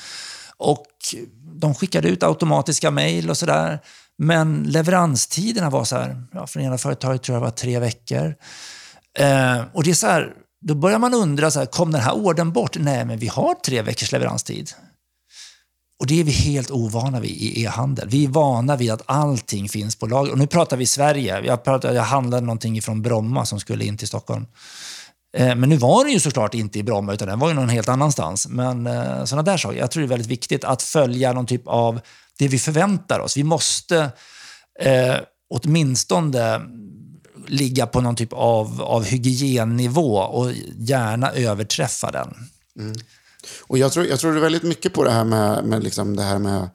Och 0.58 0.86
de 1.54 1.76
skickade 1.76 2.08
ut 2.08 2.24
automatiska 2.24 2.92
mejl 2.92 3.30
och 3.30 3.38
sådär. 3.38 3.80
Men 4.22 4.64
leveranstiderna 4.64 5.70
var 5.70 5.84
så 5.84 5.96
här, 5.96 6.24
ja, 6.34 6.48
för 6.48 6.60
ena 6.60 6.78
företaget 6.78 7.24
tror 7.24 7.36
jag 7.36 7.42
var 7.42 7.52
tre 7.52 7.80
veckor. 7.80 8.36
Eh, 9.20 9.62
och 9.74 9.84
det 9.84 9.90
är 9.90 9.94
så 9.94 10.08
här, 10.08 10.34
då 10.62 10.76
börjar 10.76 11.00
man 11.00 11.14
undra, 11.14 11.52
så 11.52 11.60
här, 11.60 11.66
kom 11.66 11.92
den 11.92 12.02
här 12.02 12.14
orden 12.14 12.52
bort? 12.52 12.78
Nej, 12.80 13.06
men 13.06 13.20
vi 13.20 13.28
har 13.28 13.56
tre 13.56 13.82
veckors 13.82 14.12
leveranstid. 14.12 14.72
Och 16.00 16.08
det 16.08 16.20
är 16.20 16.24
vi 16.24 16.32
helt 16.32 16.72
ovana 16.72 17.20
vid 17.20 17.32
i 17.32 17.64
e-handel. 17.64 18.10
Vi 18.10 18.26
är 18.26 18.30
vana 18.30 18.76
vid 18.76 18.92
att 18.92 19.02
allting 19.06 19.70
finns 19.70 19.96
på 19.96 20.08
lager. 20.08 20.32
Och 20.32 20.38
nu 20.38 20.48
pratar 20.48 20.78
vi 20.78 20.86
Sverige. 20.86 21.42
Jag, 21.46 21.64
pratade, 21.64 21.94
jag 21.94 22.04
handlade 22.04 22.46
någonting 22.46 22.82
från 22.82 23.02
Bromma 23.02 23.46
som 23.46 23.60
skulle 23.60 23.86
in 23.86 23.98
till 23.98 24.08
Stockholm. 24.08 24.46
Eh, 25.38 25.56
men 25.56 25.70
nu 25.70 25.78
var 25.78 26.04
den 26.04 26.14
ju 26.14 26.20
såklart 26.20 26.54
inte 26.54 26.80
i 26.80 26.84
Bromma, 26.84 27.14
utan 27.14 27.28
den 27.28 27.40
var 27.40 27.48
ju 27.48 27.54
någon 27.54 27.70
helt 27.70 27.90
annanstans. 27.90 28.48
Men 28.48 28.88
eh, 28.88 29.26
sådana 29.26 29.44
där 29.44 29.58
saker. 29.58 29.78
Jag 29.78 29.92
tror 29.92 30.02
det 30.02 30.08
är 30.08 30.10
väldigt 30.10 30.28
viktigt 30.28 30.64
att 30.64 30.82
följa 30.82 31.34
någon 31.34 31.46
typ 31.46 31.68
av 31.68 32.00
det 32.40 32.48
vi 32.48 32.60
förväntar 32.60 33.20
oss. 33.20 33.38
Vi 33.38 33.44
måste 33.44 34.12
eh, 34.80 35.16
åtminstone 35.50 36.62
ligga 37.48 37.88
på 37.88 38.02
någon 38.02 38.16
typ 38.16 38.34
av, 38.34 38.82
av 38.82 39.04
hygiennivå 39.04 40.18
och 40.18 40.52
gärna 40.78 41.32
överträffa 41.32 42.12
den. 42.12 42.36
Mm. 42.80 42.96
Och 43.62 43.78
jag 43.78 43.92
tror, 43.92 44.06
jag 44.06 44.20
tror 44.20 44.32
väldigt 44.32 44.64
mycket 44.64 44.94
på 44.94 45.04
det 45.04 45.12
här 45.12 45.24
med, 45.24 45.64
med 45.64 45.84
liksom 45.84 46.16
det 46.16 46.24
här 46.24 46.40
med 46.40 46.70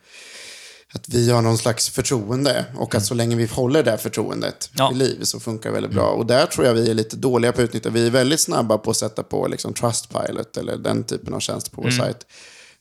att 0.94 1.08
vi 1.08 1.30
har 1.30 1.42
någon 1.42 1.58
slags 1.58 1.90
förtroende 1.90 2.64
och 2.76 2.88
att 2.88 2.94
mm. 2.94 3.04
så 3.04 3.14
länge 3.14 3.36
vi 3.36 3.46
håller 3.46 3.82
det 3.82 3.98
förtroendet 3.98 4.70
ja. 4.72 4.92
i 4.92 4.94
liv 4.94 5.22
så 5.22 5.40
funkar 5.40 5.70
det 5.70 5.74
väldigt 5.74 5.92
bra. 5.92 6.08
Mm. 6.08 6.20
Och 6.20 6.26
där 6.26 6.46
tror 6.46 6.66
jag 6.66 6.74
vi 6.74 6.90
är 6.90 6.94
lite 6.94 7.16
dåliga 7.16 7.52
på 7.52 7.60
att 7.60 7.64
utnyttja. 7.64 7.90
Vi 7.90 8.06
är 8.06 8.10
väldigt 8.10 8.40
snabba 8.40 8.78
på 8.78 8.90
att 8.90 8.96
sätta 8.96 9.22
på 9.22 9.46
liksom 9.46 9.74
Trustpilot 9.74 10.56
eller 10.56 10.76
den 10.76 11.04
typen 11.04 11.34
av 11.34 11.40
tjänst 11.40 11.72
på 11.72 11.82
vår 11.82 11.88
mm. 11.88 11.98
sajt. 11.98 12.26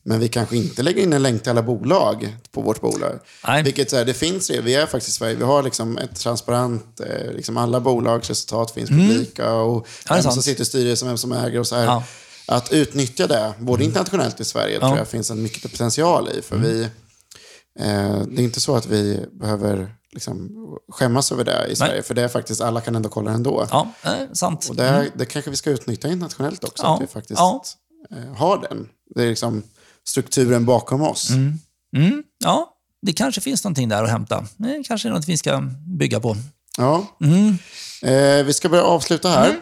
Men 0.05 0.19
vi 0.19 0.27
kanske 0.27 0.57
inte 0.57 0.83
lägger 0.83 1.03
in 1.03 1.13
en 1.13 1.23
länk 1.23 1.43
till 1.43 1.49
alla 1.49 1.61
bolag 1.61 2.37
på 2.51 2.61
vårt 2.61 2.81
bolag. 2.81 3.19
Nej. 3.47 3.63
Vilket 3.63 3.89
så 3.89 3.95
här, 3.95 4.05
det 4.05 4.13
finns 4.13 4.47
det. 4.47 4.61
Vi 4.61 4.75
är 4.75 4.85
faktiskt 4.85 5.15
i 5.15 5.17
Sverige. 5.19 5.35
Vi 5.35 5.43
har 5.43 5.63
liksom 5.63 5.97
ett 5.97 6.15
transparent, 6.15 6.99
eh, 6.99 7.31
liksom 7.31 7.57
alla 7.57 7.79
bolags 7.79 8.29
resultat 8.29 8.71
finns 8.71 8.89
mm. 8.89 9.07
publika. 9.07 9.53
Och 9.53 9.87
vem 10.09 10.23
som 10.23 10.43
sitter 10.43 10.61
i 10.61 10.65
styrelsen, 10.65 11.07
vem 11.07 11.17
som 11.17 11.31
äger 11.31 11.59
och 11.59 11.67
så 11.67 11.75
här. 11.75 11.85
Ja 11.85 12.03
att 12.45 12.71
utnyttja 12.71 13.27
det, 13.27 13.53
både 13.59 13.83
mm. 13.83 13.89
internationellt 13.89 14.39
i 14.39 14.45
Sverige, 14.45 14.73
ja. 14.73 14.87
tror 14.87 14.97
jag 14.97 15.07
finns 15.07 15.31
en 15.31 15.43
mycket 15.43 15.71
potential 15.71 16.29
i. 16.29 16.41
För 16.41 16.55
mm. 16.55 16.67
vi, 16.67 16.83
eh, 17.79 18.21
det 18.27 18.41
är 18.41 18.43
inte 18.43 18.59
så 18.59 18.75
att 18.75 18.85
vi 18.85 19.25
behöver 19.31 19.95
liksom, 20.11 20.51
skämmas 20.89 21.31
över 21.31 21.43
det 21.43 21.67
i 21.67 21.75
Sverige, 21.75 21.93
Nej. 21.93 22.03
för 22.03 22.13
det 22.13 22.21
är 22.21 22.27
faktiskt, 22.27 22.61
alla 22.61 22.81
kan 22.81 22.95
ändå 22.95 23.09
kolla 23.09 23.31
ändå. 23.31 23.67
Ja, 23.71 23.87
eh, 24.03 24.13
sant. 24.33 24.67
Och 24.69 24.75
det, 24.75 24.87
mm. 24.87 25.11
det 25.15 25.25
kanske 25.25 25.51
vi 25.51 25.57
ska 25.57 25.69
utnyttja 25.69 26.07
internationellt 26.07 26.63
också, 26.63 26.83
ja. 26.83 26.95
att 26.95 27.01
vi 27.01 27.07
faktiskt 27.07 27.39
ja. 27.39 27.63
eh, 28.11 28.35
har 28.35 28.57
den. 28.57 28.89
Det 29.15 29.23
är 29.23 29.27
liksom 29.27 29.63
strukturen 30.07 30.65
bakom 30.65 31.01
oss. 31.01 31.29
Mm. 31.29 31.59
Mm. 31.95 32.23
Ja, 32.43 32.69
det 33.01 33.13
kanske 33.13 33.41
finns 33.41 33.63
någonting 33.63 33.89
där 33.89 34.03
att 34.03 34.09
hämta. 34.09 34.45
Det 34.57 34.83
kanske 34.87 35.07
är 35.07 35.11
något 35.13 35.27
vi 35.27 35.37
ska 35.37 35.61
bygga 35.99 36.19
på. 36.19 36.37
Ja. 36.77 37.17
Mm. 37.23 37.57
Eh, 38.01 38.45
vi 38.45 38.53
ska 38.53 38.69
börja 38.69 38.83
avsluta 38.83 39.29
här. 39.29 39.49
Mm. 39.49 39.61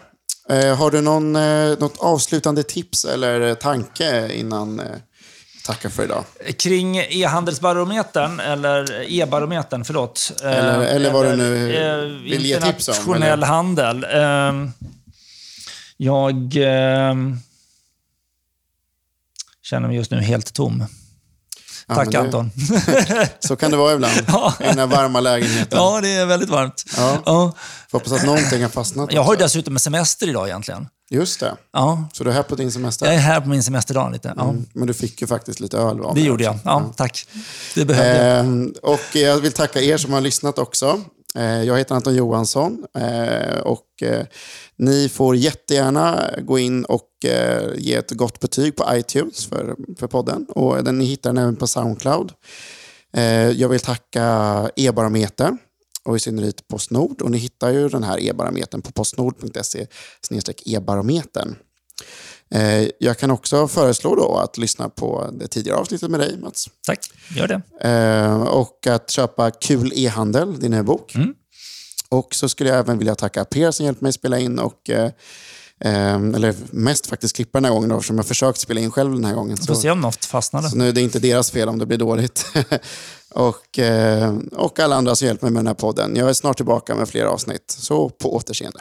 Eh, 0.49 0.77
har 0.77 0.91
du 0.91 1.01
någon, 1.01 1.35
eh, 1.35 1.79
något 1.79 1.97
avslutande 1.99 2.63
tips 2.63 3.05
eller 3.05 3.55
tanke 3.55 4.33
innan 4.33 4.79
eh, 4.79 4.85
tackar 5.65 5.89
för 5.89 6.03
idag? 6.03 6.23
Kring 6.57 6.97
e-handelsbarometern, 6.97 8.39
eller 8.39 9.11
e-barometern, 9.11 9.85
förlåt. 9.85 10.31
Eller, 10.43 10.79
eller 10.81 11.11
vad 11.11 11.25
du 11.25 11.35
nu 11.35 11.75
eh, 11.75 11.97
vill 12.31 12.45
ge 12.45 12.61
tips 12.61 12.87
om. 12.87 12.95
Internationell 12.95 13.43
handel. 13.43 14.03
Eh, 14.03 14.69
jag 15.97 16.57
eh, 16.57 17.15
känner 19.71 19.87
mig 19.87 19.97
just 19.97 20.11
nu 20.11 20.21
helt 20.21 20.53
tom. 20.53 20.85
Ja, 21.87 21.95
Tack 21.95 22.11
det, 22.11 22.19
Anton. 22.19 22.51
så 23.39 23.55
kan 23.55 23.71
det 23.71 23.77
vara 23.77 23.93
ibland. 23.93 24.13
Ja. 24.27 24.53
I 24.59 24.63
den 24.63 24.79
här 24.79 24.87
varma 24.87 25.19
lägenheten. 25.19 25.79
Ja, 25.79 26.01
det 26.01 26.09
är 26.09 26.25
väldigt 26.25 26.49
varmt. 26.49 26.83
Ja. 26.97 27.21
Ja. 27.25 27.53
Får 27.91 27.97
hoppas 27.99 28.13
att 28.13 28.25
någonting 28.25 28.61
har 28.61 28.69
fastnat. 28.69 29.13
Jag 29.13 29.23
har 29.23 29.33
ju 29.33 29.39
dessutom 29.39 29.79
semester 29.79 30.29
idag 30.29 30.47
egentligen. 30.47 30.87
Just 31.09 31.39
det. 31.39 31.55
Ja. 31.73 32.09
Så 32.13 32.23
du 32.23 32.29
är 32.29 32.33
här 32.33 32.43
på 32.43 32.55
din 32.55 32.71
semester? 32.71 33.05
Jag 33.05 33.15
är 33.15 33.19
här 33.19 33.41
på 33.41 33.49
min 33.49 33.63
semesterdag 33.63 34.11
lite. 34.11 34.33
Ja. 34.37 34.49
Mm, 34.49 34.65
men 34.73 34.87
du 34.87 34.93
fick 34.93 35.21
ju 35.21 35.27
faktiskt 35.27 35.59
lite 35.59 35.77
öl 35.77 36.01
av 36.01 36.15
Det 36.15 36.21
gjorde 36.21 36.43
jag. 36.43 36.57
Ja, 36.63 36.93
tack. 36.97 37.27
Det 37.75 37.85
behövde 37.85 38.21
eh, 38.21 38.27
jag. 38.27 38.71
Och 38.83 39.15
jag 39.15 39.37
vill 39.37 39.51
tacka 39.51 39.81
er 39.81 39.97
som 39.97 40.13
har 40.13 40.21
lyssnat 40.21 40.59
också. 40.59 41.01
Eh, 41.35 41.63
jag 41.63 41.77
heter 41.77 41.95
Anton 41.95 42.15
Johansson 42.15 42.85
eh, 42.97 43.59
och 43.59 44.03
eh, 44.03 44.25
ni 44.75 45.09
får 45.09 45.35
jättegärna 45.35 46.29
gå 46.41 46.59
in 46.59 46.85
och 46.85 47.07
ge 47.75 47.95
ett 47.95 48.11
gott 48.11 48.39
betyg 48.39 48.75
på 48.75 48.85
iTunes 48.91 49.45
för, 49.45 49.75
för 49.99 50.07
podden. 50.07 50.45
Och 50.45 50.83
den, 50.83 50.97
ni 50.97 51.05
hittar 51.05 51.29
den 51.29 51.43
även 51.43 51.55
på 51.55 51.67
Soundcloud. 51.67 52.31
Jag 53.55 53.69
vill 53.69 53.79
tacka 53.79 54.69
E-barometer 54.75 55.57
och 56.03 56.15
i 56.15 56.19
synnerhet 56.19 56.67
Postnord. 56.67 57.21
Och 57.21 57.31
ni 57.31 57.37
hittar 57.37 57.69
ju 57.69 57.89
den 57.89 58.03
här 58.03 58.19
e-barometern 58.19 58.81
på 58.81 58.91
postnord.se 58.91 59.87
e-barometern. 60.65 61.55
Jag 62.97 63.17
kan 63.17 63.31
också 63.31 63.67
föreslå 63.67 64.15
då 64.15 64.37
att 64.37 64.57
lyssna 64.57 64.89
på 64.89 65.29
det 65.33 65.47
tidigare 65.47 65.77
avsnittet 65.77 66.11
med 66.11 66.19
dig, 66.19 66.37
Mats. 66.37 66.65
Tack, 66.85 66.99
gör 67.35 67.47
det. 67.47 68.49
Och 68.49 68.87
att 68.87 69.09
köpa 69.09 69.51
Kul 69.51 69.91
e-handel, 69.95 70.59
din 70.59 70.71
nya 70.71 70.83
bok. 70.83 71.15
Mm. 71.15 71.33
Och 72.09 72.35
så 72.35 72.49
skulle 72.49 72.69
jag 72.69 72.79
även 72.79 72.97
vilja 72.97 73.15
tacka 73.15 73.45
Per 73.45 73.71
som 73.71 73.85
hjälpt 73.85 74.01
mig 74.01 74.13
spela 74.13 74.39
in 74.39 74.59
och 74.59 74.89
eh, 74.89 75.11
eller 76.35 76.55
mest 76.71 77.07
faktiskt 77.07 77.35
klippa 77.35 77.57
den 77.57 77.65
här 77.65 77.71
gången 77.71 77.89
då, 77.89 77.95
eftersom 77.95 78.17
jag 78.17 78.25
försökt 78.25 78.59
spela 78.59 78.79
in 78.79 78.91
själv 78.91 79.11
den 79.11 79.25
här 79.25 79.33
gången. 79.33 79.57
Får 79.57 79.75
se 79.75 79.91
om 79.91 80.01
något 80.01 80.25
fastnade. 80.25 80.69
Så 80.69 80.77
nu 80.77 80.89
är 80.89 80.93
det 80.93 81.01
inte 81.01 81.19
deras 81.19 81.51
fel 81.51 81.69
om 81.69 81.79
det 81.79 81.85
blir 81.85 81.97
dåligt. 81.97 82.45
och, 83.33 83.79
eh, 83.79 84.37
och 84.51 84.79
alla 84.79 84.95
andra 84.95 85.15
som 85.15 85.27
hjälpt 85.27 85.41
mig 85.41 85.51
med 85.51 85.59
den 85.59 85.67
här 85.67 85.73
podden. 85.73 86.15
Jag 86.15 86.29
är 86.29 86.33
snart 86.33 86.57
tillbaka 86.57 86.95
med 86.95 87.09
fler 87.09 87.25
avsnitt. 87.25 87.75
Så 87.77 88.09
på 88.09 88.35
återseende. 88.35 88.79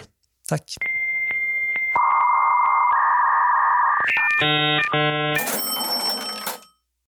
Tack. 0.48 0.74
you 4.40 5.79